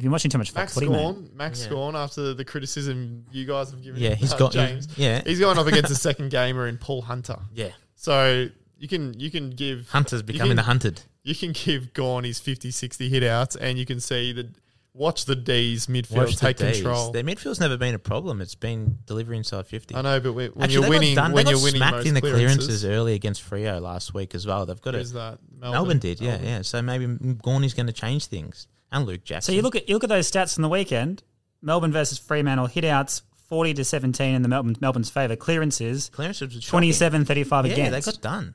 You've 0.00 0.04
been 0.04 0.12
watching 0.12 0.30
too 0.30 0.38
much 0.38 0.54
Max 0.54 0.72
Fox 0.72 0.74
footy, 0.74 0.88
mate. 0.88 0.98
Scorn. 0.98 1.30
Max 1.34 1.60
Yeah. 1.60 1.66
Scorn. 1.66 1.94
After 1.96 2.32
the 2.34 2.44
criticism 2.44 3.26
you 3.30 3.44
guys 3.44 3.70
have 3.70 3.82
given, 3.82 4.00
Yeah, 4.00 4.10
him, 4.10 4.16
he's 4.16 4.32
uh, 4.32 4.36
got 4.38 4.52
James. 4.52 4.88
Yeah, 4.96 5.22
He's 5.24 5.38
going 5.40 5.58
up 5.58 5.66
against 5.66 5.90
a 5.90 5.94
second 5.94 6.30
gamer 6.30 6.66
in 6.68 6.78
Paul 6.78 7.02
Hunter. 7.02 7.36
yeah. 7.52 7.70
So 7.96 8.48
you 8.78 8.88
can 8.88 9.18
you 9.20 9.30
can 9.30 9.50
give 9.50 9.88
Hunter's 9.90 10.22
becoming 10.22 10.50
can- 10.50 10.56
the 10.56 10.62
hunted. 10.62 11.02
You 11.22 11.34
can 11.34 11.52
give 11.52 11.92
Gawn 11.92 12.24
his 12.24 12.38
50, 12.40 12.70
60 12.70 13.10
hit 13.10 13.22
outs, 13.22 13.54
and 13.56 13.78
you 13.78 13.84
can 13.84 14.00
see 14.00 14.32
that. 14.32 14.46
Watch 14.92 15.24
the 15.26 15.36
D's 15.36 15.86
midfield 15.86 16.16
Watch 16.16 16.36
the 16.36 16.52
Ds. 16.52 16.78
control. 16.78 17.12
Their 17.12 17.22
midfield's 17.22 17.60
never 17.60 17.76
been 17.76 17.94
a 17.94 17.98
problem. 18.00 18.40
It's 18.40 18.56
been 18.56 18.98
delivery 19.06 19.36
inside 19.36 19.68
fifty. 19.68 19.94
I 19.94 20.02
know, 20.02 20.18
but 20.18 20.32
when, 20.32 20.50
when 20.50 20.64
Actually, 20.64 20.80
you're 20.80 20.90
winning, 20.90 21.14
done- 21.14 21.30
when 21.32 21.46
you're 21.46 21.62
winning 21.62 21.76
smacked 21.78 21.96
most 21.98 22.06
in 22.08 22.14
the 22.14 22.20
clearances, 22.20 22.56
clearances 22.56 22.84
early 22.84 23.14
against 23.14 23.48
Freo 23.48 23.80
last 23.80 24.14
week 24.14 24.34
as 24.34 24.48
well. 24.48 24.66
They've 24.66 24.80
got 24.80 24.94
who's 24.94 25.12
it. 25.12 25.14
that? 25.14 25.38
Melbourne, 25.60 26.00
did, 26.00 26.20
yeah, 26.20 26.30
Melbourne. 26.30 26.46
yeah. 26.48 26.62
So 26.62 26.82
maybe 26.82 27.06
Gawny's 27.34 27.72
going 27.72 27.86
to 27.86 27.92
change 27.92 28.26
things, 28.26 28.66
and 28.92 29.06
Luke 29.06 29.24
Jackson. 29.24 29.52
So 29.52 29.56
you 29.56 29.62
look 29.62 29.76
at 29.76 29.88
you 29.88 29.94
look 29.94 30.04
at 30.04 30.08
those 30.10 30.30
stats 30.30 30.54
from 30.54 30.62
the 30.62 30.68
weekend. 30.68 31.22
Melbourne 31.62 31.92
versus 31.92 32.18
Fremantle 32.18 32.66
hit 32.66 32.84
outs 32.84 33.22
forty 33.48 33.74
to 33.74 33.84
seventeen 33.84 34.34
in 34.34 34.42
the 34.42 34.48
Melbourne 34.48 34.76
Melbourne's 34.80 35.10
favour. 35.10 35.36
Clearances 35.36 36.08
clearances 36.10 36.54
was 36.54 36.64
27 36.64 37.24
35 37.24 37.66
Yeah, 37.66 37.72
against. 37.72 37.92
they 38.06 38.12
got 38.12 38.22
done. 38.22 38.54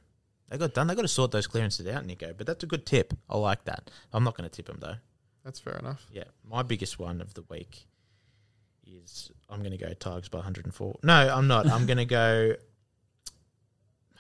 They 0.49 0.57
got 0.57 0.73
done. 0.73 0.87
They 0.87 0.95
got 0.95 1.01
to 1.01 1.07
sort 1.07 1.31
those 1.31 1.47
clearances 1.47 1.87
out, 1.87 2.05
Nico. 2.05 2.33
But 2.37 2.47
that's 2.47 2.63
a 2.63 2.67
good 2.67 2.85
tip. 2.85 3.13
I 3.29 3.37
like 3.37 3.65
that. 3.65 3.89
I'm 4.13 4.23
not 4.23 4.37
going 4.37 4.49
to 4.49 4.55
tip 4.55 4.67
them 4.67 4.77
though. 4.79 4.95
That's 5.43 5.59
fair 5.59 5.77
enough. 5.77 6.05
Yeah, 6.11 6.23
my 6.49 6.63
biggest 6.63 6.97
one 6.99 7.21
of 7.21 7.33
the 7.35 7.43
week 7.49 7.85
is 8.85 9.31
I'm 9.49 9.59
going 9.59 9.71
to 9.71 9.77
go 9.77 9.91
Tigers 9.93 10.29
by 10.29 10.39
104. 10.39 10.99
No, 11.03 11.13
I'm 11.13 11.47
not. 11.47 11.67
I'm 11.69 11.85
going 11.85 11.97
to 11.97 12.05
go. 12.05 12.55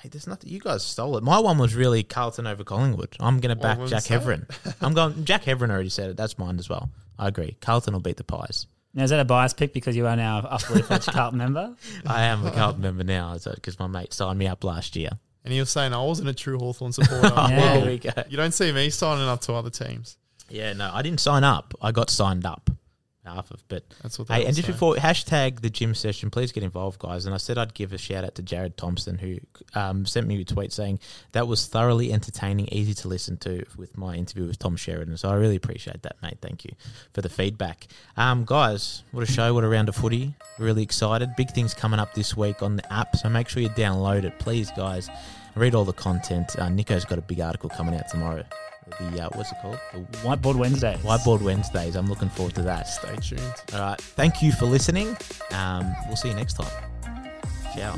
Hey, 0.05 0.09
there's 0.09 0.27
nothing. 0.27 0.51
You 0.51 0.59
guys 0.59 0.83
stole 0.83 1.17
it. 1.17 1.23
My 1.23 1.39
one 1.39 1.57
was 1.57 1.73
really 1.73 2.03
Carlton 2.03 2.45
over 2.45 2.63
Collingwood. 2.63 3.15
I'm 3.19 3.39
going 3.39 3.49
to 3.49 3.59
back 3.59 3.79
Jack 3.87 4.03
that? 4.03 4.21
Heverin. 4.21 4.45
I'm 4.79 4.93
going. 4.93 5.25
Jack 5.25 5.45
Heverin 5.45 5.71
already 5.71 5.89
said 5.89 6.11
it. 6.11 6.15
That's 6.15 6.37
mine 6.37 6.59
as 6.59 6.69
well. 6.69 6.91
I 7.17 7.27
agree. 7.27 7.57
Carlton 7.59 7.93
will 7.93 8.01
beat 8.01 8.17
the 8.17 8.23
Pies. 8.23 8.67
Now, 8.93 9.05
is 9.05 9.09
that 9.09 9.19
a 9.19 9.25
bias 9.25 9.55
pick 9.55 9.73
because 9.73 9.95
you 9.95 10.05
are 10.05 10.15
now 10.15 10.45
a 10.47 10.59
fully 10.59 10.83
fledged 10.83 11.07
Carlton 11.07 11.39
member? 11.39 11.75
I 12.05 12.25
am 12.25 12.45
a 12.45 12.51
Carlton 12.51 12.83
member 12.83 13.03
now 13.03 13.35
because 13.55 13.79
my 13.79 13.87
mate 13.87 14.13
signed 14.13 14.37
me 14.37 14.45
up 14.45 14.63
last 14.63 14.95
year. 14.95 15.09
And 15.43 15.51
he 15.51 15.59
was 15.59 15.71
saying 15.71 15.91
I 15.91 16.03
wasn't 16.03 16.29
a 16.29 16.35
true 16.35 16.59
Hawthorn 16.59 16.91
supporter. 16.91 17.21
Yeah. 17.35 17.57
Well, 17.57 17.81
there 17.81 17.85
we 17.87 17.97
go. 17.97 18.11
you 18.29 18.37
don't 18.37 18.53
see 18.53 18.71
me 18.71 18.91
signing 18.91 19.27
up 19.27 19.41
to 19.41 19.53
other 19.53 19.71
teams. 19.71 20.19
Yeah, 20.49 20.73
no, 20.73 20.91
I 20.93 21.01
didn't 21.01 21.19
sign 21.19 21.43
up. 21.43 21.73
I 21.81 21.91
got 21.91 22.11
signed 22.11 22.45
up. 22.45 22.69
Half 23.25 23.51
of, 23.51 23.63
but 23.67 23.83
That's 24.01 24.19
what 24.19 24.29
Hey, 24.29 24.45
and 24.45 24.55
just 24.55 24.67
before 24.67 24.95
hashtag 24.95 25.61
the 25.61 25.69
Jim 25.69 25.95
Session, 25.95 26.29
please 26.29 26.51
get 26.51 26.63
involved, 26.63 26.99
guys. 26.99 27.25
And 27.25 27.33
I 27.33 27.37
said 27.37 27.57
I'd 27.57 27.73
give 27.73 27.93
a 27.93 27.97
shout 27.97 28.23
out 28.23 28.35
to 28.35 28.41
Jared 28.41 28.77
Thompson, 28.77 29.17
who 29.17 29.37
um, 29.73 30.05
sent 30.05 30.27
me 30.27 30.39
a 30.41 30.45
tweet 30.45 30.71
saying 30.71 30.99
that 31.31 31.47
was 31.47 31.67
thoroughly 31.67 32.13
entertaining, 32.13 32.67
easy 32.71 32.93
to 32.93 33.07
listen 33.07 33.37
to 33.37 33.65
with 33.77 33.97
my 33.97 34.15
interview 34.15 34.47
with 34.47 34.59
Tom 34.59 34.75
Sheridan. 34.75 35.17
So 35.17 35.29
I 35.29 35.35
really 35.35 35.55
appreciate 35.55 36.03
that, 36.03 36.15
mate. 36.21 36.37
Thank 36.41 36.65
you 36.65 36.71
for 37.13 37.21
the 37.21 37.29
feedback, 37.29 37.87
um, 38.17 38.45
guys. 38.45 39.03
What 39.11 39.23
a 39.23 39.31
show! 39.31 39.53
What 39.53 39.63
a 39.63 39.67
round 39.67 39.89
of 39.89 39.95
footy! 39.95 40.33
Really 40.59 40.83
excited. 40.83 41.35
Big 41.35 41.51
things 41.51 41.73
coming 41.73 41.99
up 41.99 42.13
this 42.13 42.37
week 42.37 42.61
on 42.61 42.75
the 42.75 42.93
app, 42.93 43.15
so 43.15 43.29
make 43.29 43.49
sure 43.49 43.61
you 43.61 43.69
download 43.69 44.23
it, 44.23 44.37
please, 44.39 44.71
guys. 44.71 45.09
Read 45.55 45.73
all 45.73 45.85
the 45.85 45.93
content. 45.93 46.57
Uh, 46.59 46.69
Nico's 46.69 47.05
got 47.05 47.17
a 47.17 47.21
big 47.21 47.39
article 47.39 47.69
coming 47.69 47.95
out 47.95 48.09
tomorrow. 48.09 48.43
The 48.99 49.23
uh, 49.23 49.29
what's 49.33 49.51
it 49.51 49.57
called? 49.61 49.79
The 49.93 49.99
Whiteboard 50.19 50.55
Wednesdays. 50.55 50.97
Whiteboard 50.99 51.41
Wednesdays. 51.41 51.95
I'm 51.95 52.07
looking 52.07 52.29
forward 52.29 52.55
to 52.55 52.61
that. 52.63 52.87
Stay 52.87 53.15
tuned. 53.17 53.53
All 53.73 53.79
right. 53.79 53.99
Thank 53.99 54.41
you 54.41 54.51
for 54.51 54.65
listening. 54.65 55.17
Um, 55.51 55.93
we'll 56.07 56.15
see 56.15 56.29
you 56.29 56.35
next 56.35 56.53
time. 56.53 56.71
Ciao. 57.75 57.95